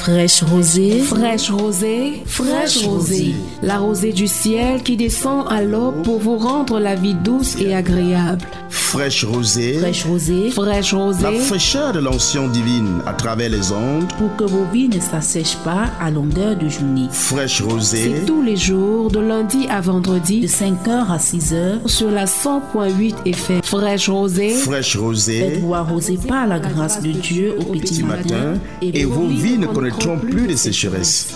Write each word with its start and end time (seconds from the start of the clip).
Fraîche 0.00 0.42
rosée, 0.42 1.00
fraîche 1.00 1.50
rosée, 1.50 2.22
fraîche 2.24 2.86
rosée. 2.86 3.34
La 3.62 3.76
rosée 3.76 4.14
du 4.14 4.26
ciel 4.26 4.82
qui 4.82 4.96
descend 4.96 5.44
à 5.52 5.60
l'aube 5.60 6.02
pour 6.04 6.18
vous 6.18 6.38
rendre 6.38 6.80
la 6.80 6.94
vie 6.94 7.12
douce 7.12 7.56
et 7.60 7.74
agréable. 7.74 8.46
Fraîche 8.90 9.24
rosée, 9.24 9.74
fraîche 9.74 10.04
rosée, 10.04 10.50
fraîche 10.50 10.94
rosée. 10.94 11.22
La 11.22 11.32
fraîcheur 11.38 11.92
de 11.92 12.00
l'onction 12.00 12.48
divine 12.48 13.00
à 13.06 13.12
travers 13.12 13.48
les 13.48 13.70
ondes. 13.70 14.12
Pour 14.18 14.34
que 14.34 14.42
vos 14.42 14.64
vies 14.64 14.88
ne 14.88 14.98
s'assèchent 14.98 15.58
pas 15.58 15.84
à 16.00 16.10
longueur 16.10 16.56
de 16.56 16.68
journée. 16.68 17.06
Fraîche 17.12 17.62
rosée. 17.62 18.16
C'est 18.16 18.26
tous 18.26 18.42
les 18.42 18.56
jours, 18.56 19.08
de 19.08 19.20
lundi 19.20 19.68
à 19.68 19.80
vendredi. 19.80 20.40
De 20.40 20.48
5h 20.48 21.06
à 21.08 21.18
6h. 21.18 21.86
Sur 21.86 22.10
la 22.10 22.24
100.8 22.24 23.14
FM. 23.26 23.62
Fraîche 23.62 24.08
rosée. 24.08 24.54
Fraîche 24.54 24.96
rosée. 24.96 25.38
Faites-vous 25.38 25.72
arroser 25.72 26.18
par 26.26 26.48
la 26.48 26.58
grâce 26.58 27.00
de 27.00 27.12
Dieu 27.12 27.54
au 27.60 27.72
petit, 27.72 28.02
matin, 28.02 28.54
et, 28.82 29.04
vos 29.04 29.28
vies 29.28 29.56
ne 29.56 29.68
connaîtront 29.68 30.18
plus 30.18 30.48
de 30.48 30.56
sécheresse. 30.56 31.32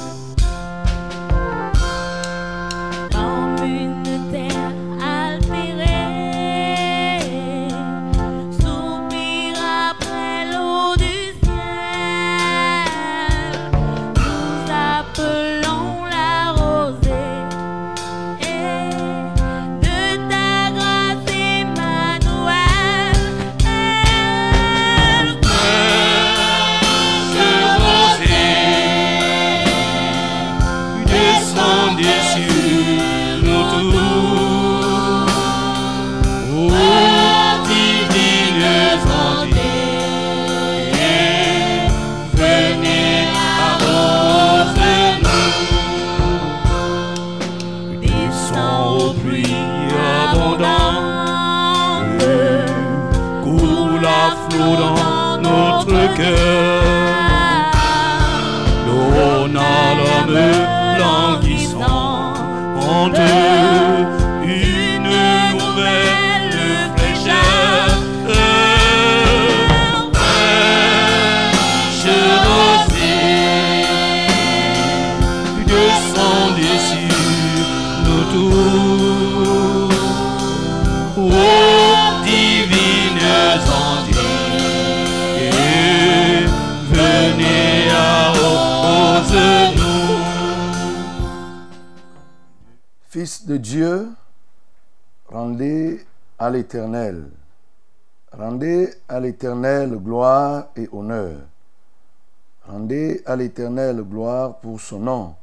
Gloire 104.02 104.56
pour 104.58 104.80
son 104.80 105.00
nom. 105.00 105.34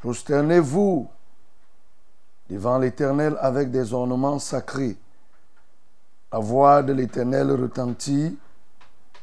Prosternez-vous 0.00 1.08
devant 2.48 2.78
l'Éternel 2.78 3.36
avec 3.40 3.70
des 3.70 3.92
ornements 3.92 4.38
sacrés. 4.38 4.96
La 6.32 6.38
voix 6.38 6.82
de 6.82 6.92
l'Éternel 6.92 7.50
retentit 7.50 8.38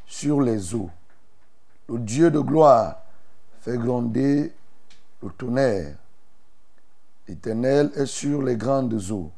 sur 0.05 0.41
les 0.41 0.75
eaux. 0.75 0.89
Le 1.87 1.99
Dieu 1.99 2.31
de 2.31 2.39
gloire 2.39 2.97
fait 3.61 3.77
gronder 3.77 4.53
le 5.21 5.29
tonnerre. 5.29 5.95
L'Éternel 7.27 7.91
est 7.95 8.05
sur 8.05 8.41
les 8.41 8.55
grandes 8.55 8.99
eaux. 9.11 9.31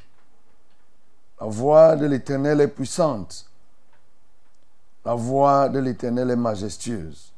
La 1.39 1.47
voix 1.47 1.95
de 1.95 2.07
l'Éternel 2.07 2.61
est 2.61 2.67
puissante. 2.67 3.49
La 5.05 5.13
voix 5.13 5.69
de 5.69 5.79
l'Éternel 5.79 6.31
est 6.31 6.35
majestueuse. 6.35 7.31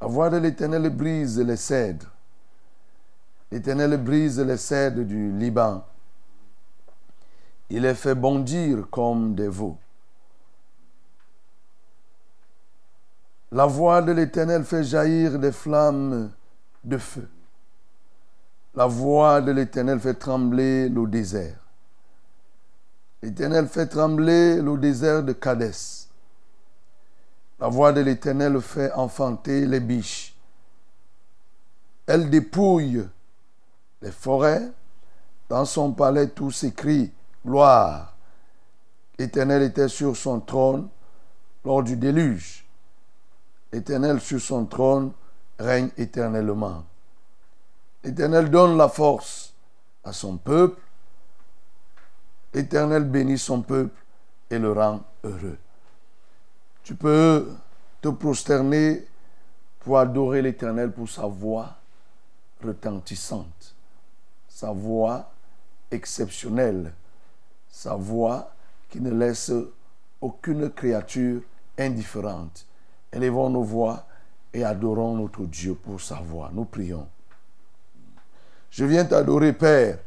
La 0.00 0.06
voix 0.06 0.30
de 0.30 0.38
l'Éternel 0.38 0.88
brise 0.90 1.38
les 1.38 1.56
cèdres. 1.56 2.10
L'Éternel 3.50 3.96
brise 3.98 4.40
les 4.40 4.56
cèdres 4.56 5.04
du 5.04 5.30
Liban. 5.32 5.84
Il 7.68 7.82
les 7.82 7.94
fait 7.94 8.14
bondir 8.14 8.88
comme 8.90 9.34
des 9.34 9.48
veaux. 9.48 9.76
La 13.52 13.66
voix 13.66 14.00
de 14.00 14.12
l'Éternel 14.12 14.64
fait 14.64 14.84
jaillir 14.84 15.38
des 15.38 15.52
flammes 15.52 16.30
de 16.84 16.98
feu. 16.98 17.28
La 18.74 18.86
voix 18.86 19.40
de 19.40 19.50
l'Éternel 19.50 19.98
fait 19.98 20.14
trembler 20.14 20.88
le 20.88 21.06
désert. 21.06 21.58
L'Éternel 23.22 23.66
fait 23.66 23.86
trembler 23.86 24.62
le 24.62 24.78
désert 24.78 25.22
de 25.24 25.32
Cadès. 25.32 25.99
La 27.60 27.68
voix 27.68 27.92
de 27.92 28.00
l'Éternel 28.00 28.58
fait 28.62 28.90
enfanter 28.92 29.66
les 29.66 29.80
biches. 29.80 30.34
Elle 32.06 32.30
dépouille 32.30 33.06
les 34.00 34.10
forêts. 34.10 34.72
Dans 35.48 35.66
son 35.66 35.92
palais, 35.92 36.28
tout 36.28 36.50
s'écrit 36.50 37.12
gloire. 37.44 38.14
L'Éternel 39.18 39.62
était 39.62 39.88
sur 39.88 40.16
son 40.16 40.40
trône 40.40 40.88
lors 41.64 41.82
du 41.82 41.96
déluge. 41.96 42.64
L'Éternel 43.72 44.20
sur 44.20 44.40
son 44.40 44.64
trône 44.64 45.12
règne 45.58 45.90
éternellement. 45.98 46.84
L'Éternel 48.02 48.50
donne 48.50 48.78
la 48.78 48.88
force 48.88 49.52
à 50.02 50.14
son 50.14 50.38
peuple. 50.38 50.80
L'Éternel 52.54 53.04
bénit 53.04 53.38
son 53.38 53.60
peuple 53.60 54.02
et 54.48 54.58
le 54.58 54.72
rend 54.72 55.00
heureux. 55.22 55.58
Tu 56.90 56.96
peux 56.96 57.46
te 58.00 58.08
prosterner 58.08 59.06
pour 59.78 59.96
adorer 59.96 60.42
l'Éternel 60.42 60.90
pour 60.90 61.08
sa 61.08 61.28
voix 61.28 61.76
retentissante, 62.64 63.76
sa 64.48 64.72
voix 64.72 65.30
exceptionnelle, 65.92 66.92
sa 67.68 67.94
voix 67.94 68.50
qui 68.88 69.00
ne 69.00 69.12
laisse 69.12 69.52
aucune 70.20 70.68
créature 70.68 71.42
indifférente. 71.78 72.66
Élevons 73.12 73.50
nos 73.50 73.62
voix 73.62 74.04
et 74.52 74.64
adorons 74.64 75.14
notre 75.14 75.44
Dieu 75.44 75.76
pour 75.76 76.00
sa 76.00 76.16
voix. 76.16 76.50
Nous 76.52 76.64
prions. 76.64 77.06
Je 78.68 78.84
viens 78.84 79.04
t'adorer, 79.04 79.52
Père, 79.52 80.00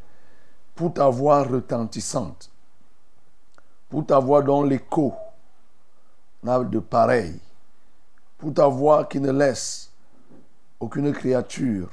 pour 0.75 0.93
ta 0.93 1.07
voix 1.07 1.43
retentissante, 1.43 2.51
pour 3.87 4.05
ta 4.05 4.19
voix 4.19 4.41
dont 4.41 4.63
l'écho 4.63 5.13
de 6.43 6.79
pareil, 6.79 7.39
pour 8.37 8.53
ta 8.53 8.67
voix 8.67 9.05
qui 9.05 9.19
ne 9.19 9.31
laisse 9.31 9.89
aucune 10.79 11.13
créature 11.13 11.89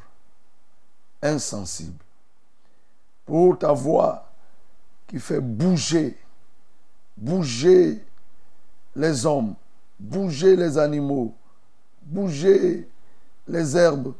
insensible, 1.22 2.02
pour 3.24 3.58
ta 3.58 3.72
voix 3.72 4.28
qui 5.06 5.20
fait 5.20 5.40
bouger, 5.40 6.18
bouger 7.16 8.04
les 8.96 9.24
hommes, 9.24 9.54
bouger 9.98 10.56
les 10.56 10.78
animaux, 10.78 11.32
bouger 12.02 12.88
les 13.46 13.76
herbes, 13.76 14.14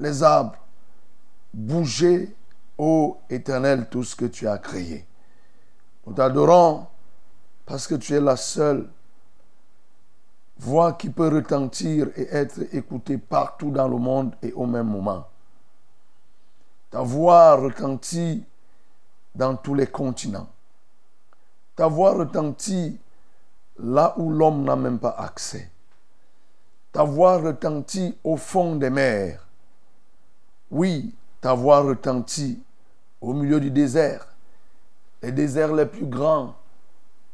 les 0.00 0.22
arbres, 0.22 0.58
bouger, 1.54 2.34
ô 2.76 3.18
Éternel, 3.30 3.88
tout 3.88 4.02
ce 4.02 4.16
que 4.16 4.26
tu 4.26 4.48
as 4.48 4.58
créé. 4.58 5.06
Nous 6.06 6.14
t'adorons 6.14 6.86
parce 7.64 7.86
que 7.86 7.94
tu 7.94 8.14
es 8.14 8.20
la 8.20 8.36
seule 8.36 8.88
voix 10.58 10.92
qui 10.94 11.10
peut 11.10 11.28
retentir 11.28 12.08
et 12.16 12.28
être 12.30 12.60
écoutée 12.74 13.18
partout 13.18 13.70
dans 13.70 13.88
le 13.88 13.96
monde 13.96 14.34
et 14.42 14.52
au 14.52 14.66
même 14.66 14.88
moment. 14.88 15.26
Ta 16.90 17.02
voix 17.02 17.54
retentit 17.56 18.44
dans 19.34 19.56
tous 19.56 19.74
les 19.74 19.86
continents. 19.86 20.48
Ta 21.76 21.86
voix 21.86 22.12
retentit 22.12 22.98
là 23.78 24.14
où 24.16 24.30
l'homme 24.30 24.64
n'a 24.64 24.74
même 24.74 24.98
pas 24.98 25.14
accès. 25.18 25.70
Ta 26.92 27.04
voix 27.04 27.38
retentit 27.38 28.16
au 28.24 28.36
fond 28.36 28.74
des 28.76 28.90
mers. 28.90 29.46
Oui, 30.70 31.14
ta 31.40 31.54
voix 31.54 31.80
retentit 31.80 32.60
au 33.20 33.32
milieu 33.32 33.60
du 33.60 33.70
désert. 33.70 34.26
Les 35.22 35.30
déserts 35.32 35.74
les 35.74 35.86
plus 35.86 36.06
grands 36.06 36.54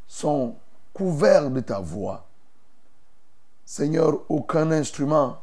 sont 0.06 0.56
couverts 0.92 1.50
de 1.50 1.60
ta 1.60 1.78
voix. 1.78 2.26
Seigneur, 3.64 4.20
aucun 4.28 4.70
instrument 4.70 5.38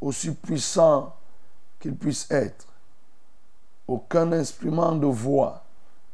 aussi 0.00 0.32
puissant 0.32 1.14
qu'il 1.78 1.94
puisse 1.96 2.30
être, 2.30 2.66
aucun 3.88 4.32
instrument 4.32 4.92
de 4.92 5.06
voix 5.06 5.64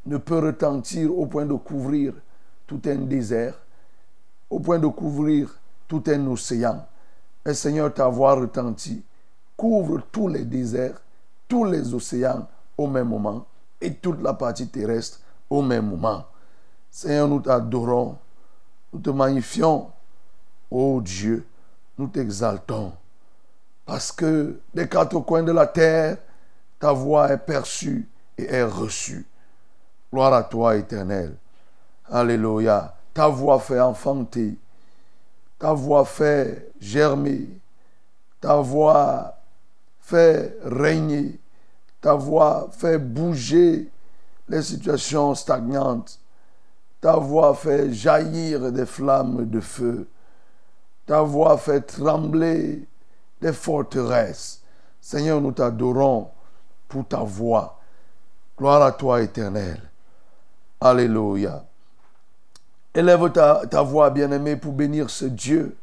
ne 0.07 0.17
peut 0.19 0.39
retentir 0.39 1.17
au 1.17 1.27
point 1.27 1.45
de 1.47 1.55
couvrir 1.55 2.15
tout 2.67 2.81
un 2.87 2.97
désert, 2.97 3.55
au 4.49 4.61
point 4.61 4.79
de 4.79 4.87
couvrir 4.87 5.59
tout 5.89 6.03
un 6.07 6.27
océan. 6.29 6.87
Et 7.45 7.55
Seigneur, 7.55 7.93
ta 7.93 8.09
voix 8.09 8.35
retentit, 8.35 9.03
couvre 9.57 10.03
tous 10.13 10.29
les 10.29 10.45
déserts, 10.45 11.01
tous 11.49 11.65
les 11.65 11.95
océans 11.95 12.47
au 12.79 12.87
même 12.87 13.09
moment 13.09 13.47
et 13.81 13.95
toute 13.95 14.23
la 14.23 14.35
partie 14.35 14.69
terrestre 14.69 15.21
au 15.51 15.63
même 15.63 15.89
moment. 15.89 16.25
Seigneur, 16.91 17.29
nous 17.29 17.41
t'adorons, 17.41 18.17
nous 18.93 19.01
te 19.01 19.11
magnifions. 19.11 19.91
Ô 20.71 21.01
Dieu, 21.01 21.47
nous 21.99 22.09
t'exaltons. 22.09 22.93
Parce 23.85 24.11
que 24.11 24.61
des 24.75 24.89
quatre 24.89 25.19
coins 25.21 25.45
de 25.45 25.53
la 25.53 25.67
terre, 25.67 26.19
ta 26.79 26.93
voix 26.93 27.33
est 27.33 27.39
perçue 27.39 28.09
et 28.37 28.45
est 28.45 28.65
reçue. 28.65 29.27
Gloire 30.13 30.35
à 30.35 30.43
toi, 30.43 30.77
éternel. 30.77 31.37
Alléluia. 32.11 32.95
Ta 33.15 33.29
voix 33.29 33.61
fait 33.61 33.81
enfanter. 33.81 34.59
Ta 35.59 35.73
voix 35.73 36.05
fait 36.05 36.71
germer. 36.81 37.49
Ta 38.41 38.57
voix 38.57 39.39
fait 40.01 40.59
régner. 40.63 41.39
Ta 42.01 42.15
voix 42.15 42.69
fait 42.73 42.99
bouger 42.99 43.91
les 44.49 44.63
situations 44.63 45.35
stagnantes. 45.35 46.21
Ta 47.01 47.17
voix 47.17 47.55
fait 47.55 47.93
jaillir 47.93 48.71
des 48.73 48.87
flammes 48.87 49.49
de 49.49 49.61
feu. 49.61 50.07
Ta 51.07 51.23
voix 51.23 51.57
fait 51.57 51.81
trembler 51.83 52.85
des 53.41 53.53
forteresses. 53.53 54.61
Seigneur, 55.01 55.41
nous 55.41 55.53
t'adorons 55.53 56.31
pour 56.89 57.07
ta 57.07 57.19
voix. 57.19 57.79
Gloire 58.59 58.83
à 58.83 58.93
toi, 58.93 59.23
éternel. 59.23 59.81
Alléluia. 60.81 61.65
Élève 62.93 63.31
ta, 63.31 63.63
ta 63.71 63.83
voix, 63.83 64.11
bien-aimée, 64.11 64.57
pour 64.57 64.73
bénir 64.73 65.09
ce 65.11 65.27
Dieu. 65.27 65.77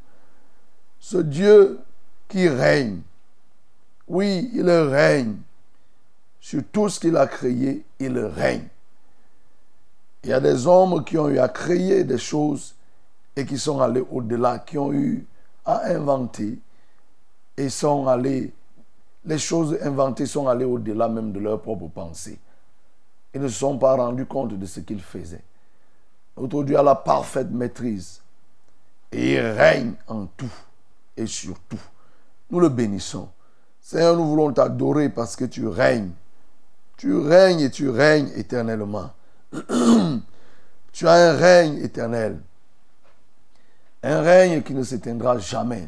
Ce 1.00 1.18
Dieu 1.18 1.80
qui 2.28 2.50
règne. 2.50 3.02
Oui, 4.08 4.52
il 4.54 4.70
règne. 4.70 5.38
Sur 6.42 6.62
tout 6.72 6.90
ce 6.90 7.00
qu'il 7.00 7.16
a 7.16 7.28
créé, 7.28 7.86
il 8.00 8.18
règne. 8.20 8.68
Il 10.24 10.32
y 10.32 10.34
a 10.34 10.40
des 10.40 10.68
hommes 10.68 11.04
qui 11.06 11.18
ont 11.18 11.30
eu 11.30 11.40
à 11.40 11.48
créer 11.48 12.04
des 12.04 12.18
choses 12.18 12.76
et 13.36 13.46
qui 13.46 13.58
sont 13.58 13.80
allés 13.82 14.04
au-delà, 14.12 14.60
qui 14.60 14.78
ont 14.78 14.94
eu 14.94 15.26
à 15.66 15.86
inventer 15.92 16.60
et 17.58 17.70
sont 17.70 18.08
allés, 18.08 18.54
les 19.26 19.38
choses 19.38 19.78
inventées 19.82 20.26
sont 20.26 20.48
allées 20.48 20.66
au-delà 20.66 21.08
même 21.08 21.32
de 21.32 21.40
leurs 21.40 21.62
propres 21.62 21.88
pensées. 21.88 22.40
Ils 23.34 23.42
ne 23.42 23.48
se 23.48 23.60
sont 23.60 23.78
pas 23.78 23.96
rendus 23.96 24.26
compte 24.26 24.54
de 24.54 24.66
ce 24.66 24.80
qu'ils 24.82 25.02
faisaient. 25.02 25.44
Notre 26.38 26.64
Dieu 26.64 26.78
a 26.78 26.84
la 26.84 26.96
parfaite 26.96 27.50
maîtrise 27.52 28.22
et 29.12 29.34
il 29.34 29.40
règne 29.40 29.94
en 30.08 30.26
tout 30.26 30.54
et 31.16 31.26
sur 31.26 31.60
tout. 31.62 31.82
Nous 32.50 32.60
le 32.60 32.70
bénissons. 32.70 33.30
Seigneur, 33.80 34.16
nous 34.16 34.26
voulons 34.26 34.52
t'adorer 34.54 35.10
parce 35.10 35.36
que 35.36 35.46
tu 35.46 35.68
règnes. 35.68 36.12
Tu 36.98 37.16
règnes 37.16 37.62
et 37.62 37.72
tu 37.72 37.90
règnes 37.90 38.30
éternellement. 38.36 39.12
tu 40.92 41.08
as 41.08 41.14
un 41.14 41.34
règne 41.34 41.78
éternel. 41.78 42.40
Un 44.04 44.22
règne 44.22 44.62
qui 44.62 44.74
ne 44.74 44.84
s'éteindra 44.84 45.38
jamais. 45.38 45.88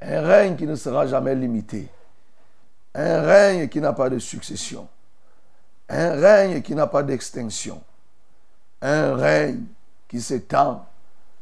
Un 0.00 0.20
règne 0.22 0.56
qui 0.56 0.66
ne 0.66 0.74
sera 0.74 1.06
jamais 1.06 1.36
limité. 1.36 1.88
Un 2.94 3.22
règne 3.22 3.68
qui 3.68 3.80
n'a 3.80 3.92
pas 3.92 4.10
de 4.10 4.18
succession. 4.18 4.88
Un 5.88 6.14
règne 6.14 6.62
qui 6.62 6.74
n'a 6.74 6.88
pas 6.88 7.04
d'extinction. 7.04 7.80
Un 8.80 9.14
règne 9.14 9.62
qui 10.08 10.20
s'étend 10.20 10.84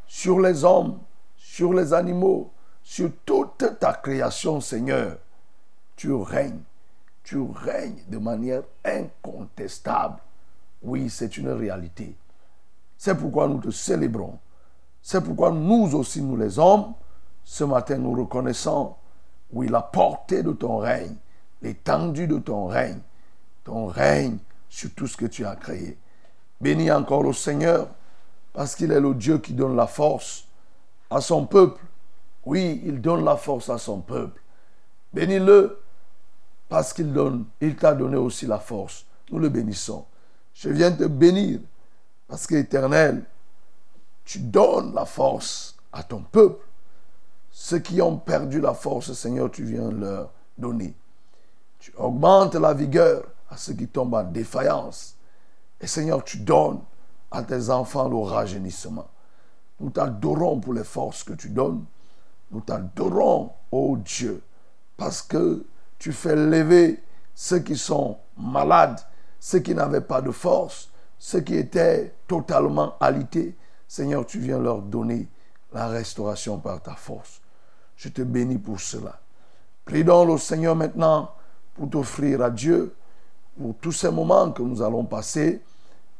sur 0.06 0.38
les 0.38 0.65
hommes, 0.65 0.99
sur 1.37 1.73
les 1.73 1.94
animaux, 1.94 2.53
sur 2.83 3.11
toute 3.25 3.79
ta 3.79 3.94
création, 3.94 4.61
Seigneur. 4.61 5.17
Tu 5.97 6.12
règnes. 6.12 6.61
Tu 7.23 7.41
règnes 7.41 8.03
de 8.09 8.19
manière 8.19 8.62
incontestable. 8.85 10.19
Oui, 10.83 11.09
c'est 11.09 11.38
une 11.38 11.50
réalité. 11.50 12.15
C'est 12.99 13.15
pourquoi 13.15 13.49
nous 13.49 13.61
te 13.61 13.71
célébrons. 13.71 14.38
C'est 15.02 15.23
pourquoi 15.23 15.50
nous 15.50 15.94
aussi, 15.94 16.23
nous 16.23 16.37
les 16.37 16.58
hommes, 16.58 16.94
ce 17.44 17.64
matin, 17.64 17.97
nous 17.99 18.12
reconnaissons, 18.12 18.94
oui, 19.52 19.69
la 19.69 19.82
portée 19.82 20.43
de 20.43 20.52
ton 20.52 20.79
règne, 20.79 21.17
l'étendue 21.62 22.26
de 22.26 22.38
ton 22.38 22.67
règne, 22.67 23.00
ton 23.64 23.87
règne 23.87 24.38
sur 24.69 24.91
tout 24.94 25.06
ce 25.06 25.17
que 25.17 25.26
tu 25.26 25.44
as 25.44 25.56
créé. 25.56 25.99
Bénis 26.61 26.91
encore 26.91 27.23
le 27.23 27.32
Seigneur, 27.32 27.88
parce 28.52 28.75
qu'il 28.75 28.93
est 28.93 29.00
le 29.00 29.14
Dieu 29.14 29.38
qui 29.38 29.52
donne 29.52 29.76
la 29.76 29.87
force 29.87 30.47
à 31.08 31.20
son 31.20 31.47
peuple. 31.47 31.82
Oui, 32.44 32.82
il 32.85 33.00
donne 33.00 33.25
la 33.25 33.37
force 33.37 33.69
à 33.70 33.79
son 33.79 34.00
peuple. 34.00 34.41
Bénis-le, 35.12 35.81
parce 36.69 36.93
qu'il 36.93 37.12
donne, 37.12 37.47
il 37.61 37.75
t'a 37.76 37.94
donné 37.94 38.17
aussi 38.17 38.47
la 38.47 38.58
force. 38.58 39.06
Nous 39.31 39.38
le 39.38 39.49
bénissons. 39.49 40.05
Je 40.55 40.69
viens 40.69 40.93
te 40.93 41.05
bénir, 41.05 41.61
parce 42.29 42.47
qu'éternel, 42.47 43.25
tu 44.31 44.38
donnes 44.38 44.94
la 44.94 45.06
force 45.06 45.75
à 45.93 46.05
ton 46.05 46.23
peuple. 46.23 46.65
Ceux 47.50 47.81
qui 47.81 48.00
ont 48.00 48.17
perdu 48.17 48.61
la 48.61 48.75
force, 48.75 49.12
Seigneur, 49.12 49.50
tu 49.50 49.65
viens 49.65 49.91
leur 49.91 50.31
donner. 50.56 50.94
Tu 51.81 51.93
augmentes 51.97 52.55
la 52.55 52.73
vigueur 52.73 53.25
à 53.50 53.56
ceux 53.56 53.73
qui 53.73 53.88
tombent 53.88 54.15
en 54.15 54.23
défaillance. 54.23 55.17
Et 55.81 55.88
Seigneur, 55.88 56.23
tu 56.23 56.38
donnes 56.38 56.79
à 57.32 57.43
tes 57.43 57.71
enfants 57.71 58.09
le 58.09 58.19
rajeunissement. 58.19 59.09
Nous 59.81 59.91
t'adorons 59.91 60.61
pour 60.61 60.75
les 60.75 60.85
forces 60.85 61.25
que 61.25 61.33
tu 61.33 61.49
donnes. 61.49 61.85
Nous 62.53 62.61
t'adorons, 62.61 63.50
ô 63.73 63.97
Dieu, 63.97 64.44
parce 64.97 65.23
que 65.23 65.66
tu 65.99 66.12
fais 66.12 66.37
lever 66.37 67.02
ceux 67.35 67.59
qui 67.59 67.76
sont 67.76 68.19
malades, 68.37 69.00
ceux 69.40 69.59
qui 69.59 69.75
n'avaient 69.75 70.00
pas 70.00 70.23
de 70.23 70.31
force, 70.31 70.88
ceux 71.19 71.40
qui 71.40 71.57
étaient 71.57 72.14
totalement 72.28 72.95
alités. 73.00 73.57
Seigneur, 73.90 74.25
tu 74.25 74.38
viens 74.38 74.61
leur 74.61 74.82
donner 74.82 75.26
la 75.73 75.88
restauration 75.88 76.59
par 76.59 76.80
ta 76.80 76.94
force. 76.94 77.40
Je 77.97 78.09
te 78.09 78.23
bénis 78.23 78.56
pour 78.56 78.78
cela. 78.78 79.18
Prie 79.85 80.04
donc 80.04 80.28
le 80.28 80.38
Seigneur 80.38 80.76
maintenant 80.76 81.32
pour 81.75 81.90
t'offrir 81.90 82.40
à 82.40 82.50
Dieu 82.50 82.94
pour 83.59 83.75
tous 83.80 83.90
ces 83.90 84.12
moments 84.12 84.52
que 84.52 84.62
nous 84.62 84.80
allons 84.80 85.04
passer. 85.04 85.61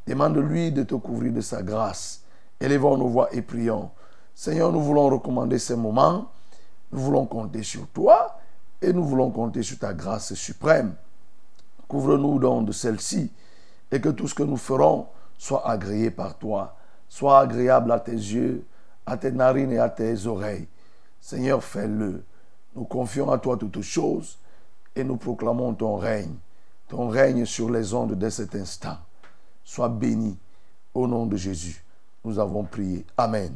Demande-lui 0.05 0.73
de 0.73 0.83
te 0.83 0.97
couvrir 0.97 1.33
de 1.33 1.41
sa 1.41 1.63
grâce. 1.63 2.25
Élevons 2.59 2.97
nos 2.97 3.07
voix 3.07 3.33
et 3.33 3.41
prions. 3.41 3.93
Seigneur, 4.35 4.73
nous 4.73 4.83
voulons 4.83 5.09
recommander 5.09 5.61
ces 5.61 5.77
moments. 5.77 6.29
Nous 6.91 6.99
voulons 6.99 7.27
compter 7.27 7.63
sur 7.63 7.87
toi 7.91 8.41
et 8.83 8.93
nous 8.93 9.05
voulons 9.05 9.31
compter 9.31 9.63
sur 9.63 9.79
ta 9.79 9.95
grâce 9.95 10.35
suprême. 10.35 10.97
Couvre-nous 11.87 12.41
donc 12.41 12.67
de 12.67 12.73
celle-ci 12.73 13.31
et 13.93 14.01
que 14.01 14.09
tout 14.09 14.27
ce 14.27 14.35
que 14.35 14.43
nous 14.43 14.57
ferons 14.57 15.07
soit 15.39 15.65
agréé 15.71 16.11
par 16.11 16.37
toi 16.37 16.75
soit 17.11 17.41
agréable 17.41 17.93
à 17.93 17.99
tes 18.01 18.13
yeux, 18.13 18.65
à 19.05 19.19
tes 19.19 19.33
narines 19.33 19.73
et 19.73 19.79
à 19.79 19.91
tes 19.91 20.27
oreilles. 20.27 20.69
Seigneur, 21.21 21.63
fais-le. 21.63 22.25
Nous 22.75 22.85
confions 22.85 23.31
à 23.31 23.39
toi 23.39 23.57
toutes 23.59 23.83
choses 23.83 24.39
et 24.95 25.05
nous 25.05 25.17
proclamons 25.17 25.75
ton 25.75 25.97
règne, 25.97 26.37
ton 26.89 27.09
règne 27.09 27.45
sur 27.45 27.69
les 27.69 27.93
ondes 27.93 28.15
dès 28.15 28.31
cet 28.31 28.55
instant. 28.55 28.97
Sois 29.65 29.89
béni 29.89 30.39
au 30.95 31.07
nom 31.07 31.27
de 31.27 31.37
Jésus. 31.37 31.85
Nous 32.25 32.39
avons 32.39 32.63
prié. 32.65 33.05
Amen. 33.17 33.55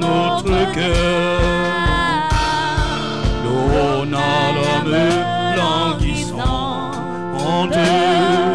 Notre 0.00 0.72
cœur. 0.72 1.59
En 7.68 8.49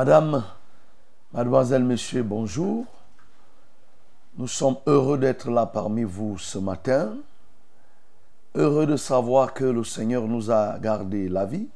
Madame, 0.00 0.42
mademoiselle, 1.34 1.84
monsieur, 1.84 2.22
bonjour. 2.22 2.86
Nous 4.38 4.48
sommes 4.48 4.78
heureux 4.86 5.18
d'être 5.18 5.50
là 5.50 5.66
parmi 5.66 6.04
vous 6.04 6.38
ce 6.38 6.56
matin. 6.56 7.18
Heureux 8.54 8.86
de 8.86 8.96
savoir 8.96 9.52
que 9.52 9.64
le 9.64 9.84
Seigneur 9.84 10.22
nous 10.22 10.50
a 10.50 10.78
gardé 10.78 11.28
la 11.28 11.44
vie. 11.44 11.68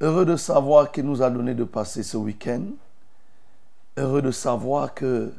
Heureux 0.00 0.24
de 0.24 0.34
savoir 0.34 0.90
qu'il 0.90 1.04
nous 1.04 1.22
a 1.22 1.30
donné 1.30 1.54
de 1.54 1.62
passer 1.62 2.02
ce 2.02 2.16
week-end. 2.16 2.64
Heureux 3.96 4.22
de 4.22 4.32
savoir 4.32 4.92
que 4.92 5.32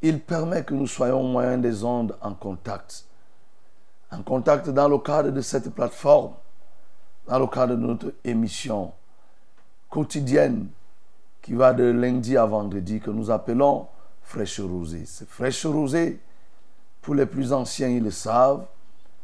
il 0.00 0.20
permet 0.20 0.62
que 0.62 0.74
nous 0.74 0.86
soyons 0.86 1.22
au 1.22 1.26
moyen 1.26 1.58
des 1.58 1.82
ondes 1.82 2.16
en 2.20 2.34
contact. 2.34 3.06
En 4.12 4.22
contact 4.22 4.70
dans 4.70 4.86
le 4.86 4.98
cadre 4.98 5.30
de 5.30 5.40
cette 5.40 5.74
plateforme, 5.74 6.34
dans 7.26 7.40
le 7.40 7.48
cadre 7.48 7.74
de 7.74 7.84
notre 7.84 8.12
émission 8.22 8.92
quotidienne 9.92 10.68
qui 11.42 11.52
va 11.52 11.74
de 11.74 11.84
lundi 11.84 12.38
à 12.38 12.46
vendredi, 12.46 12.98
que 12.98 13.10
nous 13.10 13.30
appelons 13.30 13.86
Fraîche 14.22 14.58
Rosée. 14.58 15.04
C'est 15.04 15.28
Fraîche 15.28 15.66
Rosée, 15.66 16.18
pour 17.02 17.14
les 17.14 17.26
plus 17.26 17.52
anciens, 17.52 17.88
ils 17.88 18.02
le 18.02 18.10
savent, 18.10 18.64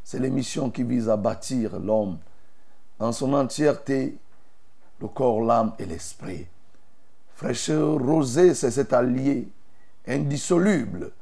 c'est 0.04 0.18
l'émission 0.18 0.68
qui 0.68 0.82
vise 0.82 1.08
à 1.08 1.16
bâtir 1.16 1.78
l'homme 1.78 2.18
dans 2.98 3.12
son 3.12 3.32
entièreté, 3.32 4.18
le 5.00 5.08
corps, 5.08 5.40
l'âme 5.40 5.72
et 5.78 5.86
l'esprit. 5.86 6.46
Fraîche 7.34 7.70
Rosée, 7.70 8.52
c'est 8.52 8.70
cet 8.70 8.92
allié 8.92 9.48
indissoluble 10.06 11.12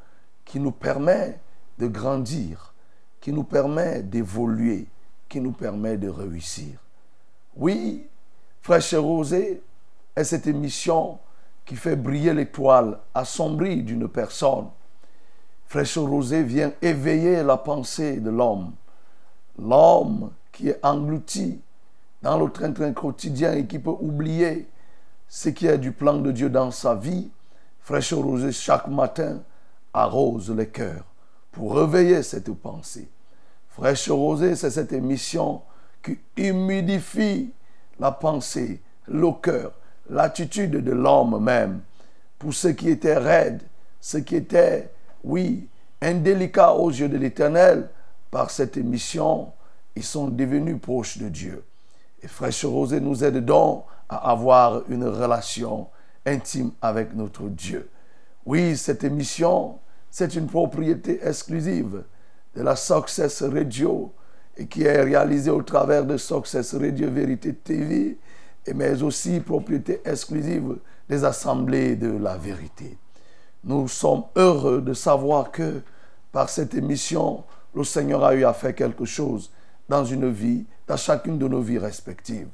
qui 0.45 0.59
nous 0.59 0.73
permet 0.73 1.39
de 1.79 1.87
grandir, 1.87 2.75
qui 3.21 3.33
nous 3.33 3.45
permet 3.45 4.03
d'évoluer, 4.03 4.89
qui 5.29 5.41
nous 5.41 5.53
permet 5.53 5.99
de 5.99 6.09
réussir. 6.09 6.81
Oui, 7.55 8.09
Fraîche 8.67 8.95
Rosée 8.95 9.63
est 10.17 10.25
cette 10.25 10.49
émission 10.49 11.21
qui 11.65 11.77
fait 11.77 11.95
briller 11.95 12.35
l'étoile 12.35 12.99
assombrie 13.15 13.85
d'une 13.85 14.09
personne. 14.09 14.67
Fraîche 15.69 15.97
Rosée 15.97 16.43
vient 16.43 16.73
éveiller 16.83 17.45
la 17.45 17.59
pensée 17.59 18.17
de 18.17 18.29
l'homme. 18.29 18.73
L'homme 19.57 20.33
qui 20.51 20.71
est 20.71 20.85
englouti 20.85 21.61
dans 22.23 22.41
le 22.41 22.51
train-train 22.51 22.93
quotidien 22.93 23.53
et 23.53 23.67
qui 23.67 23.79
peut 23.79 23.95
oublier 24.01 24.67
ce 25.29 25.51
qui 25.51 25.69
est 25.69 25.79
du 25.79 25.93
plan 25.93 26.15
de 26.15 26.33
Dieu 26.33 26.51
dans 26.51 26.73
sa 26.73 26.97
vie 26.97 27.31
fraîche 27.79 28.15
rosée 28.15 28.51
chaque 28.51 28.89
matin 28.89 29.43
arrose 29.95 30.51
les 30.51 30.67
cœurs 30.67 31.05
pour 31.53 31.77
réveiller 31.77 32.21
cette 32.25 32.53
pensée. 32.53 33.09
Fraîche 33.69 34.11
rosée, 34.11 34.57
c'est 34.57 34.71
cette 34.71 34.93
émission 34.93 35.63
qui 36.03 36.19
humidifie 36.37 37.53
la 37.99 38.13
pensée, 38.13 38.81
le 39.09 39.31
cœur, 39.33 39.73
l'attitude 40.11 40.73
de 40.73 40.93
l'homme 40.93 41.43
même. 41.43 41.81
Pour 42.39 42.55
ce 42.55 42.69
qui 42.69 42.91
était 42.91 43.17
raide, 43.17 43.63
ce 44.01 44.19
qui 44.19 44.37
était, 44.37 44.91
oui, 45.25 45.69
indélicat 46.01 46.75
aux 46.75 46.91
yeux 46.91 47.09
de 47.09 47.17
l'Éternel, 47.17 47.89
par 48.31 48.51
cette 48.51 48.77
émission, 48.77 49.53
ils 49.95 50.05
sont 50.05 50.29
devenus 50.29 50.81
proches 50.81 51.19
de 51.19 51.29
Dieu. 51.29 51.65
Et 52.23 52.29
Fraîche 52.29 52.65
Rosée 52.65 53.01
nous 53.01 53.25
aide 53.25 53.45
donc 53.45 53.85
à 54.09 54.31
avoir 54.31 54.83
une 54.89 55.07
relation 55.07 55.89
intime 56.25 56.73
avec 56.83 57.15
notre 57.15 57.45
Dieu. 57.49 57.89
Oui, 58.45 58.77
cette 58.77 59.05
émission, 59.05 59.79
c'est 60.11 60.35
une 60.35 60.47
propriété 60.47 61.21
exclusive 61.27 62.05
de 62.55 62.63
la 62.63 62.77
Success 62.77 63.43
Radio 63.43 64.13
et 64.57 64.67
qui 64.67 64.85
est 64.85 65.03
réalisée 65.03 65.51
au 65.51 65.63
travers 65.63 66.05
de 66.05 66.17
Success 66.17 66.75
Radio 66.75 67.11
Vérité 67.11 67.53
TV, 67.55 68.19
mais 68.75 69.03
aussi 69.03 69.41
propriété 69.41 70.01
exclusive 70.05 70.79
des 71.09 71.25
assemblées 71.25 71.97
de 71.97 72.11
la 72.11 72.37
vérité. 72.37 72.97
Nous 73.65 73.89
sommes 73.89 74.25
heureux 74.37 74.81
de 74.81 74.93
savoir 74.95 75.51
que 75.51 75.83
par 76.33 76.49
cette 76.49 76.75
émission, 76.75 77.45
le 77.75 77.85
Seigneur 77.85 78.25
a 78.25 78.35
eu 78.35 78.45
à 78.45 78.53
faire 78.53 78.75
quelque 78.75 79.05
chose 79.05 79.51
dans 79.89 80.05
une 80.05 80.31
vie, 80.31 80.65
dans 80.87 80.97
chacune 80.97 81.39
de 81.39 81.47
nos 81.47 81.61
vies 81.61 81.79
respectives. 81.79 82.49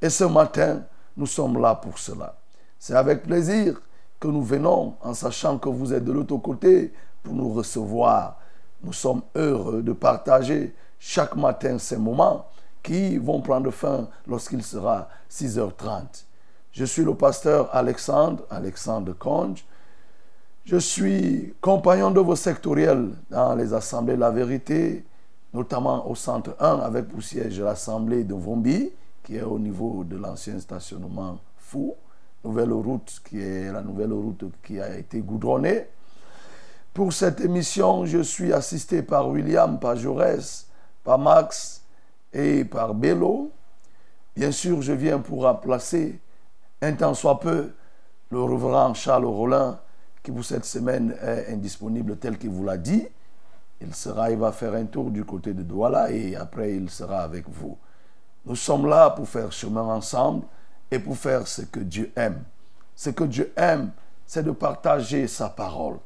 Et 0.00 0.10
ce 0.10 0.24
matin, 0.24 0.82
nous 1.16 1.26
sommes 1.26 1.60
là 1.60 1.74
pour 1.74 1.98
cela. 1.98 2.36
C'est 2.78 2.94
avec 2.94 3.22
plaisir 3.22 3.80
que 4.18 4.28
nous 4.28 4.42
venons 4.42 4.96
en 5.00 5.14
sachant 5.14 5.58
que 5.58 5.68
vous 5.68 5.92
êtes 5.92 6.04
de 6.04 6.12
l'autre 6.12 6.36
côté 6.38 6.92
pour 7.22 7.34
nous 7.34 7.52
recevoir. 7.52 8.38
Nous 8.82 8.92
sommes 8.92 9.22
heureux 9.34 9.82
de 9.82 9.92
partager 9.92 10.74
chaque 11.04 11.34
matin 11.34 11.78
ces 11.78 11.96
moments 11.96 12.46
qui 12.80 13.18
vont 13.18 13.40
prendre 13.40 13.72
fin 13.72 14.08
lorsqu'il 14.28 14.62
sera 14.62 15.08
6h30. 15.28 16.24
Je 16.70 16.84
suis 16.84 17.02
le 17.02 17.14
pasteur 17.14 17.74
Alexandre, 17.74 18.44
Alexandre 18.48 19.12
Conge. 19.12 19.64
Je 20.64 20.76
suis 20.76 21.54
compagnon 21.60 22.12
de 22.12 22.20
vos 22.20 22.36
sectoriels 22.36 23.10
dans 23.30 23.56
les 23.56 23.74
assemblées 23.74 24.14
de 24.14 24.20
la 24.20 24.30
vérité, 24.30 25.04
notamment 25.52 26.08
au 26.08 26.14
centre 26.14 26.54
1 26.60 26.78
avec 26.78 27.08
pour 27.08 27.20
siège 27.20 27.60
l'assemblée 27.60 28.22
de 28.22 28.34
Vombi, 28.34 28.90
qui 29.24 29.36
est 29.36 29.42
au 29.42 29.58
niveau 29.58 30.04
de 30.04 30.16
l'ancien 30.16 30.60
stationnement 30.60 31.38
Fou 31.56 31.96
nouvelle 32.44 32.72
route 32.72 33.20
qui 33.28 33.40
est 33.40 33.72
la 33.72 33.82
nouvelle 33.82 34.12
route 34.12 34.44
qui 34.64 34.80
a 34.80 34.96
été 34.96 35.18
goudronnée. 35.20 35.86
Pour 36.94 37.12
cette 37.12 37.40
émission, 37.40 38.04
je 38.04 38.18
suis 38.18 38.52
assisté 38.52 39.02
par 39.02 39.28
William, 39.28 39.78
par 39.78 39.96
Jaurès, 39.96 40.66
par 41.04 41.18
Max 41.18 41.82
et 42.32 42.64
par 42.64 42.94
Bello. 42.94 43.50
Bien 44.36 44.50
sûr, 44.50 44.82
je 44.82 44.92
viens 44.92 45.18
pour 45.18 45.42
remplacer 45.42 46.20
un 46.80 46.92
temps 46.92 47.14
soit 47.14 47.38
peu 47.40 47.72
le 48.30 48.42
reverend 48.42 48.94
Charles 48.94 49.26
Rollin 49.26 49.78
qui 50.22 50.30
pour 50.30 50.44
cette 50.44 50.64
semaine 50.64 51.16
est 51.22 51.52
indisponible 51.52 52.16
tel 52.16 52.38
qu'il 52.38 52.50
vous 52.50 52.64
l'a 52.64 52.76
dit. 52.76 53.06
Il 53.80 53.94
sera, 53.94 54.30
il 54.30 54.38
va 54.38 54.52
faire 54.52 54.74
un 54.74 54.84
tour 54.84 55.10
du 55.10 55.24
côté 55.24 55.52
de 55.52 55.62
Douala 55.62 56.10
et 56.12 56.36
après 56.36 56.74
il 56.74 56.88
sera 56.88 57.20
avec 57.22 57.48
vous. 57.48 57.76
Nous 58.46 58.56
sommes 58.56 58.86
là 58.86 59.10
pour 59.10 59.28
faire 59.28 59.52
chemin 59.52 59.82
ensemble 59.82 60.44
et 60.90 60.98
pour 60.98 61.16
faire 61.16 61.46
ce 61.46 61.62
que 61.62 61.80
Dieu 61.80 62.12
aime. 62.16 62.42
Ce 62.94 63.10
que 63.10 63.24
Dieu 63.24 63.52
aime, 63.56 63.90
c'est 64.26 64.42
de 64.42 64.50
partager 64.52 65.26
sa 65.26 65.48
parole. 65.48 65.98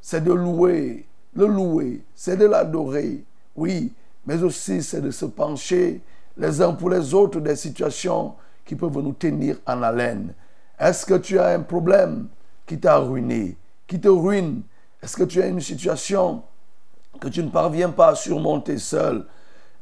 C'est 0.00 0.22
de 0.22 0.32
louer, 0.32 1.06
le 1.34 1.46
louer, 1.46 2.04
c'est 2.14 2.36
de 2.36 2.46
l'adorer, 2.46 3.24
oui, 3.54 3.92
mais 4.26 4.42
aussi 4.42 4.82
c'est 4.82 5.00
de 5.00 5.10
se 5.10 5.24
pencher 5.24 6.00
les 6.36 6.60
uns 6.62 6.72
pour 6.72 6.90
les 6.90 7.14
autres 7.14 7.40
des 7.40 7.56
situations 7.56 8.34
qui 8.64 8.74
peuvent 8.74 8.98
nous 8.98 9.12
tenir 9.12 9.56
en 9.66 9.82
haleine. 9.82 10.34
Est-ce 10.78 11.04
que 11.04 11.14
tu 11.14 11.38
as 11.38 11.48
un 11.48 11.60
problème 11.60 12.28
qui 12.66 12.78
t'a 12.78 12.96
ruiné, 12.96 13.56
qui 13.86 14.00
te 14.00 14.08
ruine? 14.08 14.62
Est-ce 15.02 15.16
que 15.16 15.24
tu 15.24 15.42
as 15.42 15.46
une 15.46 15.60
situation 15.60 16.42
que 17.20 17.28
tu 17.28 17.42
ne 17.42 17.50
parviens 17.50 17.90
pas 17.90 18.08
à 18.08 18.14
surmonter 18.14 18.78
seul? 18.78 19.26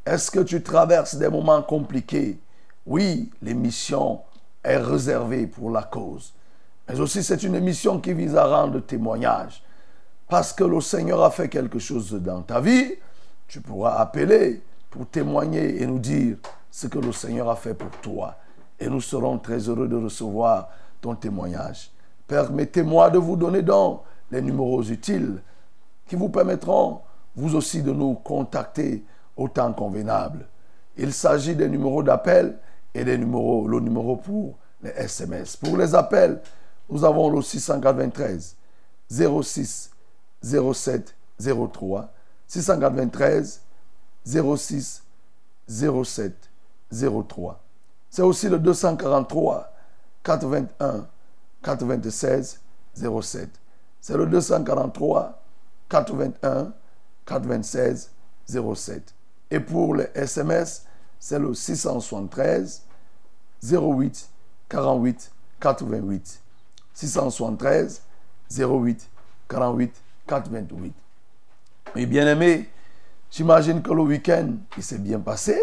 Est-ce 0.06 0.30
que 0.30 0.40
tu 0.40 0.62
traverses 0.62 1.16
des 1.16 1.28
moments 1.28 1.62
compliqués? 1.62 2.38
Oui, 2.86 3.30
l'émission 3.42 4.20
est 4.64 4.78
réservé 4.78 5.46
pour 5.46 5.70
la 5.70 5.82
cause. 5.82 6.32
Mais 6.88 6.98
aussi, 6.98 7.22
c'est 7.22 7.42
une 7.42 7.54
émission 7.54 8.00
qui 8.00 8.14
vise 8.14 8.34
à 8.34 8.46
rendre 8.46 8.80
témoignage. 8.80 9.62
Parce 10.28 10.52
que 10.52 10.64
le 10.64 10.80
Seigneur 10.80 11.22
a 11.22 11.30
fait 11.30 11.48
quelque 11.48 11.78
chose 11.78 12.12
dans 12.12 12.42
ta 12.42 12.60
vie, 12.60 12.94
tu 13.48 13.60
pourras 13.60 13.96
appeler 13.96 14.62
pour 14.90 15.06
témoigner 15.06 15.82
et 15.82 15.86
nous 15.86 15.98
dire 15.98 16.36
ce 16.70 16.86
que 16.86 16.98
le 16.98 17.12
Seigneur 17.12 17.48
a 17.48 17.56
fait 17.56 17.74
pour 17.74 17.90
toi. 18.02 18.36
Et 18.78 18.88
nous 18.88 19.00
serons 19.00 19.38
très 19.38 19.58
heureux 19.68 19.88
de 19.88 19.96
recevoir 19.96 20.68
ton 21.00 21.14
témoignage. 21.14 21.90
Permettez-moi 22.26 23.10
de 23.10 23.18
vous 23.18 23.36
donner 23.36 23.62
donc 23.62 24.02
les 24.30 24.42
numéros 24.42 24.82
utiles 24.82 25.42
qui 26.06 26.14
vous 26.14 26.28
permettront, 26.28 27.00
vous 27.34 27.54
aussi, 27.56 27.82
de 27.82 27.92
nous 27.92 28.14
contacter 28.14 29.04
au 29.36 29.48
temps 29.48 29.72
convenable. 29.72 30.46
Il 30.96 31.12
s'agit 31.12 31.56
des 31.56 31.68
numéros 31.68 32.02
d'appel 32.02 32.58
et 32.94 33.04
les 33.04 33.16
numéros, 33.16 33.66
le 33.66 33.80
numéro 33.80 34.16
pour 34.16 34.56
les 34.82 34.90
SMS. 34.90 35.56
Pour 35.56 35.76
les 35.76 35.94
appels, 35.94 36.40
nous 36.90 37.04
avons 37.04 37.30
le 37.30 37.42
693 37.42 38.56
06 39.10 39.90
07 40.42 41.14
03 41.72 42.12
693 42.48 43.60
06 44.26 45.02
07 45.68 46.32
03. 46.90 47.60
C'est 48.10 48.22
aussi 48.22 48.48
le 48.48 48.58
243 48.58 49.72
81 50.24 51.06
96 51.62 52.60
07. 52.94 53.48
C'est 54.00 54.16
le 54.16 54.26
243 54.26 55.42
81 55.88 56.72
96 57.26 58.10
07. 58.46 59.14
Et 59.50 59.60
pour 59.60 59.94
les 59.94 60.08
SMS, 60.14 60.84
c'est 61.18 61.38
le 61.38 61.54
673 61.54 62.82
08 63.62 64.28
48 64.68 65.32
88. 65.60 66.40
673 66.94 68.02
08 68.50 69.08
48 69.48 70.02
88. 70.26 70.94
Et 71.96 72.06
bien 72.06 72.26
aimé, 72.26 72.68
j'imagine 73.30 73.82
que 73.82 73.92
le 73.92 74.02
week-end, 74.02 74.52
il 74.76 74.82
s'est 74.82 74.98
bien 74.98 75.20
passé. 75.20 75.58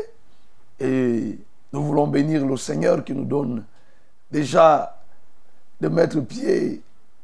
Et 0.79 1.37
nous 1.71 1.83
voulons 1.83 2.07
bénir 2.07 2.45
le 2.45 2.57
Seigneur 2.57 3.03
qui 3.03 3.13
nous 3.13 3.25
donne 3.25 3.63
déjà 4.31 5.01
de 5.79 5.87
mettre 5.87 6.19
pied 6.21 6.81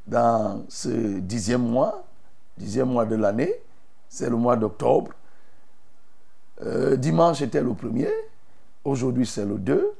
dans 0.08 0.64
ce 0.70 1.20
dixième 1.20 1.62
mois, 1.62 2.04
dixième 2.58 2.90
mois 2.90 3.06
de 3.06 3.16
l'année. 3.16 3.54
C'est 4.10 4.30
le 4.30 4.36
mois 4.36 4.56
d'octobre. 4.56 5.12
Euh, 6.62 6.96
dimanche 6.96 7.42
était 7.42 7.62
le 7.62 7.74
premier. 7.74 8.10
Aujourd'hui, 8.84 9.26
c'est 9.26 9.46
le 9.46 9.58
2. 9.58 9.94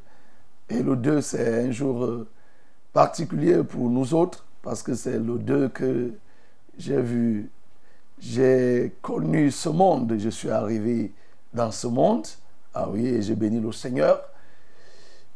Et 0.70 0.84
le 0.84 0.96
2, 0.96 1.22
c'est 1.22 1.66
un 1.66 1.72
jour 1.72 2.04
euh, 2.04 2.28
particulier 2.94 3.64
pour 3.64 3.90
nous 3.90 4.14
autres 4.14 4.46
parce 4.62 4.84
que 4.84 4.94
c'est 4.94 5.18
le 5.18 5.38
2 5.40 5.70
que 5.70 6.14
j'ai 6.78 7.02
vu, 7.02 7.50
j'ai 8.22 8.94
connu 9.02 9.52
ce 9.52 9.68
monde. 9.70 10.16
Je 10.18 10.30
suis 10.30 10.50
arrivé 10.50 11.12
dans 11.54 11.72
ce 11.72 11.88
monde. 11.88 12.28
Ah 12.74 12.88
oui, 12.90 13.22
j'ai 13.22 13.36
béni 13.36 13.60
le 13.60 13.72
Seigneur 13.72 14.22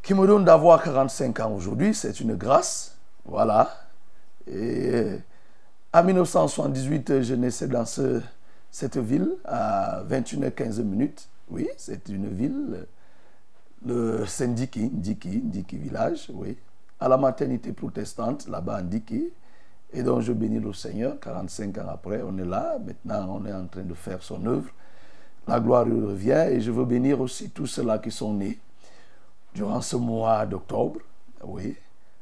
qui 0.01 0.13
me 0.13 0.27
donne 0.27 0.45
d'avoir 0.45 0.83
45 0.83 1.39
ans 1.39 1.51
aujourd'hui. 1.53 1.95
C'est 1.95 2.19
une 2.19 2.35
grâce. 2.35 2.95
Voilà. 3.25 3.69
Et 4.47 5.17
en 5.91 6.03
1978, 6.03 7.23
je 7.23 7.33
naissais 7.33 7.67
dans 7.67 7.85
ce, 7.85 8.21
cette 8.69 8.97
ville 8.97 9.31
à 9.45 10.03
21h15 10.07 10.83
minutes. 10.83 11.27
Oui, 11.49 11.67
c'est 11.77 12.07
une 12.09 12.29
ville, 12.29 12.85
le 13.83 14.25
Saint-Diki, 14.27 14.89
Diki, 14.89 15.41
Diki 15.41 15.77
village, 15.77 16.29
oui, 16.33 16.57
à 16.99 17.07
la 17.07 17.17
maternité 17.17 17.71
protestante, 17.71 18.47
là-bas 18.47 18.81
en 18.81 18.83
Diki. 18.83 19.31
Et 19.95 20.03
donc 20.03 20.21
je 20.21 20.33
bénis 20.33 20.59
le 20.59 20.73
Seigneur, 20.73 21.17
45 21.21 21.77
ans 21.77 21.87
après, 21.87 22.21
on 22.21 22.37
est 22.37 22.45
là, 22.45 22.77
maintenant 23.05 23.39
on 23.41 23.45
est 23.45 23.53
en 23.53 23.65
train 23.65 23.83
de 23.83 23.93
faire 23.93 24.21
son 24.21 24.45
œuvre. 24.45 24.69
La 25.47 25.61
gloire 25.61 25.85
lui 25.85 26.05
revient 26.05 26.47
et 26.51 26.59
je 26.59 26.69
veux 26.69 26.83
bénir 26.83 27.21
aussi 27.21 27.49
tous 27.49 27.67
ceux-là 27.67 27.99
qui 27.99 28.11
sont 28.11 28.33
nés 28.33 28.59
durant 29.53 29.79
ce 29.79 29.95
mois 29.95 30.45
d'octobre. 30.45 30.99
Oui, 31.45 31.77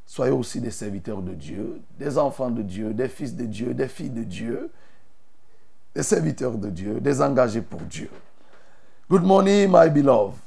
soyez 0.05 0.31
aussi 0.31 0.61
des 0.61 0.69
serviteurs 0.69 1.23
de 1.23 1.33
Dieu, 1.33 1.81
des 1.97 2.19
enfants 2.19 2.51
de 2.51 2.61
Dieu, 2.61 2.93
des 2.93 3.07
fils 3.07 3.35
de 3.35 3.45
Dieu, 3.45 3.73
des 3.73 3.87
filles 3.87 4.11
de 4.11 4.23
Dieu, 4.23 4.69
des 5.95 6.03
serviteurs 6.03 6.57
de 6.59 6.69
Dieu, 6.69 7.01
des 7.01 7.21
engagés 7.23 7.63
pour 7.63 7.81
Dieu. 7.81 8.11
Good 9.09 9.23
morning, 9.23 9.71
my 9.71 9.89
beloved. 9.89 10.37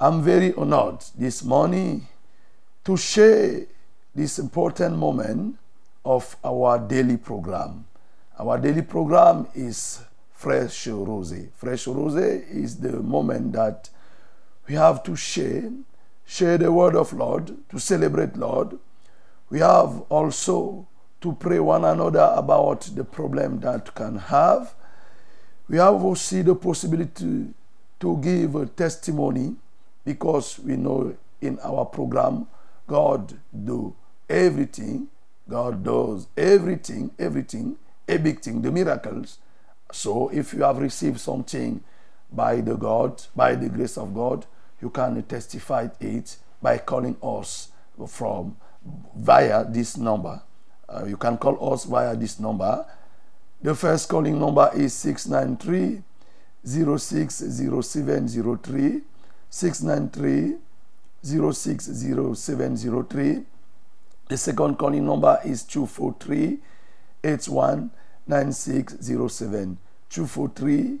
I'm 0.00 0.20
very 0.20 0.52
honored 0.56 0.98
this 1.16 1.44
morning 1.44 2.02
to 2.82 2.96
share 2.96 3.66
this 4.16 4.40
important 4.40 4.96
moment 4.96 5.54
of 6.04 6.36
our 6.44 6.78
daily 6.78 7.16
program. 7.16 7.84
Our 8.38 8.58
daily 8.58 8.82
program 8.82 9.46
is 9.54 10.02
Fresh 10.34 10.86
Rose. 10.88 11.34
Fresh 11.54 11.86
Rose 11.86 12.16
is 12.16 12.76
the 12.76 12.92
moment 13.00 13.52
that 13.52 13.88
we 14.68 14.74
have 14.74 15.02
to 15.04 15.16
share, 15.16 15.70
share 16.26 16.58
the 16.58 16.70
word 16.72 16.96
of 16.96 17.12
Lord, 17.12 17.56
to 17.70 17.78
celebrate 17.78 18.36
Lord. 18.36 18.78
We 19.50 19.60
have 19.60 20.02
also 20.08 20.86
to 21.20 21.32
pray 21.32 21.58
one 21.60 21.84
another 21.84 22.32
about 22.36 22.82
the 22.82 23.04
problem 23.04 23.60
that 23.60 23.94
can 23.94 24.16
have. 24.18 24.74
We 25.68 25.78
have 25.78 26.04
also 26.04 26.42
the 26.42 26.54
possibility 26.54 27.54
to 28.00 28.16
give 28.18 28.54
a 28.56 28.66
testimony 28.66 29.56
because 30.04 30.58
we 30.58 30.76
know 30.76 31.16
in 31.40 31.58
our 31.60 31.86
program 31.86 32.46
God 32.86 33.32
do 33.64 33.94
everything. 34.28 35.08
God 35.48 35.84
does 35.84 36.26
everything, 36.36 37.10
everything, 37.18 37.76
everything, 38.08 38.62
the 38.62 38.70
miracles. 38.70 39.38
So 39.92 40.30
if 40.30 40.54
you 40.54 40.62
have 40.62 40.78
received 40.78 41.20
something 41.20 41.82
by 42.32 42.60
the 42.60 42.76
God, 42.76 43.22
by 43.36 43.54
the 43.54 43.68
grace 43.68 43.98
of 43.98 44.14
God, 44.14 44.46
you 44.80 44.90
can 44.90 45.22
testify 45.24 45.88
it 46.00 46.36
by 46.60 46.78
calling 46.78 47.16
us 47.22 47.68
from 48.08 48.56
via 49.16 49.64
this 49.64 49.96
number. 49.96 50.42
Uh, 50.88 51.04
you 51.06 51.16
can 51.16 51.36
call 51.38 51.72
us 51.72 51.84
via 51.84 52.16
this 52.16 52.40
number. 52.40 52.84
The 53.62 53.74
first 53.74 54.08
calling 54.08 54.38
number 54.38 54.70
is 54.74 54.92
693 54.94 56.02
060703 56.66 59.02
693 59.50 60.56
060703. 61.22 63.44
The 64.28 64.36
second 64.38 64.78
calling 64.78 65.04
number 65.06 65.38
is 65.44 65.62
243 65.64 66.58
819607. 67.22 69.78
243 70.08 70.98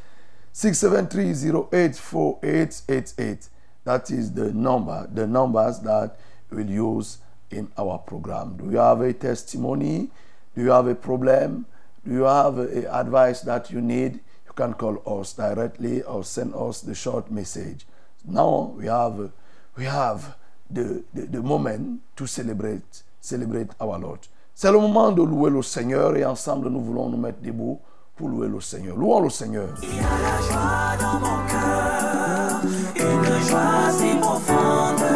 673084888. 0.53 3.49
That 3.85 4.11
is 4.11 4.33
the 4.33 4.51
number, 4.51 5.07
the 5.11 5.25
numbers 5.25 5.79
that 5.79 6.19
we'll 6.51 6.69
use 6.69 7.19
in 7.51 7.71
our 7.77 7.97
program. 7.99 8.57
Do 8.57 8.71
you 8.71 8.77
have 8.77 9.01
a 9.01 9.13
testimony? 9.13 10.09
Do 10.55 10.61
you 10.63 10.71
have 10.71 10.87
a 10.87 10.95
problem? 10.95 11.65
Do 12.05 12.13
you 12.13 12.23
have 12.23 12.57
a 12.57 12.93
advice 12.93 13.41
that 13.41 13.71
you 13.71 13.81
need? 13.81 14.13
You 14.45 14.53
can 14.55 14.73
call 14.73 15.01
us 15.05 15.33
directly 15.33 16.01
or 16.03 16.23
send 16.23 16.53
us 16.55 16.81
the 16.81 16.95
short 16.95 17.31
message. 17.31 17.85
Now 18.25 18.73
we 18.77 18.85
have 18.87 19.31
we 19.77 19.85
have 19.85 20.35
the, 20.69 21.03
the, 21.13 21.21
the 21.21 21.41
moment 21.41 22.01
to 22.17 22.27
celebrate 22.27 23.03
celebrate 23.21 23.69
our 23.79 23.99
Lord. 23.99 24.27
C'est 24.55 24.71
le 24.71 24.79
moment 24.79 25.11
de 25.13 25.21
louer 25.23 25.49
le 25.49 25.61
Seigneur 25.61 26.17
et 26.17 26.25
ensemble 26.25 26.69
nous 26.69 26.81
voulons 26.81 27.09
nous 27.09 27.17
mettre 27.17 27.41
debout 27.41 27.79
pour 28.17 28.27
louer 28.27 28.49
le 28.49 28.59
Seigneur. 28.59 28.97
Louons 28.97 29.21
le 29.21 29.29
Seigneur. 29.29 29.69
Il 29.81 29.95
y 29.95 29.99
a 29.99 30.01
la 30.01 30.41
joie 30.41 30.97
dans 30.99 31.19
mon 31.19 31.47
cœur, 31.47 32.61
une 32.95 33.47
joie 33.47 33.91
si 33.91 34.17
profonde. 34.19 35.08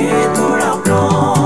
A 0.00 0.12
détruit 0.12 0.34
tous 0.34 1.39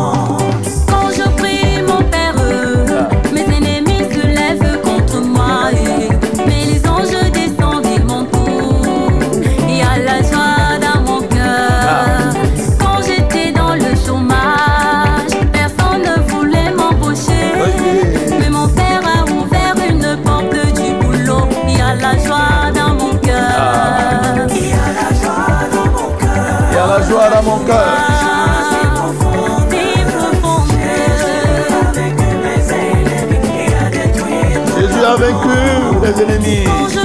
living 36.04 36.28
in 36.28 36.42
me. 36.42 37.03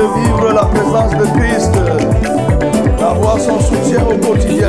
De 0.00 0.20
vivre 0.20 0.52
la 0.54 0.64
présence 0.64 1.10
de 1.10 1.26
Christ, 1.38 1.72
d'avoir 2.98 3.38
son 3.38 3.60
soutien 3.60 4.02
au 4.02 4.16
quotidien. 4.16 4.68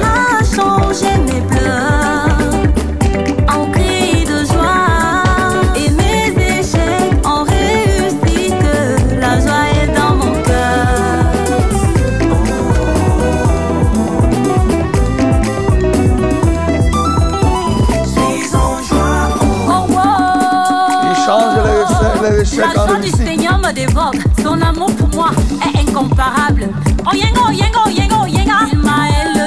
La 22.42 22.74
joie 22.74 22.98
du. 23.00 23.10
Seigneur 23.10 23.60
me 23.60 23.72
dévore. 23.72 24.12
Son 24.42 24.60
amour 24.62 24.92
pour 24.96 25.10
moi 25.10 25.30
est 25.64 25.80
incomparable. 25.80 26.70
Oh 27.06 27.14
yengo, 27.14 27.52
yengo, 27.52 27.88
yengo, 27.88 28.26
yenga. 28.26 28.66
Il 28.72 28.80
m'a 28.80 29.10
élevé, 29.22 29.41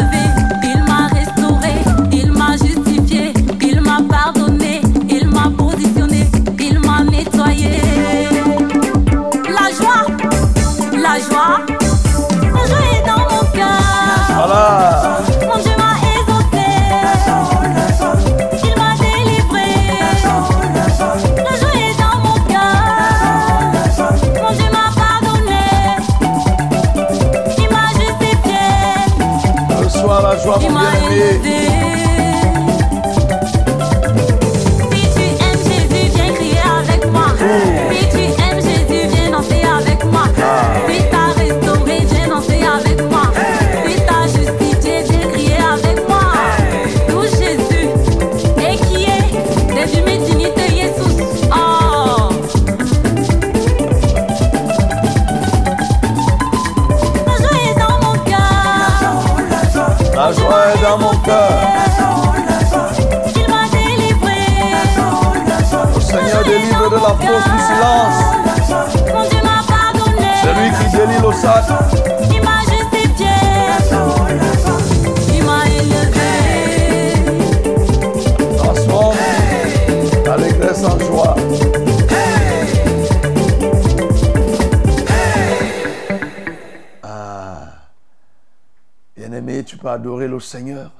tu 89.75 89.79
peux 89.81 89.89
adorer 89.89 90.29
le 90.29 90.39
Seigneur. 90.39 90.93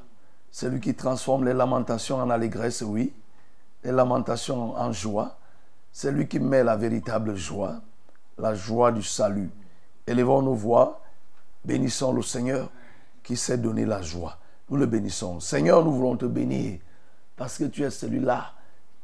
C'est 0.51 0.69
lui 0.69 0.81
qui 0.81 0.97
transforme 0.97 1.45
les 1.45 1.53
lamentations 1.53 2.17
en 2.17 2.29
allégresse, 2.29 2.83
oui. 2.83 3.15
Les 3.85 3.93
lamentations 3.93 4.75
en 4.75 4.91
joie. 4.91 5.39
C'est 5.93 6.11
lui 6.11 6.27
qui 6.27 6.41
met 6.41 6.65
la 6.65 6.75
véritable 6.75 7.37
joie, 7.37 7.77
la 8.37 8.53
joie 8.57 8.91
du 8.91 9.05
salut. 9.05 9.49
Élevons 10.09 10.43
nos 10.43 10.55
voix, 10.55 11.03
bénissons 11.65 12.13
le 12.13 12.23
Seigneur 12.23 12.69
qui 13.23 13.37
sait 13.37 13.59
donner 13.59 13.87
la 13.87 14.03
joie. 14.03 14.39
Nous 14.69 14.77
le 14.77 14.87
bénissons. 14.87 15.39
Seigneur, 15.39 15.85
nous 15.85 15.93
voulons 15.93 16.17
te 16.17 16.27
bénir 16.27 16.81
parce 17.37 17.59
que 17.59 17.65
tu 17.65 17.85
es 17.85 17.91
celui-là 17.91 18.55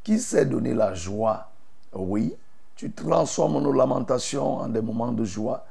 qui 0.02 0.18
sait 0.18 0.46
donner 0.46 0.74
la 0.74 0.94
joie. 0.94 1.52
Oui, 1.92 2.35
tu 2.74 2.90
transformes 2.90 3.62
nos 3.62 3.72
lamentations 3.72 4.56
en 4.56 4.68
des 4.68 4.83
moments 4.83 5.12
de 5.12 5.24
joie. 5.24 5.64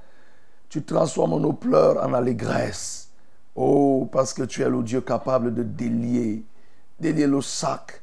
Tu 0.70 0.84
transformes 0.84 1.42
nos 1.42 1.52
pleurs 1.52 2.02
en 2.02 2.14
allégresse. 2.14 3.09
Oh, 3.62 4.08
parce 4.10 4.34
que 4.34 4.44
tu 4.44 4.62
es 4.62 4.70
le 4.70 4.82
Dieu 4.84 5.02
capable 5.02 5.54
de 5.54 5.64
délier, 5.64 6.46
délier 6.98 7.28
le 7.28 7.42
sac, 7.42 8.02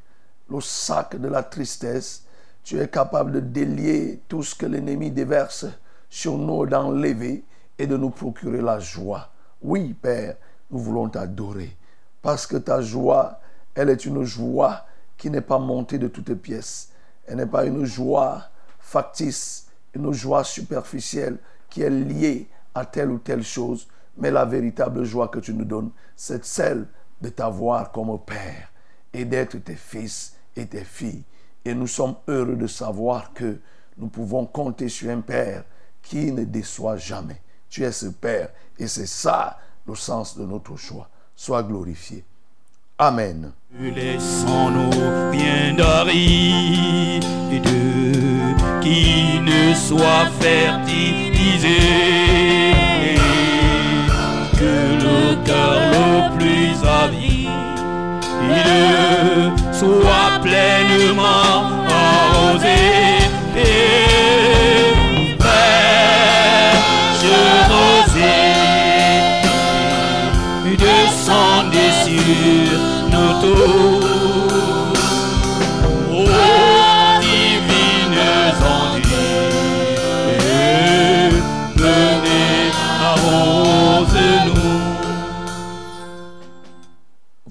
le 0.51 0.61
sac 0.61 1.17
de 1.19 1.29
la 1.29 1.43
tristesse. 1.43 2.27
Tu 2.63 2.79
es 2.79 2.87
capable 2.89 3.33
de 3.33 3.41
délier 3.41 4.21
tout 4.29 4.43
ce 4.43 4.55
que 4.55 4.67
l'ennemi 4.67 5.11
déverse 5.11 5.65
sur 6.11 6.37
nous, 6.37 6.67
d'enlever 6.67 7.43
et 7.79 7.87
de 7.87 7.97
nous 7.97 8.11
procurer 8.11 8.61
la 8.61 8.81
joie. 8.81 9.31
Oui, 9.63 9.95
Père, 9.95 10.37
nous 10.71 10.79
voulons 10.79 11.09
t'adorer. 11.09 11.75
Parce 12.21 12.47
que 12.47 12.59
ta 12.59 12.83
joie, 12.83 13.41
elle 13.75 13.89
est 13.89 14.05
une 14.05 14.25
joie 14.25 14.85
qui 15.17 15.31
n'est 15.31 15.41
pas 15.41 15.59
montée 15.59 15.97
de 15.97 16.09
toutes 16.09 16.35
pièces. 16.35 16.91
Elle 17.27 17.39
n'est 17.39 17.47
pas 17.47 17.65
une 17.65 17.87
joie 17.87 18.43
factice, 18.79 19.69
une 19.95 20.13
joie 20.13 20.45
superficielle 20.45 21.39
qui 21.71 21.81
est 21.81 21.89
liée 21.89 22.47
à 22.75 22.85
telle 22.85 23.11
ou 23.11 23.17
telle 23.17 23.43
chose. 23.43 23.89
Mais 24.17 24.31
la 24.31 24.45
véritable 24.45 25.05
joie 25.05 25.29
que 25.29 25.39
tu 25.39 25.53
nous 25.53 25.65
donnes, 25.65 25.91
c'est 26.15 26.45
celle 26.45 26.87
de 27.21 27.29
t'avoir 27.29 27.93
comme 27.93 28.19
Père 28.25 28.71
et 29.13 29.25
d'être 29.25 29.59
tes 29.59 29.75
fils 29.75 30.37
et 30.55 30.67
tes 30.67 30.85
filles. 30.85 31.25
Et 31.65 31.75
nous 31.75 31.87
sommes 31.87 32.17
heureux 32.29 32.57
de 32.57 32.67
savoir 32.67 33.33
que 33.33 33.59
nous 33.99 34.09
pouvons 34.09 34.47
compter 34.47 34.89
sur 34.89 35.11
un 35.11 35.21
Père 35.21 35.65
qui 36.03 36.33
ne 36.33 36.45
déçoit 36.45 36.97
jamais. 36.97 37.41
Tu 37.69 37.85
es 37.85 37.93
ce 37.93 38.07
Père 38.07 38.51
et 38.79 38.87
c'est 38.87 39.07
ça 39.07 39.59
le 39.87 39.95
sens 39.95 40.37
de 40.37 40.45
notre 40.45 40.77
choix. 40.77 41.09
Sois 41.35 41.63
glorifié. 41.63 42.25
Amen. 42.99 43.53
Laissons-nous 43.79 44.91
qui 45.31 45.73
ne. 45.73 45.97
Le 55.05 55.35
cœur 55.45 55.79
le 55.93 56.09
plus 56.37 56.75
avide 57.03 57.57
soit 59.73 60.41
pleinement 60.43 61.59
arrosé. 61.89 62.81
Et 63.57 64.95
fraîche 65.41 67.27
rosée 67.71 68.57
descendez 70.77 71.93
sur 72.05 72.79
nous 73.11 73.33
tous. 73.41 74.06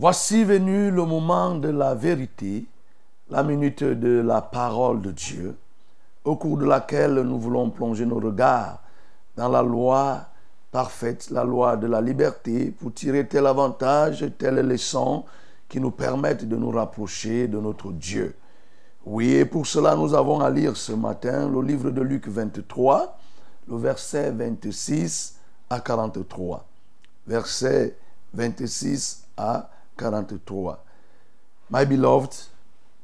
Voici 0.06 0.44
venu 0.44 0.92
le 0.92 1.04
moment 1.04 1.56
de 1.56 1.70
la 1.70 1.96
vérité, 1.96 2.68
la 3.32 3.42
minute 3.42 3.84
de 3.84 4.22
la 4.22 4.40
parole 4.40 5.02
de 5.02 5.10
Dieu, 5.10 5.58
au 6.24 6.36
cours 6.36 6.60
de 6.60 6.66
laquelle 6.66 7.16
nous 7.22 7.40
voulons 7.40 7.72
plonger 7.72 8.06
nos 8.06 8.20
regards 8.20 8.84
dans 9.36 9.50
la 9.50 9.64
loi 9.64 10.28
parfaite, 10.72 11.32
la 11.32 11.44
loi 11.44 11.76
de 11.76 11.88
la 11.88 12.02
liberté, 12.02 12.70
pour 12.70 12.94
tirer 12.94 13.28
tel 13.28 13.48
avantage, 13.48 14.24
telle 14.38 14.58
leçon 14.58 15.26
qui 15.68 15.80
nous 15.80 15.90
permettent 15.90 16.48
de 16.48 16.56
nous 16.56 16.70
rapprocher 16.70 17.48
de 17.48 17.60
notre 17.60 17.92
Dieu. 17.92 18.36
Oui, 19.08 19.32
et 19.32 19.46
pour 19.46 19.66
cela, 19.66 19.96
nous 19.96 20.14
avons 20.14 20.40
à 20.40 20.52
lire 20.52 20.78
ce 20.78 20.92
matin 20.92 21.50
le 21.50 21.64
livre 21.64 21.90
de 21.90 22.02
Luc 22.02 22.28
23, 22.28 23.18
le 23.68 23.78
verset 23.78 24.30
26 24.30 25.40
à 25.68 25.80
43. 25.80 26.64
Verset 27.26 27.98
26 28.36 29.24
à 29.36 29.44
43. 29.44 29.75
My 31.70 31.86
beloved, 31.86 32.36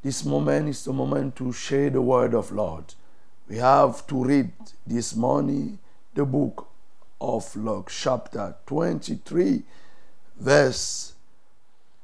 this 0.03 0.25
moment 0.25 0.69
is 0.69 0.83
the 0.83 0.93
moment 0.93 1.35
to 1.37 1.53
share 1.53 1.89
the 1.89 2.01
word 2.01 2.33
of 2.33 2.51
Lord. 2.51 2.93
We 3.47 3.57
have 3.57 4.05
to 4.07 4.23
read 4.23 4.51
this 4.85 5.15
morning 5.15 5.79
the 6.13 6.25
book 6.25 6.67
of 7.19 7.55
Luke, 7.55 7.89
chapter 7.91 8.55
23, 8.65 9.63
verse 10.39 11.13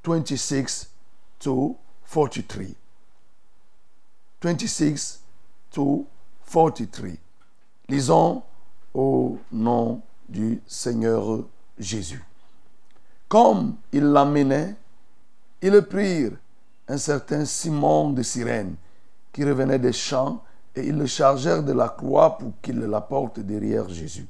26 0.04 0.88
to 1.40 1.78
43. 2.06 2.76
26 4.40 5.20
to 5.72 6.06
43. 6.44 7.18
Lisons 7.90 8.44
au 8.94 9.40
nom 9.52 10.02
du 10.30 10.62
Seigneur 10.68 11.44
Jésus. 11.80 12.27
Comme 13.28 13.76
ils 13.92 14.04
l'amenaient, 14.04 14.76
ils 15.62 15.82
prirent 15.82 16.38
un 16.88 16.98
certain 16.98 17.44
Simon 17.46 18.12
de 18.12 18.24
Cyrène 18.24 18.76
qui 19.34 19.44
revenait 19.44 19.80
des 19.80 19.94
champs 19.94 20.44
et 20.76 20.88
ils 20.88 20.98
le 20.98 21.06
chargèrent 21.08 21.64
de 21.64 21.74
la 21.74 21.90
croix 21.90 22.38
pour 22.38 22.54
qu'il 22.62 22.80
la 22.80 23.02
porte 23.02 23.40
derrière 23.40 23.90
Jésus. 23.90 24.28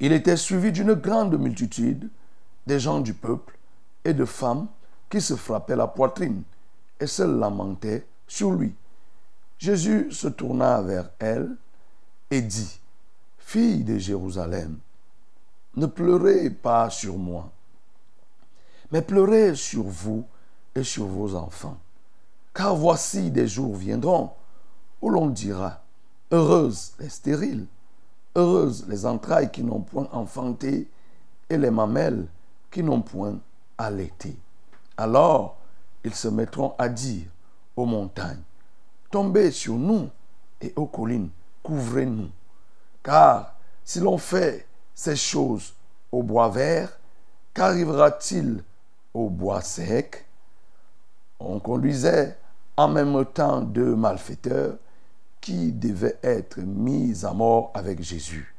Il 0.00 0.12
était 0.12 0.36
suivi 0.36 0.72
d'une 0.72 0.94
grande 0.94 1.38
multitude 1.38 2.08
des 2.66 2.80
gens 2.80 3.00
du 3.00 3.14
peuple 3.14 3.58
et 4.04 4.14
de 4.14 4.24
femmes 4.24 4.68
qui 5.10 5.20
se 5.20 5.34
frappaient 5.34 5.76
la 5.76 5.86
poitrine 5.86 6.42
et 7.00 7.06
se 7.06 7.22
lamentaient 7.22 8.06
sur 8.26 8.52
lui. 8.52 8.74
Jésus 9.58 10.08
se 10.10 10.28
tourna 10.28 10.80
vers 10.82 11.10
elle 11.18 11.56
et 12.30 12.42
dit, 12.42 12.80
Fille 13.38 13.84
de 13.84 13.98
Jérusalem, 13.98 14.78
ne 15.76 15.86
pleurez 15.86 16.50
pas 16.50 16.90
sur 16.90 17.16
moi, 17.18 17.50
mais 18.90 19.02
pleurez 19.02 19.54
sur 19.54 19.82
vous 19.82 20.24
et 20.74 20.82
sur 20.82 21.06
vos 21.06 21.34
enfants. 21.34 21.78
Car 22.54 22.74
voici 22.74 23.30
des 23.30 23.46
jours 23.46 23.76
viendront 23.76 24.30
où 25.02 25.10
l'on 25.10 25.26
dira, 25.26 25.82
Heureuses 26.32 26.94
les 26.98 27.08
stériles, 27.08 27.66
heureuses 28.34 28.86
les 28.88 29.06
entrailles 29.06 29.52
qui 29.52 29.62
n'ont 29.62 29.82
point 29.82 30.08
enfanté 30.10 30.88
et 31.48 31.56
les 31.56 31.70
mamelles 31.70 32.26
qui 32.70 32.82
n'ont 32.82 33.02
point 33.02 33.38
allaité. 33.78 34.36
Alors 34.96 35.58
ils 36.02 36.14
se 36.14 36.28
mettront 36.28 36.74
à 36.78 36.88
dire 36.88 37.26
aux 37.76 37.86
montagnes, 37.86 38.42
Tombez 39.10 39.50
sur 39.50 39.74
nous 39.74 40.08
et 40.60 40.72
aux 40.76 40.86
collines, 40.86 41.30
couvrez-nous. 41.62 42.30
Car 43.02 43.54
si 43.84 44.00
l'on 44.00 44.18
fait 44.18 44.65
ces 44.96 45.14
choses 45.14 45.74
au 46.10 46.22
bois 46.22 46.48
vert, 46.48 46.98
qu'arrivera-t-il 47.54 48.64
au 49.14 49.28
bois 49.28 49.60
sec? 49.60 50.26
On 51.38 51.60
conduisait 51.60 52.36
en 52.76 52.88
même 52.88 53.24
temps 53.26 53.60
deux 53.60 53.94
malfaiteurs 53.94 54.76
qui 55.40 55.70
devaient 55.70 56.18
être 56.22 56.58
mis 56.60 57.24
à 57.24 57.32
mort 57.32 57.70
avec 57.74 58.02
Jésus. 58.02 58.54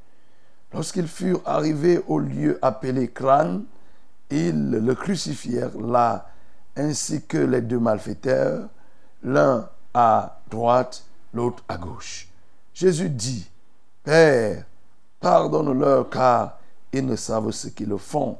Lorsqu'ils 0.71 1.07
furent 1.07 1.41
arrivés 1.45 2.01
au 2.07 2.19
lieu 2.19 2.59
appelé 2.61 3.09
crâne, 3.09 3.65
ils 4.29 4.69
le 4.69 4.93
crucifièrent 4.93 5.77
là, 5.79 6.29
ainsi 6.75 7.23
que 7.23 7.37
les 7.37 7.61
deux 7.61 7.79
malfaiteurs, 7.79 8.69
l'un 9.23 9.67
à 9.93 10.39
droite, 10.51 11.03
l'autre 11.33 11.63
à 11.67 11.77
gauche. 11.77 12.29
Jésus 12.73 13.09
dit, 13.09 13.49
Père, 14.03 14.65
pardonne-leur 15.19 16.09
car 16.09 16.59
ils 16.91 17.05
ne 17.05 17.15
savent 17.15 17.51
ce 17.51 17.67
qu'ils 17.69 17.97
font. 17.97 18.37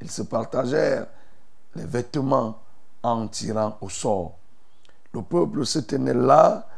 Ils 0.00 0.10
se 0.10 0.22
partagèrent 0.22 1.06
les 1.74 1.84
vêtements 1.84 2.60
en 3.02 3.28
tirant 3.28 3.76
au 3.80 3.88
sort. 3.88 4.36
Le 5.12 5.22
peuple 5.22 5.64
se 5.64 5.78
tenait 5.80 6.14
là 6.14 6.68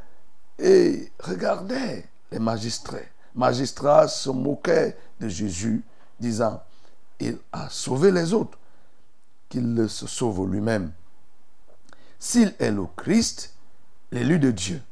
et 0.59 1.11
regardait 1.21 2.09
les 2.31 2.39
magistrats. 2.39 2.99
Magistrats 3.35 4.09
se 4.09 4.31
moquaient 4.31 4.97
de 5.21 5.29
Jésus, 5.29 5.83
disant, 6.19 6.63
il 7.19 7.39
a 7.53 7.69
sauvé 7.69 8.11
les 8.11 8.33
autres, 8.33 8.59
qu'il 9.49 9.89
se 9.89 10.07
sauve 10.07 10.51
lui-même. 10.51 10.93
S'il 12.19 12.55
est 12.59 12.71
le 12.71 12.85
Christ, 12.97 13.55
l'élu 14.13 14.39
de 14.39 14.51
Dieu. 14.51 14.83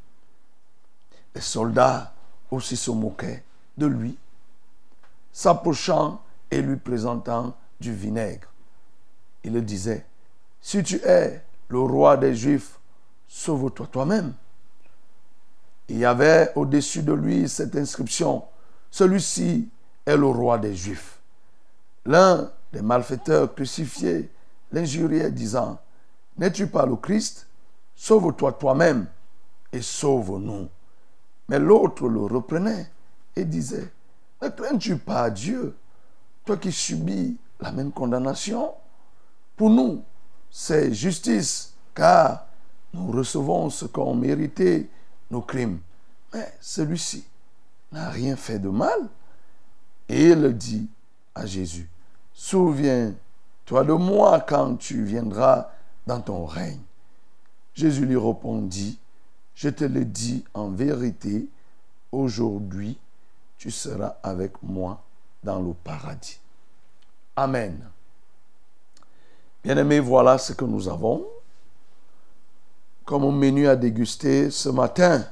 Les 1.35 1.41
soldats 1.41 2.13
aussi 2.51 2.77
se 2.77 2.91
moquaient 2.91 3.45
de 3.77 3.87
lui, 3.87 4.19
s'approchant 5.33 6.23
et 6.51 6.61
lui 6.63 6.77
présentant 6.77 7.57
du 7.81 7.93
vinaigre. 7.93 8.49
Il 9.45 9.53
le 9.53 9.63
disait, 9.63 10.07
si 10.61 10.83
tu 10.83 10.97
es 11.05 11.43
le 11.69 11.81
roi 11.81 12.17
des 12.17 12.35
Juifs, 12.35 12.79
sauve-toi 13.29 13.87
toi-même. 13.87 14.35
Il 15.89 15.99
y 15.99 16.05
avait 16.05 16.53
au-dessus 16.55 17.03
de 17.03 17.13
lui 17.13 17.49
cette 17.49 17.77
inscription, 17.77 18.45
celui-ci 18.91 19.69
est 20.05 20.17
le 20.17 20.27
roi 20.27 20.59
des 20.59 20.75
Juifs. 20.75 21.19
L'un 22.05 22.51
des 22.73 22.83
malfaiteurs 22.83 23.55
crucifiés 23.55 24.31
l'injuriait 24.73 25.31
disant, 25.31 25.79
N'es-tu 26.37 26.67
pas 26.69 26.87
le 26.87 26.97
Christ? 26.97 27.49
Sauve-toi 27.95 28.53
toi-même 28.53 29.07
et 29.73 29.83
sauve-nous. 29.83 30.69
Mais 31.49 31.59
l'autre 31.59 32.09
le 32.09 32.21
reprenait 32.21 32.91
et 33.35 33.45
disait, 33.45 33.91
Ne 34.41 34.49
crains-tu 34.49 34.97
pas 34.97 35.31
Dieu, 35.31 35.77
toi 36.45 36.57
qui 36.57 36.71
subis 36.71 37.37
la 37.61 37.73
même 37.73 37.91
condamnation 37.93 38.75
Pour 39.57 39.71
nous, 39.71 40.03
c'est 40.51 40.95
justice, 40.95 41.75
car 41.95 42.47
nous 42.93 43.11
recevons 43.11 43.69
ce 43.71 43.85
qu'ont 43.85 44.15
mérité 44.15 44.89
nos 45.31 45.43
crimes. 45.43 45.81
Mais 46.33 46.53
celui-ci 46.61 47.25
n'a 47.93 48.11
rien 48.11 48.37
fait 48.37 48.59
de 48.59 48.69
mal. 48.69 49.09
Et 50.09 50.31
il 50.31 50.57
dit 50.57 50.89
à 51.35 51.45
Jésus, 51.45 51.89
Souviens-toi 52.33 53.85
de 53.85 53.93
moi 53.93 54.41
quand 54.41 54.77
tu 54.77 55.03
viendras 55.05 55.71
dans 56.07 56.21
ton 56.21 56.47
règne. 56.47 56.81
Jésus 57.75 58.07
lui 58.07 58.17
répondit, 58.17 58.99
Je 59.55 59.69
te 59.69 59.85
le 59.85 60.05
dis 60.05 60.45
en 60.55 60.71
vérité, 60.71 61.49
aujourd'hui 62.13 62.99
tu 63.59 63.71
seras 63.71 64.17
avec 64.23 64.63
moi 64.63 65.03
dans 65.43 65.61
le 65.61 65.75
paradis. 65.75 66.39
Amen. 67.37 67.91
Bien-aimés, 69.63 70.01
voilà 70.01 70.39
ce 70.39 70.53
que 70.53 70.65
nous 70.65 70.89
avons 70.89 71.27
comme 73.05 73.35
menu 73.39 73.67
à 73.67 73.75
déguster 73.75 74.51
ce 74.51 74.69
matin. 74.69 75.25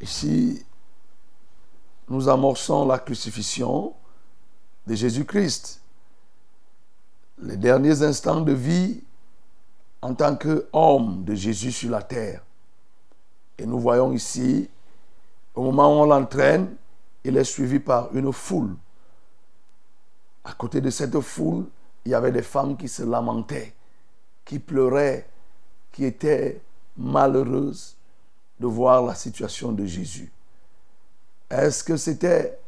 Ici, 0.00 0.66
nous 2.08 2.28
amorçons 2.28 2.84
la 2.84 2.98
crucifixion 2.98 3.94
de 4.84 4.94
Jésus-Christ. 4.96 5.80
Les 7.38 7.56
derniers 7.56 8.02
instants 8.02 8.40
de 8.40 8.52
vie 8.52 9.04
en 10.00 10.14
tant 10.14 10.34
qu'homme 10.34 11.22
de 11.24 11.36
Jésus 11.36 11.70
sur 11.70 11.90
la 11.90 12.02
terre. 12.02 12.42
Et 13.56 13.64
nous 13.64 13.78
voyons 13.78 14.12
ici, 14.12 14.68
au 15.54 15.62
moment 15.62 15.88
où 15.88 16.02
on 16.02 16.06
l'entraîne, 16.06 16.76
il 17.24 17.36
est 17.36 17.44
suivi 17.44 17.78
par 17.78 18.14
une 18.14 18.32
foule. 18.32 18.74
À 20.44 20.52
côté 20.52 20.80
de 20.80 20.90
cette 20.90 21.18
foule, 21.20 21.66
il 22.04 22.12
y 22.12 22.14
avait 22.14 22.32
des 22.32 22.42
femmes 22.42 22.76
qui 22.76 22.88
se 22.88 23.02
lamentaient, 23.02 23.74
qui 24.44 24.58
pleuraient, 24.58 25.28
qui 25.92 26.04
étaient 26.04 26.60
malheureuses 26.96 27.96
de 28.58 28.66
voir 28.66 29.04
la 29.04 29.14
situation 29.14 29.72
de 29.72 29.86
Jésus. 29.86 30.32
Est-ce 31.50 31.84
que 31.84 31.96
c'était 31.96 32.58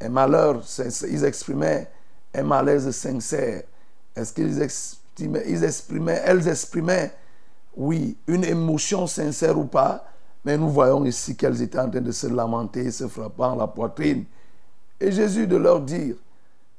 un 0.00 0.08
malheur? 0.08 0.62
Ils 1.08 1.24
exprimaient 1.24 1.90
un 2.34 2.42
malaise 2.42 2.90
sincère. 2.90 3.62
Est-ce 4.16 4.32
qu'ils 4.32 4.60
exprimaient, 4.60 6.22
elles 6.24 6.48
exprimaient, 6.48 7.12
oui, 7.76 8.16
une 8.26 8.44
émotion 8.44 9.06
sincère 9.06 9.58
ou 9.58 9.66
pas? 9.66 10.04
Mais 10.44 10.56
nous 10.56 10.70
voyons 10.70 11.04
ici 11.04 11.36
qu'elles 11.36 11.60
étaient 11.62 11.78
en 11.78 11.90
train 11.90 12.00
de 12.00 12.12
se 12.12 12.26
lamenter, 12.26 12.90
se 12.90 13.06
frappant 13.08 13.54
la 13.54 13.66
poitrine. 13.66 14.24
Et 14.98 15.12
Jésus 15.12 15.46
de 15.46 15.56
leur 15.56 15.80
dire, 15.80 16.16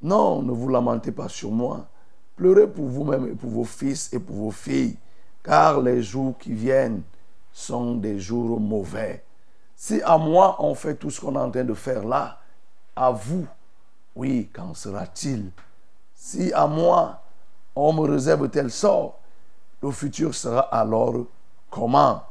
non, 0.01 0.41
ne 0.41 0.51
vous 0.51 0.67
lamentez 0.67 1.11
pas 1.11 1.29
sur 1.29 1.51
moi. 1.51 1.85
Pleurez 2.35 2.67
pour 2.67 2.87
vous-même 2.87 3.27
et 3.27 3.35
pour 3.35 3.51
vos 3.51 3.63
fils 3.63 4.11
et 4.13 4.19
pour 4.19 4.35
vos 4.35 4.51
filles, 4.51 4.97
car 5.43 5.79
les 5.79 6.01
jours 6.01 6.35
qui 6.39 6.53
viennent 6.53 7.03
sont 7.53 7.95
des 7.95 8.19
jours 8.19 8.59
mauvais. 8.59 9.23
Si 9.75 10.01
à 10.01 10.17
moi 10.17 10.55
on 10.59 10.73
fait 10.73 10.95
tout 10.95 11.09
ce 11.09 11.21
qu'on 11.21 11.35
est 11.35 11.39
en 11.39 11.51
train 11.51 11.63
de 11.63 11.73
faire 11.73 12.03
là, 12.03 12.39
à 12.95 13.11
vous, 13.11 13.45
oui, 14.15 14.49
qu'en 14.53 14.73
sera-t-il? 14.73 15.51
Si 16.15 16.51
à 16.53 16.65
moi 16.67 17.21
on 17.75 17.93
me 17.93 18.01
réserve 18.01 18.49
tel 18.49 18.71
sort, 18.71 19.19
le 19.83 19.91
futur 19.91 20.33
sera 20.33 20.61
alors 20.61 21.25
comment? 21.69 22.23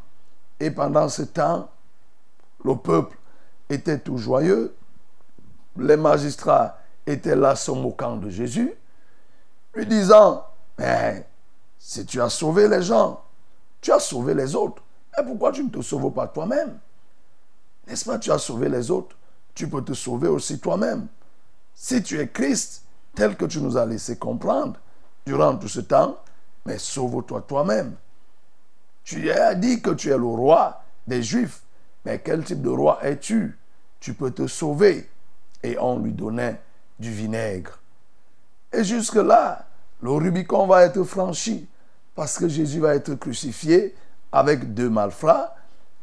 Et 0.61 0.71
pendant 0.71 1.09
ce 1.09 1.23
temps, 1.23 1.71
le 2.65 2.77
peuple 2.77 3.17
était 3.71 3.99
tout 3.99 4.19
joyeux, 4.19 4.77
les 5.77 5.97
magistrats 5.97 6.79
étaient 7.07 7.37
là 7.37 7.57
se 7.57 7.71
moquant 7.71 8.17
de 8.17 8.29
Jésus, 8.29 8.75
lui 9.75 9.87
disant, 9.87 10.45
mais 10.79 11.27
si 11.79 12.05
tu 12.05 12.21
as 12.21 12.29
sauvé 12.29 12.69
les 12.69 12.83
gens, 12.83 13.23
tu 13.81 13.91
as 13.93 14.01
sauvé 14.01 14.35
les 14.35 14.55
autres. 14.55 14.83
Et 15.19 15.25
pourquoi 15.25 15.53
tu 15.53 15.65
ne 15.65 15.71
te 15.71 15.81
sauves 15.81 16.13
pas 16.13 16.29
toi-même? 16.29 16.79
N'est-ce 17.87 18.05
pas, 18.05 18.19
tu 18.19 18.31
as 18.31 18.39
sauvé 18.39 18.69
les 18.69 18.91
autres, 18.91 19.17
tu 19.55 19.69
peux 19.69 19.83
te 19.83 19.95
sauver 19.95 20.29
aussi 20.29 20.61
toi-même. 20.61 21.07
Si 21.75 22.03
tu 22.03 22.21
es 22.21 22.29
Christ, 22.29 22.85
tel 23.15 23.37
que 23.37 23.47
tu 23.47 23.61
nous 23.61 23.77
as 23.77 23.87
laissé 23.87 24.17
comprendre 24.17 24.79
durant 25.25 25.57
tout 25.57 25.69
ce 25.69 25.81
temps, 25.81 26.19
mais 26.67 26.79
sauve-toi 26.79 27.43
toi-même. 27.49 27.97
Tu 29.11 29.29
as 29.33 29.57
dit 29.57 29.83
que 29.83 29.91
tu 29.91 30.11
es 30.11 30.17
le 30.17 30.25
roi 30.25 30.85
des 31.05 31.21
Juifs, 31.21 31.63
mais 32.05 32.21
quel 32.21 32.45
type 32.45 32.63
de 32.63 32.69
roi 32.69 33.01
es-tu? 33.03 33.59
Tu 33.99 34.15
peux 34.15 34.31
te 34.31 34.47
sauver. 34.47 35.11
Et 35.65 35.77
on 35.81 35.99
lui 35.99 36.13
donnait 36.13 36.61
du 36.97 37.11
vinaigre. 37.11 37.81
Et 38.73 38.85
jusque-là, 38.85 39.67
le 40.01 40.13
Rubicon 40.13 40.69
va 40.69 40.85
être 40.85 41.03
franchi 41.03 41.69
parce 42.15 42.39
que 42.39 42.47
Jésus 42.47 42.79
va 42.79 42.95
être 42.95 43.17
crucifié 43.17 43.97
avec 44.31 44.75
deux 44.75 44.89
malfrats, 44.89 45.57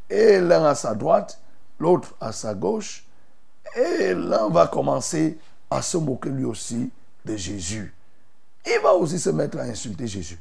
et 0.09 0.41
l'un 0.41 0.65
à 0.65 0.75
sa 0.75 0.93
droite, 0.93 1.39
l'autre 1.79 2.13
à 2.19 2.33
sa 2.33 2.55
gauche, 2.55 3.05
et 3.77 4.15
l'un 4.15 4.49
va 4.49 4.67
commencer 4.67 5.37
à 5.69 5.81
se 5.81 5.95
moquer 5.95 6.29
lui 6.29 6.43
aussi 6.43 6.91
de 7.23 7.37
Jésus. 7.37 7.95
Il 8.65 8.81
va 8.83 8.95
aussi 8.95 9.17
se 9.17 9.29
mettre 9.29 9.59
à 9.59 9.61
insulter 9.61 10.07
Jésus. 10.07 10.39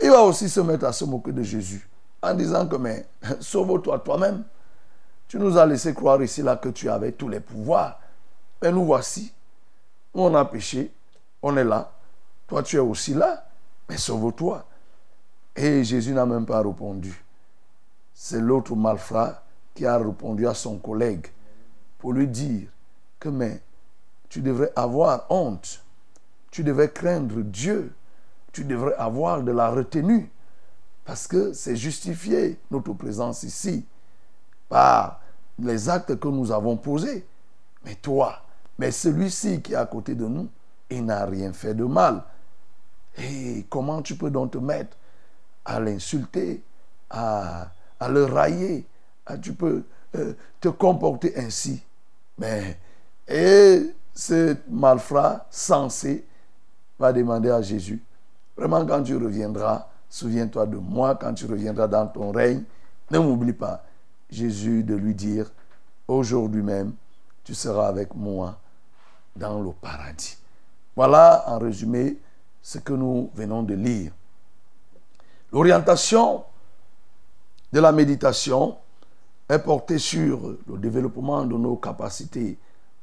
Il 0.00 0.10
va 0.10 0.22
aussi 0.22 0.48
se 0.48 0.60
mettre 0.60 0.84
à 0.84 0.92
se 0.92 1.04
moquer 1.04 1.32
de 1.32 1.42
Jésus. 1.42 1.88
en 2.22 2.34
disant 2.34 2.66
que 2.66 2.76
mais 2.76 3.06
sauve-toi 3.40 3.98
toi-même. 4.00 4.44
Tu 5.28 5.38
nous 5.38 5.56
as 5.58 5.66
laissé 5.66 5.92
croire 5.94 6.22
ici 6.22 6.42
là 6.42 6.56
que 6.56 6.68
tu 6.68 6.88
avais 6.88 7.12
tous 7.12 7.28
les 7.28 7.40
pouvoirs. 7.40 8.00
Mais 8.62 8.70
nous 8.70 8.84
voici. 8.84 9.32
On 10.14 10.34
a 10.34 10.44
péché. 10.44 10.92
On 11.42 11.56
est 11.56 11.64
là. 11.64 11.92
Toi, 12.46 12.62
tu 12.62 12.76
es 12.76 12.80
aussi 12.80 13.14
là. 13.14 13.44
Mais 13.88 13.96
sauve-toi. 13.96 14.64
Et 15.54 15.84
Jésus 15.84 16.12
n'a 16.12 16.26
même 16.26 16.46
pas 16.46 16.62
répondu. 16.62 17.24
C'est 18.14 18.40
l'autre 18.40 18.74
malfrat 18.74 19.42
qui 19.74 19.86
a 19.86 19.98
répondu 19.98 20.46
à 20.46 20.54
son 20.54 20.78
collègue 20.78 21.26
pour 21.98 22.12
lui 22.12 22.26
dire 22.26 22.68
que 23.18 23.28
mais 23.28 23.60
tu 24.28 24.40
devrais 24.40 24.72
avoir 24.76 25.26
honte. 25.30 25.82
Tu 26.50 26.62
devrais 26.64 26.90
craindre 26.90 27.40
Dieu. 27.42 27.92
Tu 28.56 28.64
devrais 28.64 28.94
avoir 28.94 29.42
de 29.42 29.52
la 29.52 29.68
retenue. 29.68 30.30
Parce 31.04 31.26
que 31.26 31.52
c'est 31.52 31.76
justifié 31.76 32.58
notre 32.70 32.94
présence 32.94 33.42
ici 33.42 33.84
par 34.70 35.20
les 35.58 35.90
actes 35.90 36.18
que 36.18 36.28
nous 36.28 36.50
avons 36.50 36.78
posés. 36.78 37.26
Mais 37.84 37.96
toi, 37.96 38.40
mais 38.78 38.90
celui-ci 38.92 39.60
qui 39.60 39.74
est 39.74 39.76
à 39.76 39.84
côté 39.84 40.14
de 40.14 40.24
nous, 40.24 40.48
il 40.88 41.04
n'a 41.04 41.26
rien 41.26 41.52
fait 41.52 41.74
de 41.74 41.84
mal. 41.84 42.22
Et 43.18 43.66
comment 43.68 44.00
tu 44.00 44.16
peux 44.16 44.30
donc 44.30 44.52
te 44.52 44.58
mettre 44.58 44.96
à 45.62 45.78
l'insulter, 45.78 46.62
à, 47.10 47.68
le 48.08 48.24
railler, 48.24 48.86
tu 49.42 49.52
peux 49.52 49.84
euh, 50.14 50.32
te 50.62 50.68
comporter 50.68 51.36
ainsi? 51.36 51.82
Mais, 52.38 52.78
et 53.28 53.94
ce 54.14 54.56
malfrat 54.70 55.46
sensé 55.50 56.24
va 56.98 57.12
demander 57.12 57.50
à 57.50 57.60
Jésus, 57.60 58.02
vraiment 58.56 58.84
quand 58.86 59.02
tu 59.02 59.16
reviendras, 59.16 59.88
souviens-toi 60.08 60.66
de 60.66 60.76
moi, 60.76 61.14
quand 61.14 61.34
tu 61.34 61.46
reviendras 61.46 61.88
dans 61.88 62.06
ton 62.06 62.32
règne, 62.32 62.64
ne 63.10 63.18
m'oublie 63.18 63.52
pas. 63.52 63.84
Jésus 64.30 64.82
de 64.82 64.94
lui 64.94 65.14
dire, 65.14 65.50
aujourd'hui 66.08 66.62
même, 66.62 66.94
tu 67.44 67.54
seras 67.54 67.88
avec 67.88 68.14
moi 68.14 68.58
dans 69.36 69.60
le 69.60 69.70
paradis. 69.72 70.36
Voilà 70.96 71.44
en 71.46 71.58
résumé 71.58 72.18
ce 72.62 72.78
que 72.78 72.92
nous 72.92 73.30
venons 73.34 73.62
de 73.62 73.74
lire. 73.74 74.12
L'orientation 75.52 76.44
de 77.72 77.80
la 77.80 77.92
méditation 77.92 78.76
est 79.48 79.58
portée 79.58 79.98
sur 79.98 80.56
le 80.66 80.78
développement 80.78 81.44
de 81.44 81.56
nos 81.56 81.76
capacités 81.76 82.58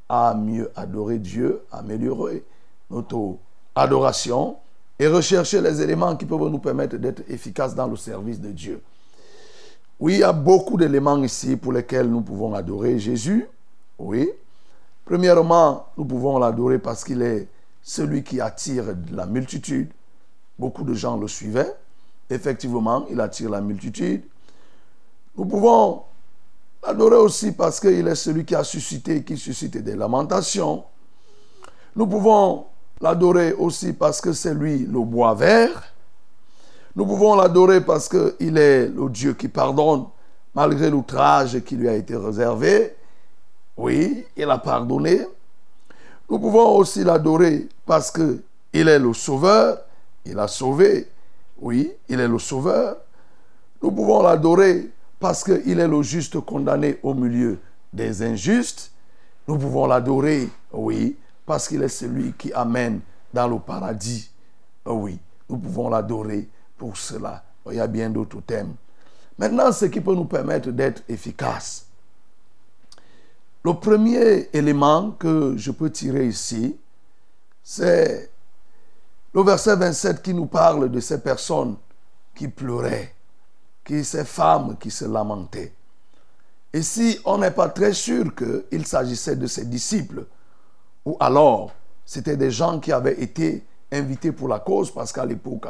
à 0.09 0.33
mieux 0.33 0.71
adorer 0.75 1.19
Dieu, 1.19 1.63
améliorer 1.71 2.43
notre 2.89 3.37
adoration 3.75 4.57
et 4.99 5.07
rechercher 5.07 5.61
les 5.61 5.81
éléments 5.81 6.15
qui 6.15 6.25
peuvent 6.25 6.49
nous 6.49 6.59
permettre 6.59 6.97
d'être 6.97 7.23
efficaces 7.29 7.75
dans 7.75 7.87
le 7.87 7.95
service 7.95 8.39
de 8.39 8.51
Dieu. 8.51 8.81
Oui, 9.99 10.13
il 10.15 10.19
y 10.19 10.23
a 10.23 10.33
beaucoup 10.33 10.77
d'éléments 10.77 11.21
ici 11.23 11.55
pour 11.55 11.73
lesquels 11.73 12.09
nous 12.09 12.21
pouvons 12.21 12.53
adorer 12.53 12.99
Jésus. 12.99 13.47
Oui. 13.97 14.29
Premièrement, 15.05 15.87
nous 15.97 16.05
pouvons 16.05 16.37
l'adorer 16.37 16.79
parce 16.79 17.03
qu'il 17.03 17.21
est 17.21 17.47
celui 17.81 18.23
qui 18.23 18.39
attire 18.39 18.85
la 19.11 19.25
multitude. 19.25 19.91
Beaucoup 20.57 20.83
de 20.83 20.93
gens 20.93 21.17
le 21.17 21.27
suivaient. 21.27 21.73
Effectivement, 22.29 23.05
il 23.09 23.19
attire 23.19 23.49
la 23.49 23.61
multitude. 23.61 24.23
Nous 25.37 25.45
pouvons 25.45 26.03
l'adorer 26.85 27.17
aussi 27.17 27.51
parce 27.51 27.79
qu'il 27.79 28.07
est 28.07 28.15
celui 28.15 28.45
qui 28.45 28.55
a 28.55 28.63
suscité, 28.63 29.23
qui 29.23 29.37
suscite 29.37 29.77
des 29.77 29.95
lamentations. 29.95 30.83
Nous 31.95 32.07
pouvons 32.07 32.65
l'adorer 33.01 33.53
aussi 33.53 33.93
parce 33.93 34.21
que 34.21 34.33
c'est 34.33 34.53
lui 34.53 34.79
le 34.79 34.99
bois 34.99 35.33
vert. 35.33 35.93
Nous 36.95 37.05
pouvons 37.05 37.35
l'adorer 37.35 37.81
parce 37.81 38.07
qu'il 38.07 38.57
est 38.57 38.87
le 38.87 39.09
Dieu 39.09 39.33
qui 39.33 39.47
pardonne 39.47 40.05
malgré 40.53 40.89
l'outrage 40.89 41.59
qui 41.61 41.75
lui 41.75 41.89
a 41.89 41.95
été 41.95 42.15
réservé. 42.15 42.95
Oui, 43.75 44.25
il 44.37 44.49
a 44.49 44.57
pardonné. 44.57 45.25
Nous 46.29 46.39
pouvons 46.39 46.77
aussi 46.77 47.03
l'adorer 47.03 47.67
parce 47.85 48.11
que 48.11 48.41
il 48.71 48.87
est 48.87 48.99
le 48.99 49.13
sauveur, 49.13 49.79
il 50.25 50.37
a 50.39 50.47
sauvé. 50.47 51.07
Oui, 51.59 51.91
il 52.09 52.19
est 52.19 52.27
le 52.27 52.39
sauveur. 52.39 52.97
Nous 53.81 53.91
pouvons 53.91 54.21
l'adorer 54.21 54.89
parce 55.19 55.43
qu'il 55.43 55.79
est 55.79 55.87
le 55.87 56.01
juste 56.01 56.39
condamné 56.41 56.99
au 57.03 57.13
milieu 57.13 57.59
des 57.91 58.21
injustes. 58.23 58.91
Nous 59.47 59.57
pouvons 59.57 59.85
l'adorer, 59.85 60.49
oui, 60.71 61.17
parce 61.45 61.67
qu'il 61.67 61.81
est 61.83 61.89
celui 61.89 62.33
qui 62.33 62.53
amène 62.53 63.01
dans 63.33 63.47
le 63.47 63.59
paradis. 63.59 64.29
Oui, 64.85 65.19
nous 65.49 65.57
pouvons 65.57 65.89
l'adorer 65.89 66.47
pour 66.77 66.97
cela. 66.97 67.43
Il 67.69 67.75
y 67.75 67.79
a 67.79 67.87
bien 67.87 68.09
d'autres 68.09 68.41
thèmes. 68.41 68.75
Maintenant, 69.37 69.71
ce 69.71 69.85
qui 69.85 70.01
peut 70.01 70.15
nous 70.15 70.25
permettre 70.25 70.69
d'être 70.71 71.03
efficaces. 71.09 71.85
Le 73.63 73.73
premier 73.73 74.49
élément 74.53 75.11
que 75.11 75.55
je 75.57 75.71
peux 75.71 75.89
tirer 75.89 76.27
ici, 76.27 76.77
c'est 77.63 78.29
le 79.33 79.41
verset 79.41 79.75
27 79.75 80.21
qui 80.21 80.33
nous 80.33 80.45
parle 80.45 80.91
de 80.91 80.99
ces 80.99 81.19
personnes 81.21 81.77
qui 82.35 82.49
pleuraient, 82.49 83.15
qui, 83.83 84.03
ces 84.03 84.25
femmes 84.25 84.77
qui 84.77 84.91
se 84.91 85.05
lamentaient. 85.05 85.73
Et 86.73 86.81
si 86.81 87.19
on 87.23 87.37
n'est 87.37 87.51
pas 87.51 87.69
très 87.69 87.93
sûr 87.93 88.33
qu'il 88.35 88.85
s'agissait 88.85 89.35
de 89.35 89.47
ses 89.47 89.65
disciples, 89.65 90.25
ou 91.05 91.17
alors 91.19 91.71
c'était 92.05 92.37
des 92.37 92.51
gens 92.51 92.79
qui 92.79 92.91
avaient 92.91 93.21
été 93.21 93.65
invités 93.91 94.31
pour 94.31 94.47
la 94.47 94.59
cause, 94.59 94.91
parce 94.91 95.11
qu'à 95.11 95.25
l'époque, 95.25 95.65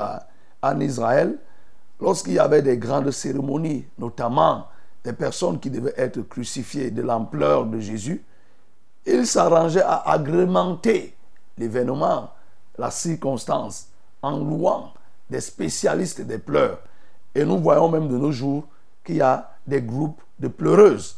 en 0.62 0.80
Israël, 0.80 1.38
lorsqu'il 2.00 2.34
y 2.34 2.40
avait 2.40 2.62
des 2.62 2.78
grandes 2.78 3.12
cérémonies, 3.12 3.86
notamment 3.98 4.68
des 5.04 5.14
personnes 5.14 5.60
qui 5.60 5.70
devaient 5.70 5.94
être 5.98 6.22
crucifiées 6.22 6.92
de 6.92 7.02
l'ampleur 7.02 7.66
de 7.66 7.80
Jésus, 7.80 8.24
ils 9.06 9.28
s'arrangeaient 9.28 9.84
à 9.84 10.10
agrémenter 10.10 11.16
l'événement, 11.58 12.32
la 12.78 12.90
circonstance, 12.90 13.88
en 14.22 14.38
louant 14.40 14.94
des 15.30 15.42
spécialistes 15.42 16.22
des 16.22 16.40
pleurs. 16.40 16.80
Et 17.36 17.44
nous 17.44 17.58
voyons 17.58 17.90
même 17.90 18.08
de 18.08 18.18
nos 18.18 18.32
jours 18.32 18.66
qu'il 19.04 19.18
y 19.18 19.22
a 19.22 19.52
des 19.68 19.82
groupes 19.82 20.22
de 20.40 20.48
pleureuses 20.48 21.18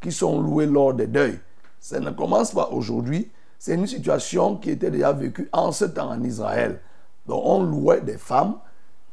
qui 0.00 0.12
sont 0.12 0.40
loués 0.40 0.66
lors 0.66 0.92
des 0.92 1.06
deuils. 1.06 1.40
Ça 1.80 1.98
ne 2.00 2.10
commence 2.10 2.52
pas 2.52 2.68
aujourd'hui. 2.68 3.30
C'est 3.64 3.74
une 3.74 3.86
situation 3.86 4.56
qui 4.56 4.70
était 4.70 4.90
déjà 4.90 5.12
vécue 5.12 5.48
en 5.52 5.70
ce 5.70 5.84
temps 5.84 6.10
en 6.10 6.20
Israël. 6.24 6.80
Donc 7.28 7.42
on 7.44 7.62
louait 7.62 8.00
des 8.00 8.18
femmes 8.18 8.56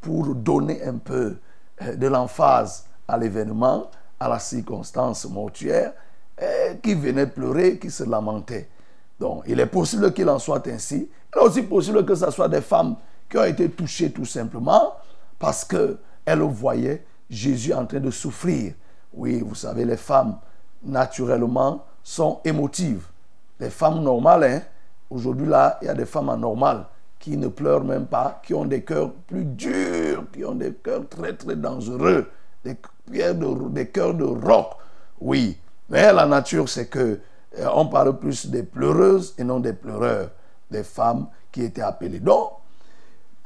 pour 0.01 0.33
donner 0.33 0.83
un 0.83 0.97
peu 0.97 1.37
euh, 1.83 1.95
de 1.95 2.07
l'emphase 2.07 2.85
à 3.07 3.15
l'événement, 3.19 3.91
à 4.19 4.27
la 4.27 4.39
circonstance 4.39 5.29
mortuaire, 5.29 5.93
et 6.41 6.77
qui 6.81 6.95
venaient 6.95 7.27
pleurer, 7.27 7.77
qui 7.77 7.91
se 7.91 8.03
lamentaient. 8.03 8.67
Donc 9.19 9.43
il 9.45 9.59
est 9.59 9.67
possible 9.67 10.11
qu'il 10.13 10.27
en 10.27 10.39
soit 10.39 10.65
ainsi. 10.67 11.07
Il 11.35 11.37
est 11.37 11.43
aussi 11.43 11.61
possible 11.61 12.03
que 12.03 12.15
ce 12.15 12.31
soit 12.31 12.49
des 12.49 12.61
femmes 12.61 12.95
qui 13.29 13.37
ont 13.37 13.43
été 13.43 13.69
touchées 13.69 14.11
tout 14.11 14.25
simplement 14.25 14.95
parce 15.37 15.63
qu'elles 15.63 16.41
voyaient 16.41 17.05
Jésus 17.29 17.71
en 17.71 17.85
train 17.85 17.99
de 17.99 18.09
souffrir. 18.09 18.73
Oui, 19.13 19.41
vous 19.45 19.53
savez, 19.53 19.85
les 19.85 19.97
femmes, 19.97 20.39
naturellement, 20.81 21.85
sont 22.01 22.39
émotives. 22.43 23.08
Les 23.59 23.69
femmes 23.69 24.01
normales, 24.01 24.43
hein, 24.43 24.61
aujourd'hui 25.09 25.47
là, 25.47 25.77
il 25.81 25.85
y 25.85 25.89
a 25.89 25.93
des 25.93 26.05
femmes 26.05 26.29
anormales 26.29 26.85
qui 27.19 27.35
ne 27.35 27.49
pleurent 27.49 27.83
même 27.83 28.05
pas, 28.05 28.41
qui 28.45 28.53
ont 28.53 28.65
des 28.65 28.83
cœurs 28.83 29.11
plus 29.27 29.43
durs, 29.43 30.23
qui 30.31 30.45
ont 30.45 30.55
des 30.55 30.73
cœurs 30.73 31.07
très 31.09 31.33
très 31.33 31.55
dangereux, 31.55 32.29
des, 32.63 32.77
des 33.07 33.87
cœurs 33.87 34.13
de 34.13 34.23
roc. 34.23 34.67
Oui, 35.19 35.57
mais 35.89 36.13
la 36.13 36.25
nature, 36.25 36.69
c'est 36.69 36.87
que 36.87 37.19
euh, 37.57 37.67
on 37.73 37.87
parle 37.87 38.17
plus 38.17 38.45
des 38.47 38.63
pleureuses 38.63 39.33
et 39.37 39.43
non 39.43 39.59
des 39.59 39.73
pleureurs, 39.73 40.29
des 40.71 40.83
femmes 40.83 41.27
qui 41.51 41.63
étaient 41.63 41.81
appelées. 41.81 42.19
Donc, 42.19 42.51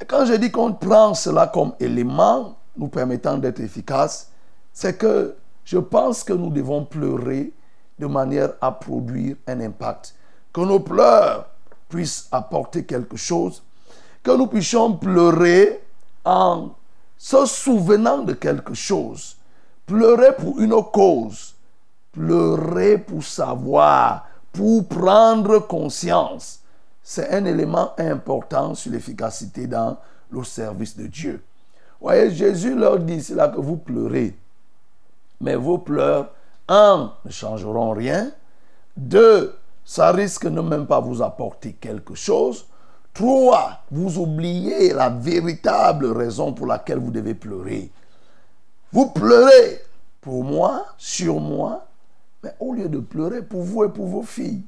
quand 0.08 0.26
je 0.26 0.34
dis 0.34 0.52
qu'on 0.52 0.74
prend 0.74 1.14
cela 1.14 1.48
comme 1.48 1.74
élément 1.80 2.58
nous 2.78 2.90
permettant 2.90 3.38
d'être 3.38 3.62
efficaces, 3.62 4.32
c'est 4.72 4.98
que 4.98 5.36
je 5.64 5.78
pense 5.78 6.24
que 6.24 6.34
nous 6.34 6.50
devons 6.50 6.84
pleurer 6.84 7.54
de 8.00 8.08
manière 8.08 8.54
à 8.62 8.72
produire 8.72 9.36
un 9.48 9.60
impact. 9.62 10.16
Que 10.52 10.62
nos 10.62 10.80
pleurs 10.80 11.48
puissent 11.90 12.28
apporter 12.32 12.86
quelque 12.86 13.18
chose. 13.18 13.64
Que 14.22 14.32
nous 14.32 14.48
puissions 14.48 14.94
pleurer 14.94 15.84
en 16.26 16.72
se 17.18 17.46
souvenant 17.46 18.20
de 18.20 18.34
quelque 18.34 18.74
chose. 18.74 19.38
Pleurer 19.86 20.36
pour 20.36 20.60
une 20.60 20.76
cause. 20.92 21.56
Pleurer 22.12 22.98
pour 22.98 23.24
savoir, 23.24 24.28
pour 24.52 24.88
prendre 24.88 25.60
conscience. 25.60 26.60
C'est 27.02 27.30
un 27.30 27.44
élément 27.46 27.92
important 27.98 28.76
sur 28.76 28.92
l'efficacité 28.92 29.68
dans 29.68 29.98
le 30.32 30.44
service 30.44 30.96
de 30.96 31.08
Dieu. 31.08 31.44
Voyez, 32.00 32.32
Jésus 32.32 32.76
leur 32.76 33.00
dit, 33.00 33.22
c'est 33.22 33.36
là 33.36 33.48
que 33.48 33.60
vous 33.60 33.78
pleurez. 33.78 34.36
Mais 35.42 35.56
vos 35.56 35.78
pleurs, 35.78 36.30
un, 36.68 37.14
ne 37.26 37.32
changeront 37.32 37.92
rien. 37.92 38.32
Deux, 38.96 39.56
ça 39.86 40.12
risque 40.12 40.48
de 40.48 40.62
même 40.62 40.88
pas 40.88 41.00
vous 41.00 41.22
apporter 41.22 41.74
quelque 41.74 42.16
chose. 42.16 42.66
Trois, 43.14 43.82
vous 43.92 44.18
oubliez 44.20 44.94
la 44.94 45.10
véritable 45.10 46.08
raison 46.08 46.54
pour 46.54 46.68
laquelle 46.68 47.00
vous 47.00 47.12
devez 47.12 47.36
pleurer. 47.36 47.92
Vous 48.92 49.10
pleurez 49.12 49.82
pour 50.22 50.44
moi, 50.44 50.86
sur 50.98 51.40
moi, 51.40 51.86
mais 52.44 52.56
au 52.60 52.74
lieu 52.74 52.90
de 52.90 53.00
pleurer 53.00 53.42
pour 53.42 53.62
vous 53.64 53.84
et 53.84 53.90
pour 53.90 54.08
vos 54.08 54.24
filles. 54.24 54.64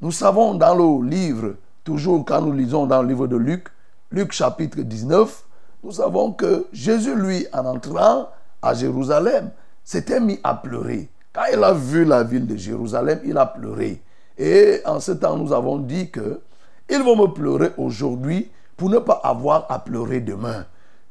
Nous 0.00 0.12
savons 0.12 0.54
dans 0.54 0.74
le 0.74 1.08
livre, 1.08 1.54
toujours 1.82 2.24
quand 2.24 2.42
nous 2.42 2.52
lisons 2.52 2.86
dans 2.86 3.02
le 3.02 3.08
livre 3.08 3.26
de 3.26 3.36
Luc, 3.36 3.68
Luc 4.10 4.32
chapitre 4.32 4.80
19, 4.80 5.44
nous 5.82 5.92
savons 5.92 6.32
que 6.32 6.66
Jésus, 6.72 7.14
lui, 7.14 7.46
en 7.52 7.66
entrant 7.66 8.28
à 8.62 8.74
Jérusalem, 8.74 9.50
s'était 9.82 10.20
mis 10.20 10.38
à 10.42 10.54
pleurer. 10.54 11.08
Quand 11.34 11.46
il 11.52 11.64
a 11.64 11.72
vu 11.72 12.04
la 12.04 12.22
ville 12.22 12.46
de 12.46 12.54
Jérusalem, 12.54 13.18
il 13.24 13.36
a 13.36 13.46
pleuré. 13.46 14.00
Et 14.38 14.80
en 14.86 15.00
ce 15.00 15.10
temps, 15.10 15.36
nous 15.36 15.52
avons 15.52 15.78
dit 15.78 16.08
que 16.08 16.40
ils 16.88 17.02
vont 17.02 17.16
me 17.16 17.32
pleurer 17.32 17.70
aujourd'hui 17.76 18.50
pour 18.76 18.88
ne 18.88 18.98
pas 18.98 19.20
avoir 19.24 19.66
à 19.68 19.80
pleurer 19.80 20.20
demain. 20.20 20.64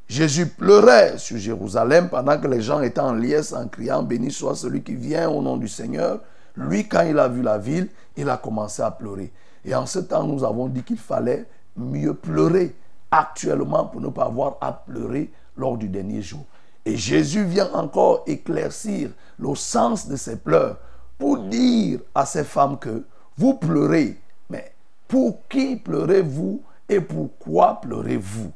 Jésus 0.08 0.48
pleurait 0.48 1.18
sur 1.18 1.38
Jérusalem 1.38 2.08
pendant 2.08 2.40
que 2.40 2.48
les 2.48 2.62
gens 2.62 2.82
étaient 2.82 3.02
en 3.02 3.14
liesse 3.14 3.52
en 3.52 3.68
criant 3.68 4.04
Béni 4.04 4.32
soit 4.32 4.56
celui 4.56 4.82
qui 4.82 4.96
vient 4.96 5.30
au 5.30 5.42
nom 5.42 5.58
du 5.58 5.68
Seigneur. 5.68 6.22
Lui, 6.56 6.88
quand 6.88 7.02
il 7.02 7.20
a 7.20 7.28
vu 7.28 7.42
la 7.42 7.58
ville, 7.58 7.90
il 8.16 8.30
a 8.30 8.38
commencé 8.38 8.82
à 8.82 8.92
pleurer. 8.92 9.30
Et 9.66 9.76
en 9.76 9.86
ce 9.86 10.00
temps, 10.00 10.24
nous 10.24 10.46
avons 10.46 10.68
dit 10.68 10.84
qu'il 10.84 10.98
fallait 11.00 11.46
mieux 11.76 12.14
pleurer 12.14 12.74
actuellement 13.12 13.86
pour 13.86 14.00
ne 14.00 14.08
pas 14.08 14.26
avoir 14.26 14.58
à 14.62 14.72
pleurer 14.72 15.32
lors 15.58 15.78
du 15.78 15.90
dernier 15.90 16.22
jour. 16.22 16.46
Et 16.86 16.98
Jésus 16.98 17.46
vient 17.46 17.72
encore 17.74 18.24
éclaircir 18.28 19.12
le 19.40 19.56
sens 19.56 20.08
de 20.08 20.16
ses 20.16 20.38
pleurs 20.38 20.78
pour 21.18 21.40
dire 21.40 22.00
à 22.14 22.26
ces 22.26 22.44
femmes 22.44 22.78
que 22.78 23.06
vous 23.38 23.54
pleurez, 23.56 24.20
mais 24.50 24.74
pour 25.08 25.48
qui 25.48 25.78
pleurez-vous 25.78 26.62
et 26.90 27.00
pourquoi 27.00 27.80
pleurez-vous? 27.82 28.52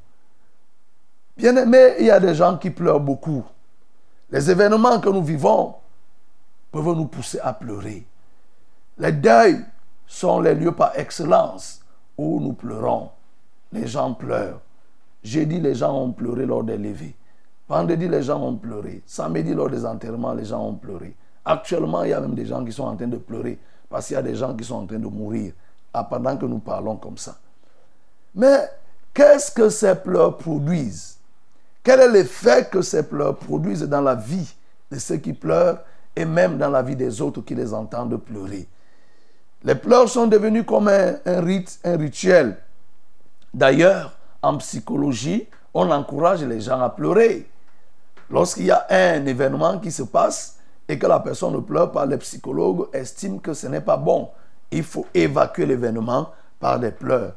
Bien-aimés, 1.38 1.96
il 2.00 2.08
y 2.08 2.12
a 2.12 2.20
des 2.20 2.36
gens 2.36 2.58
qui 2.58 2.70
pleurent 2.70 3.00
beaucoup. 3.00 3.44
Les 4.30 4.50
événements 4.52 5.00
que 5.00 5.10
nous 5.10 5.24
vivons 5.24 5.76
peuvent 6.72 6.96
nous 6.96 7.06
pousser 7.06 7.40
à 7.40 7.54
pleurer. 7.54 8.06
Les 8.98 9.12
deuils 9.12 9.64
sont 10.06 10.42
les 10.42 10.56
lieux 10.56 10.74
par 10.74 10.98
excellence 10.98 11.82
où 12.18 12.40
nous 12.40 12.54
pleurons. 12.54 13.12
Les 13.72 13.88
gens 13.88 14.14
pleurent. 14.14 14.60
Jeudi, 15.24 15.60
les 15.60 15.76
gens 15.76 15.96
ont 15.96 16.12
pleuré 16.12 16.46
lors 16.46 16.64
des 16.64 16.78
levées. 16.78 17.16
Vendredi, 17.70 18.08
les 18.08 18.24
gens 18.24 18.42
ont 18.42 18.56
pleuré. 18.56 19.02
Samedi, 19.06 19.54
lors 19.54 19.70
des 19.70 19.86
enterrements, 19.86 20.34
les 20.34 20.46
gens 20.46 20.66
ont 20.66 20.76
pleuré. 20.76 21.16
Actuellement, 21.44 22.04
il 22.04 22.12
y 22.12 22.14
a 22.14 22.22
même 22.22 22.36
des 22.36 22.46
gens 22.46 22.64
qui 22.64 22.72
sont 22.72 22.84
en 22.84 22.96
train 22.96 23.08
de 23.08 23.18
pleurer 23.18 23.58
parce 23.90 24.08
qu'il 24.08 24.16
y 24.16 24.20
a 24.20 24.22
des 24.22 24.36
gens 24.36 24.56
qui 24.56 24.64
sont 24.64 24.76
en 24.76 24.86
train 24.86 25.00
de 25.00 25.08
mourir 25.08 25.54
pendant 26.10 26.38
que 26.38 26.46
nous 26.46 26.60
parlons 26.60 26.98
comme 26.98 27.18
ça. 27.18 27.38
Mais 28.36 28.70
qu'est-ce 29.14 29.52
que 29.52 29.70
ces 29.70 29.96
pleurs 29.96 30.38
produisent? 30.38 31.18
Quel 31.84 32.02
est 32.02 32.12
l'effet 32.12 32.68
que 32.70 32.82
ces 32.82 33.04
pleurs 33.04 33.38
produisent 33.38 33.84
dans 33.84 34.02
la 34.02 34.16
vie 34.16 34.54
de 34.92 35.00
ceux 35.00 35.18
qui 35.18 35.34
pleurent 35.34 35.80
et 36.16 36.26
même 36.26 36.58
dans 36.58 36.70
la 36.70 36.82
vie 36.82 36.96
des 36.96 37.22
autres 37.22 37.42
qui 37.42 37.56
les 37.56 37.74
entendent 37.74 38.18
pleurer? 38.18 38.68
Les 39.64 39.76
pleurs 39.76 40.08
sont 40.08 40.28
devenus 40.28 40.66
comme 40.66 40.88
un, 40.88 41.16
un 41.26 41.42
rite, 41.42 41.80
un 41.84 41.98
rituel. 41.98 42.58
D'ailleurs, 43.54 44.18
en 44.42 44.58
psychologie, 44.58 45.48
on 45.74 45.90
encourage 45.90 46.44
les 46.44 46.62
gens 46.62 46.82
à 46.82 46.90
pleurer. 46.90 47.50
Lorsqu'il 48.30 48.66
y 48.66 48.72
a 48.72 48.86
un 48.90 49.26
événement 49.26 49.80
qui 49.80 49.92
se 49.92 50.04
passe 50.04 50.58
et 50.88 50.98
que 51.00 51.08
la 51.08 51.20
personne 51.20 51.54
ne 51.54 51.60
pleure 51.60 51.92
pas, 51.92 52.06
les 52.06 52.18
psychologues 52.18 52.88
estiment 52.94 53.40
que 53.40 53.54
ce 53.54 53.68
n'est 53.68 53.82
pas 53.82 53.98
bon. 53.98 54.30
Il 54.72 54.84
faut 54.84 55.06
évacuer 55.14 55.66
l'événement 55.66 56.30
par 56.60 56.80
des 56.80 56.92
pleurs. 56.92 57.34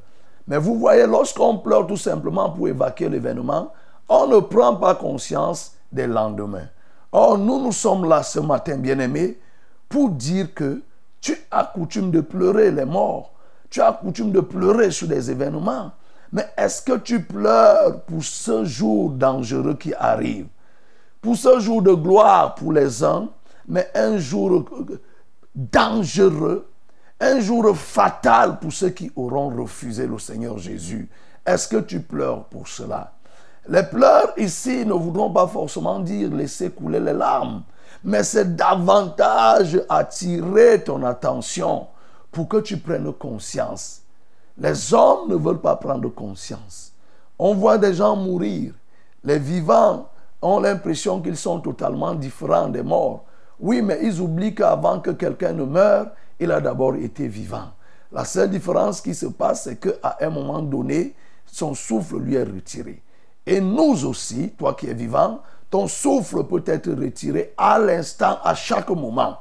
Mais 0.49 0.59
vous 0.59 0.78
voyez, 0.78 1.07
lorsqu'on 1.07 1.59
pleure 1.59 1.86
tout 1.86 1.97
simplement 1.97 2.51
pour 2.51 2.68
évacuer 2.68 3.09
l'événement, 3.09 3.72
on 4.09 4.26
ne 4.26 4.41
prend 4.41 4.74
pas 4.76 4.97
conscience 4.97 5.76
des 5.93 6.07
lendemains. 6.07 6.68
Or, 7.12 7.38
nous, 7.38 7.62
nous 7.62 7.72
sommes 7.72 8.09
là 8.09 8.22
ce 8.22 8.41
matin, 8.41 8.76
bien-aimés, 8.76 9.38
pour 9.88 10.11
dire 10.11 10.53
que 10.55 10.82
tu 11.20 11.36
as 11.51 11.64
coutume 11.64 12.11
de 12.11 12.20
pleurer 12.20 12.70
les 12.70 12.84
morts. 12.84 13.32
Tu 13.68 13.80
as 13.80 13.93
coutume 13.93 14.32
de 14.32 14.41
pleurer 14.41 14.91
sur 14.91 15.07
des 15.07 15.30
événements. 15.30 15.93
Mais 16.32 16.47
est-ce 16.57 16.82
que 16.82 16.97
tu 16.97 17.22
pleures 17.22 18.01
pour 18.03 18.22
ce 18.24 18.64
jour 18.64 19.11
dangereux 19.11 19.74
qui 19.74 19.93
arrive? 19.95 20.47
Pour 21.21 21.37
ce 21.37 21.61
jour 21.61 21.83
de 21.83 21.93
gloire 21.93 22.55
pour 22.55 22.73
les 22.73 23.05
uns, 23.05 23.29
mais 23.68 23.91
un 23.95 24.18
jour 24.18 24.64
dangereux, 25.55 26.66
un 27.21 27.41
jour 27.41 27.77
fatal 27.77 28.59
pour 28.59 28.73
ceux 28.73 28.91
qui 28.91 29.12
auront 29.14 29.51
refusé 29.51 30.07
le 30.07 30.18
Seigneur 30.18 30.59
Jésus. 30.59 31.09
Est-ce 31.45 31.68
que 31.68 31.77
tu 31.77 32.01
pleures 32.01 32.45
pour 32.45 32.66
cela? 32.66 33.12
Les 33.68 33.83
pleurs 33.83 34.33
ici 34.39 34.87
ne 34.87 34.95
voudront 34.95 35.31
pas 35.31 35.47
forcément 35.47 36.01
dire 36.01 36.31
laisser 36.31 36.71
couler 36.71 37.01
les 37.01 37.12
larmes, 37.12 37.62
mais 38.03 38.23
c'est 38.25 38.57
davantage 38.57 39.81
attirer 39.89 40.83
ton 40.83 41.05
attention 41.05 41.87
pour 42.33 42.49
que 42.49 42.59
tu 42.59 42.79
prennes 42.79 43.12
conscience. 43.12 44.01
Les 44.57 44.95
hommes 44.95 45.29
ne 45.29 45.37
veulent 45.37 45.61
pas 45.61 45.77
prendre 45.77 46.09
conscience. 46.09 46.93
On 47.39 47.55
voit 47.55 47.79
des 47.79 47.95
gens 47.95 48.16
mourir. 48.16 48.73
Les 49.23 49.39
vivants 49.39 50.09
ont 50.43 50.61
l'impression 50.61 51.20
qu'ils 51.20 51.36
sont 51.36 51.61
totalement 51.61 52.14
différents 52.14 52.68
des 52.68 52.82
morts. 52.82 53.24
Oui, 53.59 53.82
mais 53.82 53.99
ils 54.03 54.20
oublient 54.20 54.55
qu'avant 54.55 55.01
que 55.01 55.11
quelqu'un 55.11 55.53
ne 55.53 55.64
meure, 55.64 56.09
il 56.38 56.51
a 56.51 56.61
d'abord 56.61 56.97
été 56.97 57.28
vivant. 57.28 57.70
La 58.12 58.24
seule 58.24 58.51
différence 58.51 59.01
qui 59.01 59.14
se 59.14 59.26
passe, 59.26 59.64
c'est 59.64 59.76
qu'à 59.76 60.16
un 60.20 60.30
moment 60.30 60.62
donné, 60.62 61.14
son 61.47 61.74
souffle 61.74 62.18
lui 62.18 62.34
est 62.36 62.45
retiré. 62.45 63.03
Et 63.47 63.61
nous 63.61 64.05
aussi, 64.07 64.51
toi 64.59 64.74
qui 64.74 64.88
es 64.88 64.95
vivant, 64.95 65.41
ton 65.70 65.86
souffle 65.86 66.45
peut 66.45 66.64
être 66.66 66.91
retiré 66.91 67.55
à 67.57 67.78
l'instant, 67.78 68.38
à 68.43 68.55
chaque 68.55 68.91
moment. 68.91 69.38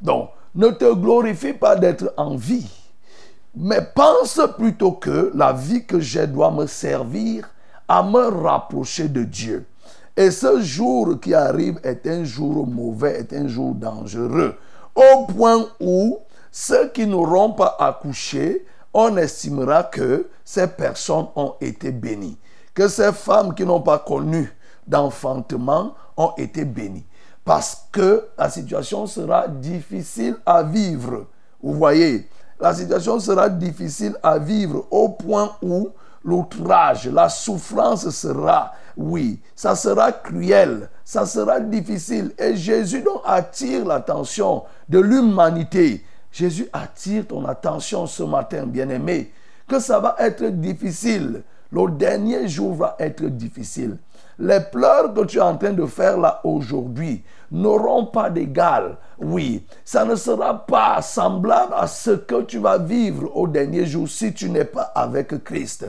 Donc, 0.00 0.30
ne 0.54 0.68
te 0.68 0.94
glorifie 0.94 1.52
pas 1.52 1.74
d'être 1.74 2.14
en 2.16 2.36
vie, 2.36 2.70
mais 3.56 3.80
pense 3.94 4.40
plutôt 4.56 4.92
que 4.92 5.32
la 5.34 5.52
vie 5.52 5.84
que 5.84 5.98
j'ai 5.98 6.26
doit 6.26 6.52
me 6.52 6.66
servir 6.66 7.48
à 7.88 8.02
me 8.02 8.42
rapprocher 8.42 9.08
de 9.08 9.24
Dieu. 9.24 9.66
Et 10.16 10.30
ce 10.30 10.60
jour 10.60 11.18
qui 11.20 11.34
arrive 11.34 11.80
est 11.82 12.06
un 12.06 12.22
jour 12.24 12.66
mauvais, 12.66 13.18
est 13.18 13.32
un 13.32 13.48
jour 13.48 13.74
dangereux, 13.74 14.54
au 14.94 15.26
point 15.26 15.66
où 15.80 16.18
ceux 16.52 16.88
qui 16.90 17.06
n'auront 17.06 17.52
pas 17.52 17.76
accouché, 17.80 18.64
on 18.92 19.16
estimera 19.16 19.82
que 19.82 20.28
ces 20.44 20.68
personnes 20.68 21.26
ont 21.34 21.54
été 21.60 21.90
bénies, 21.90 22.38
que 22.72 22.86
ces 22.86 23.12
femmes 23.12 23.54
qui 23.54 23.64
n'ont 23.64 23.80
pas 23.80 23.98
connu 23.98 24.52
d'enfantement 24.86 25.94
ont 26.16 26.32
été 26.36 26.64
bénies. 26.64 27.06
Parce 27.44 27.88
que 27.90 28.28
la 28.38 28.48
situation 28.48 29.06
sera 29.08 29.48
difficile 29.48 30.36
à 30.46 30.62
vivre. 30.62 31.26
Vous 31.60 31.74
voyez, 31.74 32.28
la 32.60 32.72
situation 32.72 33.18
sera 33.18 33.48
difficile 33.48 34.16
à 34.22 34.38
vivre 34.38 34.86
au 34.92 35.08
point 35.08 35.56
où 35.60 35.88
l'outrage, 36.24 37.08
la 37.08 37.28
souffrance 37.28 38.08
sera, 38.10 38.72
oui, 38.96 39.40
ça 39.54 39.76
sera 39.76 40.12
cruel, 40.12 40.88
ça 41.04 41.26
sera 41.26 41.60
difficile. 41.60 42.32
Et 42.38 42.56
Jésus 42.56 43.02
donc 43.02 43.20
attire 43.24 43.84
l'attention 43.84 44.64
de 44.88 44.98
l'humanité. 44.98 46.04
Jésus 46.32 46.68
attire 46.72 47.26
ton 47.28 47.44
attention 47.44 48.06
ce 48.06 48.22
matin, 48.22 48.66
bien-aimé, 48.66 49.30
que 49.68 49.78
ça 49.78 50.00
va 50.00 50.16
être 50.18 50.44
difficile. 50.46 51.42
Le 51.70 51.90
dernier 51.90 52.48
jour 52.48 52.74
va 52.74 52.96
être 52.98 53.24
difficile. 53.24 53.98
Les 54.38 54.60
pleurs 54.60 55.14
que 55.14 55.24
tu 55.24 55.38
es 55.38 55.42
en 55.42 55.56
train 55.56 55.72
de 55.72 55.86
faire 55.86 56.18
là 56.18 56.40
aujourd'hui 56.42 57.22
n'auront 57.52 58.06
pas 58.06 58.30
d'égal. 58.30 58.96
Oui, 59.18 59.64
ça 59.84 60.04
ne 60.04 60.16
sera 60.16 60.66
pas 60.66 61.00
semblable 61.02 61.72
à 61.76 61.86
ce 61.86 62.10
que 62.10 62.42
tu 62.42 62.58
vas 62.58 62.78
vivre 62.78 63.30
au 63.36 63.46
dernier 63.46 63.86
jour 63.86 64.08
si 64.08 64.32
tu 64.34 64.50
n'es 64.50 64.64
pas 64.64 64.92
avec 64.94 65.44
Christ. 65.44 65.86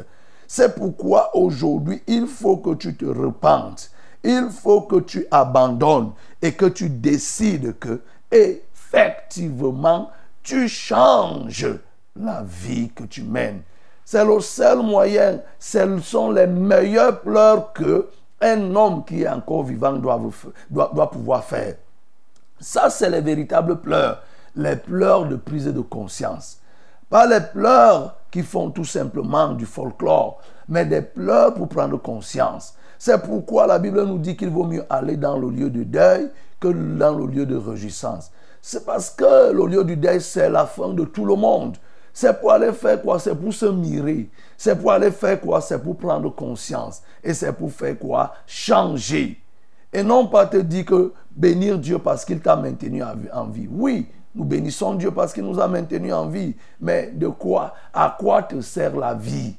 C'est 0.48 0.76
pourquoi 0.76 1.36
aujourd'hui, 1.36 2.02
il 2.08 2.28
faut 2.28 2.58
que 2.58 2.76
tu 2.76 2.96
te 2.96 3.06
repentes. 3.06 3.92
Il 4.24 4.50
faut 4.50 4.82
que 4.82 5.00
tu 5.02 5.26
abandonnes 5.30 6.12
et 6.42 6.54
que 6.54 6.66
tu 6.66 6.90
décides 6.90 7.78
que 7.80 8.02
effectivement, 8.32 10.10
tu 10.42 10.68
changes 10.68 11.68
la 12.16 12.44
vie 12.44 12.90
que 12.90 13.04
tu 13.04 13.24
mènes. 13.24 13.62
C'est 14.04 14.26
le 14.26 14.40
seul 14.40 14.80
moyen, 14.80 15.40
ce 15.60 16.00
sont 16.00 16.32
les 16.32 16.48
meilleurs 16.48 17.22
pleurs 17.22 17.74
que 17.74 18.08
un 18.42 18.76
homme 18.76 19.04
qui 19.06 19.24
est 19.24 19.28
encore 19.28 19.64
vivant 19.64 19.94
doit, 19.94 20.22
doit 20.70 21.10
pouvoir 21.10 21.44
faire. 21.44 21.76
Ça, 22.60 22.90
c'est 22.90 23.10
les 23.10 23.22
véritables 23.22 23.80
pleurs. 23.80 24.22
Les 24.56 24.76
pleurs 24.76 25.26
de 25.26 25.36
prise 25.36 25.66
de 25.66 25.82
conscience. 25.82 26.60
Pas 27.10 27.28
les 27.28 27.42
pleurs 27.42 28.16
qui 28.36 28.44
font 28.44 28.70
tout 28.70 28.84
simplement 28.84 29.54
du 29.54 29.66
folklore, 29.66 30.42
mais 30.68 30.86
des 30.86 31.02
pleurs 31.02 31.54
pour 31.54 31.70
prendre 31.70 31.96
conscience. 31.96 32.74
C'est 33.00 33.24
pourquoi 33.24 33.66
la 33.66 33.80
Bible 33.80 34.04
nous 34.04 34.18
dit 34.18 34.36
qu'il 34.36 34.50
vaut 34.50 34.66
mieux 34.66 34.84
aller 34.90 35.16
dans 35.16 35.38
le 35.38 35.50
lieu 35.50 35.70
de 35.70 35.84
deuil 35.84 36.30
que 36.60 36.68
dans 36.68 37.18
le 37.18 37.28
lieu 37.28 37.46
de 37.46 37.56
réjouissance. 37.56 38.34
C'est 38.62 38.86
parce 38.86 39.10
que 39.10 39.54
le 39.54 39.68
lieu 39.68 39.86
du 39.86 39.96
deuil, 39.96 40.20
c'est 40.20 40.50
la 40.50 40.66
fin 40.66 40.90
de 40.90 41.06
tout 41.06 41.24
le 41.24 41.36
monde. 41.36 41.78
C'est 42.12 42.38
pour 42.38 42.52
aller 42.52 42.74
faire 42.74 43.02
quoi? 43.02 43.20
C'est 43.20 43.36
pour 43.36 43.54
se 43.54 43.68
mirer. 43.68 44.30
C'est 44.58 44.78
pour 44.78 44.92
aller 44.92 45.12
faire 45.12 45.40
quoi? 45.40 45.62
C'est 45.62 45.82
pour 45.82 45.96
prendre 45.96 46.30
conscience. 46.36 47.04
Et 47.24 47.34
c'est 47.34 47.54
pour 47.54 47.72
faire 47.72 47.98
quoi? 47.98 48.34
Changer. 48.46 49.42
Et 49.94 50.04
non 50.04 50.28
pas 50.28 50.46
te 50.46 50.58
dire 50.58 50.84
que 50.84 51.14
bénir 51.32 51.80
Dieu 51.80 52.00
parce 52.00 52.26
qu'il 52.26 52.42
t'a 52.42 52.58
maintenu 52.58 53.02
en 53.02 53.16
vie- 53.16 53.30
en 53.32 53.46
vie. 53.46 53.70
Oui, 53.72 54.08
nous 54.36 54.44
bénissons 54.44 54.96
Dieu 54.96 55.12
parce 55.12 55.34
qu'il 55.34 55.46
nous 55.46 55.60
a 55.60 55.68
maintenus 55.68 56.14
en 56.14 56.28
vie. 56.28 56.56
Mais 56.82 57.12
de 57.14 57.28
quoi? 57.28 57.74
À 57.94 58.16
quoi 58.20 58.44
te 58.44 58.60
sert 58.60 58.96
la 58.96 59.14
vie? 59.14 59.56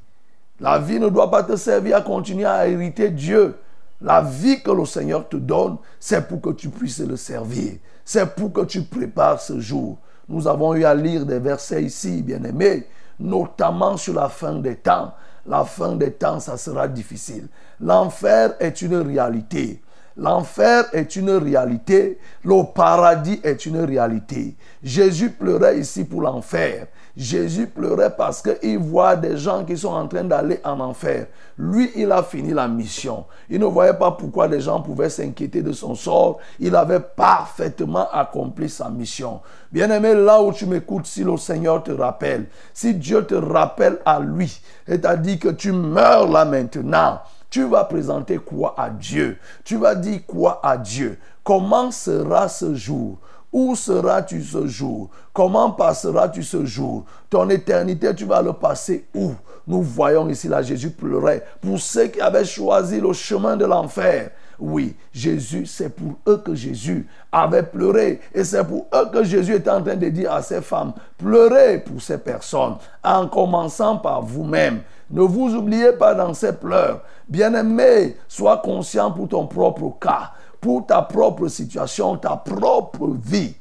La 0.61 0.79
vie 0.79 1.01
ne 1.01 1.09
doit 1.09 1.31
pas 1.31 1.43
te 1.43 1.57
servir 1.57 1.97
à 1.97 2.01
continuer 2.03 2.45
à 2.45 2.69
hériter 2.69 3.11
Dieu. 3.11 3.57
La 4.03 4.21
vie 4.21 4.63
que 4.63 4.71
le 4.71 4.85
Seigneur 4.85 5.27
te 5.29 5.37
donne, 5.37 5.79
c'est 5.99 6.29
pour 6.29 6.41
que 6.43 6.51
tu 6.51 6.69
puisses 6.69 7.01
le 7.01 7.17
servir. 7.17 7.75
C'est 8.05 8.35
pour 8.35 8.53
que 8.53 8.61
tu 8.63 8.83
prépares 8.83 9.41
ce 9.41 9.59
jour. 9.59 9.97
Nous 10.29 10.47
avons 10.47 10.75
eu 10.75 10.85
à 10.85 10.95
lire 10.95 11.25
des 11.25 11.39
versets 11.39 11.83
ici, 11.83 12.23
bien-aimés, 12.23 12.87
notamment 13.19 13.97
sur 13.97 14.15
la 14.15 14.29
fin 14.29 14.55
des 14.57 14.77
temps. 14.77 15.13
La 15.47 15.65
fin 15.65 15.95
des 15.95 16.13
temps, 16.13 16.41
ça 16.41 16.59
sera 16.59 16.89
difficile. 16.89 17.49
L'enfer 17.81 18.55
est 18.61 18.83
une 18.83 18.97
réalité. 18.97 19.81
L'enfer 20.17 20.87
est 20.93 21.15
une 21.17 21.31
réalité. 21.31 22.19
Le 22.43 22.63
paradis 22.73 23.39
est 23.45 23.67
une 23.67 23.81
réalité. 23.81 24.57
Jésus 24.83 25.31
pleurait 25.31 25.79
ici 25.79 26.05
pour 26.05 26.23
l'enfer. 26.23 26.87
Jésus 27.17 27.67
pleurait 27.67 28.15
parce 28.17 28.43
qu'il 28.43 28.79
voit 28.79 29.17
des 29.17 29.37
gens 29.37 29.65
qui 29.65 29.77
sont 29.77 29.93
en 29.93 30.07
train 30.07 30.25
d'aller 30.25 30.61
en 30.65 30.81
enfer. 30.81 31.27
Lui, 31.59 31.91
il 31.97 32.13
a 32.13 32.23
fini 32.23 32.53
la 32.53 32.69
mission. 32.69 33.25
Il 33.49 33.61
ne 33.61 33.67
voyait 33.67 33.95
pas 33.95 34.11
pourquoi 34.11 34.49
des 34.49 34.61
gens 34.61 34.83
pouvaient 34.83 35.09
s'inquiéter 35.09 35.63
de 35.63 35.73
son 35.73 35.95
sort. 35.95 36.39
Il 36.61 36.77
avait 36.77 37.01
parfaitement 37.01 38.09
accompli 38.11 38.69
sa 38.69 38.91
mission. 38.91 39.41
Bien-aimé, 39.73 40.15
là 40.15 40.43
où 40.43 40.53
tu 40.53 40.67
m'écoutes, 40.67 41.07
si 41.07 41.25
le 41.25 41.37
Seigneur 41.37 41.83
te 41.83 41.93
rappelle, 41.93 42.47
si 42.73 42.95
Dieu 42.95 43.25
te 43.25 43.35
rappelle 43.35 43.99
à 44.05 44.21
lui, 44.21 44.61
c'est-à-dire 44.87 45.39
que 45.39 45.49
tu 45.49 45.73
meurs 45.73 46.29
là 46.31 46.45
maintenant, 46.45 47.21
tu 47.51 47.65
vas 47.65 47.85
présenter 47.85 48.39
quoi 48.39 48.75
à 48.77 48.91
Dieu? 48.91 49.39
Tu 49.65 49.77
vas 49.77 49.95
dire 49.95 50.21
quoi 50.27 50.61
à 50.63 50.77
Dieu? 50.77 51.19
Comment 51.45 51.91
sera 51.91 52.49
ce 52.49 52.75
jour? 52.75 53.19
Où 53.53 53.75
seras-tu 53.75 54.43
ce 54.43 54.67
jour? 54.67 55.09
Comment 55.33 55.71
passeras-tu 55.71 56.43
ce 56.43 56.65
jour? 56.65 57.05
Ton 57.31 57.49
éternité, 57.49 58.15
tu 58.15 58.25
vas 58.25 58.43
le 58.43 58.53
passer 58.53 59.07
où? 59.15 59.33
Nous 59.67 59.83
voyons 59.83 60.29
ici 60.29 60.49
là, 60.49 60.63
Jésus 60.63 60.91
pleurait 60.91 61.45
pour 61.61 61.79
ceux 61.81 62.09
qui 62.09 62.21
avaient 62.21 62.45
choisi 62.45 63.01
le 63.01 63.13
chemin 63.13 63.57
de 63.57 63.65
l'enfer. 63.65 64.31
Oui, 64.59 64.97
Jésus, 65.13 65.67
c'est 65.67 65.91
pour 65.91 66.17
eux 66.27 66.39
que 66.39 66.55
Jésus 66.55 67.07
avait 67.31 67.63
pleuré. 67.63 68.21
Et 68.35 68.45
c'est 68.45 68.65
pour 68.65 68.87
eux 68.95 69.11
que 69.13 69.23
Jésus 69.23 69.55
était 69.55 69.71
en 69.71 69.83
train 69.83 69.97
de 69.97 70.09
dire 70.09 70.33
à 70.33 70.43
ces 70.43 70.63
femmes, 70.63 70.93
pleurez 71.19 71.79
pour 71.81 72.01
ces 72.01 72.19
personnes, 72.19 72.77
en 73.03 73.29
commençant 73.29 73.99
par 73.99 74.23
vous-même. 74.23 74.81
Ne 75.11 75.23
vous 75.23 75.55
oubliez 75.55 75.93
pas 75.93 76.15
dans 76.15 76.35
ces 76.35 76.53
pleurs. 76.53 77.03
Bien-aimé, 77.29 78.17
sois 78.29 78.59
conscient 78.59 79.13
pour 79.13 79.29
ton 79.29 79.47
propre 79.47 79.95
cas, 80.01 80.33
pour 80.61 80.87
ta 80.87 81.03
propre 81.03 81.49
situation, 81.49 82.17
ta 82.17 82.37
propre 82.37 83.09
vie. 83.09 83.55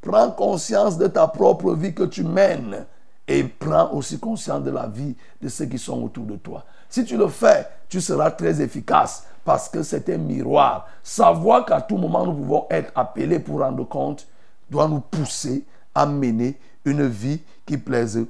Prends 0.00 0.30
conscience 0.30 0.96
de 0.98 1.08
ta 1.08 1.26
propre 1.26 1.74
vie 1.74 1.94
que 1.94 2.04
tu 2.04 2.22
mènes 2.22 2.86
et 3.26 3.42
prends 3.42 3.92
aussi 3.92 4.20
conscience 4.20 4.62
de 4.62 4.70
la 4.70 4.86
vie 4.86 5.16
de 5.42 5.48
ceux 5.48 5.66
qui 5.66 5.78
sont 5.78 6.00
autour 6.02 6.24
de 6.24 6.36
toi. 6.36 6.64
Si 6.88 7.04
tu 7.04 7.16
le 7.16 7.26
fais, 7.26 7.66
tu 7.88 8.00
seras 8.00 8.30
très 8.30 8.60
efficace 8.60 9.26
parce 9.44 9.68
que 9.68 9.82
c'est 9.82 10.08
un 10.10 10.18
miroir. 10.18 10.86
Savoir 11.02 11.64
qu'à 11.64 11.80
tout 11.80 11.96
moment 11.96 12.24
nous 12.24 12.34
pouvons 12.34 12.66
être 12.70 12.92
appelés 12.94 13.40
pour 13.40 13.60
rendre 13.60 13.84
compte 13.84 14.26
doit 14.70 14.88
nous 14.88 15.00
pousser 15.00 15.64
à 15.94 16.06
mener 16.06 16.58
une 16.84 17.06
vie 17.06 17.40
qui 17.64 17.76
plaise 17.76 18.24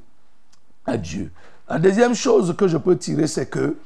à 0.87 0.97
Dieu. 0.97 1.31
La 1.69 1.79
deuxième 1.81 2.15
chose 2.15 2.55
que 2.57 2.69
je 2.69 2.77
peux 2.77 2.97
tirer, 2.97 3.27
c'est 3.27 3.47
que, 3.47 3.77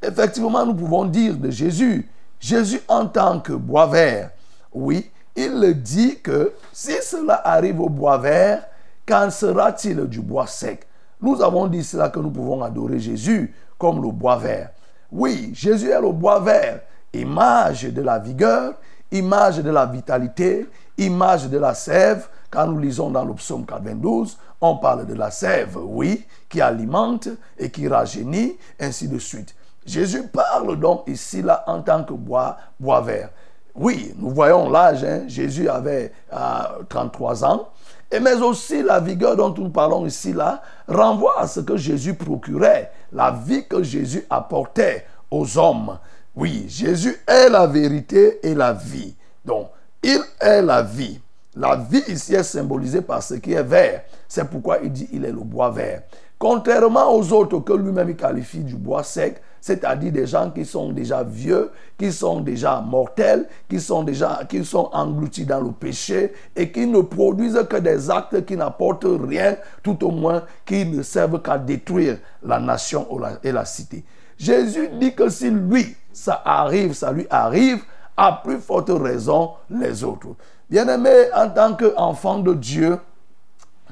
effectivement, 0.00 0.64
nous 0.64 0.74
pouvons 0.74 1.04
dire 1.04 1.36
de 1.36 1.50
Jésus, 1.50 2.08
Jésus 2.38 2.80
en 2.86 3.06
tant 3.06 3.40
que 3.40 3.52
bois 3.52 3.86
vert, 3.86 4.30
oui, 4.72 5.10
il 5.34 5.60
le 5.60 5.74
dit 5.74 6.20
que 6.20 6.52
si 6.72 6.92
cela 7.02 7.42
arrive 7.44 7.80
au 7.80 7.88
bois 7.88 8.18
vert, 8.18 8.64
qu'en 9.06 9.30
sera-t-il 9.30 10.04
du 10.06 10.20
bois 10.20 10.46
sec? 10.46 10.86
Nous 11.20 11.42
avons 11.42 11.66
dit 11.66 11.82
cela 11.82 12.08
que 12.08 12.20
nous 12.20 12.30
pouvons 12.30 12.62
adorer 12.62 13.00
Jésus 13.00 13.52
comme 13.78 14.00
le 14.00 14.12
bois 14.12 14.36
vert. 14.36 14.70
Oui, 15.10 15.50
Jésus 15.54 15.90
est 15.90 16.00
le 16.00 16.12
bois 16.12 16.38
vert, 16.38 16.82
image 17.12 17.84
de 17.84 18.02
la 18.02 18.18
vigueur, 18.18 18.74
image 19.10 19.58
de 19.58 19.70
la 19.70 19.86
vitalité, 19.86 20.68
image 20.98 21.48
de 21.48 21.58
la 21.58 21.74
sève. 21.74 22.28
Quand 22.50 22.66
nous 22.66 22.78
lisons 22.78 23.10
dans 23.10 23.24
le 23.24 23.34
psaume 23.34 23.66
92, 23.66 24.38
on 24.60 24.76
parle 24.76 25.06
de 25.06 25.14
la 25.14 25.30
sève, 25.30 25.76
oui, 25.76 26.26
qui 26.48 26.60
alimente 26.60 27.28
et 27.58 27.70
qui 27.70 27.88
rajeunit, 27.88 28.56
ainsi 28.80 29.08
de 29.08 29.18
suite. 29.18 29.54
Jésus 29.84 30.28
parle 30.28 30.78
donc 30.78 31.04
ici 31.06 31.42
là 31.42 31.64
en 31.66 31.82
tant 31.82 32.04
que 32.04 32.14
bois, 32.14 32.56
bois 32.80 33.00
vert. 33.00 33.30
Oui, 33.74 34.14
nous 34.18 34.30
voyons 34.30 34.70
l'âge, 34.70 35.04
hein, 35.04 35.24
Jésus 35.26 35.68
avait 35.68 36.12
euh, 36.32 36.82
33 36.88 37.44
ans, 37.44 37.68
et 38.10 38.20
mais 38.20 38.34
aussi 38.34 38.82
la 38.82 39.00
vigueur 39.00 39.36
dont 39.36 39.52
nous 39.52 39.70
parlons 39.70 40.06
ici 40.06 40.32
là 40.32 40.62
renvoie 40.86 41.40
à 41.40 41.48
ce 41.48 41.60
que 41.60 41.76
Jésus 41.76 42.14
procurait, 42.14 42.92
la 43.12 43.32
vie 43.32 43.66
que 43.66 43.82
Jésus 43.82 44.24
apportait 44.30 45.06
aux 45.30 45.58
hommes. 45.58 45.98
Oui, 46.36 46.66
Jésus 46.68 47.16
est 47.26 47.48
la 47.48 47.66
vérité 47.66 48.46
et 48.46 48.54
la 48.54 48.72
vie. 48.72 49.14
Donc, 49.44 49.68
il 50.02 50.20
est 50.40 50.62
la 50.62 50.82
vie. 50.82 51.20
La 51.56 51.76
vie 51.76 52.02
ici 52.08 52.34
est 52.34 52.42
symbolisée 52.42 53.02
par 53.02 53.22
ce 53.22 53.34
qui 53.34 53.52
est 53.52 53.62
vert. 53.62 54.02
C'est 54.28 54.48
pourquoi 54.48 54.78
il 54.82 54.92
dit 54.92 55.08
il 55.12 55.24
est 55.24 55.32
le 55.32 55.40
bois 55.40 55.70
vert. 55.70 56.02
Contrairement 56.38 57.14
aux 57.14 57.32
autres 57.32 57.60
que 57.60 57.72
lui-même 57.72 58.14
qualifie 58.16 58.64
du 58.64 58.74
bois 58.74 59.02
sec, 59.02 59.40
c'est-à-dire 59.60 60.12
des 60.12 60.26
gens 60.26 60.50
qui 60.50 60.66
sont 60.66 60.92
déjà 60.92 61.22
vieux, 61.22 61.70
qui 61.96 62.12
sont 62.12 62.40
déjà 62.40 62.82
mortels, 62.82 63.46
qui 63.66 63.80
sont 63.80 64.02
déjà 64.02 64.40
qui 64.46 64.62
sont 64.62 64.90
engloutis 64.92 65.46
dans 65.46 65.60
le 65.60 65.70
péché 65.70 66.34
et 66.54 66.70
qui 66.70 66.86
ne 66.86 67.00
produisent 67.00 67.64
que 67.70 67.78
des 67.78 68.10
actes 68.10 68.44
qui 68.44 68.56
n'apportent 68.56 69.06
rien, 69.06 69.56
tout 69.82 70.04
au 70.04 70.10
moins 70.10 70.42
qui 70.66 70.84
ne 70.84 71.02
servent 71.02 71.40
qu'à 71.40 71.56
détruire 71.56 72.18
la 72.42 72.60
nation 72.60 73.06
et 73.42 73.52
la 73.52 73.64
cité. 73.64 74.04
Jésus 74.36 74.90
dit 75.00 75.14
que 75.14 75.30
si 75.30 75.50
lui, 75.50 75.96
ça 76.12 76.42
arrive, 76.44 76.92
ça 76.92 77.10
lui 77.10 77.26
arrive, 77.30 77.82
à 78.16 78.40
plus 78.44 78.58
forte 78.58 78.90
raison 78.90 79.52
les 79.70 80.04
autres. 80.04 80.28
Bien-aimé, 80.68 81.28
en 81.34 81.48
tant 81.50 81.74
qu'enfant 81.74 82.38
de 82.38 82.54
Dieu, 82.54 82.98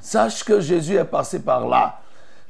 sache 0.03 0.43
que 0.43 0.59
Jésus 0.59 0.95
est 0.95 1.05
passé 1.05 1.39
par 1.39 1.67
là. 1.67 1.99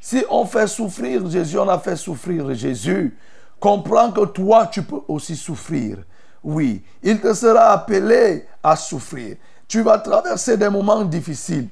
Si 0.02 0.24
on 0.30 0.46
fait 0.46 0.68
souffrir 0.68 1.30
Jésus, 1.30 1.58
on 1.58 1.70
a 1.70 1.80
fait 1.80 1.96
souffrir 1.96 2.54
Jésus. 2.54 3.18
Comprends 3.60 4.12
que 4.12 4.26
toi, 4.26 4.68
tu 4.68 4.84
peux 4.84 5.00
aussi 5.08 5.36
souffrir. 5.36 6.00
Oui, 6.44 6.84
il 7.02 7.22
te 7.22 7.34
sera 7.34 7.72
appelé 7.72 8.46
à 8.62 8.76
souffrir. 8.76 9.38
Tu 9.68 9.82
vas 9.82 9.98
traverser 10.00 10.58
des 10.58 10.70
moments 10.70 11.06
difficiles. 11.06 11.70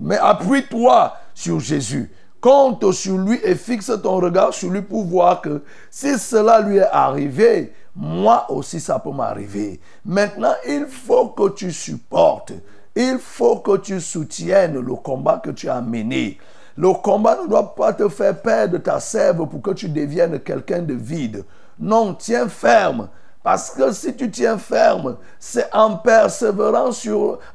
Mais 0.00 0.18
appuie-toi 0.18 1.16
sur 1.34 1.60
Jésus. 1.60 2.10
Compte 2.40 2.90
sur 2.92 3.18
lui 3.18 3.38
et 3.44 3.54
fixe 3.54 3.92
ton 4.02 4.16
regard 4.16 4.54
sur 4.54 4.70
lui 4.70 4.82
pour 4.82 5.04
voir 5.04 5.40
que 5.40 5.62
si 5.90 6.18
cela 6.18 6.60
lui 6.60 6.78
est 6.78 6.88
arrivé, 6.90 7.72
moi 7.94 8.50
aussi 8.50 8.80
ça 8.80 8.98
peut 8.98 9.10
m'arriver. 9.10 9.80
Maintenant, 10.04 10.54
il 10.66 10.86
faut 10.86 11.28
que 11.28 11.50
tu 11.50 11.72
supportes. 11.72 12.52
Il 13.00 13.20
faut 13.20 13.60
que 13.60 13.76
tu 13.76 14.00
soutiennes 14.00 14.80
le 14.80 14.94
combat 14.96 15.38
que 15.38 15.50
tu 15.50 15.68
as 15.68 15.80
mené. 15.80 16.36
Le 16.76 16.92
combat 16.94 17.38
ne 17.40 17.46
doit 17.46 17.76
pas 17.76 17.92
te 17.92 18.08
faire 18.08 18.42
perdre 18.42 18.78
ta 18.78 18.98
sève 18.98 19.36
pour 19.46 19.62
que 19.62 19.70
tu 19.70 19.88
deviennes 19.88 20.40
quelqu'un 20.40 20.82
de 20.82 20.94
vide. 20.94 21.44
Non, 21.78 22.14
tiens 22.14 22.48
ferme. 22.48 23.08
Parce 23.44 23.70
que 23.70 23.92
si 23.92 24.16
tu 24.16 24.28
tiens 24.32 24.58
ferme, 24.58 25.16
c'est 25.38 25.72
en 25.72 25.96
persévérant 25.98 26.90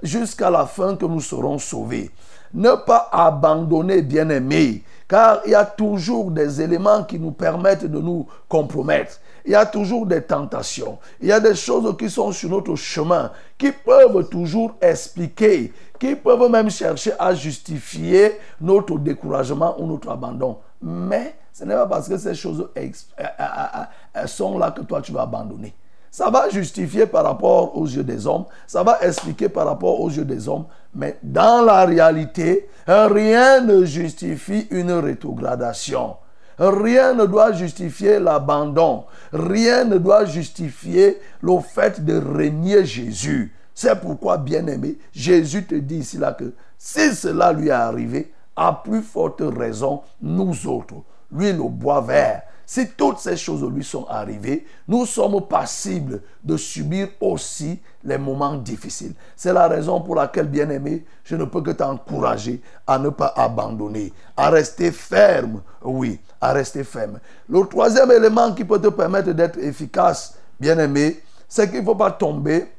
jusqu'à 0.02 0.50
la 0.50 0.66
fin 0.66 0.96
que 0.96 1.06
nous 1.06 1.20
serons 1.20 1.60
sauvés. 1.60 2.10
Ne 2.54 2.76
pas 2.86 3.10
abandonner, 3.12 4.02
bien-aimé, 4.02 4.84
car 5.10 5.42
il 5.46 5.52
y 5.52 5.56
a 5.56 5.66
toujours 5.66 6.32
des 6.32 6.62
éléments 6.62 7.04
qui 7.04 7.20
nous 7.20 7.32
permettent 7.32 7.84
de 7.86 8.00
nous 8.00 8.28
compromettre. 8.48 9.20
Il 9.46 9.52
y 9.52 9.56
a 9.56 9.66
toujours 9.66 10.06
des 10.06 10.22
tentations. 10.22 10.98
Il 11.22 11.28
y 11.28 11.32
a 11.32 11.40
des 11.40 11.56
choses 11.56 11.96
qui 11.98 12.10
sont 12.10 12.32
sur 12.32 12.50
notre 12.50 12.76
chemin, 12.76 13.32
qui 13.58 13.72
peuvent 13.72 14.30
toujours 14.30 14.76
expliquer, 14.82 15.74
qui 16.00 16.16
peuvent 16.16 16.50
même 16.50 16.70
chercher 16.70 17.12
à 17.20 17.34
justifier 17.34 18.40
notre 18.62 18.98
découragement 18.98 19.76
ou 19.80 19.88
notre 19.88 20.10
abandon. 20.10 20.60
Mais 20.82 21.36
ce 21.54 21.66
n'est 21.66 21.76
pas 21.76 21.86
parce 21.86 22.10
que 22.10 22.18
ces 22.18 22.34
choses 22.36 22.68
euh, 22.78 22.90
euh, 23.20 23.24
euh, 24.18 24.28
sont 24.28 24.58
là 24.58 24.72
que 24.72 24.82
toi 24.82 25.02
tu 25.02 25.12
vas 25.12 25.22
abandonner. 25.22 25.74
Ça 26.10 26.30
va 26.30 26.50
justifier 26.50 27.06
par 27.06 27.24
rapport 27.24 27.78
aux 27.78 27.88
yeux 27.88 28.04
des 28.04 28.28
hommes, 28.28 28.46
ça 28.68 28.84
va 28.84 29.00
expliquer 29.02 29.50
par 29.50 29.66
rapport 29.66 30.00
aux 30.00 30.10
yeux 30.10 30.26
des 30.26 30.48
hommes, 30.48 30.66
mais 30.94 31.18
dans 31.24 31.64
la 31.64 31.86
réalité, 31.86 32.70
rien 32.86 33.62
ne 33.62 33.84
justifie 33.84 34.68
une 34.70 34.92
rétrogradation. 34.92 36.18
Rien 36.70 37.14
ne 37.14 37.26
doit 37.26 37.52
justifier 37.52 38.20
l'abandon. 38.20 39.06
Rien 39.32 39.84
ne 39.84 39.98
doit 39.98 40.26
justifier 40.26 41.20
le 41.42 41.60
fait 41.60 42.04
de 42.04 42.16
régner 42.18 42.86
Jésus. 42.86 43.54
C'est 43.74 44.00
pourquoi, 44.00 44.38
bien-aimé, 44.38 44.98
Jésus 45.12 45.66
te 45.66 45.76
dit 45.76 45.98
ici 45.98 46.18
là 46.18 46.32
que 46.32 46.54
si 46.78 47.14
cela 47.16 47.52
lui 47.52 47.68
est 47.68 47.72
arrivé, 47.72 48.32
à 48.56 48.82
plus 48.84 49.02
forte 49.02 49.42
raison, 49.42 50.02
nous 50.22 50.68
autres, 50.68 50.96
lui 51.32 51.52
le 51.52 51.64
bois 51.64 52.02
vert, 52.02 52.44
si 52.66 52.88
toutes 52.90 53.20
ces 53.20 53.36
choses 53.36 53.64
lui 53.70 53.84
sont 53.84 54.06
arrivées, 54.08 54.66
nous 54.88 55.06
sommes 55.06 55.46
passibles 55.48 56.22
de 56.44 56.58
subir 56.58 57.10
aussi 57.20 57.80
les 58.04 58.18
moments 58.18 58.56
difficiles. 58.56 59.14
C'est 59.36 59.54
la 59.54 59.68
raison 59.68 60.02
pour 60.02 60.16
laquelle, 60.16 60.48
bien-aimé, 60.48 61.06
je 61.24 61.36
ne 61.36 61.46
peux 61.46 61.62
que 61.62 61.72
t'encourager 61.72 62.62
à 62.88 62.98
ne 62.98 63.10
pas 63.10 63.34
abandonner, 63.36 64.14
à 64.38 64.50
rester 64.50 64.92
ferme, 64.92 65.62
oui, 65.82 66.20
à 66.40 66.54
rester 66.54 66.84
ferme. 66.84 67.20
Le 67.50 67.66
troisième 67.68 68.12
élément 68.12 68.54
qui 68.54 68.64
peut 68.64 68.80
te 68.80 68.88
permettre 68.88 69.32
d'être 69.32 69.60
efficace, 69.60 70.36
bien-aimé, 70.60 71.22
c'est 71.48 71.70
qu'il 71.70 71.82
ne 71.82 71.86
faut 71.86 71.96
pas 71.96 72.12
tomber 72.12 72.72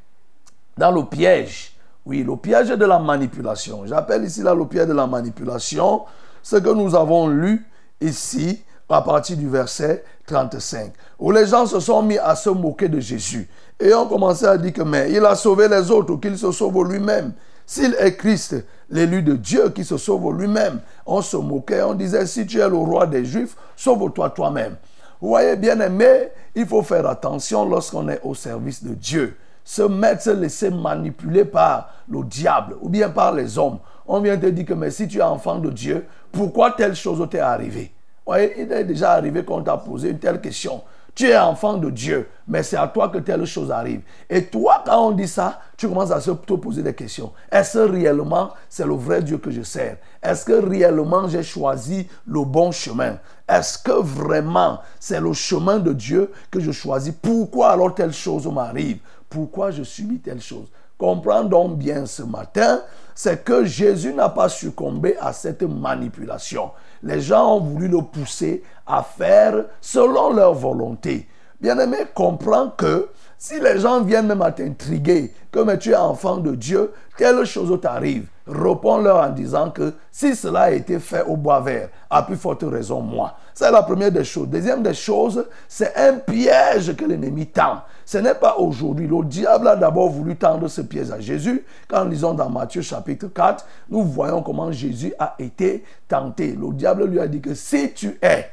dans 0.76 0.90
le 0.90 1.04
piège. 1.04 1.76
Oui, 2.06 2.22
le 2.22 2.36
piège 2.36 2.68
de 2.68 2.84
la 2.84 2.98
manipulation. 2.98 3.86
J'appelle 3.86 4.24
ici 4.24 4.42
le 4.42 4.66
piège 4.66 4.88
de 4.88 4.92
la 4.92 5.06
manipulation, 5.06 6.04
ce 6.42 6.56
que 6.56 6.70
nous 6.70 6.94
avons 6.94 7.28
lu 7.28 7.64
ici 8.00 8.63
à 8.88 9.02
partir 9.02 9.36
du 9.36 9.48
verset 9.48 10.04
35, 10.26 10.92
où 11.18 11.30
les 11.32 11.46
gens 11.46 11.66
se 11.66 11.80
sont 11.80 12.02
mis 12.02 12.18
à 12.18 12.34
se 12.34 12.50
moquer 12.50 12.88
de 12.88 13.00
Jésus 13.00 13.48
et 13.80 13.92
ont 13.94 14.06
commencé 14.06 14.44
à 14.46 14.56
dire 14.56 14.72
que 14.72 14.82
mais 14.82 15.10
il 15.10 15.24
a 15.24 15.34
sauvé 15.34 15.68
les 15.68 15.90
autres, 15.90 16.16
qu'il 16.16 16.38
se 16.38 16.52
sauve 16.52 16.90
lui-même. 16.90 17.32
S'il 17.66 17.94
est 17.98 18.16
Christ, 18.16 18.56
l'élu 18.90 19.22
de 19.22 19.34
Dieu 19.34 19.70
qui 19.70 19.84
se 19.84 19.96
sauve 19.96 20.36
lui-même, 20.38 20.80
on 21.06 21.22
se 21.22 21.36
moquait, 21.36 21.82
on 21.82 21.94
disait 21.94 22.26
si 22.26 22.46
tu 22.46 22.60
es 22.60 22.68
le 22.68 22.76
roi 22.76 23.06
des 23.06 23.24
Juifs, 23.24 23.56
sauve-toi 23.76 24.30
toi-même. 24.30 24.76
Vous 25.20 25.28
voyez, 25.28 25.56
bien 25.56 25.80
aimé, 25.80 26.28
il 26.54 26.66
faut 26.66 26.82
faire 26.82 27.06
attention 27.06 27.64
lorsqu'on 27.64 28.08
est 28.08 28.20
au 28.22 28.34
service 28.34 28.84
de 28.84 28.94
Dieu 28.94 29.36
se 29.64 29.82
mettre, 29.82 30.22
se 30.22 30.30
laisser 30.30 30.70
manipuler 30.70 31.44
par 31.44 31.90
le 32.08 32.22
diable 32.22 32.76
ou 32.82 32.88
bien 32.88 33.08
par 33.08 33.32
les 33.32 33.58
hommes. 33.58 33.78
On 34.06 34.20
vient 34.20 34.36
te 34.36 34.46
dire 34.46 34.66
que 34.66 34.74
mais 34.74 34.90
si 34.90 35.08
tu 35.08 35.18
es 35.18 35.22
enfant 35.22 35.58
de 35.58 35.70
Dieu, 35.70 36.06
pourquoi 36.30 36.72
telle 36.72 36.94
chose 36.94 37.26
t'est 37.30 37.40
arrivée? 37.40 37.90
Voyez, 38.26 38.54
Il 38.58 38.72
est 38.72 38.84
déjà 38.84 39.12
arrivé 39.12 39.44
qu'on 39.44 39.62
t'a 39.62 39.76
posé 39.76 40.10
une 40.10 40.18
telle 40.18 40.40
question. 40.40 40.82
Tu 41.14 41.28
es 41.28 41.38
enfant 41.38 41.74
de 41.74 41.90
Dieu, 41.90 42.28
mais 42.48 42.64
c'est 42.64 42.76
à 42.76 42.88
toi 42.88 43.08
que 43.08 43.18
telle 43.18 43.44
chose 43.44 43.70
arrive. 43.70 44.00
Et 44.28 44.46
toi, 44.46 44.82
quand 44.84 45.06
on 45.06 45.10
dit 45.12 45.28
ça, 45.28 45.60
tu 45.76 45.88
commences 45.88 46.10
à 46.10 46.20
se 46.20 46.32
te 46.32 46.54
poser 46.54 46.82
des 46.82 46.92
questions. 46.92 47.32
Est-ce 47.52 47.78
réellement 47.78 48.50
c'est 48.68 48.84
le 48.84 48.94
vrai 48.94 49.22
Dieu 49.22 49.38
que 49.38 49.52
je 49.52 49.62
sers? 49.62 49.98
Est-ce 50.20 50.44
que 50.44 50.54
réellement 50.54 51.28
j'ai 51.28 51.44
choisi 51.44 52.08
le 52.26 52.44
bon 52.44 52.72
chemin? 52.72 53.18
Est-ce 53.48 53.78
que 53.78 53.92
vraiment 53.92 54.80
c'est 54.98 55.20
le 55.20 55.32
chemin 55.32 55.78
de 55.78 55.92
Dieu 55.92 56.32
que 56.50 56.58
je 56.58 56.72
choisis? 56.72 57.14
Pourquoi 57.22 57.70
alors 57.70 57.94
telle 57.94 58.12
chose 58.12 58.48
m'arrive? 58.48 58.98
Pourquoi 59.30 59.70
je 59.70 59.84
subis 59.84 60.18
telle 60.18 60.40
chose? 60.40 60.66
Comprends 60.98 61.44
donc 61.44 61.78
bien 61.78 62.06
ce 62.06 62.22
matin, 62.22 62.80
c'est 63.14 63.44
que 63.44 63.64
Jésus 63.64 64.12
n'a 64.12 64.28
pas 64.28 64.48
succombé 64.48 65.16
à 65.20 65.32
cette 65.32 65.62
manipulation. 65.62 66.70
Les 67.04 67.20
gens 67.20 67.56
ont 67.56 67.60
voulu 67.60 67.86
le 67.88 68.00
pousser 68.00 68.62
à 68.86 69.02
faire 69.02 69.66
selon 69.80 70.32
leur 70.32 70.54
volonté. 70.54 71.28
Bien-aimé, 71.60 71.98
comprends 72.14 72.70
que 72.70 73.10
si 73.44 73.60
les 73.60 73.78
gens 73.78 74.02
viennent 74.02 74.28
même 74.28 74.40
à 74.40 74.52
t'intriguer, 74.52 75.30
que 75.52 75.76
tu 75.76 75.90
es 75.90 75.96
enfant 75.96 76.38
de 76.38 76.54
Dieu, 76.54 76.94
telle 77.18 77.44
chose 77.44 77.78
t'arrive, 77.78 78.26
réponds-leur 78.46 79.18
en 79.18 79.28
disant 79.28 79.70
que 79.70 79.92
si 80.10 80.34
cela 80.34 80.60
a 80.60 80.70
été 80.70 80.98
fait 80.98 81.22
au 81.24 81.36
bois 81.36 81.60
vert, 81.60 81.90
à 82.08 82.22
plus 82.22 82.36
forte 82.36 82.62
raison 82.62 83.02
moi. 83.02 83.36
C'est 83.52 83.70
la 83.70 83.82
première 83.82 84.10
des 84.10 84.24
choses. 84.24 84.48
Deuxième 84.48 84.82
des 84.82 84.94
choses, 84.94 85.46
c'est 85.68 85.94
un 85.94 86.14
piège 86.14 86.96
que 86.96 87.04
l'ennemi 87.04 87.46
tend. 87.46 87.82
Ce 88.06 88.16
n'est 88.16 88.34
pas 88.34 88.56
aujourd'hui. 88.56 89.06
Le 89.06 89.22
diable 89.22 89.68
a 89.68 89.76
d'abord 89.76 90.08
voulu 90.08 90.36
tendre 90.36 90.66
ce 90.66 90.80
piège 90.80 91.10
à 91.10 91.20
Jésus. 91.20 91.66
Quand 91.86 92.02
nous 92.06 92.12
lisons 92.12 92.32
dans 92.32 92.48
Matthieu 92.48 92.80
chapitre 92.80 93.26
4, 93.26 93.66
nous 93.90 94.04
voyons 94.04 94.42
comment 94.42 94.72
Jésus 94.72 95.12
a 95.18 95.34
été 95.38 95.84
tenté. 96.08 96.52
Le 96.58 96.72
diable 96.72 97.04
lui 97.04 97.20
a 97.20 97.26
dit 97.26 97.42
que 97.42 97.52
si 97.52 97.92
tu 97.92 98.18
es, 98.22 98.48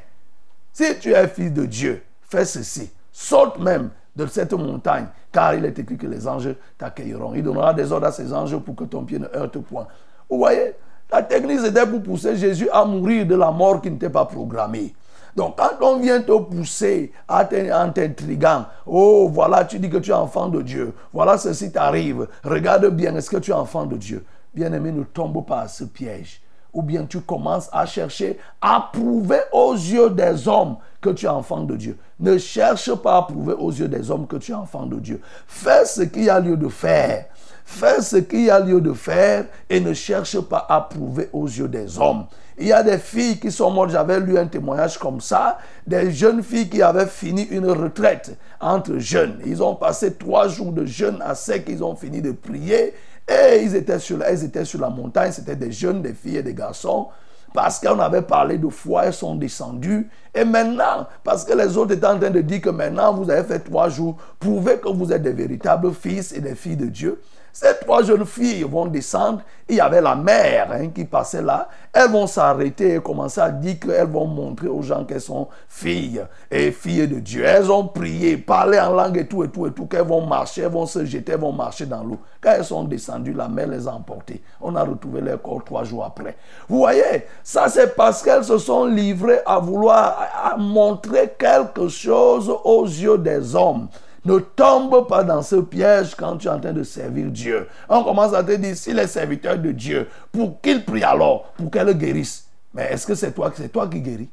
si 0.70 0.98
tu 0.98 1.14
es 1.14 1.28
fils 1.28 1.50
de 1.50 1.64
Dieu, 1.64 2.02
fais 2.28 2.44
ceci. 2.44 2.90
Saute 3.10 3.58
même 3.58 3.88
de 4.14 4.26
cette 4.26 4.52
montagne, 4.52 5.06
car 5.30 5.54
il 5.54 5.64
est 5.64 5.78
écrit 5.78 5.96
que 5.96 6.06
les 6.06 6.28
anges 6.28 6.54
t'accueilleront. 6.78 7.34
Il 7.34 7.42
donnera 7.42 7.72
des 7.72 7.90
ordres 7.92 8.06
à 8.06 8.12
ces 8.12 8.32
anges 8.32 8.56
pour 8.58 8.74
que 8.74 8.84
ton 8.84 9.04
pied 9.04 9.18
ne 9.18 9.26
heurte 9.34 9.58
point. 9.58 9.86
Vous 10.28 10.38
voyez, 10.38 10.74
la 11.10 11.22
technique 11.22 11.60
c'était 11.60 11.86
pour 11.86 12.02
pousser 12.02 12.36
Jésus 12.36 12.68
à 12.72 12.84
mourir 12.84 13.26
de 13.26 13.34
la 13.34 13.50
mort 13.50 13.80
qui 13.80 13.90
n'était 13.90 14.10
pas 14.10 14.24
programmée. 14.24 14.94
Donc 15.34 15.56
quand 15.56 15.82
on 15.86 15.98
vient 15.98 16.20
te 16.20 16.38
pousser 16.38 17.12
en 17.28 17.44
t'intriguant, 17.90 18.66
oh 18.86 19.30
voilà, 19.32 19.64
tu 19.64 19.78
dis 19.78 19.88
que 19.88 19.96
tu 19.96 20.10
es 20.10 20.14
enfant 20.14 20.48
de 20.48 20.60
Dieu, 20.60 20.92
voilà 21.12 21.38
ceci 21.38 21.72
t'arrive, 21.72 22.28
regarde 22.44 22.86
bien, 22.88 23.14
est-ce 23.16 23.30
que 23.30 23.38
tu 23.38 23.50
es 23.50 23.54
enfant 23.54 23.86
de 23.86 23.96
Dieu 23.96 24.24
Bien-aimé, 24.54 24.92
ne 24.92 25.04
tombe 25.04 25.46
pas 25.46 25.62
à 25.62 25.68
ce 25.68 25.84
piège. 25.84 26.42
Ou 26.74 26.82
bien 26.82 27.04
tu 27.04 27.20
commences 27.20 27.68
à 27.72 27.86
chercher 27.86 28.38
à 28.60 28.90
prouver 28.92 29.40
aux 29.52 29.74
yeux 29.74 30.10
des 30.10 30.48
hommes 30.48 30.76
que 31.00 31.10
tu 31.10 31.26
es 31.26 31.28
enfant 31.28 31.60
de 31.60 31.76
Dieu. 31.76 31.98
Ne 32.22 32.38
cherche 32.38 32.94
pas 32.94 33.18
à 33.18 33.22
prouver 33.22 33.54
aux 33.54 33.72
yeux 33.72 33.88
des 33.88 34.08
hommes 34.10 34.28
que 34.28 34.36
tu 34.36 34.52
es 34.52 34.54
enfant 34.54 34.86
de 34.86 35.00
Dieu. 35.00 35.20
Fais 35.48 35.84
ce 35.84 36.02
qu'il 36.02 36.24
y 36.24 36.30
a 36.30 36.38
lieu 36.38 36.56
de 36.56 36.68
faire. 36.68 37.26
Fais 37.64 38.00
ce 38.00 38.16
qu'il 38.16 38.44
y 38.44 38.50
a 38.50 38.60
lieu 38.60 38.80
de 38.80 38.92
faire 38.92 39.46
et 39.68 39.80
ne 39.80 39.92
cherche 39.92 40.40
pas 40.40 40.64
à 40.68 40.82
prouver 40.82 41.28
aux 41.32 41.46
yeux 41.46 41.66
des 41.66 41.98
hommes. 41.98 42.26
Il 42.58 42.68
y 42.68 42.72
a 42.72 42.84
des 42.84 42.98
filles 42.98 43.40
qui 43.40 43.50
sont 43.50 43.70
mortes, 43.70 43.90
j'avais 43.90 44.20
lu 44.20 44.38
un 44.38 44.46
témoignage 44.46 44.98
comme 44.98 45.20
ça, 45.20 45.58
des 45.84 46.12
jeunes 46.12 46.44
filles 46.44 46.68
qui 46.68 46.80
avaient 46.80 47.06
fini 47.06 47.42
une 47.42 47.68
retraite 47.68 48.36
entre 48.60 48.98
jeunes. 48.98 49.40
Ils 49.44 49.60
ont 49.60 49.74
passé 49.74 50.14
trois 50.14 50.46
jours 50.46 50.70
de 50.70 50.84
jeûne 50.84 51.18
à 51.22 51.34
sec, 51.34 51.64
ils 51.68 51.82
ont 51.82 51.96
fini 51.96 52.22
de 52.22 52.30
prier 52.30 52.94
et 53.26 53.62
ils 53.62 53.74
étaient 53.74 53.98
sur, 53.98 54.22
étaient 54.24 54.64
sur 54.64 54.80
la 54.80 54.90
montagne, 54.90 55.32
c'était 55.32 55.56
des 55.56 55.72
jeunes, 55.72 56.02
des 56.02 56.14
filles 56.14 56.36
et 56.36 56.42
des 56.42 56.54
garçons. 56.54 57.08
Parce 57.54 57.78
qu'on 57.78 57.98
avait 58.00 58.22
parlé 58.22 58.58
de 58.58 58.68
foi, 58.68 59.06
elles 59.06 59.12
sont 59.12 59.34
descendues. 59.34 60.08
Et 60.34 60.44
maintenant, 60.44 61.06
parce 61.22 61.44
que 61.44 61.52
les 61.52 61.76
autres 61.76 61.92
étaient 61.92 62.06
en 62.06 62.18
train 62.18 62.30
de 62.30 62.40
dire 62.40 62.60
que 62.60 62.70
maintenant 62.70 63.12
vous 63.12 63.30
avez 63.30 63.44
fait 63.44 63.58
trois 63.58 63.88
jours, 63.88 64.16
prouvez 64.38 64.78
que 64.78 64.88
vous 64.88 65.12
êtes 65.12 65.22
des 65.22 65.32
véritables 65.32 65.92
fils 65.92 66.32
et 66.32 66.40
des 66.40 66.54
filles 66.54 66.76
de 66.76 66.86
Dieu. 66.86 67.20
Ces 67.52 67.78
trois 67.80 68.02
jeunes 68.02 68.24
filles 68.24 68.62
vont 68.62 68.86
descendre. 68.86 69.42
Il 69.68 69.76
y 69.76 69.80
avait 69.80 70.00
la 70.00 70.14
mère 70.14 70.72
hein, 70.72 70.88
qui 70.88 71.04
passait 71.04 71.42
là. 71.42 71.68
Elles 71.92 72.10
vont 72.10 72.26
s'arrêter 72.26 72.94
et 72.94 73.00
commencer 73.00 73.42
à 73.42 73.50
dire 73.50 73.78
qu'elles 73.78 74.08
vont 74.08 74.26
montrer 74.26 74.68
aux 74.68 74.80
gens 74.80 75.04
qu'elles 75.04 75.20
sont 75.20 75.48
filles 75.68 76.24
et 76.50 76.72
filles 76.72 77.06
de 77.06 77.20
Dieu. 77.20 77.44
Elles 77.44 77.70
ont 77.70 77.86
prié, 77.86 78.38
parlé 78.38 78.80
en 78.80 78.92
langue 78.92 79.18
et 79.18 79.26
tout 79.26 79.44
et 79.44 79.48
tout 79.48 79.66
et 79.66 79.72
tout, 79.72 79.84
qu'elles 79.84 80.06
vont 80.06 80.24
marcher, 80.24 80.62
elles 80.62 80.70
vont 80.72 80.86
se 80.86 81.04
jeter, 81.04 81.32
elles 81.32 81.40
vont 81.40 81.52
marcher 81.52 81.84
dans 81.84 82.02
l'eau. 82.02 82.18
Quand 82.40 82.52
elles 82.52 82.64
sont 82.64 82.84
descendues, 82.84 83.34
la 83.34 83.48
mère 83.48 83.68
les 83.68 83.86
a 83.86 83.92
emportées. 83.92 84.42
On 84.60 84.74
a 84.74 84.82
retrouvé 84.82 85.20
leur 85.20 85.40
corps 85.42 85.62
trois 85.64 85.84
jours 85.84 86.04
après. 86.04 86.36
Vous 86.68 86.78
voyez, 86.78 87.26
ça 87.42 87.68
c'est 87.68 87.94
parce 87.94 88.22
qu'elles 88.22 88.44
se 88.44 88.56
sont 88.56 88.86
livrées 88.86 89.40
à 89.44 89.58
vouloir 89.58 90.56
montrer 90.58 91.34
quelque 91.38 91.88
chose 91.88 92.50
aux 92.64 92.84
yeux 92.84 93.18
des 93.18 93.54
hommes. 93.54 93.88
Ne 94.24 94.38
tombe 94.38 95.08
pas 95.08 95.24
dans 95.24 95.42
ce 95.42 95.56
piège 95.56 96.14
quand 96.14 96.36
tu 96.36 96.46
es 96.46 96.50
en 96.50 96.60
train 96.60 96.72
de 96.72 96.84
servir 96.84 97.26
Dieu. 97.30 97.68
On 97.88 98.04
commence 98.04 98.32
à 98.34 98.44
te 98.44 98.52
dire, 98.52 98.76
si 98.76 98.92
les 98.92 99.08
serviteurs 99.08 99.58
de 99.58 99.72
Dieu, 99.72 100.08
pour 100.30 100.60
qu'ils 100.60 100.84
prient 100.84 101.02
alors, 101.02 101.52
pour 101.54 101.70
qu'elle 101.70 101.92
guérisse. 101.98 102.46
Mais 102.72 102.84
est-ce 102.92 103.06
que 103.06 103.14
c'est 103.14 103.32
toi, 103.32 103.52
toi 103.72 103.88
qui 103.88 104.00
guéris? 104.00 104.30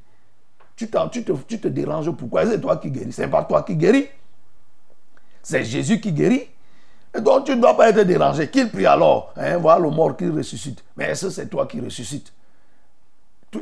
Tu, 0.76 0.88
tu, 1.12 1.24
te, 1.24 1.32
tu 1.48 1.60
te 1.60 1.68
déranges 1.68 2.12
pourquoi 2.12 2.46
C'est 2.46 2.62
toi 2.62 2.78
qui 2.78 2.92
guéris? 2.92 3.12
C'est 3.12 3.28
pas 3.28 3.44
toi 3.44 3.64
qui 3.64 3.76
guéris. 3.76 4.08
C'est 5.42 5.64
Jésus 5.64 6.00
qui 6.00 6.12
guérit. 6.12 6.48
Donc 7.20 7.46
tu 7.46 7.56
ne 7.56 7.62
dois 7.62 7.76
pas 7.76 7.90
être 7.90 8.02
dérangé. 8.02 8.50
Qu'il 8.50 8.70
prie 8.70 8.86
alors. 8.86 9.34
Hein, 9.36 9.58
voilà 9.58 9.82
le 9.82 9.90
mort 9.90 10.16
qui 10.16 10.30
ressuscite. 10.30 10.84
Mais 10.96 11.06
est-ce 11.06 11.26
que 11.26 11.32
c'est 11.32 11.48
toi 11.48 11.66
qui 11.66 11.82
ressuscites 11.82 12.32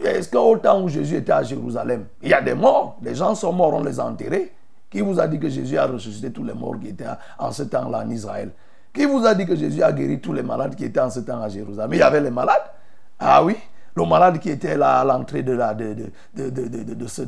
Est-ce 0.03 0.29
qu'au 0.29 0.57
temps 0.57 0.81
où 0.81 0.89
Jésus 0.89 1.15
était 1.15 1.31
à 1.31 1.43
Jérusalem, 1.43 2.05
il 2.21 2.29
y 2.29 2.33
a 2.33 2.41
des 2.41 2.53
morts, 2.53 2.97
les 3.01 3.15
gens 3.15 3.33
sont 3.33 3.53
morts, 3.53 3.73
on 3.73 3.83
les 3.83 3.99
a 3.99 4.05
enterrés. 4.05 4.51
Qui 4.89 5.01
vous 5.01 5.19
a 5.19 5.27
dit 5.27 5.39
que 5.39 5.49
Jésus 5.49 5.77
a 5.77 5.85
ressuscité 5.85 6.31
tous 6.31 6.43
les 6.43 6.53
morts 6.53 6.79
qui 6.79 6.89
étaient 6.89 7.05
en 7.37 7.51
ce 7.51 7.63
temps-là 7.63 8.03
en 8.05 8.09
Israël? 8.09 8.51
Qui 8.93 9.05
vous 9.05 9.25
a 9.25 9.35
dit 9.35 9.45
que 9.45 9.55
Jésus 9.55 9.83
a 9.83 9.91
guéri 9.91 10.19
tous 10.19 10.33
les 10.33 10.43
malades 10.43 10.75
qui 10.75 10.85
étaient 10.85 10.99
en 10.99 11.09
ce 11.09 11.19
temps 11.19 11.41
à 11.41 11.49
Jérusalem? 11.49 11.93
Il 11.93 11.99
y 11.99 12.01
avait 12.01 12.21
les 12.21 12.31
malades. 12.31 12.71
Ah 13.19 13.43
oui, 13.43 13.55
le 13.95 14.05
malade 14.05 14.39
qui 14.39 14.49
était 14.49 14.77
là 14.77 14.99
à 14.99 15.03
l'entrée 15.03 15.43
de, 15.43 15.53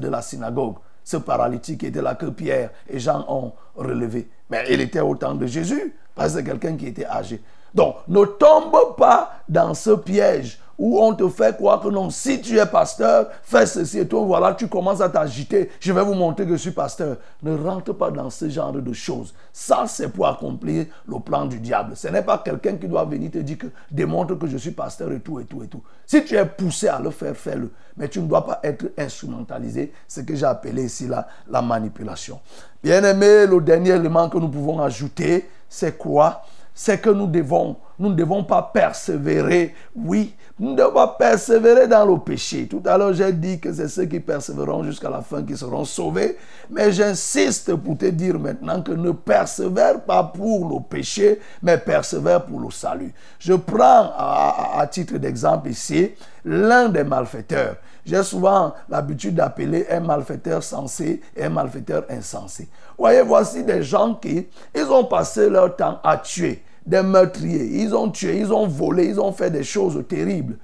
la 0.07 0.22
synagogue, 0.22 0.76
ce 1.03 1.18
paralytique 1.18 1.80
qui 1.80 1.88
était 1.88 2.01
là 2.01 2.16
que 2.16 2.28
Pierre 2.28 2.70
et 2.88 2.99
Jean 2.99 3.26
ont 3.28 3.51
relevé. 3.76 4.30
Mais 4.49 4.66
il 4.70 4.80
était 4.80 5.01
au 5.01 5.16
temps 5.16 5.36
de 5.36 5.45
Jésus, 5.45 5.95
parce 6.16 6.34
que 6.34 6.39
c'est 6.39 6.45
quelqu'un 6.45 6.78
qui 6.78 6.88
était 6.88 7.05
âgé. 7.05 7.41
Donc, 7.74 7.95
ne 8.07 8.24
tombe 8.24 8.95
pas 8.97 9.34
dans 9.47 9.74
ce 9.74 9.91
piège 9.91 10.60
où 10.80 10.98
on 10.98 11.14
te 11.14 11.28
fait 11.28 11.56
croire 11.58 11.82
que 11.82 11.90
non, 11.90 12.10
si 12.10 12.40
tu 12.40 12.58
es 12.58 12.66
pasteur, 12.66 13.28
fais 13.44 13.66
ceci 13.66 14.00
et 14.00 14.08
toi, 14.08 14.22
voilà, 14.22 14.54
tu 14.54 14.70
commences 14.70 15.02
à 15.02 15.10
t'agiter, 15.10 15.70
je 15.82 15.92
vais 15.92 16.04
vous 16.04 16.14
montrer 16.14 16.46
que 16.46 16.54
je 16.54 16.62
suis 16.62 16.72
pasteur. 16.72 17.18
Ne 17.44 17.56
rentre 17.56 17.92
pas 17.92 18.10
dans 18.10 18.30
ce 18.30 18.50
genre 18.50 18.72
de 18.72 18.94
choses. 18.94 19.34
Ça, 19.52 19.84
c'est 19.88 20.08
pour 20.08 20.26
accomplir 20.26 20.86
le 21.06 21.20
plan 21.20 21.46
du 21.46 21.60
diable. 21.60 21.98
Ce 21.98 22.08
n'est 22.08 22.22
pas 22.22 22.38
quelqu'un 22.38 22.78
qui 22.78 22.88
doit 22.88 23.04
venir 23.04 23.30
te 23.30 23.40
dire 23.40 23.58
que 23.58 23.68
démontre 23.92 24.36
que 24.36 24.48
je 24.48 24.56
suis 24.56 24.72
pasteur 24.72 25.12
et 25.12 25.20
tout 25.20 25.42
et 25.42 25.44
tout 25.44 25.62
et 25.62 25.68
tout. 25.68 25.84
Si 26.06 26.24
tu 26.24 26.36
es 26.36 26.46
poussé 26.46 26.88
à 26.88 27.00
le 27.00 27.12
faire, 27.12 27.36
fais-le. 27.36 27.70
Mais 27.98 28.08
tu 28.08 28.22
ne 28.22 28.28
dois 28.28 28.46
pas 28.46 28.62
être 28.64 28.86
instrumentalisé, 28.98 29.92
ce 30.08 30.22
que 30.22 30.34
j'ai 30.34 30.46
appelé 30.46 30.86
ici 30.86 31.08
la, 31.08 31.28
la 31.50 31.62
manipulation. 31.62 32.40
Bien 32.82 33.04
aimé, 33.04 33.46
le 33.46 33.60
dernier 33.60 33.92
élément 33.92 34.30
que 34.30 34.38
nous 34.38 34.48
pouvons 34.48 34.82
ajouter, 34.82 35.50
c'est 35.68 35.98
quoi? 35.98 36.42
C'est 36.74 37.02
que 37.02 37.10
nous 37.10 37.28
devons 37.28 37.76
nous 38.00 38.10
ne 38.10 38.16
devons 38.16 38.43
pas 38.43 38.62
persévérer. 38.74 39.76
Oui, 39.95 40.34
nous 40.58 40.72
ne 40.72 40.76
devons 40.78 40.93
pas 40.93 41.08
persévérer 41.20 41.88
dans 41.88 42.06
le 42.06 42.18
péché. 42.18 42.66
Tout 42.68 42.82
à 42.86 42.97
l'heure, 42.97 43.14
j'ai 43.14 43.32
dit 43.34 43.60
que 43.60 43.72
c'est 43.74 43.88
ceux 43.89 44.06
qui 44.06 44.20
persévéreront 44.20 44.84
jusqu'à 44.84 45.10
la 45.10 45.22
fin 45.22 45.43
qui 45.43 45.56
seront 45.58 45.84
sauvés. 45.86 46.38
Mais 46.70 46.91
j'insiste 46.91 47.76
pour 47.76 47.97
te 47.97 48.06
dire 48.06 48.39
maintenant 48.39 48.82
que 48.82 48.91
ne 48.93 49.12
persévère 49.12 50.02
pas 50.02 50.24
pour 50.24 50.70
le 50.70 50.82
péché, 50.82 51.39
mais 51.62 51.78
persévère 51.78 52.45
pour 52.45 52.60
le 52.62 52.72
salut. 52.72 53.14
Je 53.38 53.54
prends 53.54 54.12
à, 54.18 54.76
à- 54.78 54.80
à 54.82 54.88
titre 54.88 55.18
d'exemple 55.18 55.70
ici 55.70 56.12
l'un 56.45 56.88
des 56.89 57.04
malfaiteurs. 57.04 57.76
J'ai 58.06 58.24
souvent 58.24 58.74
l'habitude 58.89 59.36
d'appeler 59.36 59.86
un 59.91 60.00
malfaiteur 60.00 60.64
sensé 60.64 61.22
et 61.36 61.43
un 61.43 61.50
malfaiteur 61.50 62.06
insensé. 62.10 62.68
Voyez, 62.97 63.22
voici 63.22 63.64
des 63.64 63.84
gens 63.84 64.16
qui, 64.16 64.47
ils 64.74 64.86
ont 64.89 65.04
passé 65.04 65.50
leur 65.50 65.76
temps 65.76 66.00
à 66.04 66.18
tuer 66.18 66.64
des 66.90 67.04
meurtriers. 67.04 67.84
Ils 67.84 67.96
ont 67.96 68.10
tué, 68.10 68.40
ils 68.40 68.52
ont 68.52 68.68
volé, 68.68 69.06
ils 69.06 69.20
ont 69.20 69.32
fait 69.32 69.52
des 69.52 69.64
choses 69.64 70.04
terribles. 70.08 70.58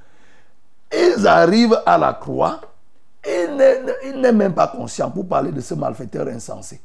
Ils 0.91 1.27
arrivent 1.27 1.79
à 1.85 1.97
la 1.97 2.13
croix. 2.13 2.61
Il 3.27 4.21
n'est 4.21 4.31
même 4.31 4.53
pas 4.53 4.67
conscient, 4.67 5.09
pour 5.09 5.27
parler 5.27 5.51
de 5.51 5.61
ce 5.61 5.73
malfaiteur 5.73 6.27
insensé, 6.27 6.79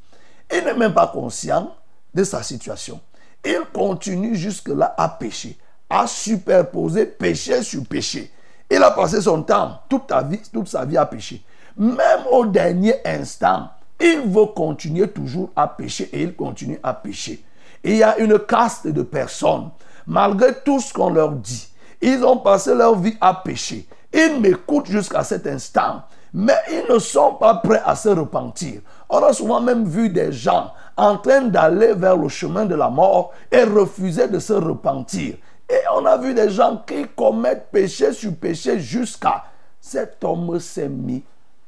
il 0.50 0.64
n'est 0.64 0.74
même 0.74 0.94
pas 0.94 1.06
conscient 1.08 1.74
de 2.14 2.24
sa 2.24 2.42
situation. 2.42 2.98
Il 3.44 3.60
continue 3.74 4.34
jusque-là 4.34 4.94
à 4.96 5.08
pécher, 5.08 5.58
à 5.88 6.06
superposer 6.06 7.04
péché 7.06 7.62
sur 7.62 7.84
péché. 7.84 8.30
Il 8.70 8.82
a 8.82 8.90
passé 8.90 9.20
son 9.20 9.42
temps, 9.42 9.80
toute, 9.88 10.10
vie, 10.30 10.40
toute 10.50 10.68
sa 10.68 10.86
vie 10.86 10.96
à 10.96 11.04
pécher. 11.04 11.42
Même 11.76 12.26
au 12.30 12.46
dernier 12.46 12.94
instant, 13.04 13.68
il 14.00 14.22
veut 14.26 14.46
continuer 14.46 15.08
toujours 15.08 15.50
à 15.54 15.68
pécher 15.68 16.08
et 16.12 16.22
il 16.22 16.34
continue 16.34 16.78
à 16.82 16.94
pécher. 16.94 17.44
Il 17.82 17.96
y 17.96 18.02
a 18.02 18.18
une 18.18 18.38
caste 18.38 18.86
de 18.86 19.02
personnes, 19.02 19.70
malgré 20.06 20.54
tout 20.64 20.80
ce 20.80 20.92
qu'on 20.92 21.10
leur 21.10 21.32
dit, 21.32 21.68
ils 22.02 22.24
ont 22.24 22.38
passé 22.38 22.74
leur 22.74 22.98
vie 22.98 23.16
à 23.20 23.34
pécher. 23.34 23.88
Ils 24.12 24.40
m'écoutent 24.40 24.86
jusqu'à 24.86 25.22
cet 25.22 25.46
instant, 25.46 26.02
mais 26.32 26.58
ils 26.70 26.92
ne 26.92 26.98
sont 26.98 27.34
pas 27.34 27.54
prêts 27.54 27.82
à 27.84 27.94
se 27.94 28.08
repentir. 28.08 28.80
On 29.08 29.18
a 29.18 29.32
souvent 29.32 29.60
même 29.60 29.84
vu 29.86 30.08
des 30.08 30.32
gens 30.32 30.72
en 30.96 31.16
train 31.16 31.42
d'aller 31.42 31.94
vers 31.94 32.16
le 32.16 32.28
chemin 32.28 32.66
de 32.66 32.74
la 32.74 32.90
mort 32.90 33.32
et 33.50 33.62
refuser 33.64 34.28
de 34.28 34.38
se 34.38 34.52
repentir. 34.52 35.36
Et 35.68 35.80
on 35.94 36.04
a 36.04 36.16
vu 36.16 36.34
des 36.34 36.50
gens 36.50 36.82
qui 36.86 37.06
commettent 37.16 37.70
péché 37.70 38.12
sur 38.12 38.34
péché 38.34 38.80
jusqu'à 38.80 39.44
cet 39.80 40.22
homme 40.24 40.58
s'est 40.60 40.88
mis 40.88 41.24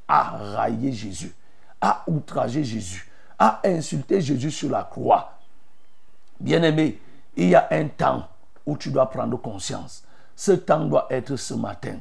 à 0.07 0.37
railler 0.37 0.93
Jésus, 0.93 1.35
à 1.81 2.03
outrager 2.07 2.63
Jésus, 2.63 3.11
à 3.39 3.61
insulter 3.65 4.21
Jésus 4.21 4.51
sur 4.51 4.71
la 4.71 4.83
croix. 4.83 5.33
Bien-aimé, 6.43 7.01
il 7.37 7.51
y 7.51 7.55
a 7.55 7.69
un 7.71 7.87
temps 7.87 8.25
où 8.67 8.77
tu 8.77 8.91
dois 8.91 9.09
prendre 9.09 9.41
conscience. 9.41 10.03
Ce 10.35 10.53
temps 10.53 10.85
doit 10.85 11.07
être 11.11 11.37
ce 11.37 11.55
matin. 11.55 11.99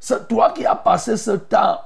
C'est 0.00 0.26
toi 0.26 0.52
qui 0.52 0.64
as 0.64 0.74
passé 0.74 1.16
ce 1.18 1.32
temps, 1.32 1.80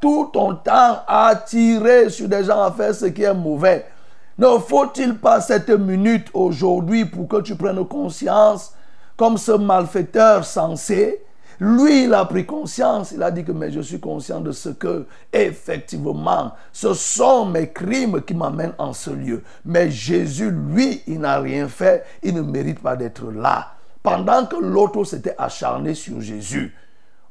tout 0.00 0.30
ton 0.32 0.54
temps 0.54 1.02
à 1.06 1.34
tirer 1.36 2.10
sur 2.10 2.28
des 2.28 2.44
gens 2.44 2.62
à 2.62 2.70
faire 2.70 2.94
ce 2.94 3.06
qui 3.06 3.24
est 3.24 3.34
mauvais. 3.34 3.86
Ne 4.38 4.58
faut-il 4.58 5.18
pas 5.18 5.40
cette 5.40 5.70
minute 5.70 6.28
aujourd'hui 6.32 7.04
pour 7.04 7.26
que 7.28 7.40
tu 7.40 7.56
prennes 7.56 7.84
conscience 7.86 8.74
comme 9.16 9.36
ce 9.36 9.52
malfaiteur 9.52 10.44
censé 10.44 11.22
lui, 11.62 12.06
il 12.06 12.14
a 12.14 12.24
pris 12.24 12.44
conscience. 12.44 13.12
Il 13.12 13.22
a 13.22 13.30
dit 13.30 13.44
que 13.44 13.52
mais 13.52 13.70
je 13.70 13.78
suis 13.78 14.00
conscient 14.00 14.40
de 14.40 14.50
ce 14.50 14.70
que, 14.70 15.06
effectivement, 15.32 16.50
ce 16.72 16.92
sont 16.92 17.46
mes 17.46 17.70
crimes 17.70 18.20
qui 18.22 18.34
m'amènent 18.34 18.74
en 18.78 18.92
ce 18.92 19.10
lieu. 19.10 19.44
Mais 19.64 19.88
Jésus, 19.88 20.50
lui, 20.50 21.02
il 21.06 21.20
n'a 21.20 21.38
rien 21.38 21.68
fait. 21.68 22.04
Il 22.24 22.34
ne 22.34 22.42
mérite 22.42 22.80
pas 22.80 22.96
d'être 22.96 23.30
là. 23.30 23.74
Pendant 24.02 24.44
que 24.46 24.56
l'autre 24.56 25.04
s'était 25.04 25.36
acharné 25.38 25.94
sur 25.94 26.20
Jésus. 26.20 26.74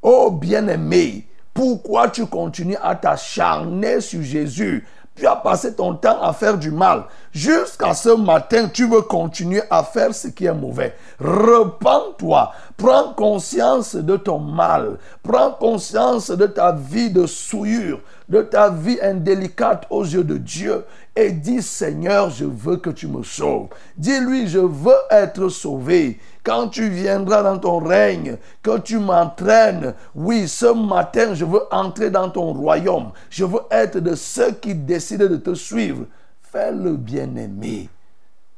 Oh 0.01 0.31
bien-aimé, 0.31 1.27
pourquoi 1.53 2.07
tu 2.07 2.25
continues 2.25 2.77
à 2.81 2.95
t'acharner 2.95 3.99
sur 3.99 4.21
Jésus? 4.21 4.87
Tu 5.15 5.27
as 5.27 5.35
passé 5.35 5.73
ton 5.73 5.93
temps 5.93 6.21
à 6.21 6.33
faire 6.33 6.57
du 6.57 6.71
mal. 6.71 7.03
Jusqu'à 7.31 7.93
ce 7.93 8.09
matin, 8.09 8.69
tu 8.71 8.87
veux 8.87 9.01
continuer 9.01 9.61
à 9.69 9.83
faire 9.83 10.15
ce 10.15 10.29
qui 10.29 10.45
est 10.45 10.53
mauvais. 10.53 10.95
Repends-toi. 11.19 12.51
Prends 12.77 13.13
conscience 13.13 13.95
de 13.95 14.15
ton 14.15 14.39
mal. 14.39 14.97
Prends 15.21 15.51
conscience 15.51 16.31
de 16.31 16.47
ta 16.47 16.71
vie 16.71 17.11
de 17.11 17.25
souillure, 17.25 17.99
de 18.29 18.41
ta 18.41 18.69
vie 18.69 18.99
indélicate 19.01 19.85
aux 19.89 20.03
yeux 20.03 20.23
de 20.23 20.37
Dieu. 20.37 20.85
Et 21.15 21.31
dis, 21.31 21.61
Seigneur, 21.61 22.29
je 22.29 22.45
veux 22.45 22.77
que 22.77 22.89
tu 22.89 23.07
me 23.07 23.21
sauves. 23.21 23.67
Dis-lui, 23.97 24.47
je 24.47 24.59
veux 24.59 24.95
être 25.09 25.49
sauvé. 25.49 26.19
Quand 26.43 26.69
tu 26.69 26.89
viendras 26.89 27.43
dans 27.43 27.59
ton 27.59 27.77
règne, 27.79 28.37
que 28.63 28.79
tu 28.79 28.97
m'entraînes, 28.97 29.93
oui, 30.15 30.47
ce 30.47 30.73
matin, 30.73 31.35
je 31.35 31.45
veux 31.45 31.61
entrer 31.71 32.09
dans 32.09 32.29
ton 32.29 32.53
royaume. 32.53 33.11
Je 33.29 33.45
veux 33.45 33.61
être 33.69 33.99
de 33.99 34.15
ceux 34.15 34.51
qui 34.51 34.73
décident 34.73 35.27
de 35.27 35.37
te 35.37 35.53
suivre. 35.53 36.05
Fais-le, 36.41 36.97
bien-aimé. 36.97 37.89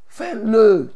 Fais-le. 0.07 0.91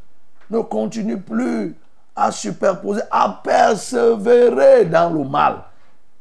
Ne 0.49 0.59
continue 0.59 1.19
plus 1.19 1.75
à 2.15 2.31
superposer, 2.31 3.01
à 3.11 3.41
persévérer 3.43 4.85
dans 4.85 5.09
le 5.09 5.25
mal. 5.25 5.63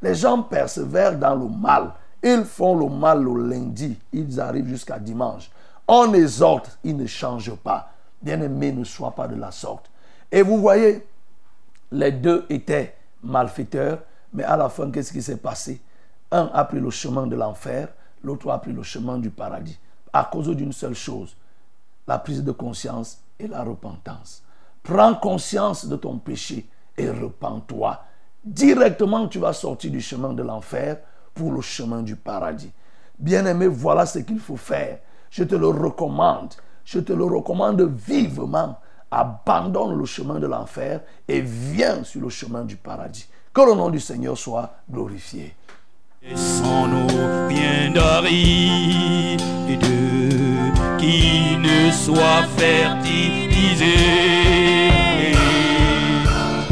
Les 0.03 0.15
gens 0.15 0.43
persévèrent 0.43 1.17
dans 1.17 1.37
le 1.37 1.49
mal. 1.49 1.93
Ils 2.23 2.45
font 2.45 2.77
le 2.77 2.89
mal 2.89 3.23
le 3.23 3.49
lundi. 3.49 3.97
Ils 4.13 4.41
arrivent 4.41 4.67
jusqu'à 4.67 4.99
dimanche. 4.99 5.49
On 5.87 6.13
exhorte, 6.13 6.77
ils 6.83 6.97
ne 6.97 7.07
changent 7.07 7.55
pas. 7.55 7.91
Bien-aimé, 8.21 8.73
ne 8.73 8.83
sois 8.83 9.13
pas 9.13 9.29
de 9.29 9.37
la 9.37 9.53
sorte. 9.53 9.89
Et 10.33 10.43
vous 10.43 10.59
voyez, 10.59 11.07
les 11.93 12.13
deux 12.13 12.47
étaient 12.49 12.95
malfaiteurs, 13.23 14.01
mais 14.33 14.45
à 14.45 14.57
la 14.57 14.69
fin, 14.69 14.91
qu'est-ce 14.91 15.13
qui 15.13 15.23
s'est 15.23 15.37
passé? 15.37 15.81
Un 16.31 16.51
a 16.53 16.65
pris 16.65 16.81
le 16.81 16.91
chemin 16.91 17.27
de 17.27 17.37
l'enfer, 17.37 17.89
l'autre 18.23 18.51
a 18.51 18.59
pris 18.61 18.73
le 18.73 18.83
chemin 18.83 19.19
du 19.19 19.31
paradis. 19.31 19.79
À 20.13 20.25
cause 20.25 20.49
d'une 20.49 20.73
seule 20.73 20.95
chose, 20.95 21.37
la 22.07 22.19
prise 22.19 22.43
de 22.43 22.53
conscience 22.53 23.19
et 23.39 23.47
la 23.47 23.63
repentance. 23.63 24.43
Prends 24.83 25.15
conscience 25.15 25.87
de 25.87 25.97
ton 25.97 26.19
péché 26.19 26.67
et 26.97 27.11
repens-toi. 27.11 28.03
Directement, 28.45 29.29
tu 29.29 29.39
vas 29.39 29.53
sortir 29.53 29.91
du 29.91 30.01
chemin 30.01 30.33
de 30.33 30.43
l'enfer 30.43 30.99
pour 31.35 31.53
le 31.53 31.61
chemin 31.61 32.03
du 32.03 32.17
paradis. 32.17 32.73
Bien-aimé, 33.19 33.67
voilà 33.67 34.07
ce 34.07 34.21
qu'il 34.21 34.39
faut 34.39 34.57
faire. 34.57 34.99
Je 35.31 35.45
te 35.45 35.55
le 35.55 35.67
recommande. 35.69 36.55
Je 36.85 37.01
te 37.01 37.13
le 37.13 37.25
recommande 37.25 37.83
vivement. 37.83 38.79
Abandonne 39.11 39.97
le 39.97 40.05
chemin 40.05 40.39
de 40.39 40.47
l'enfer 40.47 41.01
et 41.29 41.41
viens 41.41 42.05
sur 42.05 42.21
le 42.21 42.29
chemin 42.29 42.65
du 42.65 42.77
paradis. 42.77 43.29
Que 43.55 43.61
le 43.63 43.75
nom 43.75 43.91
du 43.91 44.01
Seigneur 44.01 44.37
soit 44.37 44.75
glorifié. 44.91 45.55
Nos 46.23 47.49
biens 47.49 47.93
d'arides 47.95 49.41
qui 50.99 51.57
ne 51.57 51.91
soient 51.93 52.43
fertilisés. 52.57 53.87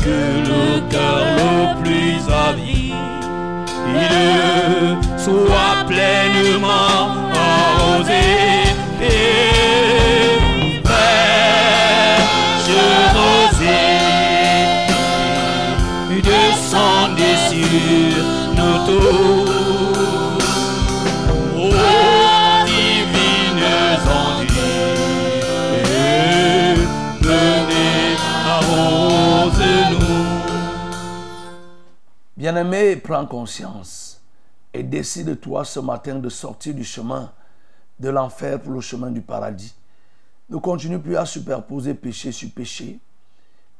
Que 0.03 0.41
le 0.49 0.91
cœur 0.91 1.25
le 1.39 1.83
plus 1.83 2.33
avide 2.33 2.95
soit 5.19 5.85
pleinement 5.87 7.34
Bien-aimé, 32.37 32.97
prends 32.97 33.27
conscience 33.27 34.23
et 34.73 34.83
décide-toi 34.83 35.65
ce 35.67 35.81
matin 35.81 36.15
de 36.15 36.31
sortir 36.31 36.75
du 36.75 36.85
chemin 36.85 37.31
de 38.01 38.09
l'enfer 38.09 38.59
pour 38.61 38.73
le 38.73 38.81
chemin 38.81 39.11
du 39.11 39.21
paradis. 39.21 39.75
Ne 40.49 40.57
continue 40.57 40.99
plus 40.99 41.17
à 41.19 41.27
superposer 41.27 41.93
péché 41.93 42.33
sur 42.33 42.51
péché. 42.51 42.99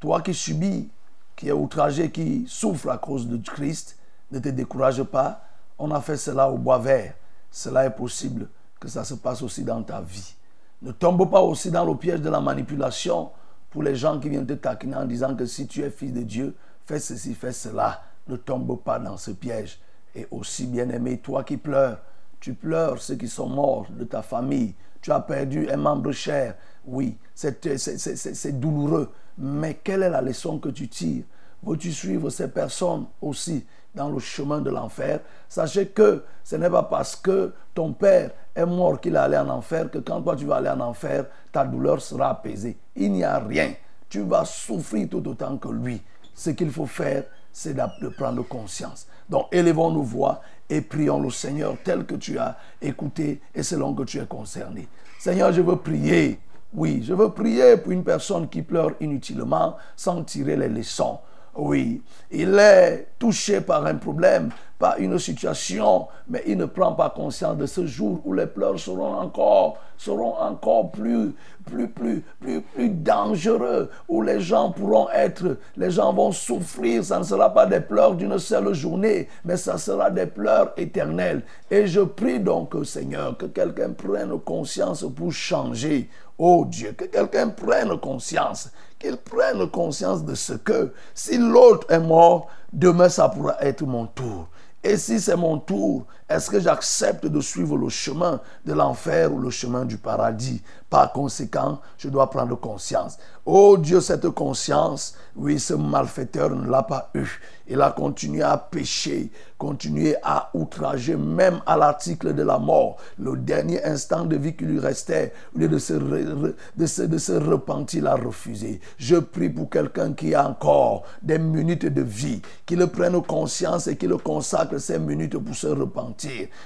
Toi 0.01 0.21
qui 0.21 0.35
subis, 0.35 0.91
qui 1.35 1.49
es 1.49 1.53
outragé, 1.53 2.11
qui 2.11 2.45
souffre 2.47 2.91
à 2.91 2.99
cause 2.99 3.27
de 3.27 3.39
Christ, 3.39 3.97
ne 4.35 4.41
te 4.41 4.49
décourage 4.49 5.03
pas. 5.05 5.43
On 5.79 5.91
a 5.91 6.01
fait 6.01 6.17
cela 6.17 6.51
au 6.51 6.59
bois 6.59 6.79
vert. 6.79 7.15
Cela 7.51 7.87
est 7.87 7.91
possible 7.91 8.49
que 8.81 8.89
ça 8.89 9.05
se 9.05 9.15
passe 9.15 9.43
aussi 9.43 9.63
dans 9.63 9.83
ta 9.83 10.01
vie. 10.01 10.35
Ne 10.83 10.93
tombe 10.93 11.31
pas 11.31 11.41
aussi 11.41 11.71
dans 11.71 11.85
le 11.85 11.95
piège 11.97 12.21
de 12.21 12.29
la 12.29 12.41
manipulation 12.41 13.31
pour 13.71 13.83
les 13.83 13.95
gens 13.95 14.21
qui 14.21 14.29
viennent 14.29 14.47
te 14.47 14.53
taquiner 14.53 14.97
en 14.97 15.05
disant 15.05 15.35
que 15.35 15.47
si 15.47 15.67
tu 15.67 15.83
es 15.83 15.91
fils 15.91 16.13
de 16.13 16.23
Dieu, 16.23 16.55
fais 16.85 16.99
ceci, 16.99 17.35
fais 17.35 17.53
cela. 17.53 18.03
Ne 18.29 18.37
tombe 18.37 18.83
pas 18.83 18.99
dans 18.99 19.17
ce 19.17 19.31
piège. 19.31 19.81
Et 20.15 20.27
aussi, 20.31 20.67
bien-aimé, 20.67 21.19
toi 21.19 21.43
qui 21.43 21.57
pleures, 21.57 21.99
tu 22.41 22.55
pleures 22.55 23.01
ceux 23.01 23.17
qui 23.17 23.29
sont 23.29 23.49
morts 23.49 23.87
de 23.91 24.05
ta 24.05 24.23
famille. 24.23 24.75
tu 25.01 25.13
as 25.13 25.21
perdu 25.21 25.69
un 25.71 25.77
membre 25.77 26.13
cher. 26.13 26.57
Oui, 26.87 27.17
c'est 27.35 28.61
douloureux. 28.61 29.13
Mais 29.39 29.75
quelle 29.83 30.03
est 30.03 30.11
la 30.11 30.23
leçon 30.23 30.59
que 30.59 30.69
tu 30.69 30.89
tires 30.89 31.25
Veux-tu 31.65 31.93
suivre 31.93 32.31
ces 32.31 32.49
personnes 32.49 33.07
aussi 33.23 33.65
dans 33.95 34.11
le 34.11 34.19
chemin 34.19 34.61
de 34.61 34.71
l'enfer? 34.71 35.21
Sachez 35.49 35.87
que 35.89 36.25
ce 36.43 36.57
n'est 36.57 36.71
pas 36.71 36.83
parce 36.83 37.17
que 37.17 37.53
ton 37.75 37.93
père 37.93 38.31
est 38.55 38.67
mort 38.67 39.01
qu'il 39.01 39.15
est 39.15 39.19
allé 39.19 39.37
en 39.37 39.49
enfer 39.49 39.91
que 39.91 39.99
quand 39.99 40.21
toi 40.23 40.37
tu 40.37 40.45
vas 40.45 40.57
aller 40.57 40.69
en 40.69 40.81
enfer, 40.81 41.27
ta 41.53 41.65
douleur 41.65 42.01
sera 42.01 42.31
apaisée. 42.31 42.77
Il 42.97 43.13
n'y 43.13 43.25
a 43.25 43.39
rien. 43.39 43.73
Tu 44.09 44.21
vas 44.23 44.45
souffrir 44.45 45.09
tout 45.09 45.27
autant 45.29 45.57
que 45.57 45.69
lui. 45.69 46.03
Ce 46.35 46.51
qu'il 46.51 46.71
faut 46.71 46.87
faire, 46.87 47.25
c'est 47.53 47.75
de 47.75 48.09
prendre 48.09 48.43
conscience. 48.43 49.07
Donc, 49.29 49.47
élevons 49.53 49.91
nos 49.91 50.03
voix 50.03 50.43
et 50.69 50.81
prions 50.81 51.21
le 51.21 51.31
Seigneur 51.31 51.77
tel 51.83 52.05
que 52.05 52.17
tu 52.17 52.39
as 52.39 52.57
écouté 52.83 53.41
et 53.55 53.63
selon 53.63 53.95
que 53.95 54.03
tu 54.03 54.19
es 54.19 54.27
concerné. 54.27 54.89
Seigneur, 55.19 55.53
je 55.53 55.63
veux 55.63 55.77
prier. 55.77 56.41
Oui, 56.75 57.03
je 57.05 57.15
veux 57.15 57.31
prier 57.31 57.77
pour 57.77 57.93
une 57.93 58.03
personne 58.03 58.49
qui 58.49 58.63
pleure 58.63 58.91
inutilement 59.01 59.77
sans 59.97 60.25
tirer 60.25 60.57
les 60.57 60.69
leçons. 60.69 61.21
Oui, 61.57 62.03
il 62.33 62.59
est 62.59 63.07
touché 63.19 63.61
par 63.61 63.87
un 63.87 63.95
problème, 63.95 64.51
par 64.77 64.99
une 64.99 65.19
situation, 65.21 66.09
mais 66.29 66.43
il 66.47 66.59
ne 66.59 66.65
prend 66.65 66.93
pas 66.95 67.11
conscience 67.11 67.57
de 67.57 67.67
ce 67.67 67.87
jour 67.87 68.21
où 68.25 68.33
les 68.33 68.47
pleurs 68.47 68.79
seront 68.79 69.15
encore, 69.15 69.79
seront 69.97 70.37
encore 70.37 70.91
plus, 70.91 71.33
plus, 71.65 71.87
plus, 71.89 72.25
plus, 72.41 72.61
plus 72.61 72.89
dangereux, 72.89 73.89
où 74.09 74.21
les 74.21 74.41
gens 74.41 74.73
pourront 74.73 75.09
être, 75.11 75.59
les 75.77 75.93
gens 75.93 76.13
vont 76.13 76.33
souffrir. 76.33 77.05
Ça 77.05 77.21
ne 77.21 77.25
sera 77.25 77.55
pas 77.55 77.67
des 77.67 77.81
pleurs 77.81 78.17
d'une 78.17 78.39
seule 78.39 78.75
journée, 78.75 79.29
mais 79.45 79.57
ça 79.57 79.79
sera 79.79 80.11
des 80.11 80.27
pleurs 80.27 80.73
éternels. 80.77 81.43
Et 81.71 81.87
je 81.87 82.01
prie 82.01 82.41
donc, 82.41 82.75
Seigneur, 82.85 83.37
que 83.37 83.47
quelqu'un 83.47 83.91
prenne 83.91 84.41
conscience 84.41 85.07
pour 85.15 85.31
changer. 85.31 86.09
Oh 86.39 86.65
Dieu, 86.69 86.93
que 86.93 87.05
quelqu'un 87.05 87.49
prenne 87.49 87.99
conscience, 88.01 88.71
qu'il 88.99 89.17
prenne 89.17 89.71
conscience 89.71 90.25
de 90.25 90.35
ce 90.35 90.55
que 90.55 90.93
si 91.15 91.39
l'autre 91.39 91.91
est 91.91 92.01
mort, 92.01 92.49
demain 92.73 93.09
ça 93.09 93.29
pourra 93.29 93.57
être 93.61 93.85
mon 93.85 94.07
tour. 94.07 94.49
Et 94.83 94.97
si 94.97 95.21
c'est 95.21 95.37
mon 95.37 95.59
tour, 95.59 96.07
est-ce 96.29 96.49
que 96.49 96.59
j'accepte 96.59 97.27
de 97.27 97.41
suivre 97.41 97.77
le 97.77 97.91
chemin 97.91 98.41
de 98.65 98.73
l'enfer 98.73 99.31
ou 99.33 99.39
le 99.39 99.51
chemin 99.51 99.85
du 99.85 99.99
paradis? 99.99 100.63
Par 100.89 101.13
conséquent, 101.13 101.81
je 101.99 102.09
dois 102.09 102.31
prendre 102.31 102.57
conscience. 102.59 103.19
Oh 103.45 103.77
Dieu, 103.77 104.01
cette 104.01 104.31
conscience, 104.31 105.17
oui, 105.37 105.61
ce 105.61 105.75
malfaiteur 105.75 106.49
ne 106.51 106.71
l'a 106.71 106.83
pas 106.83 107.11
eu. 107.15 107.41
Il 107.67 107.83
a 107.83 107.91
continué 107.91 108.43
à 108.43 108.57
pécher, 108.57 109.31
continué 109.59 110.17
à 110.23 110.51
outrager, 110.55 111.17
même 111.17 111.61
à 111.67 111.77
l'article 111.77 112.35
de 112.35 112.43
la 112.43 112.59
mort. 112.59 112.97
Le 113.19 113.37
dernier 113.37 113.85
instant 113.85 114.25
de 114.25 114.37
vie 114.37 114.55
qui 114.55 114.65
lui 114.65 114.79
restait, 114.79 115.33
au 115.55 115.59
lieu 115.59 115.69
de 115.69 115.79
se, 115.79 117.33
repentir, 117.33 118.01
il 118.01 118.07
a 118.07 118.15
refusé. 118.15 118.81
Je 118.97 119.17
prie 119.17 119.51
pour 119.51 119.69
quelqu'un 119.69 120.13
qui 120.13 120.35
a 120.35 120.49
encore 120.49 121.03
des 121.23 121.39
minutes 121.39 121.87
de 121.87 122.03
vie, 122.03 122.41
qu'il 122.65 122.87
prenne 122.87 123.21
conscience 123.23 123.89
et 123.89 123.97
qu'il 123.97 124.15
consacre 124.17 124.79
ces 124.79 124.99
minutes 124.99 125.37
pour 125.37 125.55
se 125.55 125.67
repentir. 125.67 126.14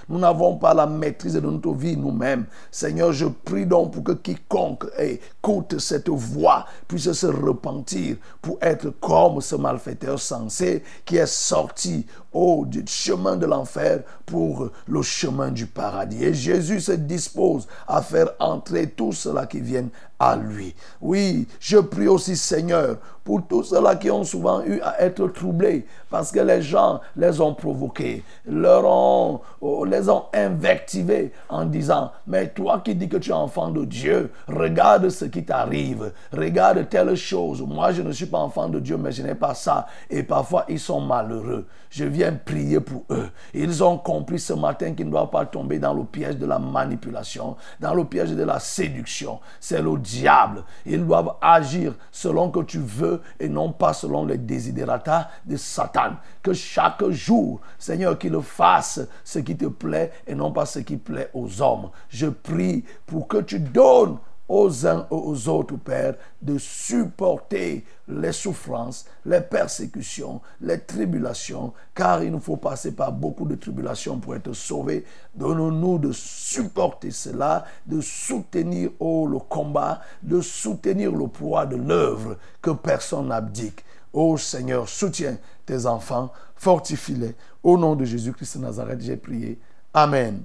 Nous 0.08 0.18
n'avons 0.18 0.56
pas 0.56 0.74
la 0.74 0.86
maîtrise 0.86 1.34
de 1.34 1.40
notre 1.40 1.72
vie 1.72 1.96
nous-mêmes. 1.96 2.46
Seigneur, 2.70 3.12
je 3.12 3.26
prie 3.26 3.66
donc 3.66 3.92
pour 3.92 4.04
que 4.04 4.12
quiconque 4.12 4.86
écoute 4.98 5.78
cette 5.78 6.08
voix 6.08 6.66
puisse 6.86 7.12
se 7.12 7.26
repentir 7.26 8.16
pour 8.42 8.58
être 8.60 8.90
comme 9.00 9.40
ce 9.40 9.56
malfaiteur 9.56 10.18
sensé 10.18 10.82
qui 11.04 11.16
est 11.16 11.26
sorti 11.26 12.06
au 12.32 12.64
du 12.66 12.84
chemin 12.86 13.36
de 13.36 13.46
l'enfer 13.46 14.02
pour 14.26 14.70
le 14.86 15.02
chemin 15.02 15.50
du 15.50 15.66
paradis. 15.66 16.24
Et 16.24 16.34
Jésus 16.34 16.80
se 16.80 16.92
dispose 16.92 17.66
à 17.86 18.02
faire 18.02 18.30
entrer 18.38 18.90
tous 18.90 19.12
ceux-là 19.12 19.46
qui 19.46 19.60
viennent 19.60 19.90
à 20.18 20.36
lui. 20.36 20.74
Oui, 21.00 21.46
je 21.60 21.78
prie 21.78 22.08
aussi 22.08 22.36
Seigneur 22.36 22.96
pour 23.28 23.46
tous 23.46 23.64
ceux-là 23.64 23.96
qui 23.96 24.10
ont 24.10 24.24
souvent 24.24 24.62
eu 24.64 24.80
à 24.80 25.02
être 25.02 25.28
troublés 25.28 25.84
parce 26.08 26.32
que 26.32 26.40
les 26.40 26.62
gens 26.62 27.00
les 27.14 27.40
ont 27.40 27.54
provoqués, 27.54 28.24
leur 28.46 28.86
ont, 28.86 29.40
oh, 29.60 29.84
les 29.84 30.08
ont 30.08 30.24
invectivés 30.32 31.32
en 31.48 31.66
disant, 31.66 32.10
mais 32.26 32.48
toi 32.48 32.80
qui 32.82 32.94
dis 32.94 33.08
que 33.08 33.18
tu 33.18 33.30
es 33.30 33.34
enfant 33.34 33.68
de 33.68 33.84
Dieu, 33.84 34.32
regarde 34.48 35.10
ce 35.10 35.26
qui 35.26 35.44
t'arrive, 35.44 36.12
regarde 36.32 36.88
telle 36.88 37.14
chose. 37.16 37.60
Moi, 37.60 37.92
je 37.92 38.00
ne 38.00 38.12
suis 38.12 38.26
pas 38.26 38.38
enfant 38.38 38.68
de 38.68 38.80
Dieu, 38.80 38.96
mais 38.96 39.12
je 39.12 39.22
n'ai 39.22 39.34
pas 39.34 39.54
ça. 39.54 39.86
Et 40.08 40.22
parfois, 40.22 40.64
ils 40.68 40.80
sont 40.80 41.02
malheureux. 41.02 41.66
Je 41.90 42.04
viens 42.04 42.32
prier 42.32 42.80
pour 42.80 43.04
eux. 43.10 43.30
Ils 43.54 43.82
ont 43.82 43.98
compris 43.98 44.38
ce 44.38 44.52
matin 44.52 44.92
qu'ils 44.94 45.06
ne 45.06 45.10
doivent 45.10 45.30
pas 45.30 45.46
tomber 45.46 45.78
dans 45.78 45.94
le 45.94 46.04
piège 46.04 46.36
de 46.36 46.46
la 46.46 46.58
manipulation, 46.58 47.56
dans 47.80 47.94
le 47.94 48.04
piège 48.04 48.32
de 48.32 48.42
la 48.42 48.58
séduction. 48.58 49.40
C'est 49.60 49.80
le 49.80 49.96
diable. 49.98 50.64
Ils 50.84 51.04
doivent 51.04 51.36
agir 51.40 51.94
selon 52.10 52.50
que 52.50 52.60
tu 52.60 52.78
veux 52.78 53.22
et 53.40 53.48
non 53.48 53.72
pas 53.72 53.92
selon 53.92 54.24
les 54.24 54.38
désidérata 54.38 55.30
de 55.44 55.56
Satan. 55.56 56.16
Que 56.42 56.52
chaque 56.52 57.08
jour, 57.10 57.60
Seigneur, 57.78 58.18
qu'il 58.18 58.38
fasse 58.42 59.00
ce 59.24 59.38
qui 59.38 59.56
te 59.56 59.66
plaît 59.66 60.12
et 60.26 60.34
non 60.34 60.52
pas 60.52 60.66
ce 60.66 60.80
qui 60.80 60.96
plaît 60.96 61.30
aux 61.34 61.62
hommes. 61.62 61.90
Je 62.08 62.26
prie 62.26 62.84
pour 63.06 63.28
que 63.28 63.38
tu 63.38 63.60
donnes 63.60 64.18
aux 64.48 64.86
uns 64.86 65.00
et 65.10 65.14
aux 65.14 65.48
autres, 65.48 65.76
Père, 65.76 66.14
de 66.40 66.56
supporter 66.58 67.84
les 68.08 68.32
souffrances, 68.32 69.04
les 69.26 69.40
persécutions, 69.40 70.40
les 70.60 70.80
tribulations, 70.80 71.72
car 71.94 72.22
il 72.22 72.32
nous 72.32 72.40
faut 72.40 72.56
passer 72.56 72.92
par 72.92 73.12
beaucoup 73.12 73.44
de 73.44 73.54
tribulations 73.54 74.18
pour 74.18 74.34
être 74.34 74.52
sauvés. 74.54 75.04
Donne-nous 75.34 75.98
de 75.98 76.12
supporter 76.12 77.10
cela, 77.10 77.66
de 77.86 78.00
soutenir 78.00 78.90
oh, 78.98 79.26
le 79.26 79.38
combat, 79.38 80.00
de 80.22 80.40
soutenir 80.40 81.12
le 81.12 81.26
poids 81.26 81.66
de 81.66 81.76
l'œuvre 81.76 82.36
que 82.62 82.70
personne 82.70 83.28
n'abdique. 83.28 83.84
Ô 84.12 84.38
Seigneur, 84.38 84.88
soutiens 84.88 85.36
tes 85.66 85.84
enfants, 85.84 86.32
fortifie-les. 86.56 87.34
Au 87.62 87.76
nom 87.76 87.94
de 87.94 88.06
Jésus-Christ 88.06 88.56
de 88.56 88.62
Nazareth, 88.62 89.02
j'ai 89.02 89.16
prié. 89.16 89.58
Amen. 89.92 90.42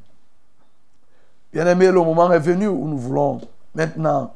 Bien-aimés, 1.54 1.92
le 1.92 2.02
moment 2.02 2.32
est 2.32 2.40
venu 2.40 2.68
où 2.68 2.88
nous 2.88 2.98
voulons 2.98 3.40
maintenant 3.76 4.34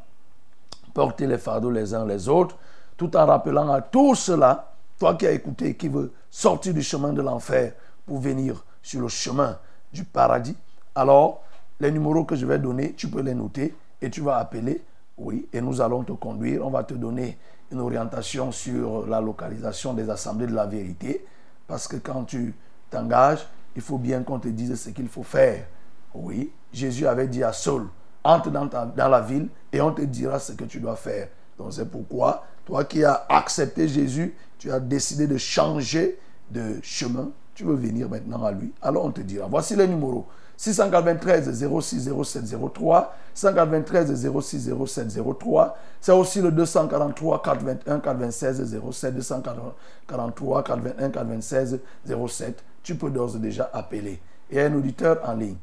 porter 0.94 1.28
les 1.28 1.38
fardeaux 1.38 1.72
les 1.72 1.94
uns 1.94 2.06
les 2.06 2.28
autres, 2.28 2.58
tout 2.96 3.16
en 3.16 3.26
rappelant 3.26 3.72
à 3.72 3.82
tous 3.82 4.16
cela, 4.16 4.74
toi 4.98 5.16
qui 5.16 5.28
as 5.28 5.32
écouté, 5.32 5.76
qui 5.76 5.88
veut 5.88 6.12
sortir 6.30 6.74
du 6.74 6.82
chemin 6.82 7.14
de 7.14 7.22
l'enfer 7.22 7.74
pour 8.06 8.20
venir 8.20 8.66
sur 8.82 9.02
le 9.02 9.08
chemin 9.08 9.58
du 9.94 10.04
paradis. 10.04 10.56
Alors, 10.96 11.44
les 11.80 11.92
numéros 11.92 12.24
que 12.24 12.36
je 12.36 12.46
vais 12.46 12.58
donner, 12.58 12.94
tu 12.94 13.08
peux 13.08 13.22
les 13.22 13.36
noter 13.36 13.76
et 14.02 14.10
tu 14.10 14.22
vas 14.22 14.38
appeler, 14.38 14.84
oui, 15.18 15.48
et 15.54 15.62
nous 15.62 15.82
allons 15.82 16.04
te 16.04 16.14
conduire. 16.14 16.66
On 16.66 16.70
va 16.70 16.84
te 16.84 16.94
donner 16.96 17.38
une 17.72 17.80
orientation 17.80 18.52
sur 18.52 19.06
la 19.06 19.22
localisation 19.22 19.94
des 19.94 20.10
assemblées 20.10 20.48
de 20.48 20.56
la 20.56 20.66
vérité, 20.66 21.26
parce 21.68 21.88
que 21.88 21.98
quand 21.98 22.24
tu 22.24 22.56
t'engages, 22.90 23.46
il 23.76 23.82
faut 23.82 23.98
bien 23.98 24.24
qu'on 24.24 24.40
te 24.40 24.48
dise 24.48 24.82
ce 24.82 24.90
qu'il 24.90 25.08
faut 25.08 25.24
faire. 25.24 25.66
Oui, 26.14 26.52
Jésus 26.74 27.06
avait 27.06 27.28
dit 27.28 27.44
à 27.44 27.54
Saul, 27.54 27.88
entre 28.24 28.50
dans, 28.50 28.70
la 28.96 29.22
ville 29.22 29.48
et 29.72 29.82
on 29.82 29.92
te 29.92 30.02
dira 30.02 30.40
ce 30.40 30.54
que 30.54 30.66
tu 30.66 30.80
dois 30.80 30.96
faire. 30.96 31.30
Donc 31.58 31.74
c'est 31.74 31.90
pourquoi, 31.90 32.46
toi 32.66 32.84
qui 32.86 33.04
as 33.04 33.26
accepté 33.30 33.88
Jésus, 33.88 34.36
tu 34.60 34.72
as 34.72 34.80
décidé 34.80 35.28
de 35.28 35.38
changer 35.38 36.20
de 36.52 36.78
chemin, 36.82 37.30
tu 37.56 37.64
veux 37.64 37.76
venir 37.76 38.10
maintenant 38.10 38.44
à 38.44 38.52
lui. 38.52 38.74
Alors 38.82 39.06
on 39.06 39.12
te 39.12 39.22
dira, 39.22 39.48
voici 39.48 39.76
les 39.76 39.88
numéros. 39.88 40.26
693 40.58 41.66
06 41.82 42.10
07 42.24 42.56
03, 42.74 43.16
193 43.34 44.32
06 44.42 44.72
07 44.88 45.20
03, 45.40 45.78
c'est 46.02 46.12
aussi 46.12 46.42
le 46.42 46.52
243 46.52 47.42
421 47.44 48.00
96 48.00 48.80
07, 48.92 49.16
243 49.16 50.64
421 50.64 51.10
96 51.10 51.80
07. 52.28 52.64
Tu 52.82 52.96
peux 52.96 53.12
d'ores 53.12 53.36
et 53.36 53.40
déjà 53.40 53.70
appeler. 53.72 54.20
Et 54.50 54.62
un 54.62 54.74
auditeur 54.74 55.20
en 55.28 55.34
ligne. 55.34 55.58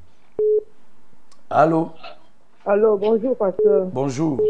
Allô, 1.51 1.91
Alors, 2.67 2.97
bonjour, 2.97 3.37
pasteur. 3.37 3.87
bonjour, 3.93 4.41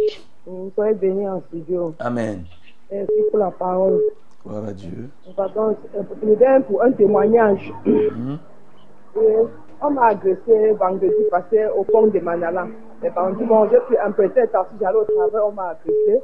Vous 0.47 0.71
soyez 0.75 0.95
bénis 0.95 1.29
en 1.29 1.41
studio. 1.49 1.95
Amen. 1.99 2.45
Merci 2.91 3.13
pour 3.31 3.41
la 3.41 3.51
parole. 3.51 4.01
Gloire 4.47 4.65
à 4.67 4.73
Dieu. 4.73 5.11
Pardon, 5.37 5.75
je 6.23 6.35
donne 6.35 6.63
pour 6.65 6.83
un 6.83 6.93
témoignage. 6.93 7.73
Et 7.87 9.37
on 9.83 9.91
m'a 9.91 10.07
agressé 10.07 10.73
vendredi 10.79 11.13
passé 11.31 11.67
au 11.77 11.83
pont 11.85 12.07
de 12.07 12.21
Manala. 12.21 12.69
Et 13.03 13.09
vendredi, 13.09 13.45
bon, 13.47 13.69
j'ai 13.71 13.79
pris 13.81 13.97
un 13.99 14.13
prétexte 14.13 14.53
parce 14.53 14.69
que 14.69 14.75
j'allais 14.81 14.99
au 14.99 15.05
travail, 15.05 15.43
on 15.49 15.53
m'a 15.53 15.71
agressé. 15.71 16.21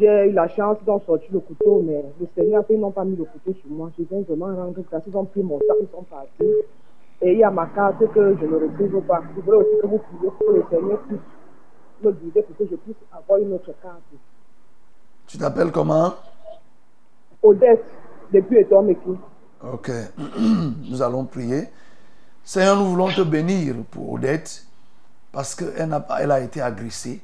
J'ai 0.00 0.28
eu 0.28 0.32
la 0.32 0.48
chance 0.48 0.78
d'en 0.84 0.98
sortir 1.00 1.30
le 1.32 1.40
couteau, 1.40 1.82
mais 1.86 2.04
le 2.20 2.26
Seigneur, 2.36 2.64
ils 2.68 2.78
n'ont 2.80 2.90
pas 2.90 3.04
mis 3.04 3.16
le 3.16 3.24
couteau 3.24 3.52
sur 3.52 3.70
moi. 3.70 3.90
Je 3.96 4.04
viens 4.04 4.22
vraiment 4.22 4.46
rendre 4.46 4.80
grâce. 4.90 5.02
Ils 5.06 5.16
ont 5.16 5.24
pris 5.24 5.42
mon 5.42 5.58
sac, 5.60 5.76
ils 5.80 5.88
sont 5.90 6.02
partis. 6.02 6.52
Et 7.22 7.32
il 7.32 7.38
y 7.38 7.44
a 7.44 7.50
ma 7.50 7.66
carte 7.66 7.98
que 8.12 8.36
je 8.40 8.44
ne 8.46 8.54
retrouve 8.56 9.02
pas. 9.02 9.22
Je 9.34 9.40
voudrais 9.40 9.56
aussi 9.58 9.80
que 9.80 9.86
vous 9.86 9.98
priez 9.98 10.30
pour 10.30 10.38
que 10.38 10.52
le 10.52 10.64
Seigneur 10.70 10.98
puisse 11.00 11.18
me 12.02 12.12
guider 12.12 12.42
pour 12.42 12.56
que 12.56 12.64
je 12.70 12.76
puisse 12.76 12.96
avoir 13.12 13.38
une 13.40 13.52
autre 13.54 13.72
carte. 13.82 14.02
Tu 15.26 15.38
t'appelles 15.38 15.72
comment? 15.72 16.14
Odette, 17.42 17.84
depuis 18.32 18.58
Etomeki. 18.58 19.18
Ok. 19.62 19.90
Nous 20.90 21.02
allons 21.02 21.24
prier. 21.24 21.68
Seigneur, 22.44 22.76
nous 22.76 22.86
voulons 22.86 23.08
te 23.08 23.22
bénir 23.22 23.74
pour 23.90 24.12
Odette 24.12 24.64
parce 25.32 25.54
qu'elle 25.54 26.00
elle 26.20 26.30
a 26.30 26.40
été 26.40 26.60
agressée, 26.60 27.20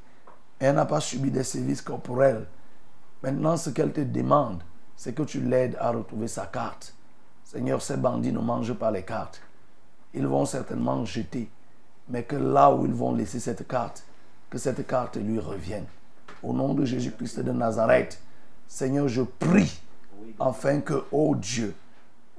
elle 0.59 0.75
n'a 0.75 0.85
pas 0.85 0.99
subi 1.01 1.31
des 1.31 1.45
sévices 1.45 1.81
corporels. 1.81 2.47
Maintenant, 3.23 3.57
ce 3.57 3.71
qu'elle 3.71 3.93
te 3.93 4.01
demande, 4.01 4.63
c'est 4.97 5.15
que 5.15 5.23
tu 5.23 5.41
l'aides 5.41 5.77
à 5.79 5.93
retrouver 5.93 6.27
sa 6.27 6.47
carte. 6.47 6.93
Seigneur, 7.45 7.81
ces 7.81 7.97
bandits 7.97 8.33
ne 8.33 8.41
mangent 8.41 8.75
pas 8.75 8.91
les 8.91 9.03
cartes. 9.05 9.41
Ils 10.15 10.27
vont 10.27 10.45
certainement 10.45 11.05
jeter, 11.05 11.49
mais 12.09 12.25
que 12.25 12.37
là 12.37 12.75
où 12.75 12.85
ils 12.85 12.93
vont 12.93 13.15
laisser 13.15 13.41
cette 13.41 13.67
carte, 13.67 14.05
que 14.51 14.59
cette 14.59 14.87
carte 14.87 15.17
lui 15.17 15.39
revienne. 15.39 15.87
Au 16.43 16.53
nom 16.53 16.75
de 16.75 16.85
Jésus-Christ 16.85 17.41
de 17.41 17.53
Nazareth, 17.53 18.21
Seigneur, 18.67 19.09
je 19.09 19.23
prie 19.23 19.81
afin 20.39 20.81
que, 20.81 21.05
oh 21.13 21.35
Dieu, 21.37 21.75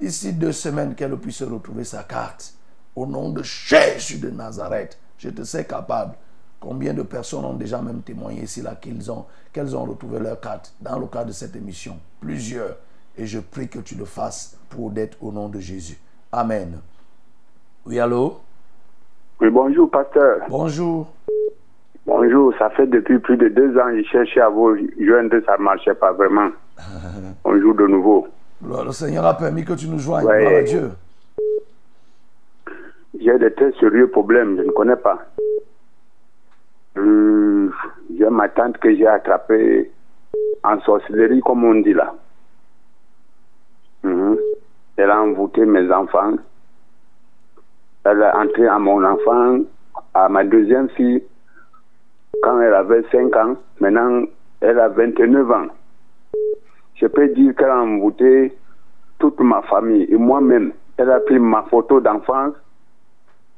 d'ici 0.00 0.32
deux 0.32 0.52
semaines, 0.52 0.94
qu'elle 0.94 1.16
puisse 1.16 1.42
retrouver 1.42 1.84
sa 1.84 2.04
carte. 2.04 2.54
Au 2.94 3.06
nom 3.06 3.30
de 3.30 3.42
Jésus 3.42 4.18
de 4.18 4.30
Nazareth, 4.30 4.98
je 5.18 5.30
te 5.30 5.42
sais 5.42 5.64
capable. 5.64 6.14
Combien 6.60 6.94
de 6.94 7.02
personnes 7.02 7.44
ont 7.44 7.54
déjà 7.54 7.82
même 7.82 8.02
témoigné 8.02 8.44
ici 8.44 8.62
là 8.62 8.76
qu'elles 8.76 9.10
ont 9.10 9.84
retrouvé 9.84 10.18
leur 10.18 10.40
carte 10.40 10.72
dans 10.80 10.98
le 10.98 11.06
cadre 11.06 11.26
de 11.26 11.32
cette 11.32 11.56
émission 11.56 11.98
Plusieurs. 12.20 12.76
Et 13.16 13.26
je 13.26 13.38
prie 13.38 13.68
que 13.68 13.80
tu 13.80 13.94
le 13.96 14.04
fasses 14.04 14.56
pour 14.68 14.86
Odette 14.86 15.16
au 15.20 15.30
nom 15.30 15.48
de 15.48 15.60
Jésus. 15.60 15.98
Amen. 16.32 16.80
Oui, 17.86 18.00
allô? 18.00 18.38
Oui, 19.40 19.50
bonjour, 19.50 19.90
pasteur. 19.90 20.40
Bonjour. 20.48 21.06
Bonjour, 22.06 22.54
ça 22.58 22.70
fait 22.70 22.86
depuis 22.86 23.18
plus 23.18 23.36
de 23.36 23.48
deux 23.48 23.78
ans 23.78 23.88
que 23.88 24.02
je 24.02 24.08
cherchais 24.08 24.40
à 24.40 24.48
vous 24.48 24.74
joindre, 24.98 25.36
ça 25.44 25.58
ne 25.58 25.62
marchait 25.64 25.94
pas 25.94 26.12
vraiment. 26.12 26.50
Bonjour 27.44 27.74
de 27.74 27.86
nouveau. 27.86 28.26
Le, 28.66 28.90
Seigneur 28.92 29.26
a 29.26 29.36
permis 29.36 29.64
que 29.64 29.74
tu 29.74 29.86
nous 29.88 29.98
joignes. 29.98 30.24
Ouais. 30.24 30.40
Gloire 30.40 30.60
à 30.60 30.62
Dieu. 30.62 30.90
J'ai 33.20 33.38
de 33.38 33.48
très 33.50 33.72
sérieux 33.72 34.08
problèmes, 34.08 34.56
je 34.56 34.62
ne 34.62 34.70
connais 34.70 34.96
pas. 34.96 35.18
Euh, 36.96 37.70
j'ai 38.16 38.30
ma 38.30 38.48
tante 38.48 38.78
que 38.78 38.94
j'ai 38.94 39.06
attrapée 39.06 39.90
en 40.62 40.80
sorcellerie, 40.80 41.40
comme 41.40 41.64
on 41.64 41.74
dit 41.80 41.92
là. 41.92 42.14
Mhm. 44.02 44.38
Elle 44.96 45.10
a 45.10 45.20
envoûté 45.20 45.66
mes 45.66 45.90
enfants. 45.92 46.34
Elle 48.04 48.22
a 48.22 48.38
entré 48.38 48.66
à 48.66 48.78
mon 48.78 49.02
enfant, 49.04 49.60
à 50.12 50.28
ma 50.28 50.44
deuxième 50.44 50.88
fille, 50.90 51.22
quand 52.42 52.60
elle 52.60 52.74
avait 52.74 53.02
5 53.10 53.34
ans. 53.36 53.56
Maintenant, 53.80 54.24
elle 54.60 54.78
a 54.78 54.88
29 54.88 55.50
ans. 55.50 55.66
Je 56.96 57.06
peux 57.06 57.28
dire 57.28 57.54
qu'elle 57.56 57.70
a 57.70 57.80
envoûté 57.80 58.52
toute 59.18 59.40
ma 59.40 59.62
famille 59.62 60.06
et 60.10 60.16
moi-même. 60.16 60.72
Elle 60.96 61.10
a 61.10 61.20
pris 61.20 61.38
ma 61.38 61.62
photo 61.64 62.00
d'enfance 62.00 62.54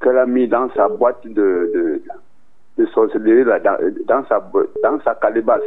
qu'elle 0.01 0.19
a 0.19 0.27
mis 0.27 0.49
dans 0.49 0.71
sa 0.71 0.89
boîte 0.89 1.27
de, 1.27 1.33
de, 1.75 2.03
de 2.79 2.87
sorcellerie, 2.87 3.45
là, 3.45 3.59
dans, 3.61 4.25
sa, 4.27 4.41
dans 4.83 5.01
sa 5.01 5.15
calebasse. 5.17 5.63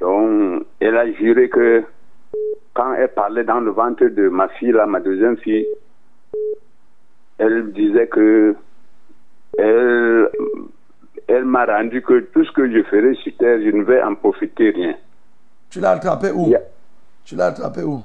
Donc, 0.00 0.64
elle 0.80 0.96
a 0.96 1.10
juré 1.12 1.48
que 1.48 1.84
quand 2.74 2.94
elle 2.94 3.08
parlait 3.08 3.44
dans 3.44 3.60
le 3.60 3.70
ventre 3.70 4.04
de 4.04 4.28
ma 4.28 4.48
fille, 4.48 4.72
là, 4.72 4.86
ma 4.86 5.00
deuxième 5.00 5.36
fille, 5.38 5.66
elle 7.38 7.72
disait 7.72 8.06
que 8.08 8.54
elle, 9.58 10.28
elle 11.28 11.44
m'a 11.44 11.64
rendu 11.64 12.02
que 12.02 12.20
tout 12.20 12.44
ce 12.44 12.52
que 12.52 12.70
je 12.70 12.82
ferai 12.84 13.14
sur 13.14 13.36
terre, 13.36 13.60
je 13.62 13.70
ne 13.70 13.82
vais 13.82 14.02
en 14.02 14.14
profiter 14.14 14.70
rien. 14.70 14.94
Tu 15.70 15.80
l'as 15.80 15.90
attrapé 15.92 16.30
où? 16.32 16.48
Yeah. 16.48 16.60
Tu 17.24 17.34
l'as 17.36 17.46
attrapé 17.46 17.82
où? 17.82 18.02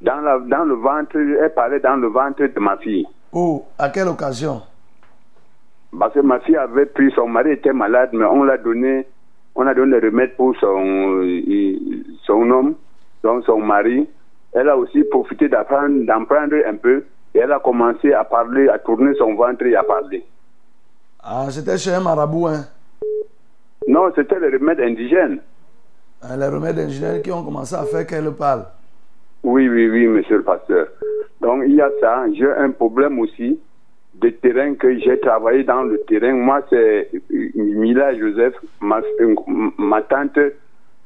Dans, 0.00 0.20
la, 0.20 0.38
dans 0.38 0.64
le 0.64 0.74
ventre, 0.74 1.16
elle 1.16 1.52
parlait 1.54 1.80
dans 1.80 1.96
le 1.96 2.08
ventre 2.08 2.42
de 2.44 2.60
ma 2.60 2.76
fille. 2.76 3.06
Où? 3.32 3.62
À 3.78 3.88
quelle 3.88 4.08
occasion? 4.08 4.62
Parce 5.98 6.12
que 6.14 6.20
ma 6.20 6.40
fille 6.40 6.56
avait 6.56 6.86
pris, 6.86 7.10
son 7.12 7.28
mari 7.28 7.52
était 7.52 7.72
malade, 7.72 8.10
mais 8.12 8.24
on 8.24 8.42
l'a 8.42 8.58
donné, 8.58 9.06
on 9.54 9.66
a 9.66 9.74
donné 9.74 9.98
le 10.00 10.08
remède 10.08 10.34
pour 10.36 10.54
son, 10.56 11.22
euh, 11.22 11.42
son 12.24 12.50
homme, 12.50 12.74
donc 13.22 13.44
son 13.44 13.60
mari. 13.60 14.08
Elle 14.52 14.68
a 14.68 14.76
aussi 14.76 15.02
profité 15.04 15.48
d'apprendre- 15.48 16.04
d'en 16.04 16.24
prendre 16.24 16.54
un 16.66 16.76
peu 16.76 17.04
et 17.34 17.38
elle 17.38 17.52
a 17.52 17.58
commencé 17.58 18.12
à 18.12 18.24
parler, 18.24 18.68
à 18.68 18.78
tourner 18.78 19.14
son 19.16 19.34
ventre 19.34 19.64
et 19.66 19.74
à 19.74 19.82
parler. 19.82 20.24
Ah, 21.22 21.46
c'était 21.50 21.78
chez 21.78 21.92
un 21.92 22.00
marabout, 22.00 22.46
hein. 22.48 22.64
Non, 23.88 24.10
c'était 24.14 24.38
le 24.38 24.56
remède 24.56 24.80
indigène. 24.80 25.40
Hein, 26.22 26.36
Les 26.38 26.46
remèdes 26.48 26.78
ingénieurs 26.78 27.22
qui 27.22 27.32
ont 27.32 27.44
commencé 27.44 27.74
à 27.74 27.84
faire 27.84 28.06
qu'elle 28.06 28.30
parle. 28.32 28.64
Oui, 29.42 29.68
oui, 29.68 29.90
oui, 29.90 30.06
monsieur 30.06 30.38
le 30.38 30.42
pasteur. 30.42 30.86
Donc, 31.40 31.64
il 31.66 31.74
y 31.74 31.80
a 31.82 31.90
ça. 32.00 32.24
J'ai 32.32 32.50
un 32.50 32.70
problème 32.70 33.18
aussi 33.18 33.60
de 34.14 34.28
terrain 34.30 34.74
que 34.74 34.98
j'ai 34.98 35.18
travaillé 35.20 35.64
dans 35.64 35.82
le 35.82 35.98
terrain. 36.08 36.32
Moi, 36.32 36.62
c'est 36.70 37.10
euh, 37.12 37.48
Mila 37.54 38.16
Joseph, 38.18 38.54
ma, 38.80 39.00
euh, 39.20 39.34
ma 39.76 40.00
tante, 40.02 40.38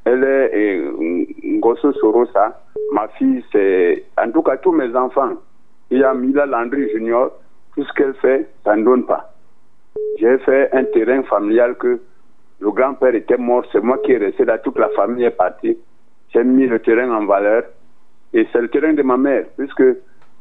elle 0.04 0.24
est 0.24 0.76
euh, 0.78 1.24
Ngosso 1.42 1.92
Sorosa. 1.94 2.60
Ma 2.92 3.08
fille, 3.18 3.44
c'est, 3.50 4.04
en 4.22 4.30
tout 4.30 4.42
cas, 4.42 4.56
tous 4.58 4.72
mes 4.72 4.94
enfants. 4.94 5.32
Il 5.90 5.98
y 5.98 6.04
a 6.04 6.12
Mila 6.14 6.46
Landry 6.46 6.88
Junior. 6.90 7.32
Tout 7.74 7.84
ce 7.84 7.92
qu'elle 7.92 8.14
fait, 8.14 8.48
ça 8.64 8.76
ne 8.76 8.84
donne 8.84 9.06
pas. 9.06 9.32
J'ai 10.18 10.38
fait 10.38 10.68
un 10.72 10.84
terrain 10.84 11.22
familial 11.24 11.76
que 11.76 12.00
le 12.60 12.70
grand-père 12.72 13.14
était 13.14 13.36
mort, 13.36 13.64
c'est 13.70 13.80
moi 13.82 13.98
qui 13.98 14.12
est 14.12 14.18
resté 14.18 14.44
là, 14.44 14.58
toute 14.58 14.78
la 14.78 14.88
famille 14.90 15.24
est 15.24 15.30
partie. 15.30 15.78
J'ai 16.34 16.42
mis 16.42 16.66
le 16.66 16.80
terrain 16.80 17.08
en 17.12 17.24
valeur 17.24 17.62
et 18.34 18.46
c'est 18.52 18.60
le 18.60 18.68
terrain 18.68 18.92
de 18.92 19.02
ma 19.02 19.16
mère, 19.16 19.44
puisque 19.56 19.84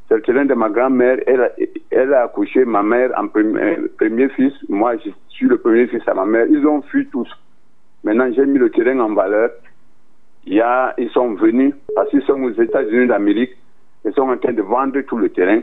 c'est 0.07 0.15
le 0.15 0.21
terrain 0.23 0.45
de 0.45 0.53
ma 0.55 0.69
grand-mère. 0.69 1.19
Elle, 1.27 2.13
a- 2.13 2.23
accouché 2.23 2.65
ma 2.65 2.81
mère 2.81 3.11
en 3.17 3.27
premier, 3.27 3.77
premier 3.99 4.29
fils. 4.29 4.53
Moi, 4.67 4.95
je 4.97 5.11
suis 5.29 5.45
le 5.47 5.57
premier 5.59 5.85
fils 5.87 6.01
à 6.07 6.13
ma 6.15 6.25
mère. 6.25 6.47
Ils 6.49 6.65
ont 6.65 6.81
fui 6.81 7.05
tous. 7.07 7.29
Maintenant, 8.03 8.31
j'ai 8.33 8.45
mis 8.45 8.57
le 8.57 8.71
terrain 8.71 8.99
en 8.99 9.13
valeur. 9.13 9.51
Il 10.45 10.53
y 10.55 10.61
a, 10.61 10.93
ils 10.97 11.09
sont 11.11 11.33
venus, 11.35 11.73
parce 11.95 12.09
qu'ils 12.09 12.23
sont 12.23 12.41
aux 12.41 12.51
États-Unis 12.51 13.07
d'Amérique. 13.07 13.51
Ils 14.05 14.13
sont 14.13 14.21
en 14.21 14.37
train 14.37 14.53
de 14.53 14.61
vendre 14.61 14.99
tout 15.01 15.17
le 15.17 15.29
terrain. 15.29 15.61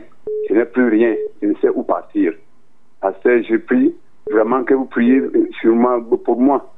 Je 0.49 0.53
n'ai 0.53 0.65
plus 0.65 0.89
rien. 0.89 1.15
Je 1.41 1.47
ne 1.47 1.55
sais 1.55 1.69
où 1.69 1.83
partir. 1.83 2.33
Parce 3.01 3.17
que 3.23 3.41
je 3.43 3.55
prie 3.57 3.95
vraiment 4.31 4.63
que 4.63 4.73
vous 4.73 4.85
priez 4.85 5.21
sur 5.61 5.73
moi, 5.73 6.03
pour 6.23 6.39
moi. 6.39 6.73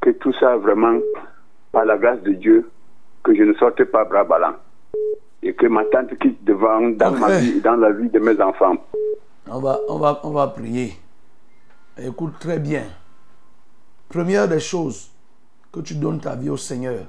Que 0.00 0.10
tout 0.10 0.32
ça, 0.40 0.56
vraiment, 0.56 0.98
par 1.70 1.84
la 1.84 1.96
grâce 1.96 2.22
de 2.22 2.32
Dieu, 2.32 2.70
que 3.22 3.34
je 3.34 3.42
ne 3.42 3.54
sorte 3.54 3.84
pas 3.84 4.04
bras 4.04 4.24
ballants. 4.24 4.56
Et 5.42 5.54
que 5.54 5.66
ma 5.66 5.84
tante 5.86 6.16
quitte 6.18 6.42
devant, 6.44 6.80
dans 6.90 7.12
ma 7.12 7.38
vie, 7.38 7.60
dans 7.60 7.76
la 7.76 7.90
vie 7.92 8.08
de 8.08 8.18
mes 8.18 8.40
enfants. 8.40 8.76
On 9.50 9.60
va, 9.60 9.78
on 9.88 9.98
va, 9.98 10.20
on 10.24 10.30
va 10.30 10.46
prier. 10.48 10.92
Écoute 11.98 12.34
très 12.38 12.58
bien. 12.58 12.84
Première 14.08 14.48
des 14.48 14.60
choses, 14.60 15.10
que 15.72 15.80
tu 15.80 15.94
donnes 15.94 16.20
ta 16.20 16.36
vie 16.36 16.50
au 16.50 16.56
Seigneur. 16.56 17.00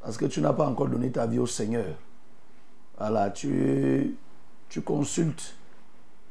Parce 0.00 0.16
que 0.16 0.26
tu 0.26 0.40
n'as 0.40 0.52
pas 0.52 0.66
encore 0.66 0.88
donné 0.88 1.10
ta 1.10 1.26
vie 1.26 1.38
au 1.38 1.46
Seigneur. 1.46 1.86
Voilà, 2.98 3.30
tu, 3.30 4.16
consultes 4.84 5.54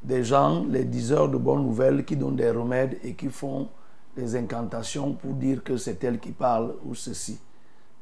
des 0.03 0.23
gens, 0.23 0.65
les 0.65 0.83
diseurs 0.83 1.29
de 1.29 1.37
bonnes 1.37 1.63
nouvelles 1.63 2.03
qui 2.03 2.15
donnent 2.15 2.35
des 2.35 2.51
remèdes 2.51 2.97
et 3.03 3.13
qui 3.13 3.29
font 3.29 3.69
des 4.15 4.35
incantations 4.35 5.13
pour 5.13 5.33
dire 5.33 5.63
que 5.63 5.77
c'est 5.77 6.03
elle 6.03 6.19
qui 6.19 6.31
parle 6.31 6.75
ou 6.85 6.93
ceci. 6.93 7.39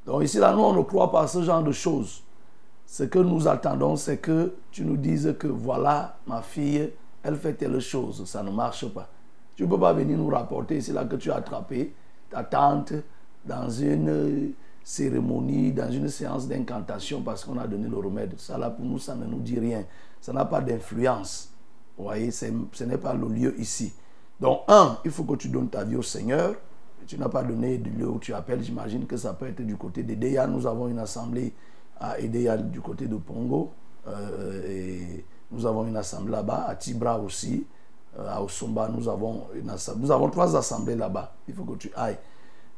Donc 0.06 0.24
ici, 0.24 0.38
là, 0.38 0.54
nous, 0.54 0.62
on 0.62 0.74
ne 0.74 0.82
croit 0.82 1.12
pas 1.12 1.24
à 1.24 1.28
ce 1.28 1.44
genre 1.44 1.64
de 1.64 1.72
choses. 1.72 2.24
Ce 2.88 3.04
que 3.04 3.20
nous 3.20 3.48
attendons, 3.48 3.96
c'est 3.96 4.18
que 4.18 4.54
tu 4.72 4.84
nous 4.84 4.98
dises 4.98 5.36
que 5.38 5.48
voilà, 5.48 6.18
ma 6.28 6.42
fille, 6.42 6.92
elle 7.24 7.36
fait 7.36 7.54
telle 7.54 7.80
chose, 7.80 8.26
ça 8.26 8.44
ne 8.44 8.52
marche 8.52 8.88
pas. 8.88 9.10
Tu 9.56 9.64
ne 9.64 9.70
peux 9.70 9.80
pas 9.80 9.94
venir 9.94 10.18
nous 10.18 10.30
rapporter 10.30 10.78
ici 10.78 10.92
là 10.92 11.06
que 11.06 11.16
tu 11.16 11.32
as 11.32 11.38
attrapé 11.38 11.94
ta 12.30 12.44
tante 12.44 12.94
dans 13.46 13.70
une 13.70 14.54
cérémonie, 14.86 15.72
dans 15.72 15.92
une 15.92 16.08
séance 16.10 16.48
d'incantation 16.48 17.24
parce 17.24 17.44
qu'on 17.44 17.58
a 17.58 17.66
donné 17.66 17.90
le 17.90 17.98
remède. 17.98 18.36
Ça 18.38 18.56
là, 18.56 18.70
pour 18.70 18.86
nous, 18.86 19.00
ça 19.00 19.16
ne 19.16 19.26
nous 19.26 19.40
dit 19.40 19.60
rien. 19.60 19.84
Ça 20.22 20.32
n'a 20.32 20.46
pas 20.46 20.62
d'influence. 20.62 21.50
Vous 21.98 22.04
voyez, 22.04 22.30
ce 22.30 22.84
n'est 22.84 22.98
pas 23.00 23.16
le 23.16 23.28
lieu 23.28 23.60
ici. 23.60 23.92
Donc, 24.40 24.62
un, 24.68 25.00
il 25.04 25.10
faut 25.10 25.24
que 25.24 25.36
tu 25.38 25.50
donnes 25.50 25.70
ta 25.70 25.84
vie 25.84 25.96
au 25.96 26.04
Seigneur. 26.04 26.54
Tu 27.08 27.18
n'as 27.18 27.30
pas 27.30 27.42
donné 27.42 27.80
du 27.80 27.90
lieu 27.90 28.08
où 28.08 28.20
tu 28.20 28.32
appelles. 28.34 28.62
J'imagine 28.62 29.08
que 29.08 29.18
ça 29.18 29.34
peut 29.34 29.48
être 29.48 29.62
du 29.62 29.76
côté 29.76 30.04
d'Edeya. 30.04 30.46
Nous 30.46 30.68
avons 30.68 30.88
une 30.88 31.00
assemblée 31.00 31.52
à 32.00 32.20
Edeya 32.20 32.58
du 32.58 32.80
côté 32.80 33.08
de 33.08 33.16
Pongo. 33.16 33.72
Euh, 34.08 34.62
et 34.70 35.26
nous 35.52 35.66
avons 35.66 35.88
une 35.88 35.98
assemblée 35.98 36.32
là-bas. 36.32 36.66
À 36.68 36.76
Tibra 36.76 37.20
aussi. 37.20 37.66
Euh, 38.20 38.28
à 38.30 38.44
Osomba, 38.44 38.88
nous 38.90 39.10
avons, 39.10 39.46
une 39.56 39.70
assemblée. 39.72 40.04
nous 40.04 40.12
avons 40.12 40.30
trois 40.30 40.56
assemblées 40.56 40.96
là-bas. 40.96 41.34
Il 41.48 41.56
faut 41.56 41.64
que 41.64 41.76
tu 41.76 41.92
ailles. 41.96 42.20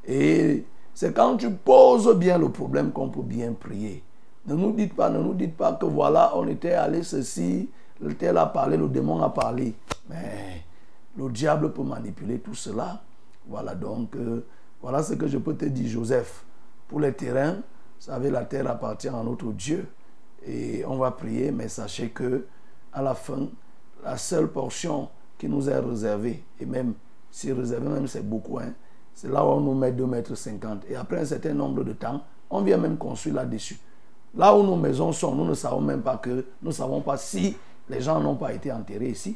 Et 0.07 0.63
c'est 0.97 1.13
quand 1.13 1.37
tu 1.37 1.51
poses 1.51 2.11
bien 2.17 2.39
le 2.39 2.49
problème 2.49 2.91
qu'on 2.91 3.09
peut 3.09 3.21
bien 3.21 3.53
prier. 3.53 4.01
Ne 4.47 4.55
nous 4.55 4.71
dites 4.71 4.95
pas, 4.95 5.11
ne 5.11 5.19
nous 5.19 5.35
dites 5.35 5.55
pas 5.55 5.73
que 5.73 5.85
voilà, 5.85 6.35
on 6.35 6.47
était 6.47 6.71
allé 6.71 7.03
ceci, 7.03 7.69
le 8.01 8.15
tel 8.15 8.35
a 8.35 8.47
parlé, 8.47 8.77
le 8.77 8.87
démon 8.87 9.21
a 9.21 9.29
parlé. 9.29 9.75
Mais 10.09 10.63
le 11.15 11.29
diable 11.29 11.71
peut 11.71 11.83
manipuler 11.83 12.39
tout 12.39 12.55
cela. 12.55 12.99
Voilà 13.47 13.75
donc, 13.75 14.15
euh, 14.15 14.43
voilà 14.81 15.03
ce 15.03 15.13
que 15.13 15.27
je 15.27 15.37
peux 15.37 15.53
te 15.53 15.65
dire, 15.65 15.87
Joseph. 15.87 16.43
Pour 16.87 16.99
les 16.99 17.13
terrains, 17.13 17.57
vous 17.57 17.61
savez, 17.99 18.31
la 18.31 18.45
terre 18.45 18.67
appartient 18.67 19.07
à 19.07 19.21
notre 19.23 19.51
Dieu. 19.51 19.87
Et 20.47 20.83
on 20.87 20.97
va 20.97 21.11
prier, 21.11 21.51
mais 21.51 21.67
sachez 21.67 22.09
que 22.09 22.47
à 22.91 23.03
la 23.03 23.13
fin, 23.13 23.49
la 24.03 24.17
seule 24.17 24.47
portion 24.47 25.09
qui 25.37 25.47
nous 25.47 25.69
est 25.69 25.77
réservé, 25.77 26.43
et 26.59 26.65
même 26.65 26.95
si 27.29 27.51
réservé, 27.51 27.87
même 27.87 28.07
c'est 28.07 28.27
beaucoup, 28.27 28.57
hein, 28.57 28.73
c'est 29.17 29.31
là 29.31 29.43
où 29.43 29.47
on 29.47 29.61
nous 29.61 29.73
met 29.73 29.91
2 29.91 30.05
mètres 30.05 30.35
50. 30.35 30.83
Et 30.91 30.95
après 30.95 31.19
un 31.21 31.25
certain 31.25 31.55
nombre 31.55 31.83
de 31.83 31.93
temps, 31.93 32.21
on 32.51 32.61
vient 32.61 32.77
même 32.77 32.97
construire 32.97 33.37
là-dessus. 33.37 33.79
Là 34.35 34.55
où 34.55 34.61
nos 34.61 34.75
maisons 34.75 35.11
sont, 35.11 35.33
nous 35.33 35.43
ne 35.43 35.55
savons 35.55 35.81
même 35.81 36.03
pas 36.03 36.17
que, 36.17 36.45
nous 36.61 36.67
ne 36.67 36.71
savons 36.71 37.01
pas 37.01 37.17
si 37.17 37.57
les 37.89 37.99
gens 37.99 38.19
n'ont 38.19 38.35
pas 38.35 38.53
été 38.53 38.71
enterrés 38.71 39.09
ici. 39.09 39.35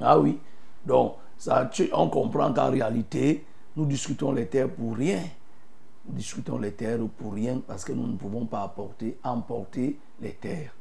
Ah 0.00 0.16
oui. 0.16 0.38
Donc, 0.86 1.14
on 1.92 2.08
comprend 2.08 2.52
qu'en 2.52 2.70
réalité, 2.70 3.44
nous 3.76 3.84
discutons 3.84 4.30
les 4.30 4.46
terres 4.46 4.70
pour 4.70 4.96
rien. 4.96 5.24
Nous 6.06 6.14
discutons 6.14 6.58
les 6.58 6.70
terres 6.70 7.00
pour 7.18 7.34
rien 7.34 7.60
parce 7.66 7.84
que 7.84 7.90
nous 7.90 8.06
ne 8.06 8.16
pouvons 8.16 8.46
pas 8.46 8.62
apporter, 8.62 9.18
emporter 9.24 9.98
les 10.20 10.34
terres. 10.34 10.72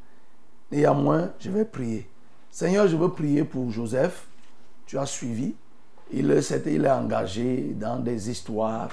Néanmoins, 0.72 1.32
je 1.40 1.50
vais 1.50 1.66
prier. 1.66 2.08
Seigneur, 2.52 2.88
je 2.88 2.96
veux 2.96 3.10
prier 3.10 3.44
pour 3.44 3.72
Joseph. 3.72 4.28
Tu 4.86 5.00
as 5.00 5.08
suivi. 5.08 5.56
Il, 6.12 6.32
est- 6.32 6.64
il 6.68 6.86
est 6.86 6.90
engagé 6.92 7.76
dans 7.80 8.00
des 8.00 8.30
histoires 8.30 8.90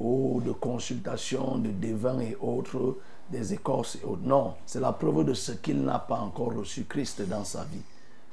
oh, 0.00 0.40
de 0.44 0.52
consultation, 0.52 1.58
de 1.58 1.70
devins 1.70 2.20
et 2.20 2.36
autres, 2.40 2.96
des 3.30 3.52
écorces 3.54 3.96
et 4.02 4.04
autres. 4.04 4.22
Non, 4.24 4.54
c'est 4.66 4.80
la 4.80 4.92
preuve 4.92 5.24
de 5.24 5.34
ce 5.34 5.52
qu'il 5.52 5.82
n'a 5.82 5.98
pas 5.98 6.18
encore 6.18 6.54
reçu 6.54 6.84
Christ 6.84 7.22
dans 7.28 7.44
sa 7.44 7.64
vie. 7.64 7.82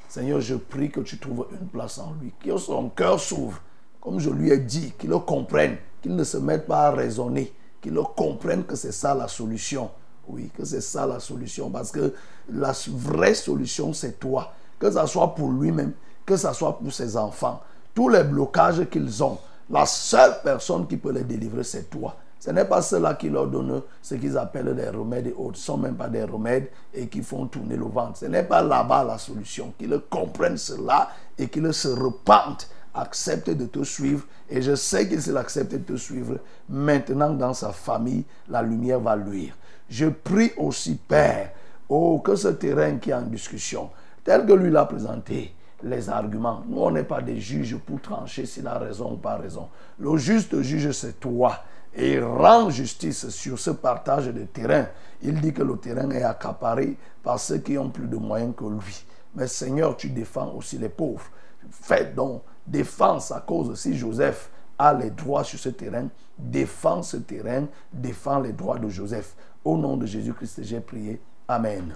Seigneur, 0.07 0.39
je 0.41 0.55
prie 0.55 0.89
que 0.91 1.01
tu 1.01 1.17
trouves 1.17 1.47
une 1.51 1.67
place 1.67 1.97
en 1.97 2.13
lui, 2.21 2.31
que 2.43 2.57
son 2.57 2.89
cœur 2.89 3.19
s'ouvre, 3.19 3.59
comme 4.01 4.19
je 4.19 4.29
lui 4.29 4.51
ai 4.51 4.57
dit, 4.59 4.93
qu'il 4.97 5.09
le 5.09 5.19
comprenne, 5.19 5.77
qu'il 6.01 6.15
ne 6.15 6.23
se 6.23 6.37
mette 6.37 6.67
pas 6.67 6.87
à 6.87 6.91
raisonner, 6.91 7.51
qu'il 7.81 7.93
le 7.93 8.03
comprenne 8.03 8.63
que 8.63 8.75
c'est 8.75 8.91
ça 8.91 9.15
la 9.15 9.27
solution. 9.27 9.89
Oui, 10.27 10.49
que 10.57 10.65
c'est 10.65 10.81
ça 10.81 11.05
la 11.05 11.19
solution, 11.19 11.69
parce 11.69 11.91
que 11.91 12.13
la 12.49 12.73
vraie 12.89 13.33
solution, 13.35 13.93
c'est 13.93 14.19
toi. 14.19 14.53
Que 14.79 14.89
ce 14.91 15.05
soit 15.05 15.35
pour 15.35 15.51
lui-même, 15.51 15.93
que 16.25 16.35
ce 16.37 16.51
soit 16.53 16.77
pour 16.79 16.91
ses 16.93 17.15
enfants. 17.17 17.61
Tous 17.95 18.09
les 18.09 18.23
blocages 18.23 18.87
qu'ils 18.89 19.23
ont, 19.23 19.39
la 19.69 19.85
seule 19.85 20.35
personne 20.43 20.85
qui 20.85 20.97
peut 20.97 21.13
les 21.13 21.23
délivrer, 21.23 21.63
c'est 21.63 21.89
toi. 21.89 22.15
Ce 22.39 22.51
n'est 22.51 22.65
pas 22.65 22.81
ceux-là 22.81 23.15
qui 23.15 23.29
leur 23.29 23.47
donnent 23.47 23.81
ce 24.01 24.15
qu'ils 24.15 24.37
appellent 24.37 24.75
des 24.75 24.89
remèdes 24.89 25.27
et 25.27 25.33
autres. 25.33 25.57
Ce 25.57 25.61
ne 25.61 25.65
sont 25.65 25.77
même 25.77 25.95
pas 25.95 26.09
des 26.09 26.25
remèdes 26.25 26.69
et 26.93 27.07
qui 27.07 27.23
font 27.23 27.47
tourner 27.47 27.77
le 27.77 27.85
ventre. 27.85 28.17
Ce 28.17 28.25
n'est 28.25 28.43
pas 28.43 28.61
là-bas 28.61 29.03
la 29.05 29.17
solution. 29.17 29.73
Qu'ils 29.79 29.99
comprennent 30.09 30.57
cela 30.57 31.09
et 31.37 31.47
qu'ils 31.47 31.73
se 31.73 31.87
repentent, 31.87 32.69
acceptent 32.93 33.49
de 33.49 33.65
te 33.65 33.83
suivre. 33.83 34.25
Et 34.49 34.61
je 34.61 34.75
sais 34.75 35.07
qu'ils 35.07 35.21
s'il 35.23 35.37
accepte 35.37 35.71
de 35.71 35.77
te 35.77 35.95
suivre, 35.97 36.37
maintenant 36.69 37.31
dans 37.31 37.53
sa 37.53 37.71
famille, 37.71 38.25
la 38.49 38.61
lumière 38.61 38.99
va 38.99 39.15
luire. 39.15 39.55
Je 39.89 40.07
prie 40.07 40.51
aussi, 40.57 40.95
Père, 40.95 41.51
oh, 41.89 42.19
que 42.19 42.35
ce 42.35 42.49
terrain 42.49 42.97
qui 42.97 43.09
est 43.09 43.13
en 43.13 43.21
discussion, 43.21 43.89
tel 44.23 44.45
que 44.45 44.53
lui 44.53 44.69
l'a 44.69 44.85
présenté, 44.85 45.55
les 45.85 46.09
arguments. 46.09 46.63
Nous, 46.67 46.81
on 46.81 46.91
n'est 46.91 47.03
pas 47.03 47.21
des 47.21 47.39
juges 47.39 47.77
pour 47.77 48.01
trancher 48.01 48.45
s'il 48.45 48.67
a 48.67 48.77
raison 48.79 49.13
ou 49.13 49.17
pas 49.17 49.37
raison. 49.37 49.69
Le 49.99 50.17
juste 50.17 50.59
juge, 50.61 50.91
c'est 50.91 51.19
toi. 51.19 51.59
Et 51.95 52.13
il 52.13 52.23
rend 52.23 52.69
justice 52.71 53.29
sur 53.29 53.57
ce 53.57 53.69
partage 53.69 54.25
de 54.27 54.43
terrain. 54.45 54.87
Il 55.21 55.39
dit 55.39 55.53
que 55.53 55.61
le 55.61 55.77
terrain 55.77 56.09
est 56.09 56.23
accaparé 56.23 56.97
par 57.23 57.39
ceux 57.39 57.59
qui 57.59 57.77
ont 57.77 57.89
plus 57.89 58.07
de 58.07 58.17
moyens 58.17 58.53
que 58.57 58.65
lui. 58.65 59.05
Mais 59.35 59.47
Seigneur, 59.47 59.95
tu 59.95 60.09
défends 60.09 60.53
aussi 60.55 60.77
les 60.77 60.89
pauvres. 60.89 61.29
Fais 61.69 62.05
donc 62.05 62.41
défense 62.65 63.31
à 63.31 63.41
cause 63.41 63.79
si 63.79 63.95
Joseph 63.95 64.49
a 64.77 64.93
les 64.93 65.11
droits 65.11 65.43
sur 65.43 65.59
ce 65.59 65.69
terrain. 65.69 66.07
Défends 66.37 67.03
ce 67.03 67.17
terrain, 67.17 67.65
défends 67.93 68.39
les 68.39 68.53
droits 68.53 68.79
de 68.79 68.89
Joseph. 68.89 69.35
Au 69.63 69.77
nom 69.77 69.97
de 69.97 70.05
Jésus-Christ, 70.05 70.63
j'ai 70.63 70.81
prié. 70.81 71.21
Amen. 71.47 71.93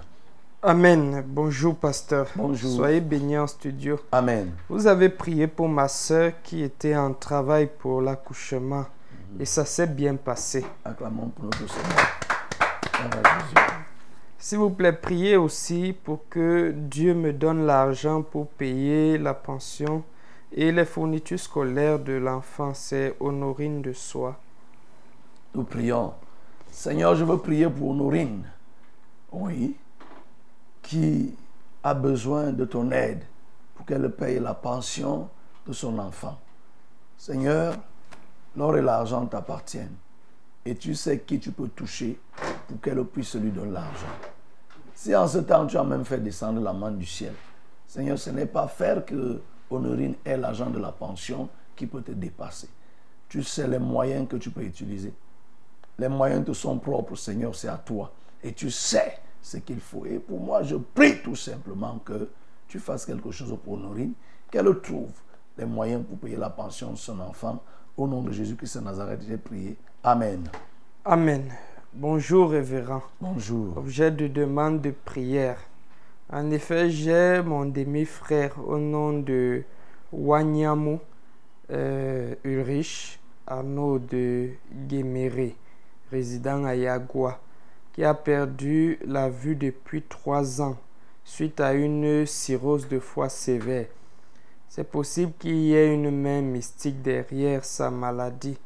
Amen. 0.62 1.22
Bonjour, 1.26 1.74
pasteur. 1.74 2.26
Bonjour. 2.36 2.70
Soyez 2.70 3.00
bénis 3.00 3.38
en 3.38 3.46
studio. 3.46 3.98
Amen. 4.12 4.52
Vous 4.68 4.86
avez 4.86 5.08
prié 5.08 5.46
pour 5.46 5.68
ma 5.68 5.88
soeur 5.88 6.32
qui 6.42 6.62
était 6.62 6.94
en 6.96 7.14
travail 7.14 7.68
pour 7.78 8.02
l'accouchement 8.02 8.84
Mhm. 9.32 9.40
et 9.40 9.44
ça 9.46 9.64
s'est 9.64 9.86
bien 9.86 10.16
passé. 10.16 10.64
Acclamons 10.84 11.28
pour 11.28 11.44
notre 11.46 11.66
Seigneur. 11.66 12.06
S'il 14.38 14.58
vous 14.58 14.70
plaît, 14.70 14.92
priez 14.92 15.36
aussi 15.36 15.94
pour 16.04 16.28
que 16.28 16.72
Dieu 16.76 17.14
me 17.14 17.32
donne 17.32 17.64
l'argent 17.66 18.22
pour 18.22 18.48
payer 18.48 19.16
la 19.16 19.32
pension 19.34 20.02
et 20.52 20.72
les 20.72 20.84
fournitures 20.84 21.40
scolaires 21.40 21.98
de 21.98 22.12
l'enfant. 22.14 22.72
C'est 22.74 23.14
Honorine 23.20 23.80
de 23.80 23.92
Soi. 23.94 24.36
Nous 25.54 25.64
prions. 25.64 26.12
Seigneur, 26.70 27.14
je 27.14 27.24
veux 27.24 27.38
prier 27.38 27.68
pour 27.68 27.90
Honorine. 27.90 28.44
Oui. 29.32 29.76
Qui 30.82 31.34
a 31.82 31.94
besoin 31.94 32.52
de 32.52 32.64
ton 32.64 32.90
aide 32.90 33.22
pour 33.74 33.86
qu'elle 33.86 34.10
paye 34.10 34.38
la 34.38 34.54
pension 34.54 35.28
de 35.66 35.72
son 35.72 35.98
enfant. 35.98 36.38
Seigneur, 37.16 37.76
l'or 38.56 38.76
et 38.76 38.82
l'argent 38.82 39.26
t'appartiennent. 39.26 39.96
Et 40.64 40.74
tu 40.74 40.94
sais 40.94 41.20
qui 41.20 41.38
tu 41.38 41.52
peux 41.52 41.68
toucher 41.68 42.18
pour 42.68 42.80
qu'elle 42.80 43.02
puisse 43.04 43.34
lui 43.36 43.50
donner 43.50 43.72
l'argent. 43.72 44.06
Si 44.94 45.14
en 45.16 45.26
ce 45.26 45.38
temps 45.38 45.66
tu 45.66 45.78
as 45.78 45.84
même 45.84 46.04
fait 46.04 46.18
descendre 46.18 46.60
la 46.60 46.72
main 46.72 46.90
du 46.90 47.06
ciel, 47.06 47.32
Seigneur, 47.86 48.18
ce 48.18 48.30
n'est 48.30 48.46
pas 48.46 48.68
faire 48.68 49.04
que 49.04 49.40
Honorine 49.70 50.14
ait 50.24 50.36
l'argent 50.36 50.68
de 50.68 50.78
la 50.78 50.92
pension 50.92 51.48
qui 51.74 51.86
peut 51.86 52.02
te 52.02 52.12
dépasser. 52.12 52.68
Tu 53.28 53.42
sais 53.42 53.66
les 53.66 53.78
moyens 53.78 54.28
que 54.28 54.36
tu 54.36 54.50
peux 54.50 54.62
utiliser. 54.62 55.14
Les 55.98 56.08
moyens 56.08 56.44
te 56.44 56.52
sont 56.52 56.78
propres, 56.78 57.14
Seigneur, 57.16 57.54
c'est 57.54 57.68
à 57.68 57.76
toi. 57.76 58.12
Et 58.42 58.52
tu 58.52 58.70
sais 58.70 59.18
ce 59.42 59.58
qu'il 59.58 59.80
faut. 59.80 60.04
Et 60.06 60.18
pour 60.18 60.40
moi, 60.40 60.62
je 60.62 60.76
prie 60.76 61.22
tout 61.22 61.36
simplement 61.36 61.98
que 62.04 62.28
tu 62.68 62.78
fasses 62.78 63.06
quelque 63.06 63.30
chose 63.30 63.56
pour 63.64 63.74
Honorine, 63.74 64.12
qu'elle 64.50 64.80
trouve 64.80 65.12
les 65.58 65.64
moyens 65.64 66.04
pour 66.04 66.18
payer 66.18 66.36
la 66.36 66.50
pension 66.50 66.92
de 66.92 66.96
son 66.96 67.18
enfant. 67.20 67.62
Au 67.96 68.06
nom 68.06 68.22
de 68.22 68.32
Jésus-Christ 68.32 68.78
de 68.78 68.84
Nazareth, 68.84 69.22
j'ai 69.26 69.36
prié. 69.36 69.76
Amen. 70.02 70.48
Amen. 71.04 71.52
Bonjour, 71.92 72.50
révérend. 72.50 73.02
Bonjour. 73.20 73.76
Objet 73.76 74.10
de 74.10 74.28
demande 74.28 74.80
de 74.80 74.90
prière. 74.90 75.58
En 76.32 76.50
effet, 76.52 76.90
j'ai 76.90 77.42
mon 77.44 77.66
demi-frère 77.66 78.56
au 78.64 78.78
nom 78.78 79.18
de 79.18 79.64
Wanyamu 80.12 80.98
euh, 81.72 82.34
Ulrich 82.44 83.20
Arnaud 83.46 83.98
de 83.98 84.50
Guéméré, 84.86 85.56
résident 86.10 86.64
à 86.64 86.74
Yagua, 86.76 87.40
qui 87.92 88.04
a 88.04 88.14
perdu 88.14 88.98
la 89.04 89.28
vue 89.28 89.56
depuis 89.56 90.02
trois 90.02 90.60
ans 90.60 90.76
suite 91.24 91.60
à 91.60 91.72
une 91.74 92.26
cirrhose 92.26 92.88
de 92.88 92.98
foie 92.98 93.28
sévère. 93.28 93.86
C'est 94.68 94.88
possible 94.88 95.32
qu'il 95.38 95.56
y 95.56 95.74
ait 95.74 95.92
une 95.92 96.10
main 96.10 96.40
mystique 96.42 97.02
derrière 97.02 97.64
sa 97.64 97.90
maladie. 97.90 98.58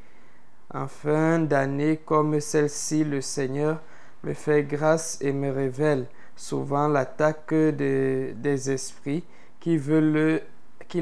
En 0.72 0.86
fin 0.86 1.38
d'année 1.38 2.00
comme 2.04 2.40
celle-ci, 2.40 3.04
le 3.04 3.20
Seigneur 3.20 3.80
me 4.22 4.34
fait 4.34 4.62
grâce 4.62 5.18
et 5.20 5.32
me 5.32 5.50
révèle 5.50 6.06
souvent 6.36 6.88
l'attaque 6.88 7.54
de- 7.54 8.32
des 8.36 8.70
esprits 8.70 9.24
qui, 9.60 9.76
veulent, 9.76 10.42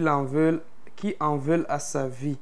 en 0.07 0.25
veulent, 0.25 0.63
qui 0.95 1.17
en 1.21 1.37
veulent 1.37 1.67
à 1.69 1.79
sa 1.79 2.07
vie. 2.07 2.39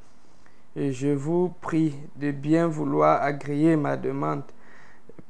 Et 0.76 0.92
je 0.92 1.08
vous 1.08 1.52
prie 1.60 1.94
de 2.16 2.30
bien 2.30 2.66
vouloir 2.66 3.22
agréer 3.22 3.76
ma 3.76 3.96
demande 3.96 4.42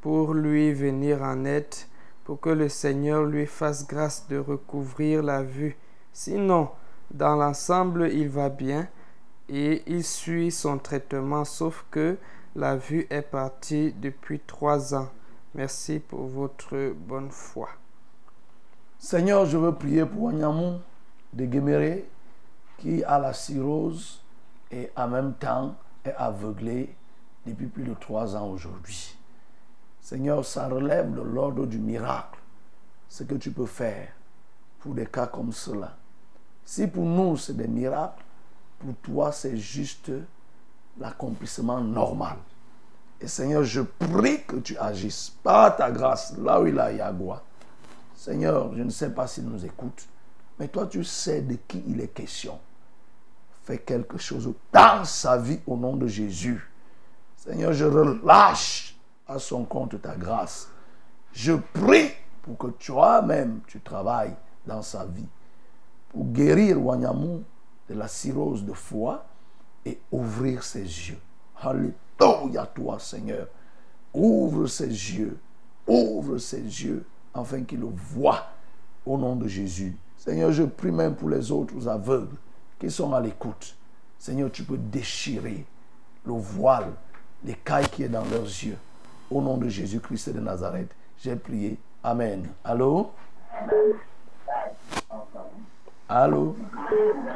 pour 0.01 0.35
lui 0.35 0.73
venir 0.73 1.23
en 1.23 1.45
aide, 1.45 1.75
pour 2.25 2.41
que 2.41 2.51
le 2.51 2.69
Seigneur 2.69 3.25
lui 3.25 3.47
fasse 3.47 3.87
grâce 3.87 4.27
de 4.29 4.39
recouvrir 4.39 5.23
la 5.23 5.43
vue. 5.43 5.77
Sinon, 6.13 6.71
dans 7.11 7.37
l'ensemble, 7.37 8.09
il 8.13 8.29
va 8.29 8.49
bien 8.49 8.89
et 9.49 9.83
il 9.87 10.05
suit 10.05 10.51
son 10.51 10.79
traitement, 10.79 11.45
sauf 11.45 11.85
que 11.91 12.17
la 12.55 12.77
vue 12.77 13.07
est 13.11 13.23
partie 13.23 13.93
depuis 13.93 14.41
trois 14.41 14.95
ans. 14.95 15.09
Merci 15.55 15.99
pour 15.99 16.27
votre 16.27 16.93
bonne 16.95 17.31
foi. 17.31 17.69
Seigneur, 18.99 19.47
je 19.47 19.57
veux 19.57 19.75
prier 19.75 20.05
pour 20.05 20.25
Wanyamou 20.25 20.79
de 21.33 21.45
Guéméré 21.45 22.09
qui 22.79 23.03
a 23.05 23.19
la 23.19 23.33
cirrhose 23.33 24.23
et 24.71 24.91
en 24.97 25.09
même 25.09 25.35
temps 25.35 25.75
est 26.05 26.15
aveuglé 26.17 26.95
depuis 27.47 27.67
plus 27.67 27.85
de 27.85 27.95
trois 27.95 28.37
ans 28.37 28.49
aujourd'hui. 28.49 29.17
Seigneur, 30.11 30.45
ça 30.45 30.67
relève 30.67 31.15
de 31.15 31.21
l'ordre 31.21 31.67
du 31.67 31.79
miracle, 31.79 32.41
ce 33.09 33.23
que 33.23 33.37
tu 33.37 33.53
peux 33.53 33.67
faire 33.67 34.09
pour 34.81 34.93
des 34.93 35.07
cas 35.07 35.29
comme 35.29 35.53
cela. 35.53 35.97
Si 36.65 36.89
pour 36.89 37.05
nous 37.05 37.37
c'est 37.37 37.57
des 37.57 37.69
miracles, 37.69 38.25
pour 38.81 38.93
toi 39.05 39.31
c'est 39.31 39.57
juste 39.57 40.11
l'accomplissement 40.99 41.81
normal. 41.81 42.39
Et 43.21 43.29
Seigneur, 43.29 43.63
je 43.63 43.83
prie 43.83 44.43
que 44.43 44.57
tu 44.57 44.77
agisses 44.79 45.33
par 45.45 45.77
ta 45.77 45.93
grâce 45.93 46.37
là 46.39 46.61
où 46.61 46.67
il 46.67 46.81
a 46.81 46.91
Yagua. 46.91 47.45
Seigneur, 48.17 48.75
je 48.75 48.83
ne 48.83 48.91
sais 48.91 49.11
pas 49.11 49.29
s'il 49.29 49.45
nous 49.45 49.65
écoute, 49.65 50.09
mais 50.59 50.67
toi 50.67 50.89
tu 50.89 51.05
sais 51.05 51.41
de 51.41 51.55
qui 51.69 51.85
il 51.87 52.01
est 52.01 52.09
question. 52.09 52.59
Fais 53.63 53.79
quelque 53.79 54.19
chose 54.19 54.53
dans 54.73 55.05
sa 55.05 55.37
vie 55.37 55.61
au 55.69 55.77
nom 55.77 55.95
de 55.95 56.09
Jésus. 56.09 56.69
Seigneur, 57.37 57.73
je 57.73 57.85
relâche 57.85 58.90
à 59.31 59.39
son 59.39 59.65
compte 59.65 60.01
ta 60.03 60.17
grâce. 60.17 60.69
Je 61.33 61.53
prie 61.53 62.11
pour 62.43 62.59
que 62.59 62.67
toi-même 62.69 63.61
tu 63.67 63.81
travailles 63.81 64.35
dans 64.67 64.83
sa 64.83 65.05
vie. 65.05 65.29
pour 66.09 66.25
guérir 66.27 66.85
Wanyamou 66.85 67.45
de 67.89 67.95
la 67.95 68.09
cirrhose 68.09 68.65
de 68.65 68.73
foie 68.73 69.25
et 69.87 70.01
ouvrir 70.11 70.65
ses 70.65 70.83
yeux. 70.83 71.21
Alléluia 71.61 72.67
toi, 72.75 72.99
Seigneur. 72.99 73.47
Ouvre 74.13 74.67
ses 74.67 74.89
yeux. 74.89 75.39
Ouvre 75.87 76.39
ses 76.39 76.63
yeux 76.63 77.07
afin 77.33 77.63
qu'il 77.63 77.81
le 77.81 77.87
voie 77.87 78.45
au 79.07 79.17
nom 79.17 79.37
de 79.37 79.47
Jésus. 79.47 79.97
Seigneur, 80.17 80.51
je 80.51 80.65
prie 80.65 80.91
même 80.91 81.15
pour 81.15 81.29
les 81.31 81.53
autres 81.53 81.87
aveugles 81.89 82.37
qui 82.79 82.91
sont 82.91 83.13
à 83.15 83.21
l'écoute. 83.21 83.77
Seigneur, 84.19 84.51
tu 84.51 84.65
peux 84.65 84.77
déchirer 84.77 85.65
le 86.27 86.33
voile, 86.33 86.93
l'écaille 87.45 87.89
qui 87.89 88.03
est 88.03 88.09
dans 88.09 88.25
leurs 88.25 88.43
yeux. 88.43 88.77
Au 89.31 89.41
nom 89.41 89.57
de 89.57 89.69
Jésus-Christ 89.69 90.31
de 90.31 90.41
Nazareth, 90.41 90.91
j'ai 91.19 91.37
prié. 91.37 91.79
Amen. 92.03 92.49
Allô? 92.65 93.11
Allô? 96.09 96.57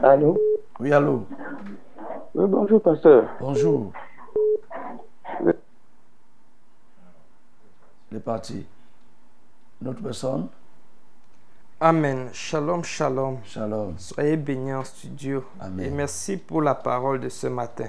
Allô? 0.02 0.36
Oui, 0.80 0.92
allô? 0.92 1.26
Oui, 2.34 2.46
bonjour, 2.48 2.82
pasteur. 2.82 3.28
Bonjour. 3.38 3.92
C'est 8.10 8.24
parti. 8.24 8.66
Une 9.80 9.88
autre 9.88 10.02
personne? 10.02 10.48
Amen. 11.80 12.30
Shalom, 12.32 12.82
shalom. 12.82 13.38
Shalom. 13.44 13.94
Soyez 13.98 14.36
bénis 14.36 14.74
en 14.74 14.82
studio. 14.84 15.44
Amen. 15.60 15.86
Et 15.86 15.90
merci 15.90 16.36
pour 16.36 16.62
la 16.62 16.74
parole 16.74 17.20
de 17.20 17.28
ce 17.28 17.46
matin. 17.46 17.88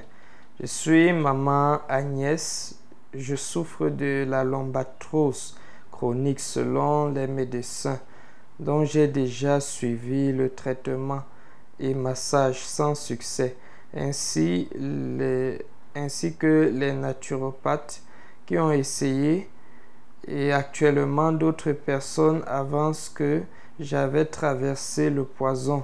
Je 0.59 0.67
suis 0.67 1.11
maman 1.13 1.79
Agnès. 1.87 2.75
Je 3.17 3.35
souffre 3.35 3.87
de 3.87 4.25
la 4.27 4.43
lombatrose 4.43 5.55
chronique 5.89 6.41
selon 6.41 7.09
les 7.13 7.27
médecins, 7.27 7.99
dont 8.59 8.83
j'ai 8.83 9.07
déjà 9.07 9.61
suivi 9.61 10.33
le 10.33 10.49
traitement 10.49 11.23
et 11.79 11.93
massage 11.93 12.59
sans 12.59 12.93
succès, 12.93 13.55
ainsi, 13.95 14.69
ainsi 15.95 16.35
que 16.35 16.69
les 16.73 16.91
naturopathes 16.91 18.01
qui 18.45 18.57
ont 18.57 18.71
essayé 18.71 19.49
et 20.27 20.51
actuellement 20.51 21.31
d'autres 21.31 21.71
personnes 21.71 22.43
avancent 22.47 23.09
que 23.09 23.43
j'avais 23.79 24.25
traversé 24.25 25.09
le 25.09 25.23
poison. 25.23 25.83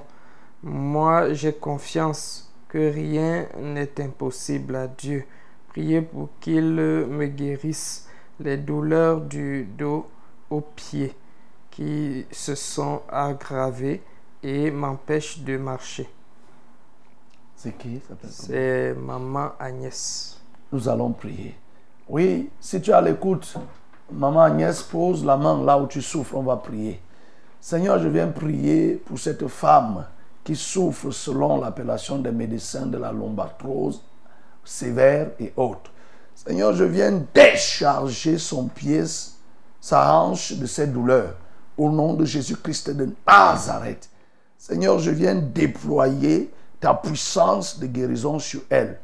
Moi, 0.62 1.32
j'ai 1.32 1.52
confiance 1.54 2.52
que 2.68 2.92
rien 2.92 3.46
n'est 3.58 4.00
impossible 4.00 4.76
à 4.76 4.86
Dieu. 4.86 5.24
Priez 5.72 6.02
pour 6.02 6.28
qu'il 6.38 6.74
me 6.74 7.26
guérisse 7.28 8.06
les 8.38 8.58
douleurs 8.58 9.22
du 9.22 9.64
dos 9.64 10.06
aux 10.50 10.60
pieds 10.60 11.14
qui 11.70 12.26
se 12.30 12.54
sont 12.54 13.00
aggravées 13.10 14.02
et 14.42 14.70
m'empêchent 14.70 15.38
de 15.38 15.56
marcher. 15.56 16.06
C'est 17.56 17.72
qui? 17.78 18.02
C'est 18.28 18.94
maman 18.94 19.52
Agnès. 19.58 20.38
Nous 20.70 20.86
allons 20.90 21.12
prier. 21.12 21.54
Oui, 22.06 22.50
si 22.60 22.82
tu 22.82 22.92
à 22.92 23.00
l'écoute, 23.00 23.54
maman 24.10 24.42
Agnès 24.42 24.82
pose 24.82 25.24
la 25.24 25.38
main 25.38 25.64
là 25.64 25.78
où 25.78 25.86
tu 25.86 26.02
souffres, 26.02 26.34
on 26.34 26.42
va 26.42 26.56
prier. 26.56 27.00
Seigneur, 27.62 27.98
je 27.98 28.08
viens 28.08 28.28
prier 28.28 28.96
pour 28.96 29.18
cette 29.18 29.48
femme 29.48 30.04
qui 30.44 30.54
souffre 30.54 31.12
selon 31.12 31.62
l'appellation 31.62 32.18
des 32.18 32.32
médecins 32.32 32.84
de 32.84 32.98
la 32.98 33.10
lombatrose 33.10 34.02
sévère 34.64 35.30
et 35.38 35.52
haute. 35.56 35.90
Seigneur, 36.34 36.72
je 36.72 36.84
viens 36.84 37.22
décharger 37.34 38.38
son 38.38 38.68
pied, 38.68 39.02
sa 39.80 40.14
hanche 40.14 40.52
de 40.54 40.66
cette 40.66 40.92
douleur. 40.92 41.34
Au 41.76 41.90
nom 41.90 42.14
de 42.14 42.24
Jésus-Christ 42.24 42.90
de 42.90 43.08
Nazareth. 43.26 44.08
Seigneur, 44.58 44.98
je 44.98 45.10
viens 45.10 45.34
déployer 45.34 46.52
ta 46.80 46.94
puissance 46.94 47.78
de 47.78 47.86
guérison 47.86 48.38
sur 48.38 48.60
elle. 48.68 48.98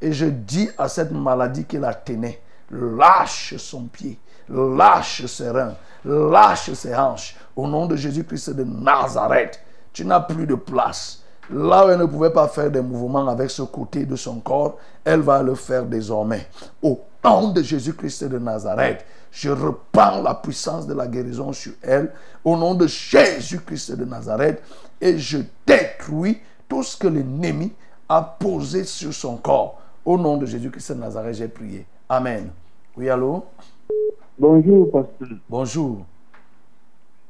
Et 0.00 0.12
je 0.12 0.26
dis 0.26 0.70
à 0.78 0.88
cette 0.88 1.12
maladie 1.12 1.64
qui 1.64 1.78
la 1.78 1.94
tenait, 1.94 2.40
lâche 2.70 3.56
son 3.56 3.84
pied, 3.84 4.18
lâche 4.48 5.26
ses 5.26 5.50
reins, 5.50 5.74
lâche 6.04 6.72
ses 6.72 6.94
hanches. 6.94 7.36
Au 7.56 7.66
nom 7.66 7.86
de 7.86 7.96
Jésus-Christ 7.96 8.50
de 8.50 8.64
Nazareth, 8.64 9.60
tu 9.92 10.04
n'as 10.04 10.20
plus 10.20 10.46
de 10.46 10.54
place. 10.54 11.22
Là 11.50 11.86
où 11.86 11.90
elle 11.90 11.98
ne 11.98 12.04
pouvait 12.04 12.32
pas 12.32 12.46
faire 12.48 12.70
des 12.70 12.82
mouvements 12.82 13.26
avec 13.28 13.50
ce 13.50 13.62
côté 13.62 14.04
de 14.04 14.16
son 14.16 14.40
corps, 14.40 14.76
elle 15.04 15.20
va 15.20 15.42
le 15.42 15.54
faire 15.54 15.84
désormais. 15.86 16.46
Au 16.82 17.00
nom 17.24 17.50
de 17.52 17.62
Jésus-Christ 17.62 18.24
de 18.24 18.38
Nazareth, 18.38 19.04
je 19.30 19.50
reprends 19.50 20.20
la 20.22 20.34
puissance 20.34 20.86
de 20.86 20.94
la 20.94 21.06
guérison 21.06 21.52
sur 21.52 21.72
elle. 21.82 22.12
Au 22.44 22.56
nom 22.56 22.74
de 22.74 22.86
Jésus-Christ 22.86 23.92
de 23.92 24.04
Nazareth, 24.04 24.62
et 25.00 25.18
je 25.18 25.38
détruis 25.66 26.38
tout 26.68 26.82
ce 26.82 26.96
que 26.96 27.08
l'ennemi 27.08 27.72
a 28.08 28.22
posé 28.22 28.84
sur 28.84 29.12
son 29.14 29.36
corps. 29.36 29.80
Au 30.04 30.18
nom 30.18 30.36
de 30.36 30.46
Jésus-Christ 30.46 30.92
de 30.92 31.00
Nazareth, 31.00 31.34
j'ai 31.36 31.48
prié. 31.48 31.86
Amen. 32.08 32.50
Oui, 32.96 33.08
allô? 33.08 33.44
Bonjour, 34.38 34.90
pasteur. 34.90 35.28
Bonjour. 35.48 35.98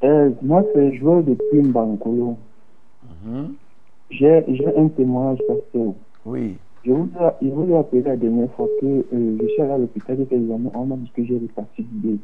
Euh, 0.04 0.30
moi, 0.42 0.62
c'est. 0.74 0.92
Mhm. 3.24 3.54
J'ai 3.60 3.67
j'ai 4.10 4.76
un 4.76 4.88
témoignage, 4.88 5.38
pasteur. 5.46 5.92
Oui. 6.24 6.56
Je 6.84 6.92
vous 6.92 7.08
ai, 7.20 7.46
je 7.46 7.50
vous 7.50 7.72
ai 7.72 7.76
appelé 7.76 8.02
la 8.02 8.16
dernière 8.16 8.50
fois 8.52 8.68
que 8.80 8.86
euh, 8.86 9.36
je 9.40 9.46
suis 9.46 9.62
allé 9.62 9.72
à 9.72 9.78
l'hôpital 9.78 10.18
et 10.20 10.34
examen, 10.34 10.70
on 10.74 10.86
m'a 10.86 10.96
dit 10.96 11.10
que 11.14 11.24
j'ai 11.24 11.38
l'hépatite 11.38 11.86
B. 11.92 12.18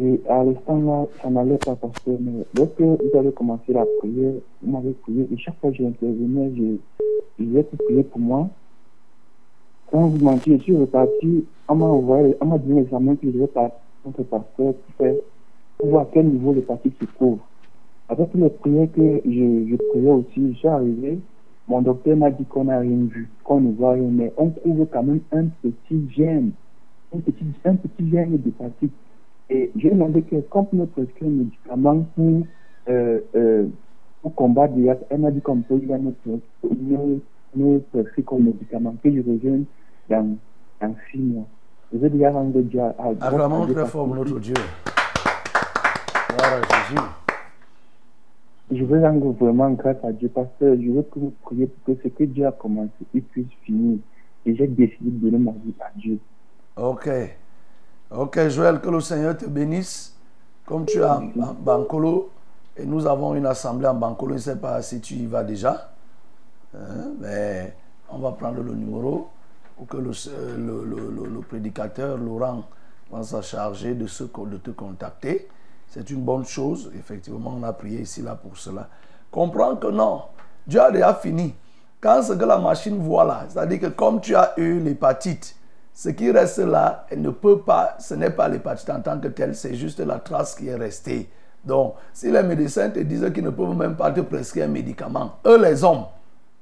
Et 0.00 0.20
à 0.28 0.44
l'instant 0.44 0.78
là, 0.78 1.06
ça 1.20 1.28
n'allait 1.28 1.58
pas, 1.58 1.74
pasteur. 1.74 2.16
Mais 2.20 2.44
lorsque 2.56 2.80
vous 2.80 3.18
avez 3.18 3.32
commencé 3.32 3.72
la 3.72 3.84
prière, 3.98 4.34
vous 4.62 4.70
m'avez 4.70 4.92
prié, 4.92 5.26
et 5.30 5.36
chaque 5.36 5.58
fois 5.60 5.70
que 5.70 5.76
j'intervenais, 5.76 6.52
je, 6.56 7.44
je 7.44 7.60
que 7.60 7.76
prier 7.84 8.02
pour 8.04 8.20
moi. 8.20 8.48
Quand 9.90 10.06
vous 10.06 10.24
mentiez, 10.24 10.58
je 10.58 10.62
suis 10.62 10.76
reparti, 10.76 11.44
on 11.68 11.74
m'a 11.74 11.86
envoyé, 11.86 12.36
on 12.40 12.46
m'a 12.46 12.58
donné 12.58 12.82
l'examen 12.82 13.16
que 13.16 13.26
je 13.26 13.32
devais 13.32 13.46
passer 13.46 13.74
contre 14.04 14.22
pasteur 14.22 14.74
pour 14.74 14.94
faire, 14.98 15.14
pour 15.78 15.88
voir 15.88 16.02
à 16.02 16.08
quel 16.12 16.26
niveau 16.26 16.52
l'hépatite 16.52 16.94
se 17.00 17.06
trouve. 17.16 17.38
Avec 18.08 18.28
les 18.34 18.48
prières 18.48 18.88
que 18.92 19.20
je, 19.24 19.70
je 19.70 19.76
priais 19.76 20.10
aussi, 20.10 20.52
je 20.52 20.58
suis 20.58 20.68
arrivé, 20.68 21.18
mon 21.68 21.82
docteur 21.82 22.16
m'a 22.16 22.30
dit 22.30 22.44
qu'on 22.46 22.64
n'a 22.64 22.78
rien 22.78 23.04
vu, 23.10 23.28
qu'on 23.44 23.60
ne 23.60 23.72
voit 23.72 23.92
rien, 23.92 24.08
mais 24.10 24.32
on 24.38 24.48
trouve 24.50 24.86
quand 24.90 25.02
même 25.02 25.20
un 25.32 25.44
petit 25.62 26.10
gène, 26.16 26.52
un 27.14 27.18
petit, 27.18 27.44
un 27.64 27.74
petit 27.76 28.10
gène 28.10 28.38
d'hépatite. 28.38 28.92
Et 29.50 29.70
j'ai 29.76 29.90
demandé 29.90 30.22
que 30.22 30.36
quand 30.48 30.68
on 30.72 30.86
prescrit 30.86 31.26
un 31.26 31.30
médicament 31.30 32.06
pour, 32.16 32.42
euh, 32.88 33.20
euh, 33.34 33.66
pour 34.22 34.34
combattre 34.34 34.74
l'IAT, 34.76 34.98
elle 35.10 35.20
m'a 35.20 35.30
dit 35.30 35.42
qu'on 35.42 35.60
peut 35.60 35.78
me 37.54 37.78
prescrire 37.78 38.24
comme 38.24 38.44
médicament, 38.44 38.94
que 39.02 39.10
je 39.10 39.20
revienne 39.20 39.64
dans, 40.08 40.36
dans 40.80 40.94
six 41.10 41.18
mois. 41.18 41.46
Je 41.92 41.98
vais 41.98 42.10
déjà 42.10 42.30
rendre 42.30 42.60
Dieu 42.60 42.80
à, 42.80 42.94
Acclamons 43.20 43.66
très 43.66 43.86
fort 43.86 44.06
notre 44.08 44.38
Dieu. 44.40 44.54
Gloire 46.28 46.60
à 46.62 46.88
Jésus. 46.88 47.27
Je 48.70 48.84
veux 48.84 49.00
rendre 49.00 49.32
vraiment 49.32 49.70
grâce 49.72 50.02
à 50.04 50.12
Dieu 50.12 50.28
parce 50.30 50.48
que 50.60 50.80
je 50.80 50.90
veux 50.90 51.02
que 51.02 51.18
vous 51.18 51.34
priez 51.42 51.66
pour 51.66 51.96
que 51.96 52.02
ce 52.02 52.08
que 52.08 52.24
Dieu 52.24 52.46
a 52.46 52.52
commencé, 52.52 52.92
il 53.14 53.22
puisse 53.24 53.46
finir. 53.64 53.98
Et 54.46 54.54
j'ai 54.56 54.66
décidé 54.68 55.10
de 55.10 55.18
donner 55.30 55.38
ma 55.38 55.52
vie 55.52 55.74
à 55.80 55.90
Dieu. 55.96 56.18
Ok. 56.76 57.08
Ok, 58.10 58.48
Joël, 58.48 58.80
que 58.80 58.88
le 58.88 59.00
Seigneur 59.00 59.36
te 59.36 59.46
bénisse. 59.46 60.16
Comme 60.64 60.86
tu 60.86 60.98
es 60.98 61.04
en, 61.04 61.24
en 61.40 61.54
Bancolo, 61.54 62.30
et 62.76 62.84
nous 62.86 63.06
avons 63.06 63.34
une 63.34 63.46
assemblée 63.46 63.86
en 63.86 63.94
Bancolo, 63.94 64.32
je 64.32 64.36
ne 64.36 64.40
sais 64.54 64.56
pas 64.56 64.80
si 64.82 65.00
tu 65.00 65.14
y 65.14 65.26
vas 65.26 65.42
déjà. 65.44 65.92
Hein, 66.74 67.12
mais 67.20 67.74
on 68.10 68.18
va 68.18 68.32
prendre 68.32 68.62
le 68.62 68.74
numéro 68.74 69.28
pour 69.76 69.86
que 69.86 69.96
le, 69.96 70.10
le, 70.58 70.84
le- 70.84 71.10
le- 71.10 71.26
le 71.34 71.40
prédicateur 71.40 72.18
Laurent 72.18 72.64
va 73.10 73.22
s'en 73.22 73.42
charger 73.42 73.94
de, 73.94 74.06
ce, 74.06 74.24
de 74.24 74.56
te 74.58 74.70
contacter. 74.70 75.48
C'est 75.88 76.10
une 76.10 76.22
bonne 76.22 76.44
chose. 76.44 76.90
Effectivement, 76.98 77.56
on 77.58 77.62
a 77.62 77.72
prié 77.72 78.02
ici 78.02 78.22
là 78.22 78.34
pour 78.34 78.56
cela. 78.56 78.88
Comprends 79.30 79.76
que 79.76 79.88
non, 79.88 80.22
Dieu 80.66 80.80
a 80.80 80.90
déjà 80.90 81.14
fini. 81.14 81.54
Quand 82.00 82.22
ce 82.22 82.32
que 82.32 82.44
la 82.44 82.58
machine 82.58 82.98
voit 82.98 83.24
là, 83.24 83.44
c'est-à-dire 83.48 83.80
que 83.80 83.86
comme 83.86 84.20
tu 84.20 84.34
as 84.34 84.52
eu 84.56 84.78
l'hépatite, 84.78 85.56
ce 85.92 86.10
qui 86.10 86.30
reste 86.30 86.58
là, 86.58 87.06
elle 87.10 87.22
ne 87.22 87.30
peut 87.30 87.58
pas, 87.58 87.96
ce 87.98 88.14
n'est 88.14 88.30
pas 88.30 88.48
l'hépatite 88.48 88.88
en 88.90 89.00
tant 89.00 89.18
que 89.18 89.28
telle, 89.28 89.56
c'est 89.56 89.74
juste 89.74 89.98
la 89.98 90.18
trace 90.20 90.54
qui 90.54 90.68
est 90.68 90.76
restée. 90.76 91.28
Donc, 91.64 91.94
si 92.12 92.30
les 92.30 92.42
médecins 92.44 92.88
te 92.90 93.00
disent 93.00 93.28
qu'ils 93.34 93.42
ne 93.44 93.50
peuvent 93.50 93.76
même 93.76 93.96
pas 93.96 94.12
te 94.12 94.20
prescrire 94.20 94.66
un 94.66 94.68
médicament, 94.68 95.32
eux 95.44 95.60
les 95.60 95.82
hommes, 95.82 96.04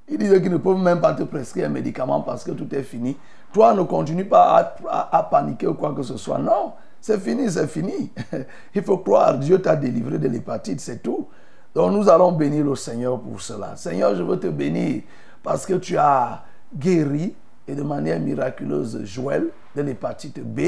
ils 0.08 0.16
disent 0.16 0.40
qu'ils 0.40 0.52
ne 0.52 0.56
peuvent 0.56 0.78
même 0.78 1.00
pas 1.00 1.12
te 1.12 1.24
prescrire 1.24 1.66
un 1.66 1.70
médicament 1.70 2.22
parce 2.22 2.44
que 2.44 2.52
tout 2.52 2.72
est 2.74 2.82
fini. 2.82 3.16
Toi, 3.52 3.74
ne 3.74 3.82
continue 3.82 4.24
pas 4.24 4.74
à, 4.88 5.22
paniquer 5.24 5.66
ou 5.66 5.74
quoi 5.74 5.94
que 5.94 6.02
ce 6.02 6.16
soit. 6.16 6.38
Non, 6.38 6.72
c'est 7.06 7.20
fini, 7.20 7.48
c'est 7.48 7.68
fini. 7.68 8.10
Il 8.74 8.82
faut 8.82 8.98
croire, 8.98 9.38
Dieu 9.38 9.62
t'a 9.62 9.76
délivré 9.76 10.18
de 10.18 10.26
l'hépatite, 10.26 10.80
c'est 10.80 11.04
tout. 11.04 11.28
Donc 11.72 11.92
nous 11.92 12.08
allons 12.08 12.32
bénir 12.32 12.64
le 12.64 12.74
Seigneur 12.74 13.20
pour 13.20 13.40
cela. 13.40 13.76
Seigneur, 13.76 14.16
je 14.16 14.24
veux 14.24 14.40
te 14.40 14.48
bénir 14.48 15.02
parce 15.40 15.64
que 15.64 15.74
tu 15.74 15.96
as 15.96 16.42
guéri 16.76 17.32
et 17.68 17.76
de 17.76 17.82
manière 17.84 18.18
miraculeuse 18.18 19.04
Joël 19.04 19.50
de 19.76 19.82
l'hépatite 19.82 20.40
B. 20.40 20.62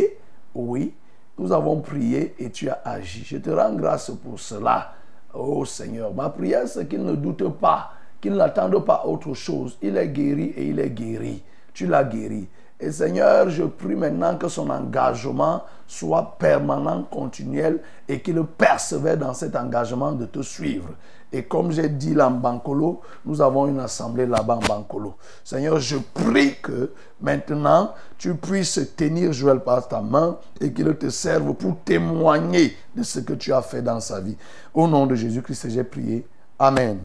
Oui, 0.55 0.95
nous 1.37 1.51
avons 1.51 1.81
prié 1.81 2.37
et 2.39 2.51
tu 2.53 2.69
as 2.69 2.83
agi. 2.85 3.25
Je 3.25 3.39
te 3.39 3.51
rends 3.51 3.75
grâce 3.75 4.13
pour 4.23 4.39
cela. 4.39 4.93
Oh 5.35 5.65
Seigneur, 5.65 6.15
ma 6.15 6.29
prière, 6.29 6.69
c'est 6.69 6.87
qu'il 6.87 7.03
ne 7.03 7.17
doute 7.17 7.49
pas, 7.59 7.95
qu'il 8.21 8.35
n'attende 8.35 8.85
pas 8.85 9.03
autre 9.07 9.35
chose. 9.35 9.77
Il 9.83 9.97
est 9.97 10.09
guéri 10.11 10.55
et 10.57 10.69
il 10.69 10.79
est 10.79 10.91
guéri. 10.91 11.43
Tu 11.75 11.89
l'as 11.89 12.05
guéri. 12.05 12.47
Et 12.81 12.93
Seigneur, 12.93 13.51
je 13.51 13.65
prie 13.65 13.97
maintenant 13.97 14.37
que 14.37 14.49
son 14.49 14.71
engagement 14.71 15.63
soit 15.87 16.37
permanent, 16.39 17.03
continuel 17.03 17.81
et 18.09 18.21
qu'il 18.21 18.41
persévère 18.45 19.17
dans 19.17 19.35
cet 19.35 19.57
engagement 19.57 20.13
de 20.13 20.27
te 20.27 20.43
suivre. 20.43 20.91
Et 21.33 21.43
comme 21.43 21.73
j'ai 21.73 21.89
dit 21.89 22.15
là 22.15 22.29
en 22.29 22.31
Bancolo, 22.31 23.01
nous 23.25 23.43
avons 23.43 23.67
une 23.67 23.81
assemblée 23.81 24.27
là-bas 24.27 24.57
en 24.57 24.67
Bancolo. 24.67 25.15
Seigneur, 25.45 25.79
je 25.79 25.97
prie 25.97 26.55
que 26.63 26.93
maintenant 27.21 27.93
tu 28.17 28.35
puisses 28.35 28.81
tenir 28.97 29.33
Joël 29.33 29.61
par 29.61 29.87
ta 29.89 30.01
main 30.01 30.39
et 30.61 30.73
qu'il 30.73 30.95
te 30.97 31.11
serve 31.11 31.53
pour 31.55 31.77
témoigner 31.85 32.77
de 32.95 33.03
ce 33.03 33.21
que 33.21 33.35
tu 33.35 33.53
as 33.53 33.63
fait 33.63 33.83
dans 33.83 34.01
sa 34.01 34.21
vie. 34.21 34.37
Au 34.73 34.87
nom 34.87 35.07
de 35.07 35.17
Jésus-Christ, 35.17 35.69
j'ai 35.69 35.85
prié. 35.85 36.27
Amen. 36.59 37.01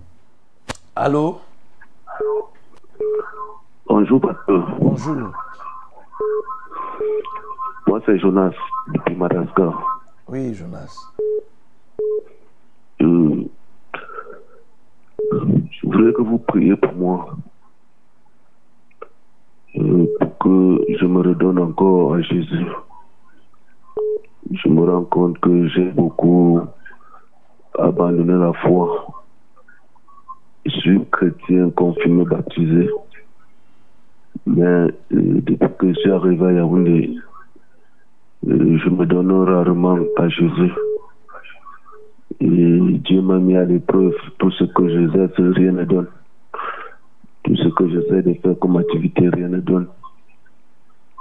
Allô? 0.95 1.41
Bonjour, 3.85 4.21
pasteur. 4.21 4.77
Bonjour. 4.79 5.33
Moi, 7.87 8.01
c'est 8.05 8.17
Jonas 8.17 8.53
depuis 8.93 9.15
Madagascar. 9.15 10.01
Oui, 10.27 10.53
Jonas. 10.53 10.95
Euh, 13.01 13.43
je 15.31 15.87
voudrais 15.87 16.13
que 16.13 16.21
vous 16.21 16.39
priez 16.39 16.75
pour 16.75 16.93
moi. 16.93 17.35
Euh, 19.75 20.05
pour 20.19 20.37
que 20.37 20.81
je 20.99 21.05
me 21.05 21.21
redonne 21.21 21.59
encore 21.59 22.15
à 22.15 22.21
Jésus. 22.21 22.67
Je 24.51 24.69
me 24.69 24.89
rends 24.89 25.05
compte 25.05 25.39
que 25.39 25.67
j'ai 25.69 25.89
beaucoup 25.91 26.61
abandonné 27.77 28.33
la 28.33 28.53
foi. 28.53 29.07
Je 30.65 30.71
suis 30.71 31.05
chrétien 31.11 31.69
confirmé 31.71 32.23
baptisé. 32.25 32.89
Mais 34.45 34.63
euh, 34.63 34.89
depuis 35.09 35.57
que 35.79 35.87
je 35.89 35.99
suis 35.99 36.11
arrivé 36.11 36.45
à 36.45 36.51
Yaoundé, 36.51 37.15
euh, 38.47 38.77
je 38.77 38.89
me 38.89 39.05
donne 39.05 39.31
rarement 39.31 39.97
à 40.17 40.27
Jésus. 40.27 40.73
Et 42.41 42.79
Dieu 43.05 43.21
m'a 43.21 43.39
mis 43.39 43.55
à 43.55 43.63
l'épreuve. 43.63 44.15
Tout 44.37 44.51
ce 44.51 44.65
que 44.65 44.89
je 44.89 45.07
fais, 45.09 45.43
rien 45.43 45.71
ne 45.71 45.85
donne. 45.85 46.07
Tout 47.43 47.55
ce 47.55 47.69
que 47.69 47.89
j'essaie 47.89 48.21
de 48.21 48.33
faire 48.33 48.59
comme 48.59 48.77
activité, 48.77 49.29
rien 49.29 49.47
ne 49.47 49.59
donne. 49.59 49.87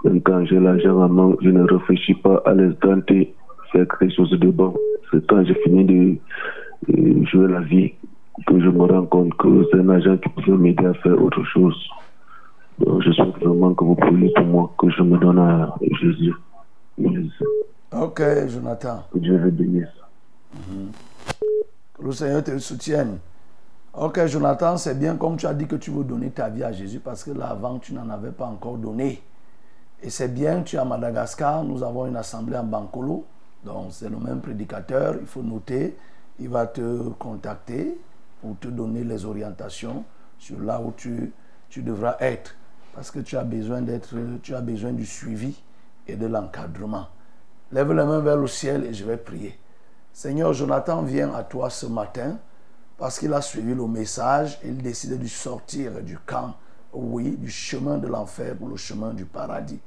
Même 0.04 0.20
quand 0.22 0.44
j'ai 0.46 0.58
l'argent 0.58 1.00
en 1.00 1.08
main, 1.08 1.36
je 1.40 1.50
ne 1.50 1.62
réfléchis 1.62 2.14
pas 2.14 2.42
à 2.44 2.54
l'instant 2.54 3.00
T 3.02 3.34
faire 3.70 3.86
quelque 3.98 4.14
chose 4.14 4.30
de 4.30 4.50
bon. 4.50 4.74
C'est 5.10 5.24
quand 5.26 5.44
j'ai 5.44 5.54
fini 5.54 5.84
de 5.84 6.16
euh, 6.92 7.24
jouer 7.26 7.48
la 7.48 7.60
vie 7.60 7.92
que 8.46 8.60
je 8.60 8.68
me 8.68 8.84
rends 8.84 9.06
compte 9.06 9.34
que 9.36 9.64
c'est 9.70 9.78
un 9.78 9.88
agent 9.90 10.16
qui 10.16 10.28
peut 10.28 10.56
m'aider 10.56 10.86
à 10.86 10.94
faire 10.94 11.22
autre 11.22 11.44
chose. 11.44 11.76
Donc, 12.78 13.02
je 13.02 13.12
souhaite 13.12 13.36
vraiment 13.38 13.74
que 13.74 13.84
vous 13.84 13.94
priez 13.94 14.32
pour 14.34 14.44
moi, 14.44 14.74
que 14.78 14.88
je 14.90 15.02
me 15.02 15.18
donne 15.18 15.38
à 15.38 15.74
Jésus. 16.00 16.34
Ok, 17.92 18.22
Jonathan. 18.48 19.04
Que 19.12 19.18
Dieu 19.18 19.38
le 19.38 19.50
bénisse. 19.50 19.86
Que 21.94 22.02
le 22.02 22.12
Seigneur 22.12 22.42
te 22.42 22.56
soutienne. 22.58 23.18
Ok, 23.94 24.24
Jonathan, 24.26 24.78
c'est 24.78 24.98
bien 24.98 25.16
comme 25.16 25.36
tu 25.36 25.46
as 25.46 25.52
dit 25.52 25.66
que 25.66 25.76
tu 25.76 25.90
veux 25.90 26.04
donner 26.04 26.30
ta 26.30 26.48
vie 26.48 26.64
à 26.64 26.72
Jésus 26.72 26.98
parce 26.98 27.22
que 27.24 27.30
là, 27.30 27.48
avant, 27.48 27.78
tu 27.78 27.92
n'en 27.92 28.08
avais 28.08 28.30
pas 28.30 28.46
encore 28.46 28.78
donné. 28.78 29.22
Et 30.02 30.08
c'est 30.08 30.32
bien, 30.32 30.62
tu 30.62 30.76
es 30.76 30.78
à 30.78 30.84
Madagascar, 30.84 31.62
nous 31.62 31.82
avons 31.82 32.06
une 32.06 32.16
assemblée 32.16 32.56
en 32.56 32.64
Bancolo. 32.64 33.26
Donc, 33.64 33.88
c'est 33.90 34.08
le 34.08 34.16
même 34.16 34.40
prédicateur, 34.40 35.16
il 35.20 35.26
faut 35.26 35.42
noter. 35.42 35.96
Il 36.40 36.48
va 36.48 36.66
te 36.66 37.10
contacter 37.18 37.98
pour 38.40 38.56
te 38.58 38.68
donner 38.68 39.04
les 39.04 39.24
orientations 39.26 40.04
sur 40.38 40.58
là 40.58 40.80
où 40.80 40.92
tu, 40.96 41.32
tu 41.68 41.82
devras 41.82 42.16
être. 42.20 42.56
Parce 42.94 43.10
que 43.10 43.20
tu 43.20 43.36
as 43.36 43.44
besoin 43.44 43.81
d'être, 43.82 44.14
tu 44.43 44.55
as 44.55 44.60
besoin 44.60 44.93
du 44.93 45.06
suivi 45.06 45.60
et 46.06 46.16
de 46.16 46.27
l'encadrement. 46.27 47.09
Lève 47.70 47.93
les 47.93 48.05
mains 48.05 48.20
vers 48.20 48.36
le 48.36 48.47
ciel 48.47 48.85
et 48.85 48.93
je 48.93 49.05
vais 49.05 49.16
prier. 49.16 49.59
Seigneur, 50.12 50.52
Jonathan 50.52 51.02
vient 51.02 51.32
à 51.32 51.43
toi 51.43 51.70
ce 51.70 51.86
matin 51.86 52.39
parce 52.98 53.19
qu'il 53.19 53.32
a 53.32 53.40
suivi 53.40 53.74
le 53.74 53.86
message 53.86 54.60
il 54.62 54.77
décide 54.77 55.19
de 55.19 55.27
sortir 55.27 56.02
du 56.02 56.19
camp, 56.19 56.55
oui, 56.93 57.36
du 57.36 57.51
chemin 57.51 57.97
de 57.97 58.06
l'enfer 58.06 58.55
pour 58.56 58.69
le 58.69 58.77
chemin 58.77 59.14
du 59.14 59.24
paradis. 59.24 59.81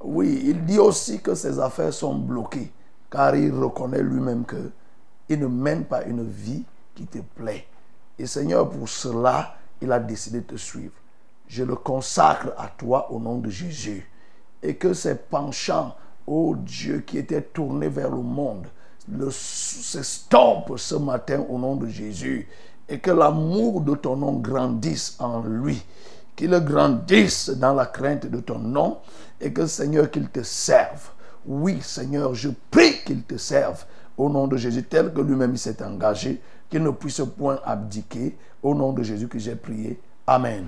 Oui, 0.00 0.42
il 0.44 0.64
dit 0.64 0.78
aussi 0.78 1.20
que 1.20 1.34
ses 1.34 1.58
affaires 1.58 1.92
sont 1.92 2.14
bloquées 2.14 2.72
car 3.10 3.34
il 3.34 3.52
reconnaît 3.52 4.02
lui-même 4.02 4.44
que 4.44 4.70
il 5.28 5.40
ne 5.40 5.46
mène 5.46 5.84
pas 5.84 6.04
une 6.04 6.26
vie 6.26 6.64
qui 6.94 7.06
te 7.06 7.18
plaît. 7.18 7.66
Et 8.18 8.26
Seigneur, 8.26 8.68
pour 8.70 8.88
cela, 8.88 9.56
il 9.80 9.92
a 9.92 9.98
décidé 9.98 10.40
de 10.40 10.46
te 10.46 10.56
suivre. 10.56 10.94
Je 11.48 11.64
le 11.64 11.74
consacre 11.74 12.52
à 12.58 12.68
toi 12.68 13.10
au 13.10 13.18
nom 13.18 13.38
de 13.38 13.48
Jésus. 13.48 14.08
Et 14.62 14.76
que 14.76 14.92
ces 14.92 15.14
penchants, 15.14 15.96
ô 16.26 16.54
Dieu, 16.56 17.00
qui 17.00 17.18
étaient 17.18 17.42
tournés 17.42 17.88
vers 17.88 18.10
le 18.10 18.22
monde, 18.22 18.66
le, 19.10 19.30
s'estompe 19.30 20.74
ce 20.76 20.94
matin 20.94 21.44
au 21.48 21.58
nom 21.58 21.74
de 21.76 21.88
Jésus. 21.88 22.46
Et 22.86 22.98
que 22.98 23.10
l'amour 23.10 23.80
de 23.80 23.94
ton 23.94 24.16
nom 24.16 24.32
grandisse 24.34 25.16
en 25.18 25.40
lui. 25.40 25.82
Qu'il 26.36 26.50
grandisse 26.50 27.48
dans 27.48 27.72
la 27.72 27.86
crainte 27.86 28.26
de 28.26 28.40
ton 28.40 28.58
nom. 28.58 28.98
Et 29.40 29.50
que 29.50 29.66
Seigneur, 29.66 30.10
qu'il 30.10 30.28
te 30.28 30.42
serve. 30.42 31.08
Oui, 31.46 31.78
Seigneur, 31.80 32.34
je 32.34 32.50
prie 32.70 33.02
qu'il 33.06 33.22
te 33.22 33.38
serve 33.38 33.86
au 34.18 34.28
nom 34.28 34.48
de 34.48 34.56
Jésus, 34.58 34.82
tel 34.82 35.14
que 35.14 35.20
lui-même 35.20 35.56
s'est 35.56 35.82
engagé, 35.82 36.42
qu'il 36.68 36.82
ne 36.82 36.90
puisse 36.90 37.22
point 37.38 37.58
abdiquer. 37.64 38.36
Au 38.62 38.74
nom 38.74 38.92
de 38.92 39.02
Jésus 39.02 39.28
que 39.28 39.38
j'ai 39.38 39.54
prié. 39.54 40.00
Amen. 40.26 40.66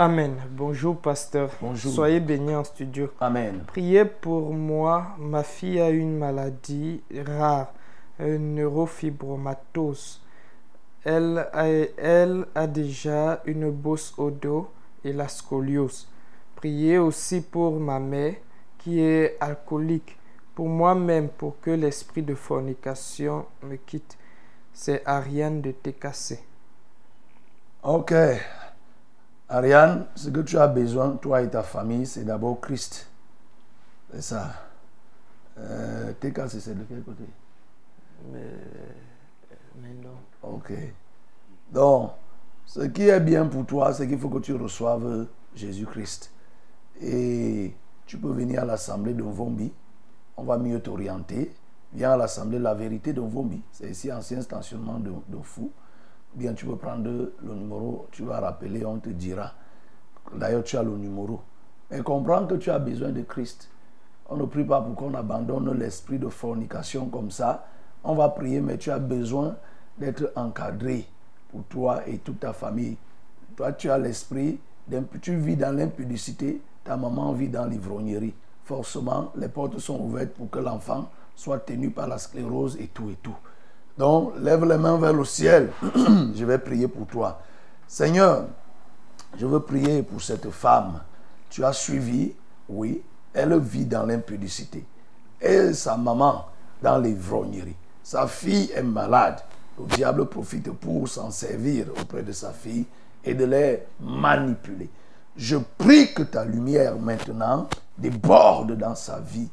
Amen. 0.00 0.40
Bonjour, 0.52 0.96
pasteur. 0.96 1.50
Bonjour. 1.60 1.92
Soyez 1.92 2.20
bénis 2.20 2.54
en 2.54 2.62
studio. 2.62 3.10
Amen. 3.18 3.64
Priez 3.66 4.04
pour 4.04 4.54
moi. 4.54 5.08
Ma 5.18 5.42
fille 5.42 5.80
a 5.80 5.90
une 5.90 6.16
maladie 6.16 7.02
rare, 7.26 7.72
une 8.20 8.54
neurofibromatose. 8.54 10.22
Elle 11.04 11.48
a, 11.52 11.66
elle 11.66 12.46
a 12.54 12.68
déjà 12.68 13.42
une 13.44 13.72
bosse 13.72 14.14
au 14.18 14.30
dos 14.30 14.70
et 15.02 15.12
la 15.12 15.26
scoliose. 15.26 16.06
Priez 16.54 16.98
aussi 16.98 17.40
pour 17.40 17.80
ma 17.80 17.98
mère 17.98 18.34
qui 18.78 19.00
est 19.00 19.36
alcoolique. 19.40 20.16
Pour 20.54 20.68
moi-même, 20.68 21.28
pour 21.28 21.58
que 21.58 21.72
l'esprit 21.72 22.22
de 22.22 22.36
fornication 22.36 23.46
me 23.64 23.74
quitte. 23.74 24.16
C'est 24.72 25.02
Ariane 25.04 25.60
de 25.60 25.72
TKC. 25.72 26.38
Ok. 27.82 28.14
Ariane, 29.48 30.06
ce 30.14 30.28
que 30.28 30.40
tu 30.40 30.58
as 30.58 30.68
besoin, 30.68 31.16
toi 31.16 31.40
et 31.42 31.48
ta 31.48 31.62
famille, 31.62 32.06
c'est 32.06 32.24
d'abord 32.24 32.60
Christ. 32.60 33.08
C'est 34.12 34.22
ça. 34.22 34.52
Euh, 35.58 36.12
TKC, 36.20 36.60
c'est 36.60 36.74
de 36.74 36.84
quel 36.84 37.02
côté? 37.02 37.24
Mais, 38.30 38.40
mais 39.80 39.94
non. 40.02 40.16
Ok. 40.42 40.72
Donc, 41.72 42.10
ce 42.66 42.80
qui 42.80 43.08
est 43.08 43.20
bien 43.20 43.46
pour 43.46 43.64
toi, 43.64 43.92
c'est 43.94 44.06
qu'il 44.06 44.18
faut 44.18 44.28
que 44.28 44.38
tu 44.38 44.54
reçoives 44.54 45.26
Jésus-Christ. 45.54 46.30
Et 47.00 47.74
tu 48.06 48.18
peux 48.18 48.32
venir 48.32 48.62
à 48.62 48.64
l'assemblée 48.66 49.14
de 49.14 49.22
Vombi. 49.22 49.72
On 50.36 50.44
va 50.44 50.58
mieux 50.58 50.80
t'orienter. 50.80 51.52
Viens 51.94 52.12
à 52.12 52.16
l'assemblée 52.16 52.58
La 52.58 52.74
Vérité 52.74 53.14
de 53.14 53.20
Vombi. 53.20 53.62
C'est 53.72 53.90
ici, 53.90 54.12
ancien 54.12 54.42
stationnement 54.42 54.98
de, 54.98 55.10
de 55.28 55.38
Fou. 55.42 55.70
Bien, 56.38 56.54
tu 56.54 56.66
peux 56.66 56.76
prendre 56.76 57.10
le 57.42 57.52
numéro, 57.52 58.06
tu 58.12 58.22
vas 58.22 58.38
rappeler, 58.38 58.86
on 58.86 59.00
te 59.00 59.08
dira. 59.08 59.54
D'ailleurs, 60.32 60.62
tu 60.62 60.76
as 60.76 60.84
le 60.84 60.96
numéro. 60.96 61.40
Mais 61.90 62.00
comprends 62.00 62.46
que 62.46 62.54
tu 62.54 62.70
as 62.70 62.78
besoin 62.78 63.08
de 63.08 63.22
Christ. 63.22 63.68
On 64.28 64.36
ne 64.36 64.44
prie 64.44 64.62
pas 64.62 64.80
pour 64.80 64.94
qu'on 64.94 65.14
abandonne 65.14 65.76
l'esprit 65.76 66.20
de 66.20 66.28
fornication 66.28 67.06
comme 67.06 67.32
ça. 67.32 67.66
On 68.04 68.14
va 68.14 68.28
prier, 68.28 68.60
mais 68.60 68.78
tu 68.78 68.88
as 68.92 69.00
besoin 69.00 69.56
d'être 69.98 70.30
encadré 70.36 71.08
pour 71.50 71.64
toi 71.64 72.06
et 72.06 72.18
toute 72.18 72.38
ta 72.38 72.52
famille. 72.52 72.96
Toi, 73.56 73.72
tu 73.72 73.90
as 73.90 73.98
l'esprit, 73.98 74.60
tu 75.20 75.34
vis 75.34 75.56
dans 75.56 75.76
l'impudicité, 75.76 76.62
ta 76.84 76.96
maman 76.96 77.32
vit 77.32 77.48
dans 77.48 77.66
l'ivrognerie. 77.66 78.34
Forcément, 78.62 79.32
les 79.34 79.48
portes 79.48 79.80
sont 79.80 79.98
ouvertes 79.98 80.34
pour 80.34 80.48
que 80.50 80.60
l'enfant 80.60 81.10
soit 81.34 81.58
tenu 81.58 81.90
par 81.90 82.06
la 82.06 82.18
sclérose 82.18 82.76
et 82.78 82.86
tout 82.86 83.10
et 83.10 83.16
tout. 83.20 83.34
Donc, 83.98 84.34
lève 84.38 84.64
les 84.64 84.78
mains 84.78 84.96
vers 84.96 85.12
le 85.12 85.24
ciel. 85.24 85.70
je 86.34 86.44
vais 86.44 86.58
prier 86.58 86.86
pour 86.86 87.06
toi. 87.08 87.40
Seigneur, 87.88 88.44
je 89.36 89.44
veux 89.44 89.60
prier 89.60 90.02
pour 90.02 90.22
cette 90.22 90.48
femme. 90.50 91.00
Tu 91.50 91.64
as 91.64 91.72
suivi, 91.72 92.32
oui, 92.68 93.02
elle 93.34 93.58
vit 93.58 93.84
dans 93.84 94.06
l'impudicité. 94.06 94.84
Et 95.40 95.72
sa 95.72 95.96
maman 95.96 96.46
dans 96.80 96.98
l'ivrognerie. 96.98 97.76
Sa 98.02 98.26
fille 98.26 98.70
est 98.74 98.82
malade. 98.82 99.40
Le 99.78 99.86
diable 99.86 100.26
profite 100.26 100.70
pour 100.72 101.08
s'en 101.08 101.30
servir 101.30 101.86
auprès 102.00 102.22
de 102.22 102.32
sa 102.32 102.52
fille 102.52 102.86
et 103.24 103.34
de 103.34 103.44
les 103.44 103.82
manipuler. 104.00 104.88
Je 105.36 105.56
prie 105.56 106.12
que 106.14 106.22
ta 106.22 106.44
lumière 106.44 106.96
maintenant 106.98 107.68
déborde 107.96 108.76
dans 108.76 108.94
sa 108.94 109.20
vie. 109.20 109.48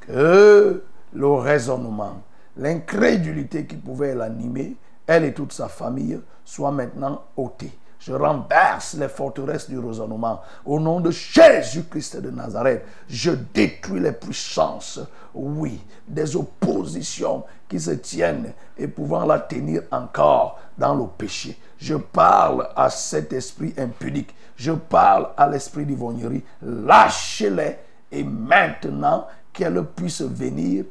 Que 0.00 0.82
le 1.12 1.28
raisonnement, 1.28 2.22
l'incrédulité 2.56 3.66
qui 3.66 3.76
pouvait 3.76 4.14
l'animer 4.14 4.76
elle 5.06 5.24
et 5.24 5.34
toute 5.34 5.52
sa 5.52 5.68
famille 5.68 6.20
soient 6.44 6.70
maintenant 6.70 7.24
ôtées. 7.36 7.72
Je 7.98 8.12
renverse 8.12 8.94
les 8.94 9.08
forteresses 9.08 9.68
du 9.68 9.78
raisonnement. 9.78 10.42
Au 10.66 10.78
nom 10.78 11.00
de 11.00 11.10
Jésus-Christ 11.10 12.20
de 12.20 12.30
Nazareth, 12.30 12.84
je 13.08 13.30
détruis 13.30 14.00
les 14.00 14.12
puissances, 14.12 15.00
oui, 15.32 15.82
des 16.06 16.36
oppositions 16.36 17.44
qui 17.66 17.80
se 17.80 17.92
tiennent 17.92 18.52
et 18.76 18.88
pouvant 18.88 19.24
la 19.24 19.38
tenir 19.38 19.82
encore 19.90 20.58
dans 20.76 20.94
le 20.94 21.06
péché. 21.16 21.58
Je 21.78 21.94
parle 21.94 22.68
à 22.76 22.90
cet 22.90 23.32
esprit 23.32 23.72
impudique. 23.78 24.34
Je 24.56 24.72
parle 24.72 25.30
à 25.36 25.48
l'esprit 25.48 25.86
d'ivrognerie. 25.86 26.44
Lâchez-les 26.62 27.78
et 28.12 28.22
maintenant 28.22 29.26
qu'elle 29.52 29.82
puisse 29.82 30.20
venir 30.20 30.84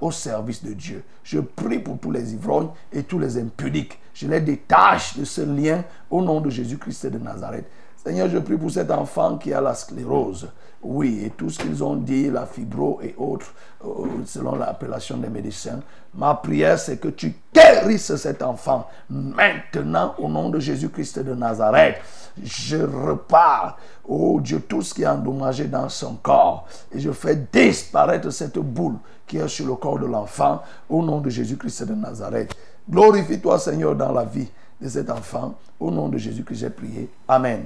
au 0.00 0.10
service 0.10 0.64
de 0.64 0.72
Dieu. 0.72 1.04
Je 1.22 1.40
prie 1.40 1.78
pour 1.78 1.98
tous 1.98 2.10
les 2.10 2.32
ivrognes 2.32 2.70
et 2.92 3.02
tous 3.02 3.18
les 3.18 3.36
impudiques. 3.38 3.98
Je 4.14 4.26
les 4.26 4.40
détache 4.40 5.16
de 5.16 5.24
ce 5.24 5.42
lien 5.42 5.84
au 6.10 6.22
nom 6.22 6.40
de 6.40 6.50
Jésus-Christ 6.50 7.06
de 7.06 7.18
Nazareth. 7.18 7.66
Seigneur, 8.04 8.28
je 8.28 8.38
prie 8.38 8.56
pour 8.56 8.70
cet 8.70 8.90
enfant 8.90 9.36
qui 9.38 9.52
a 9.52 9.60
la 9.60 9.74
sclérose. 9.74 10.48
Oui, 10.80 11.22
et 11.24 11.30
tout 11.30 11.50
ce 11.50 11.58
qu'ils 11.58 11.82
ont 11.82 11.96
dit, 11.96 12.30
la 12.30 12.46
fibro 12.46 13.00
et 13.02 13.12
autres, 13.18 13.52
euh, 13.84 13.88
selon 14.24 14.54
l'appellation 14.54 15.16
des 15.16 15.28
médecins. 15.28 15.80
Ma 16.14 16.34
prière, 16.36 16.78
c'est 16.78 16.98
que 16.98 17.08
tu 17.08 17.34
guérisses 17.52 18.14
cet 18.14 18.42
enfant 18.42 18.86
maintenant 19.10 20.14
au 20.18 20.28
nom 20.28 20.48
de 20.50 20.60
Jésus-Christ 20.60 21.18
de 21.18 21.34
Nazareth. 21.34 21.96
Je 22.40 22.76
repars, 22.76 23.76
oh 24.06 24.40
Dieu, 24.40 24.60
tout 24.60 24.82
ce 24.82 24.94
qui 24.94 25.02
est 25.02 25.08
endommagé 25.08 25.64
dans 25.64 25.88
son 25.88 26.14
corps. 26.14 26.66
Et 26.92 27.00
je 27.00 27.10
fais 27.10 27.34
disparaître 27.52 28.30
cette 28.30 28.58
boule 28.58 28.98
qui 29.26 29.38
est 29.38 29.48
sur 29.48 29.66
le 29.66 29.74
corps 29.74 29.98
de 29.98 30.06
l'enfant 30.06 30.62
au 30.88 31.02
nom 31.02 31.20
de 31.20 31.28
Jésus-Christ 31.28 31.84
de 31.84 31.94
Nazareth. 31.94 32.54
Glorifie-toi, 32.88 33.58
Seigneur, 33.58 33.96
dans 33.96 34.12
la 34.12 34.24
vie 34.24 34.48
de 34.80 34.88
cet 34.88 35.10
enfant. 35.10 35.58
Au 35.80 35.90
nom 35.90 36.08
de 36.08 36.18
Jésus 36.18 36.44
que 36.44 36.54
j'ai 36.54 36.70
prié. 36.70 37.08
Amen. 37.26 37.64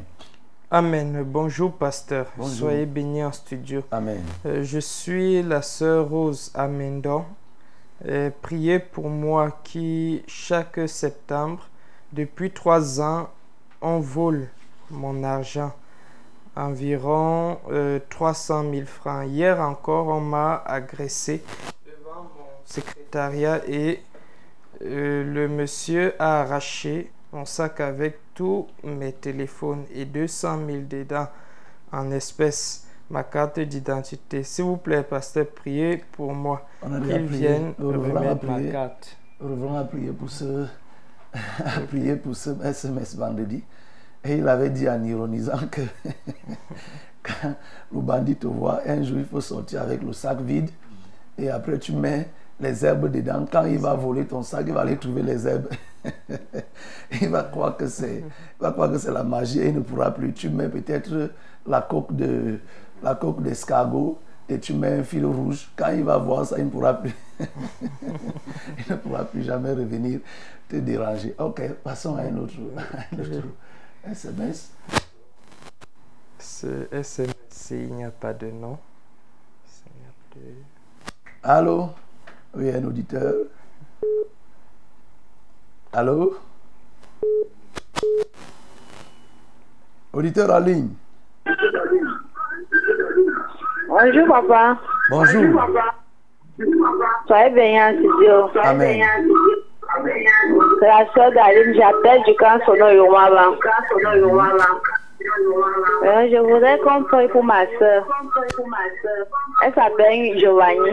Amen. 0.70 1.22
Bonjour, 1.22 1.72
pasteur. 1.72 2.26
Bonjour. 2.36 2.70
Soyez 2.70 2.86
bénis 2.86 3.22
en 3.22 3.32
studio. 3.32 3.82
Amen. 3.90 4.22
Euh, 4.46 4.62
je 4.62 4.78
suis 4.78 5.42
la 5.42 5.60
sœur 5.60 6.08
Rose 6.08 6.50
Amendon. 6.54 7.24
Euh, 8.08 8.30
priez 8.40 8.78
pour 8.78 9.10
moi 9.10 9.58
qui, 9.62 10.22
chaque 10.26 10.80
septembre, 10.88 11.68
depuis 12.12 12.50
trois 12.50 13.00
ans, 13.00 13.28
on 13.80 14.00
vole 14.00 14.48
mon 14.90 15.22
argent. 15.24 15.72
Environ 16.56 17.58
euh, 17.70 17.98
300 18.10 18.70
000 18.72 18.86
francs. 18.86 19.26
Hier 19.28 19.60
encore, 19.60 20.08
on 20.08 20.20
m'a 20.20 20.62
agressé 20.66 21.42
devant 21.86 22.22
mon 22.22 22.50
secrétariat 22.64 23.60
et 23.68 24.02
euh, 24.84 25.24
le 25.24 25.48
monsieur 25.48 26.14
a 26.18 26.40
arraché 26.40 27.10
mon 27.32 27.44
sac 27.44 27.80
avec 27.80 28.18
tous 28.34 28.66
mes 28.84 29.12
téléphones 29.12 29.84
et 29.94 30.04
200 30.04 30.66
000 30.66 30.78
dedans 30.88 31.28
en 31.92 32.10
espèces, 32.10 32.86
ma 33.10 33.22
carte 33.22 33.60
d'identité. 33.60 34.42
S'il 34.42 34.64
vous 34.64 34.76
plaît, 34.76 35.02
pasteur, 35.02 35.46
priez 35.46 36.02
pour 36.12 36.34
moi. 36.34 36.66
On 36.82 36.92
a 36.92 37.00
déjà 37.00 37.18
Qu'ils 37.18 37.26
viennent 37.26 37.74
remettre 37.78 38.46
ma 38.46 38.62
carte. 38.62 39.16
Nous 39.40 39.50
revenons 39.50 39.76
à 39.76 39.84
prier 39.84 40.12
pour 40.12 40.30
ce, 40.30 40.66
à 41.34 41.80
prier 41.88 42.16
pour 42.16 42.34
ce 42.34 42.50
SMS 42.64 43.16
vendredi. 43.16 43.62
Et 44.24 44.36
il 44.36 44.48
avait 44.48 44.70
dit 44.70 44.88
en 44.88 45.02
ironisant 45.02 45.66
que 45.70 45.80
quand 47.22 47.54
le 47.92 48.00
bandit 48.00 48.36
te 48.36 48.46
voit, 48.46 48.80
un 48.86 49.02
jour 49.02 49.18
il 49.18 49.24
faut 49.24 49.40
sortir 49.40 49.82
avec 49.82 50.02
le 50.02 50.12
sac 50.12 50.40
vide 50.40 50.70
et 51.38 51.50
après 51.50 51.78
tu 51.78 51.92
mets 51.92 52.28
les 52.60 52.84
herbes 52.84 53.10
dedans. 53.10 53.44
Quand 53.50 53.64
il 53.64 53.78
va 53.78 53.94
voler 53.94 54.26
ton 54.26 54.42
sac, 54.42 54.64
il 54.66 54.74
va 54.74 54.80
aller 54.80 54.96
trouver 54.96 55.22
les 55.22 55.46
herbes. 55.46 55.68
il 57.20 57.28
va 57.28 57.44
croire 57.44 57.76
que 57.76 57.86
c'est, 57.86 58.18
il 58.18 58.62
va 58.62 58.72
croire 58.72 58.90
que 58.90 58.98
c'est 58.98 59.12
la 59.12 59.22
magie 59.22 59.60
et 59.60 59.68
il 59.68 59.74
ne 59.74 59.80
pourra 59.80 60.10
plus. 60.12 60.32
Tu 60.32 60.48
mets 60.48 60.68
peut-être 60.68 61.30
la 61.66 61.80
coque 61.80 62.14
de, 62.14 62.58
la 63.02 63.14
coque 63.14 63.42
d'escargot 63.42 64.18
et 64.48 64.58
tu 64.58 64.74
mets 64.74 64.98
un 64.98 65.02
fil 65.02 65.24
rouge. 65.24 65.70
Quand 65.76 65.90
il 65.90 66.04
va 66.04 66.18
voir 66.18 66.46
ça, 66.46 66.58
il 66.58 66.66
ne 66.66 66.70
pourra 66.70 66.94
plus, 66.94 67.14
il 67.40 68.84
ne 68.90 68.96
pourra 68.96 69.24
plus 69.24 69.42
jamais 69.42 69.72
revenir 69.72 70.20
te 70.68 70.76
déranger. 70.76 71.34
Ok, 71.38 71.62
passons 71.82 72.16
à 72.16 72.22
un 72.22 72.36
autre, 72.36 72.54
un 72.76 73.18
autre 73.18 73.48
SMS. 74.04 74.72
Ce 76.38 76.88
SMS, 76.90 77.70
il 77.70 77.94
n'y 77.94 78.04
a 78.04 78.10
pas 78.10 78.32
de 78.34 78.50
nom. 78.50 78.78
Allô? 81.42 81.90
Oui, 82.54 82.70
un 82.70 82.84
auditeur. 82.84 83.34
Allô? 85.94 86.36
Auditeur 90.12 90.50
en 90.50 90.58
ligne. 90.58 90.90
Bonjour 93.88 94.26
papa. 94.28 94.78
Bonjour. 95.10 95.44
Soyez 97.26 97.50
bénis 97.50 97.82
en 97.82 97.92
studio. 97.92 98.50
Amen. 98.62 99.00
C'est 100.78 100.86
la 100.86 101.06
soeur 101.12 101.32
d'Aline, 101.32 101.74
j'appelle 101.74 102.22
du 102.26 102.34
camp 102.36 102.58
Sono 102.66 102.90
Yomaba. 102.90 103.56
Euh, 106.04 106.28
je 106.30 106.36
voudrais 106.38 106.78
qu'on 106.78 107.04
prie 107.04 107.28
pour 107.28 107.44
ma 107.44 107.64
soeur. 107.78 108.06
Elle 109.62 109.74
s'appelle 109.74 110.38
Giovanni. 110.38 110.90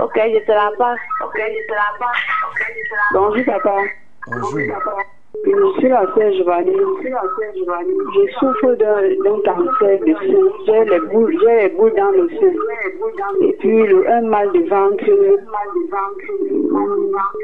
Ok, 0.00 0.14
je 0.14 0.46
te 0.46 0.52
la 0.52 0.70
passe. 0.76 0.98
Bonjour 3.12 3.44
papa. 3.44 3.76
Bonjour. 4.26 5.04
Je 5.44 5.78
suis 5.78 5.88
la 5.88 6.04
sœur 6.14 6.32
Giovanni. 6.32 6.72
Je 7.02 8.22
souffre 8.38 8.74
d'un 8.74 9.38
cancer 9.44 9.98
de 10.00 10.14
sein. 10.14 10.44
J'ai 10.66 10.84
les 10.84 11.00
boules, 11.00 11.38
j'ai 11.40 11.54
les 11.62 11.68
boules 11.70 11.94
dans 11.96 12.10
le 12.10 12.28
sein. 12.28 12.54
Et 13.42 13.52
puis 13.54 13.86
le, 13.86 14.10
un 14.10 14.22
mal 14.22 14.52
de 14.52 14.68
ventre. 14.68 15.04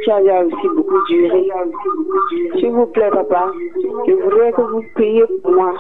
Ça 0.07 0.17
a 0.17 0.45
aussi 0.45 0.69
beaucoup 0.77 1.07
duré. 1.09 1.49
S'il 2.59 2.73
vous 2.73 2.87
plaît, 2.87 3.11
papa, 3.11 3.53
je 4.07 4.13
voudrais 4.13 4.53
que 4.53 4.63
vous 4.63 4.85
priez 4.95 5.25
pour 5.43 5.53
moi. 5.53 5.73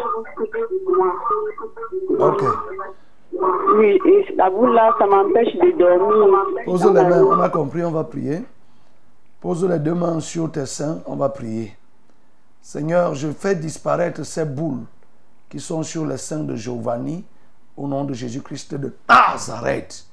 Ok. 2.18 2.42
Oui, 3.76 3.98
et 4.06 4.34
la 4.36 4.50
boule 4.50 4.72
là, 4.72 4.94
ça 4.98 5.06
m'empêche 5.06 5.54
de 5.56 5.70
dormir. 5.72 6.46
Pose 6.64 6.86
les 6.86 7.02
mains, 7.02 7.24
on 7.24 7.40
a 7.40 7.48
compris, 7.48 7.82
on 7.84 7.90
va 7.90 8.04
prier. 8.04 8.38
Pose 9.40 9.68
les 9.68 9.78
deux 9.80 9.94
mains 9.94 10.20
sur 10.20 10.50
tes 10.50 10.66
seins, 10.66 11.02
on 11.06 11.16
va 11.16 11.28
prier. 11.28 11.72
Seigneur, 12.64 13.14
je 13.14 13.30
fais 13.30 13.54
disparaître 13.54 14.24
ces 14.24 14.46
boules 14.46 14.86
qui 15.50 15.60
sont 15.60 15.82
sur 15.82 16.06
les 16.06 16.16
seins 16.16 16.44
de 16.44 16.56
Giovanni 16.56 17.22
au 17.76 17.86
nom 17.86 18.04
de 18.04 18.14
Jésus-Christ 18.14 18.74
de 18.76 18.96
Nazareth. 19.06 20.06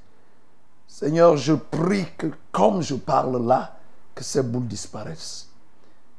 Seigneur, 0.86 1.38
je 1.38 1.54
prie 1.54 2.04
que 2.18 2.26
comme 2.52 2.82
je 2.82 2.94
parle 2.94 3.42
là, 3.46 3.78
que 4.14 4.22
ces 4.22 4.42
boules 4.42 4.66
disparaissent. 4.66 5.48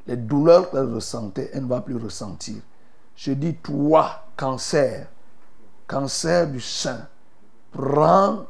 Les 0.07 0.17
douleurs 0.17 0.71
qu'elle 0.71 0.91
ressentait, 0.91 1.51
elle 1.53 1.65
ne 1.65 1.69
va 1.69 1.81
plus 1.81 1.97
ressentir. 1.97 2.55
Je 3.15 3.33
dis, 3.33 3.53
toi, 3.53 4.25
cancer, 4.35 5.05
cancer 5.85 6.47
du 6.47 6.59
sein, 6.59 7.07
prends 7.71 8.47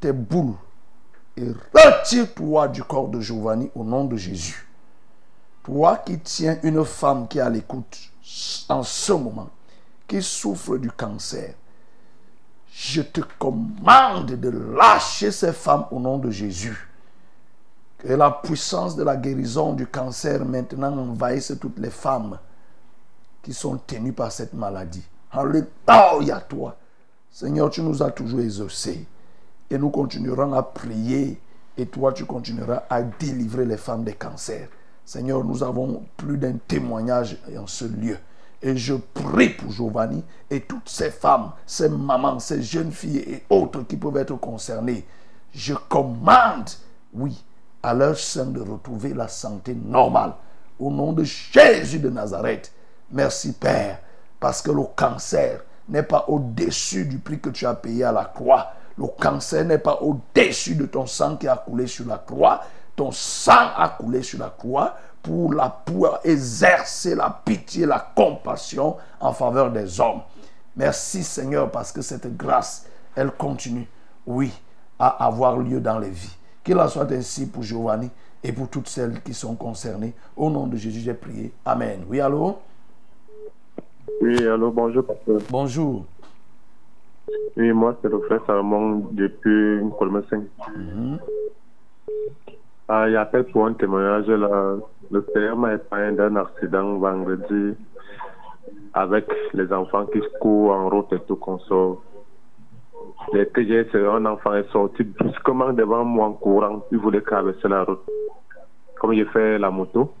tes 0.00 0.12
boules 0.12 0.54
et 1.36 1.48
retire-toi 1.74 2.68
du 2.68 2.82
corps 2.82 3.08
de 3.08 3.20
Giovanni 3.20 3.70
au 3.74 3.84
nom 3.84 4.06
de 4.06 4.16
Jésus. 4.16 4.65
Toi 5.66 5.96
qui 6.06 6.20
tiens 6.20 6.60
une 6.62 6.84
femme 6.84 7.26
qui 7.26 7.38
est 7.38 7.40
à 7.40 7.50
l'écoute 7.50 7.98
en 8.68 8.84
ce 8.84 9.12
moment, 9.12 9.50
qui 10.06 10.22
souffre 10.22 10.76
du 10.76 10.92
cancer, 10.92 11.54
je 12.72 13.02
te 13.02 13.20
commande 13.36 14.26
de 14.26 14.48
lâcher 14.48 15.32
ces 15.32 15.52
femmes 15.52 15.86
au 15.90 15.98
nom 15.98 16.18
de 16.18 16.30
Jésus. 16.30 16.88
Que 17.98 18.12
la 18.12 18.30
puissance 18.30 18.94
de 18.94 19.02
la 19.02 19.16
guérison 19.16 19.72
du 19.72 19.88
cancer 19.88 20.44
maintenant 20.44 20.96
envahisse 20.98 21.52
toutes 21.60 21.80
les 21.80 21.90
femmes 21.90 22.38
qui 23.42 23.52
sont 23.52 23.76
tenues 23.76 24.12
par 24.12 24.30
cette 24.30 24.54
maladie. 24.54 25.04
Alléluia 25.32 26.42
toi. 26.48 26.76
Seigneur, 27.32 27.70
tu 27.70 27.82
nous 27.82 28.04
as 28.04 28.12
toujours 28.12 28.38
exaucés. 28.38 29.04
Et 29.68 29.78
nous 29.78 29.90
continuerons 29.90 30.52
à 30.52 30.62
prier. 30.62 31.40
Et 31.76 31.86
toi, 31.86 32.12
tu 32.12 32.24
continueras 32.24 32.84
à 32.88 33.02
délivrer 33.02 33.64
les 33.64 33.76
femmes 33.76 34.04
des 34.04 34.14
cancers. 34.14 34.68
Seigneur, 35.06 35.44
nous 35.44 35.62
avons 35.62 36.02
plus 36.16 36.36
d'un 36.36 36.54
témoignage 36.66 37.38
en 37.56 37.68
ce 37.68 37.84
lieu. 37.84 38.18
Et 38.60 38.76
je 38.76 38.94
prie 38.94 39.50
pour 39.50 39.70
Giovanni 39.70 40.24
et 40.50 40.62
toutes 40.62 40.88
ces 40.88 41.10
femmes, 41.10 41.52
ces 41.64 41.88
mamans, 41.88 42.40
ces 42.40 42.60
jeunes 42.60 42.90
filles 42.90 43.18
et 43.18 43.44
autres 43.48 43.82
qui 43.82 43.96
peuvent 43.96 44.16
être 44.16 44.34
concernées. 44.34 45.06
Je 45.54 45.74
commande, 45.74 46.70
oui, 47.14 47.40
à 47.84 47.94
leur 47.94 48.18
sein 48.18 48.46
de 48.46 48.60
retrouver 48.60 49.14
la 49.14 49.28
santé 49.28 49.74
normale. 49.74 50.32
Au 50.80 50.90
nom 50.90 51.12
de 51.12 51.22
Jésus 51.22 52.00
de 52.00 52.10
Nazareth. 52.10 52.72
Merci 53.12 53.52
Père, 53.52 54.00
parce 54.40 54.60
que 54.60 54.72
le 54.72 54.82
cancer 54.96 55.60
n'est 55.88 56.02
pas 56.02 56.24
au-dessus 56.26 57.04
du 57.04 57.18
prix 57.18 57.38
que 57.38 57.50
tu 57.50 57.64
as 57.64 57.74
payé 57.74 58.02
à 58.02 58.10
la 58.10 58.24
croix. 58.24 58.72
Le 58.98 59.06
cancer 59.06 59.64
n'est 59.64 59.78
pas 59.78 60.00
au-dessus 60.02 60.74
de 60.74 60.86
ton 60.86 61.06
sang 61.06 61.36
qui 61.36 61.46
a 61.46 61.56
coulé 61.56 61.86
sur 61.86 62.06
la 62.06 62.18
croix. 62.18 62.62
Ton 62.96 63.10
sang 63.12 63.70
a 63.76 63.90
coulé 63.90 64.22
sur 64.22 64.38
la 64.38 64.48
croix 64.48 64.94
pour 65.22 65.52
la 65.52 65.68
pour 65.68 66.18
exercer 66.24 67.14
la 67.14 67.30
pitié, 67.44 67.84
la 67.84 68.00
compassion 68.14 68.96
en 69.20 69.32
faveur 69.32 69.70
des 69.70 70.00
hommes. 70.00 70.22
Merci 70.76 71.22
Seigneur 71.22 71.70
parce 71.70 71.92
que 71.92 72.00
cette 72.00 72.36
grâce, 72.36 72.86
elle 73.14 73.30
continue, 73.30 73.86
oui, 74.26 74.52
à 74.98 75.26
avoir 75.26 75.58
lieu 75.58 75.80
dans 75.80 75.98
les 75.98 76.10
vies. 76.10 76.36
Qu'il 76.64 76.78
en 76.78 76.88
soit 76.88 77.10
ainsi 77.12 77.46
pour 77.46 77.62
Giovanni 77.62 78.10
et 78.42 78.52
pour 78.52 78.68
toutes 78.68 78.88
celles 78.88 79.22
qui 79.22 79.34
sont 79.34 79.54
concernées. 79.54 80.14
Au 80.36 80.50
nom 80.50 80.66
de 80.66 80.76
Jésus, 80.76 81.00
j'ai 81.00 81.14
prié. 81.14 81.52
Amen. 81.64 82.04
Oui, 82.08 82.20
allô? 82.20 82.58
Oui, 84.20 84.46
allô, 84.46 84.70
bonjour, 84.70 85.04
pasteur. 85.04 85.40
Bonjour. 85.50 86.04
Oui, 87.56 87.72
moi, 87.72 87.96
c'est 88.00 88.08
le 88.08 88.20
frère 88.20 88.40
Salomon 88.46 89.08
depuis 89.12 89.80
Colme 89.98 90.22
5. 90.30 90.42
Ah, 92.88 93.08
il 93.08 93.16
appelle 93.16 93.44
pour 93.46 93.66
un 93.66 93.72
témoignage. 93.72 94.28
Là. 94.28 94.76
Le 95.10 95.26
Seigneur 95.32 95.56
m'a 95.56 95.74
épargné 95.74 96.16
d'un 96.16 96.36
accident 96.36 96.98
vendredi 96.98 97.74
avec 98.94 99.26
les 99.54 99.72
enfants 99.72 100.06
qui 100.06 100.20
courent 100.40 100.72
en 100.72 100.88
route 100.88 101.12
et 101.12 101.20
tout 101.20 101.36
qu'on 101.36 101.58
sort. 101.58 102.02
Dès 103.32 103.46
que 103.46 103.64
j'ai 103.64 103.86
un 104.06 104.24
enfant 104.26 104.54
est 104.54 104.70
sorti 104.70 105.02
brusquement 105.02 105.72
devant 105.72 106.04
moi 106.04 106.26
en 106.26 106.32
courant. 106.32 106.84
Il 106.92 106.98
voulait 106.98 107.22
traverser 107.22 107.68
la 107.68 107.82
route. 107.82 108.04
Comme 109.00 109.14
j'ai 109.14 109.24
fait 109.26 109.58
la 109.58 109.70
moto, 109.70 110.12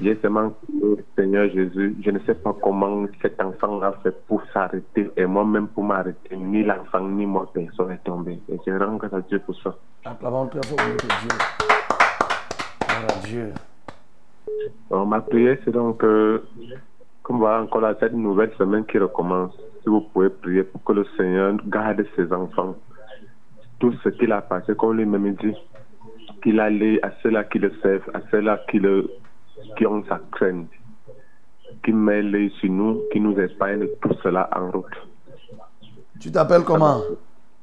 j'ai 0.00 0.16
seulement 0.22 0.52
Seigneur 1.16 1.48
Jésus, 1.50 1.96
je 2.04 2.10
ne 2.10 2.18
sais 2.20 2.34
pas 2.34 2.54
comment 2.62 3.06
cet 3.20 3.42
enfant 3.42 3.80
a 3.82 3.92
fait 4.02 4.14
pour 4.26 4.42
s'arrêter 4.52 5.10
et 5.16 5.26
moi-même 5.26 5.68
pour 5.68 5.82
m'arrêter. 5.82 6.36
Ni 6.36 6.62
l'enfant, 6.62 7.00
ni 7.00 7.26
moi, 7.26 7.50
personne 7.52 7.88
n'est 7.88 7.98
tombé. 7.98 8.38
Et 8.48 8.58
je 8.64 8.72
rends 8.72 8.96
grâce 8.96 9.12
à 9.12 9.20
Dieu 9.22 9.40
pour 9.40 9.56
ça. 9.60 9.76
Acclamons 10.04 10.46
Dieu. 10.46 10.60
Dieu. 13.24 13.52
Alors, 14.90 15.06
ma 15.06 15.20
prière, 15.20 15.58
c'est 15.64 15.72
donc, 15.72 16.02
euh, 16.04 16.44
comme 17.22 17.38
voilà 17.38 17.62
encore 17.62 17.82
cette 18.00 18.14
nouvelle 18.14 18.52
semaine 18.56 18.84
qui 18.86 18.98
recommence, 18.98 19.54
si 19.82 19.88
vous 19.88 20.00
pouvez 20.00 20.30
prier 20.30 20.62
pour 20.62 20.82
que 20.84 20.92
le 20.92 21.04
Seigneur 21.16 21.56
garde 21.66 22.04
ses 22.16 22.32
enfants. 22.32 22.76
Tout 23.80 23.92
ce 24.04 24.08
qu'il 24.10 24.32
a 24.32 24.40
passé, 24.42 24.74
comme 24.74 24.96
lui-même 24.96 25.34
dit, 25.34 25.54
qu'il 26.42 26.60
allait 26.60 27.04
à 27.04 27.10
ceux-là 27.22 27.44
qui 27.44 27.58
le 27.58 27.72
servent, 27.82 28.10
à 28.14 28.20
ceux-là 28.30 28.60
qui, 28.68 28.78
le, 28.78 29.10
qui 29.76 29.86
ont 29.86 30.04
sa 30.08 30.20
crainte, 30.32 30.70
qui 31.84 31.92
met 31.92 32.22
l'œil 32.22 32.50
sur 32.60 32.70
nous, 32.70 33.02
qui 33.12 33.20
nous 33.20 33.34
de 33.34 33.98
tout 34.00 34.14
cela 34.22 34.48
en 34.54 34.70
route. 34.70 34.86
Tu 36.20 36.32
t'appelles 36.32 36.64
comment? 36.64 37.00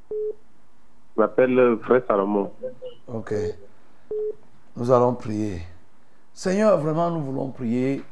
Je 0.09 1.21
m'appelle 1.21 1.57
euh, 1.57 1.77
Frère 1.77 2.03
Salomon. 2.07 2.51
Ok. 3.07 3.33
Nous 4.75 4.91
allons 4.91 5.13
prier. 5.15 5.61
Seigneur, 6.33 6.77
vraiment, 6.79 7.09
nous 7.11 7.21
voulons 7.21 7.49
prier 7.49 8.03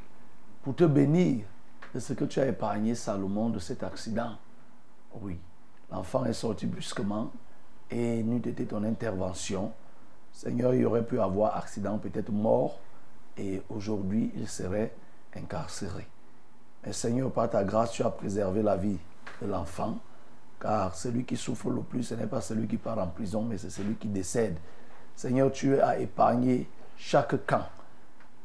pour 0.64 0.76
te 0.76 0.86
bénir 0.86 1.46
de 1.94 2.00
ce 2.00 2.14
que 2.14 2.26
tu 2.26 2.40
as 2.40 2.48
épargné 2.48 2.96
Salomon 2.96 3.50
de 3.50 3.60
cet 3.60 3.84
accident. 3.84 4.32
Oui, 5.22 5.38
l'enfant 5.92 6.26
est 6.26 6.34
sorti 6.34 6.66
brusquement 6.66 7.32
et 7.92 8.24
n'eût 8.24 8.38
été 8.38 8.66
ton 8.66 8.84
intervention. 8.84 9.72
Seigneur, 10.32 10.74
il 10.74 10.86
aurait 10.86 11.06
pu 11.06 11.20
avoir 11.20 11.58
accident, 11.58 11.98
peut-être 12.00 12.32
mort, 12.32 12.80
et 13.38 13.62
aujourd'hui, 13.70 14.32
il 14.36 14.48
serait 14.48 14.94
incarcéré. 15.36 16.08
Mais 16.86 16.94
Seigneur, 16.94 17.32
par 17.32 17.50
ta 17.50 17.64
grâce, 17.64 17.92
tu 17.92 18.04
as 18.04 18.10
préservé 18.10 18.62
la 18.62 18.76
vie 18.76 18.98
de 19.42 19.48
l'enfant, 19.48 19.98
car 20.60 20.96
celui 20.96 21.24
qui 21.26 21.38
souffre 21.38 21.70
le 21.70 21.82
plus, 21.82 22.04
ce 22.04 22.16
n'est 22.16 22.28
pas 22.28 22.42
celui 22.42 22.68
qui 22.68 22.78
part 22.78 23.00
en 23.00 23.08
prison, 23.08 23.42
mais 23.42 23.58
c'est 23.58 23.70
celui 23.70 23.96
qui 23.96 24.08
décède. 24.08 24.58
Seigneur, 25.16 25.52
tu 25.52 25.80
as 25.80 26.00
épargné 26.00 26.68
chaque 26.98 27.46
camp. 27.46 27.66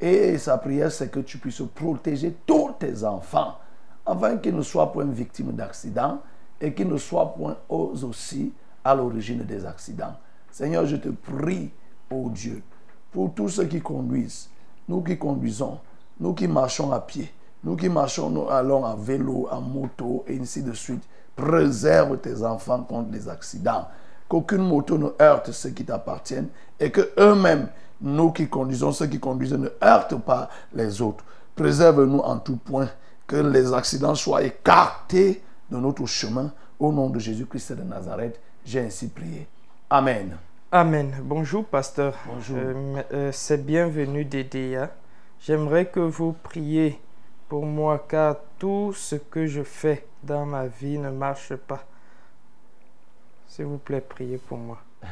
Et 0.01 0.37
sa 0.37 0.57
prière, 0.57 0.91
c'est 0.91 1.09
que 1.09 1.19
tu 1.19 1.37
puisses 1.37 1.61
protéger 1.75 2.35
tous 2.45 2.73
tes 2.79 3.03
enfants, 3.03 3.57
afin 4.05 4.37
qu'ils 4.37 4.55
ne 4.55 4.61
soient 4.61 4.91
point 4.91 5.05
victimes 5.05 5.51
d'accidents 5.51 6.21
et 6.59 6.73
qu'ils 6.73 6.87
ne 6.87 6.97
soient 6.97 7.33
point 7.33 7.57
eux 7.69 8.05
aussi 8.05 8.53
à 8.83 8.95
l'origine 8.95 9.43
des 9.43 9.65
accidents. 9.65 10.15
Seigneur, 10.51 10.85
je 10.85 10.95
te 10.95 11.09
prie, 11.09 11.71
ô 12.09 12.29
Dieu, 12.29 12.63
pour 13.11 13.33
tous 13.33 13.49
ceux 13.49 13.65
qui 13.65 13.81
conduisent, 13.81 14.49
nous 14.89 15.01
qui 15.01 15.17
conduisons, 15.17 15.77
nous 16.19 16.33
qui 16.33 16.47
marchons 16.47 16.91
à 16.91 16.99
pied, 16.99 17.31
nous 17.63 17.75
qui 17.75 17.87
marchons, 17.89 18.29
nous 18.29 18.49
allons 18.49 18.83
à 18.83 18.95
vélo, 18.95 19.47
à 19.51 19.59
moto, 19.59 20.25
et 20.27 20.37
ainsi 20.37 20.63
de 20.63 20.73
suite. 20.73 21.03
Préserve 21.35 22.17
tes 22.17 22.43
enfants 22.43 22.83
contre 22.83 23.11
les 23.11 23.29
accidents. 23.29 23.87
Qu'aucune 24.27 24.67
moto 24.67 24.97
ne 24.97 25.09
heurte 25.21 25.51
ceux 25.51 25.69
qui 25.69 25.85
t'appartiennent 25.85 26.49
et 26.79 26.91
que 26.91 27.11
eux-mêmes, 27.17 27.69
nous 28.01 28.31
qui 28.31 28.49
conduisons, 28.49 28.91
ceux 28.91 29.07
qui 29.07 29.19
conduisent, 29.19 29.53
ne 29.53 29.69
heurtent 29.83 30.19
pas 30.21 30.49
les 30.73 31.01
autres. 31.01 31.23
Préserve-nous 31.55 32.19
en 32.19 32.39
tout 32.39 32.57
point, 32.57 32.89
que 33.27 33.35
les 33.35 33.71
accidents 33.73 34.15
soient 34.15 34.41
écartés 34.43 35.43
de 35.69 35.77
notre 35.77 36.05
chemin. 36.07 36.51
Au 36.79 36.91
nom 36.91 37.09
de 37.09 37.19
Jésus-Christ 37.19 37.73
de 37.73 37.83
Nazareth, 37.83 38.39
j'ai 38.65 38.79
ainsi 38.79 39.07
prié. 39.07 39.47
Amen. 39.89 40.35
Amen. 40.71 41.15
Bonjour, 41.23 41.65
pasteur. 41.65 42.13
Bonjour. 42.27 42.57
Euh, 42.59 43.01
euh, 43.11 43.31
c'est 43.31 43.65
bienvenu 43.65 44.23
DDA. 44.23 44.91
J'aimerais 45.39 45.87
que 45.87 45.99
vous 45.99 46.33
priez 46.43 46.99
pour 47.47 47.65
moi 47.65 48.05
car 48.07 48.35
tout 48.59 48.93
ce 48.93 49.15
que 49.15 49.47
je 49.47 49.63
fais 49.63 50.05
dans 50.21 50.45
ma 50.45 50.67
vie 50.67 50.99
ne 50.99 51.09
marche 51.09 51.55
pas. 51.55 51.83
S'il 53.47 53.65
vous 53.65 53.79
plaît, 53.79 53.99
priez 53.99 54.37
pour 54.37 54.59
moi. 54.59 54.77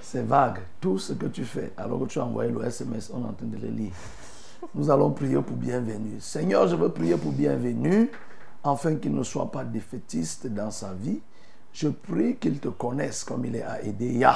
C'est 0.00 0.24
vague. 0.24 0.60
Tout 0.80 0.98
ce 0.98 1.12
que 1.12 1.26
tu 1.26 1.44
fais, 1.44 1.72
alors 1.76 2.00
que 2.00 2.06
tu 2.06 2.18
as 2.18 2.24
envoyé 2.24 2.50
le 2.50 2.64
SMS, 2.64 3.10
on 3.12 3.20
est 3.20 3.28
en 3.28 3.32
train 3.34 3.44
de 3.44 3.58
le 3.58 3.68
lire. 3.68 3.92
Nous 4.74 4.90
allons 4.90 5.10
prier 5.10 5.42
pour 5.42 5.58
bienvenue. 5.58 6.20
Seigneur, 6.20 6.66
je 6.68 6.74
veux 6.74 6.88
prier 6.88 7.18
pour 7.18 7.32
bienvenue, 7.32 8.10
afin 8.64 8.96
qu'il 8.96 9.14
ne 9.14 9.22
soit 9.24 9.50
pas 9.50 9.64
défaitiste 9.64 10.46
dans 10.46 10.70
sa 10.70 10.94
vie. 10.94 11.20
Je 11.80 11.86
prie 11.86 12.34
qu'il 12.38 12.58
te 12.58 12.66
connaisse 12.66 13.22
comme 13.22 13.44
il 13.44 13.54
est 13.54 13.62
à 13.62 13.80
Edea. 13.80 14.34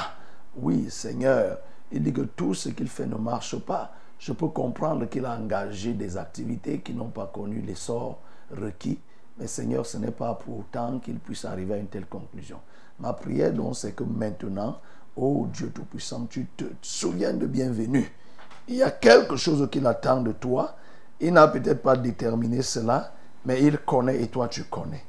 Oui, 0.55 0.89
Seigneur, 0.89 1.59
il 1.91 2.01
dit 2.01 2.13
que 2.13 2.21
tout 2.21 2.55
ce 2.55 2.69
qu'il 2.69 2.87
fait 2.87 3.05
ne 3.05 3.17
marche 3.17 3.59
pas. 3.59 3.91
Je 4.21 4.33
peux 4.33 4.47
comprendre 4.47 5.07
qu'il 5.07 5.27
a 5.27 5.37
engagé 5.37 5.93
des 5.95 6.17
activités 6.17 6.79
qui 6.83 6.95
n'ont 6.95 7.11
pas 7.11 7.27
connu 7.35 7.61
l'essor 7.61 8.21
requis. 8.53 9.01
Mais 9.41 9.49
Seigneur, 9.49 9.85
ce 9.85 9.97
n'est 9.97 10.13
pas 10.13 10.35
pour 10.35 10.61
autant 10.61 11.01
qu'il 11.01 11.19
puisse 11.19 11.45
arriver 11.45 11.75
à 11.75 11.79
une 11.79 11.89
telle 11.89 12.07
conclusion. 12.07 12.61
Ma 13.01 13.13
prière 13.13 13.53
donc, 13.53 13.75
c'est 13.75 13.97
que 13.97 14.05
maintenant, 14.05 14.79
ô 15.17 15.49
Dieu 15.53 15.73
Tout-Puissant, 15.75 16.27
tu 16.27 16.47
te 16.57 16.67
souviens 16.81 17.33
de 17.33 17.47
bienvenue. 17.47 18.09
Il 18.69 18.77
y 18.77 18.85
a 18.85 18.93
quelque 18.93 19.35
chose 19.35 19.69
qu'il 19.69 19.85
attend 19.89 20.21
de 20.21 20.31
toi. 20.31 20.77
Il 21.19 21.33
n'a 21.33 21.49
peut-être 21.49 21.83
pas 21.83 21.97
déterminé 21.97 22.63
cela, 22.63 23.13
mais 23.45 23.65
il 23.65 23.79
connaît 23.79 24.23
et 24.23 24.29
toi 24.29 24.47
tu 24.47 24.63
connais. 24.63 25.03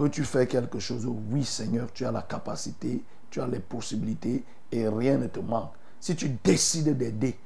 Peux-tu 0.00 0.24
faire 0.24 0.48
quelque 0.48 0.78
chose? 0.78 1.06
Oui, 1.30 1.44
Seigneur, 1.44 1.92
tu 1.92 2.06
as 2.06 2.10
la 2.10 2.22
capacité, 2.22 3.02
tu 3.28 3.38
as 3.38 3.46
les 3.46 3.58
possibilités 3.58 4.42
et 4.72 4.88
rien 4.88 5.18
ne 5.18 5.26
te 5.26 5.40
manque. 5.40 5.72
Si 6.00 6.16
tu 6.16 6.30
décides 6.42 6.96
d'aider, 6.96 7.36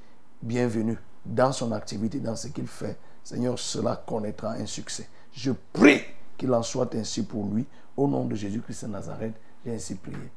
bienvenue 0.41 0.97
dans 1.27 1.51
son 1.51 1.73
activité, 1.73 2.21
dans 2.21 2.37
ce 2.37 2.47
qu'il 2.47 2.69
fait. 2.69 2.97
Seigneur, 3.25 3.59
cela 3.59 4.01
connaîtra 4.07 4.53
un 4.53 4.67
succès. 4.67 5.09
Je 5.33 5.51
prie 5.73 6.03
qu'il 6.39 6.55
en 6.55 6.63
soit 6.63 6.95
ainsi 6.95 7.27
pour 7.27 7.45
lui. 7.53 7.67
Au 7.97 8.07
nom 8.07 8.25
de 8.25 8.37
Jésus-Christ 8.37 8.85
de 8.85 8.91
Nazareth, 8.93 9.35
j'ai 9.67 9.75
ainsi 9.75 9.97
prié. 9.97 10.31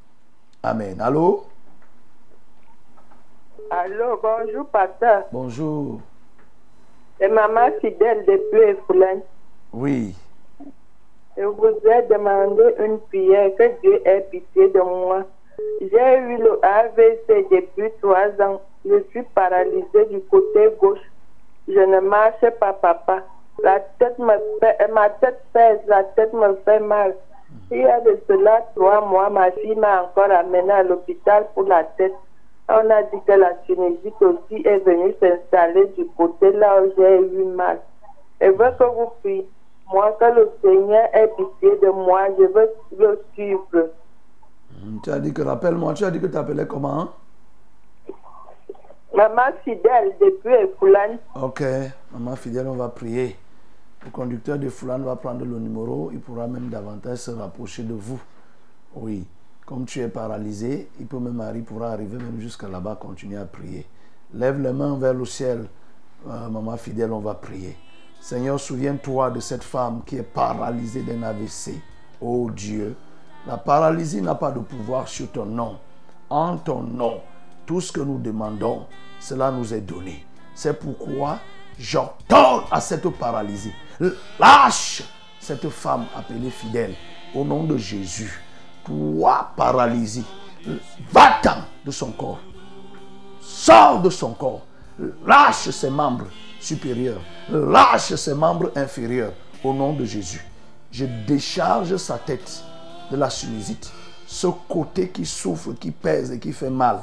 Amen. 0.64 0.99
Allô? 0.99 1.45
Allô, 3.69 4.19
bonjour, 4.23 4.65
pasteur. 4.69 5.26
Bonjour. 5.31 6.02
C'est 7.19 7.30
maman 7.30 7.69
fidèle 7.80 8.26
depuis 8.26 8.72
Efoulen. 8.72 9.22
Oui. 9.72 10.15
Je 11.38 11.43
vous 11.43 11.68
ai 11.68 12.01
demandé 12.09 12.64
une 12.80 12.99
prière, 12.99 13.51
que 13.57 13.80
Dieu 13.81 14.01
ait 14.07 14.22
pitié 14.31 14.69
de 14.69 14.80
moi. 14.80 15.23
J'ai 15.80 16.18
eu 16.18 16.38
le 16.38 16.59
AVC 16.65 17.47
depuis 17.51 17.91
trois 18.01 18.30
ans. 18.41 18.59
Je 18.84 19.03
suis 19.11 19.22
paralysée 19.35 20.05
du 20.09 20.19
côté 20.22 20.69
gauche. 20.80 21.11
Je 21.68 21.80
ne 21.80 21.99
marche 21.99 22.49
pas, 22.59 22.73
papa. 22.73 23.22
La 23.61 23.80
tête 23.99 24.18
me 24.18 24.34
fait, 24.59 24.91
ma 24.91 25.09
tête 25.09 25.39
pèse, 25.53 25.80
la 25.88 26.03
tête 26.05 26.34
me 26.34 26.55
fait 26.65 26.80
mal. 26.80 27.15
Il 27.69 27.81
y 27.81 27.85
a 27.85 27.99
de 28.01 28.19
cela 28.27 28.65
trois 28.76 29.01
mois, 29.01 29.30
ma 29.30 29.51
fille 29.51 29.76
m'a 29.76 30.03
encore 30.03 30.31
amené 30.31 30.72
à 30.72 30.81
l'hôpital 30.81 31.45
pour 31.53 31.64
la 31.64 31.84
tête. 31.84 32.14
On 32.68 32.89
a 32.89 33.03
dit 33.03 33.22
que 33.27 33.34
la 33.34 33.53
Tunisie 33.65 34.14
aussi 34.22 34.61
est 34.65 34.80
venue 34.80 35.14
s'installer 35.19 35.85
du 35.97 36.05
côté 36.18 36.51
là 36.51 36.81
où 36.81 36.91
j'ai 36.97 37.19
eu 37.19 37.43
mal. 37.45 37.80
Je 38.41 38.47
veux 38.47 38.72
que 38.77 38.84
vous 38.84 39.11
priez. 39.22 39.47
Moi, 39.91 40.18
que 40.19 40.26
le 40.26 40.51
Seigneur 40.61 41.05
ait 41.14 41.30
pitié 41.38 41.77
de 41.81 41.89
moi, 41.91 42.27
je 42.38 42.43
veux 42.43 42.69
le 42.97 43.22
suivre. 43.34 43.89
Hmm, 44.84 44.97
Tu 45.01 45.09
as 45.11 45.19
dit 45.19 45.34
que, 45.34 45.41
rappelle-moi, 45.41 45.93
tu 45.93 46.03
as 46.03 46.11
dit 46.11 46.19
que 46.19 46.26
tu 46.26 46.31
t'appelais 46.34 46.68
comment 46.68 46.99
hein? 47.01 47.09
Maman 49.15 49.53
fidèle 49.64 50.15
depuis 50.22 50.53
Efoulane. 50.53 51.18
Ok, 51.41 51.64
maman 52.11 52.35
fidèle, 52.35 52.68
on 52.68 52.76
va 52.76 52.89
prier. 52.89 53.35
Le 54.05 54.11
conducteur 54.11 54.59
de 54.59 54.69
Foulane 54.69 55.03
va 55.03 55.15
prendre 55.15 55.43
le 55.43 55.57
numéro, 55.59 56.11
il 56.11 56.19
pourra 56.19 56.47
même 56.47 56.69
davantage 56.69 57.18
se 57.18 57.31
rapprocher 57.31 57.84
de 57.84 57.93
vous. 57.93 58.22
Oui. 58.95 59.26
Comme 59.65 59.85
tu 59.85 59.99
es 60.01 60.07
paralysé, 60.07 60.88
il 60.99 61.07
peut 61.07 61.19
même 61.19 61.41
arriver, 61.41 61.65
pourra 61.65 61.89
arriver 61.91 62.18
même 62.18 62.39
jusqu'à 62.39 62.68
là-bas, 62.69 62.95
continuer 62.95 63.38
à 63.38 63.45
prier. 63.45 63.85
Lève 64.34 64.61
les 64.61 64.72
mains 64.72 64.97
vers 64.97 65.14
le 65.14 65.26
ciel. 65.26 65.65
Euh, 66.27 66.47
maman 66.49 66.77
fidèle, 66.77 67.11
on 67.11 67.19
va 67.19 67.34
prier. 67.34 67.76
Seigneur, 68.19 68.60
souviens-toi 68.60 69.31
de 69.31 69.39
cette 69.39 69.64
femme 69.64 70.02
qui 70.06 70.18
est 70.18 70.23
paralysée 70.23 71.02
d'un 71.02 71.23
AVC. 71.23 71.81
Oh 72.19 72.49
Dieu, 72.52 72.95
la 73.45 73.57
paralysie 73.57 74.22
n'a 74.22 74.35
pas 74.35 74.52
de 74.52 74.60
pouvoir 74.60 75.07
sur 75.07 75.31
ton 75.31 75.45
nom. 75.45 75.77
En 76.30 76.57
ton 76.57 76.81
nom, 76.81 77.22
tout 77.65 77.80
ce 77.80 77.91
que 77.91 78.02
nous 78.02 78.18
demandons, 78.18 78.85
cela 79.19 79.52
nous 79.52 79.73
est 79.73 79.81
donné. 79.81 80.26
C'est 80.53 80.77
pourquoi 80.77 81.39
j'ordonne 81.80 82.64
à 82.72 82.81
cette 82.81 83.07
paralysie. 83.11 83.73
Lâche 84.39 85.03
cette 85.39 85.69
femme 85.69 86.06
appelée 86.15 86.49
fidèle 86.49 86.95
au 87.34 87.45
nom 87.45 87.64
de 87.64 87.77
Jésus. 87.77 88.41
Toi, 88.84 89.52
paralysie, 89.56 90.26
va-t'en 91.11 91.61
de 91.85 91.91
son 91.91 92.11
corps. 92.11 92.39
Sors 93.39 94.02
de 94.02 94.10
son 94.10 94.34
corps. 94.34 94.65
Lâche 95.26 95.69
ses 95.69 95.89
membres 95.89 96.27
Lâche 97.49 98.15
ses 98.15 98.34
membres 98.34 98.72
inférieurs 98.76 99.34
au 99.64 99.73
nom 99.73 99.94
de 99.94 100.06
Jésus. 100.06 100.45
Je 100.91 101.06
décharge 101.27 101.95
sa 101.98 102.18
tête 102.18 102.64
de 103.11 103.18
la 103.18 103.30
sinusite. 103.30 103.91
Ce 104.26 104.48
côté 104.68 105.10
qui 105.10 105.26
souffre, 105.26 105.73
qui 105.73 105.91
pèse 105.91 106.31
et 106.31 106.39
qui 106.39 106.52
fait 106.52 106.69
mal. 106.69 107.02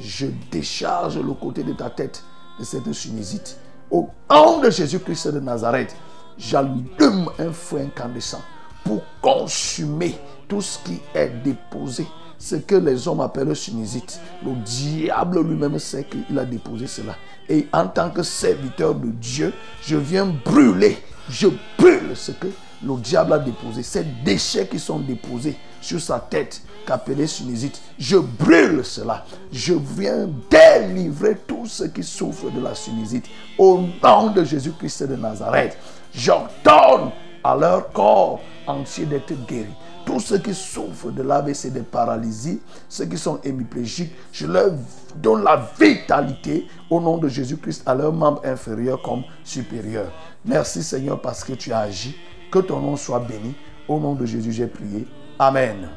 Je 0.00 0.26
décharge 0.50 1.18
le 1.18 1.32
côté 1.34 1.62
de 1.62 1.72
ta 1.72 1.90
tête 1.90 2.22
de 2.58 2.64
cette 2.64 2.90
sinusite. 2.92 3.58
Au 3.90 4.08
nom 4.30 4.60
de 4.60 4.70
Jésus-Christ 4.70 5.28
de 5.28 5.40
Nazareth, 5.40 5.94
j'allume 6.38 7.28
un 7.38 7.52
feu 7.52 7.80
incandescent 7.80 8.42
pour 8.84 9.02
consumer 9.20 10.18
tout 10.48 10.60
ce 10.60 10.78
qui 10.78 11.00
est 11.14 11.28
déposé. 11.42 12.06
Ce 12.38 12.56
que 12.56 12.74
les 12.74 13.08
hommes 13.08 13.20
appellent 13.20 13.54
sinusite. 13.56 14.20
Le 14.44 14.52
diable 14.64 15.40
lui-même 15.40 15.78
sait 15.78 16.04
qu'il 16.04 16.38
a 16.38 16.44
déposé 16.44 16.86
cela. 16.86 17.16
Et 17.48 17.66
en 17.72 17.86
tant 17.86 18.10
que 18.10 18.22
serviteur 18.22 18.94
de 18.94 19.08
Dieu, 19.08 19.52
je 19.82 19.96
viens 19.96 20.26
brûler. 20.44 20.98
Je 21.28 21.48
brûle 21.78 22.14
ce 22.14 22.32
que 22.32 22.48
le 22.86 22.96
diable 22.96 23.32
a 23.32 23.38
déposé. 23.38 23.82
Ces 23.82 24.04
déchets 24.24 24.66
qui 24.66 24.78
sont 24.78 24.98
déposés 24.98 25.56
sur 25.80 26.00
sa 26.00 26.18
tête, 26.18 26.62
qu'appelé 26.86 27.26
sinusite. 27.26 27.80
Je 27.98 28.16
brûle 28.16 28.84
cela. 28.84 29.24
Je 29.52 29.74
viens 29.74 30.28
délivrer 30.50 31.36
tous 31.46 31.66
ceux 31.66 31.88
qui 31.88 32.02
souffrent 32.02 32.50
de 32.50 32.60
la 32.60 32.74
sinusite. 32.74 33.26
Au 33.58 33.80
nom 34.02 34.30
de 34.30 34.44
Jésus-Christ 34.44 35.04
de 35.04 35.16
Nazareth, 35.16 35.76
j'ordonne 36.14 37.10
à 37.42 37.54
leur 37.54 37.92
corps 37.92 38.40
entier 38.66 39.04
d'être 39.04 39.34
guéris. 39.46 39.68
Tous 40.04 40.20
ceux 40.20 40.38
qui 40.38 40.52
souffrent 40.54 41.10
de 41.10 41.22
l'AVC, 41.22 41.72
de 41.72 41.80
paralysie, 41.80 42.60
ceux 42.88 43.06
qui 43.06 43.16
sont 43.16 43.40
hémiplégiques, 43.42 44.12
je 44.32 44.46
leur 44.46 44.72
donne 45.16 45.42
la 45.44 45.66
vitalité 45.80 46.66
au 46.90 47.00
nom 47.00 47.16
de 47.16 47.28
Jésus-Christ 47.28 47.82
à 47.86 47.94
leurs 47.94 48.12
membres 48.12 48.42
inférieurs 48.44 49.00
comme 49.02 49.22
supérieurs. 49.42 50.12
Merci 50.44 50.82
Seigneur 50.82 51.20
parce 51.20 51.42
que 51.42 51.54
tu 51.54 51.72
as 51.72 51.80
agi. 51.80 52.16
Que 52.52 52.58
ton 52.58 52.80
nom 52.80 52.96
soit 52.96 53.20
béni. 53.20 53.54
Au 53.88 53.98
nom 53.98 54.14
de 54.14 54.24
Jésus, 54.26 54.52
j'ai 54.52 54.66
prié. 54.66 55.06
Amen. 55.38 55.88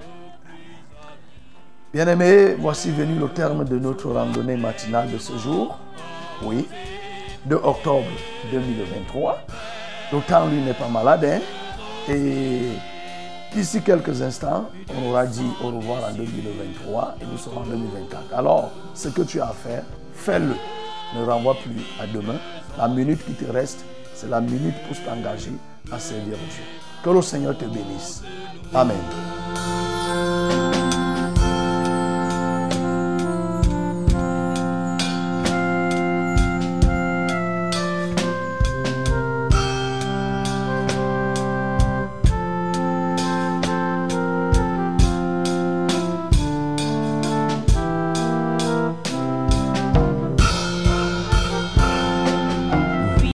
Bien-aimés, 1.93 2.55
voici 2.59 2.91
venu 2.91 3.17
le 3.19 3.29
terme 3.29 3.63
de 3.63 3.77
notre 3.79 4.11
randonnée 4.11 4.57
matinale 4.57 5.11
de 5.11 5.17
ce 5.17 5.37
jour. 5.37 5.77
Oui, 6.43 6.67
de 7.45 7.55
octobre 7.55 8.05
2023. 8.51 9.37
Le 10.11 10.49
lui, 10.49 10.61
n'est 10.61 10.73
pas 10.73 10.87
malade. 10.87 11.25
hein. 11.25 11.39
Et 12.09 12.61
d'ici 13.53 13.81
quelques 13.81 14.21
instants, 14.21 14.69
on 14.95 15.09
aura 15.09 15.25
dit 15.25 15.49
au 15.63 15.67
revoir 15.67 16.03
en 16.09 16.13
2023 16.13 17.15
et 17.21 17.25
nous 17.25 17.37
serons 17.37 17.61
en 17.61 17.65
2024. 17.65 18.33
Alors, 18.33 18.71
ce 18.93 19.09
que 19.09 19.21
tu 19.21 19.39
as 19.41 19.49
à 19.49 19.53
faire, 19.53 19.83
fais-le. 20.13 20.55
Ne 21.15 21.23
renvoie 21.23 21.55
plus 21.55 21.81
à 22.01 22.07
demain. 22.07 22.35
La 22.77 22.87
minute 22.87 23.23
qui 23.25 23.33
te 23.33 23.49
reste, 23.49 23.85
c'est 24.13 24.29
la 24.29 24.41
minute 24.41 24.75
pour 24.87 24.97
t'engager 25.03 25.53
à 25.91 25.99
servir 25.99 26.37
Dieu. 26.37 26.63
Que 27.03 27.09
le 27.09 27.21
Seigneur 27.21 27.57
te 27.57 27.65
bénisse. 27.65 28.23
Amen. 28.73 28.97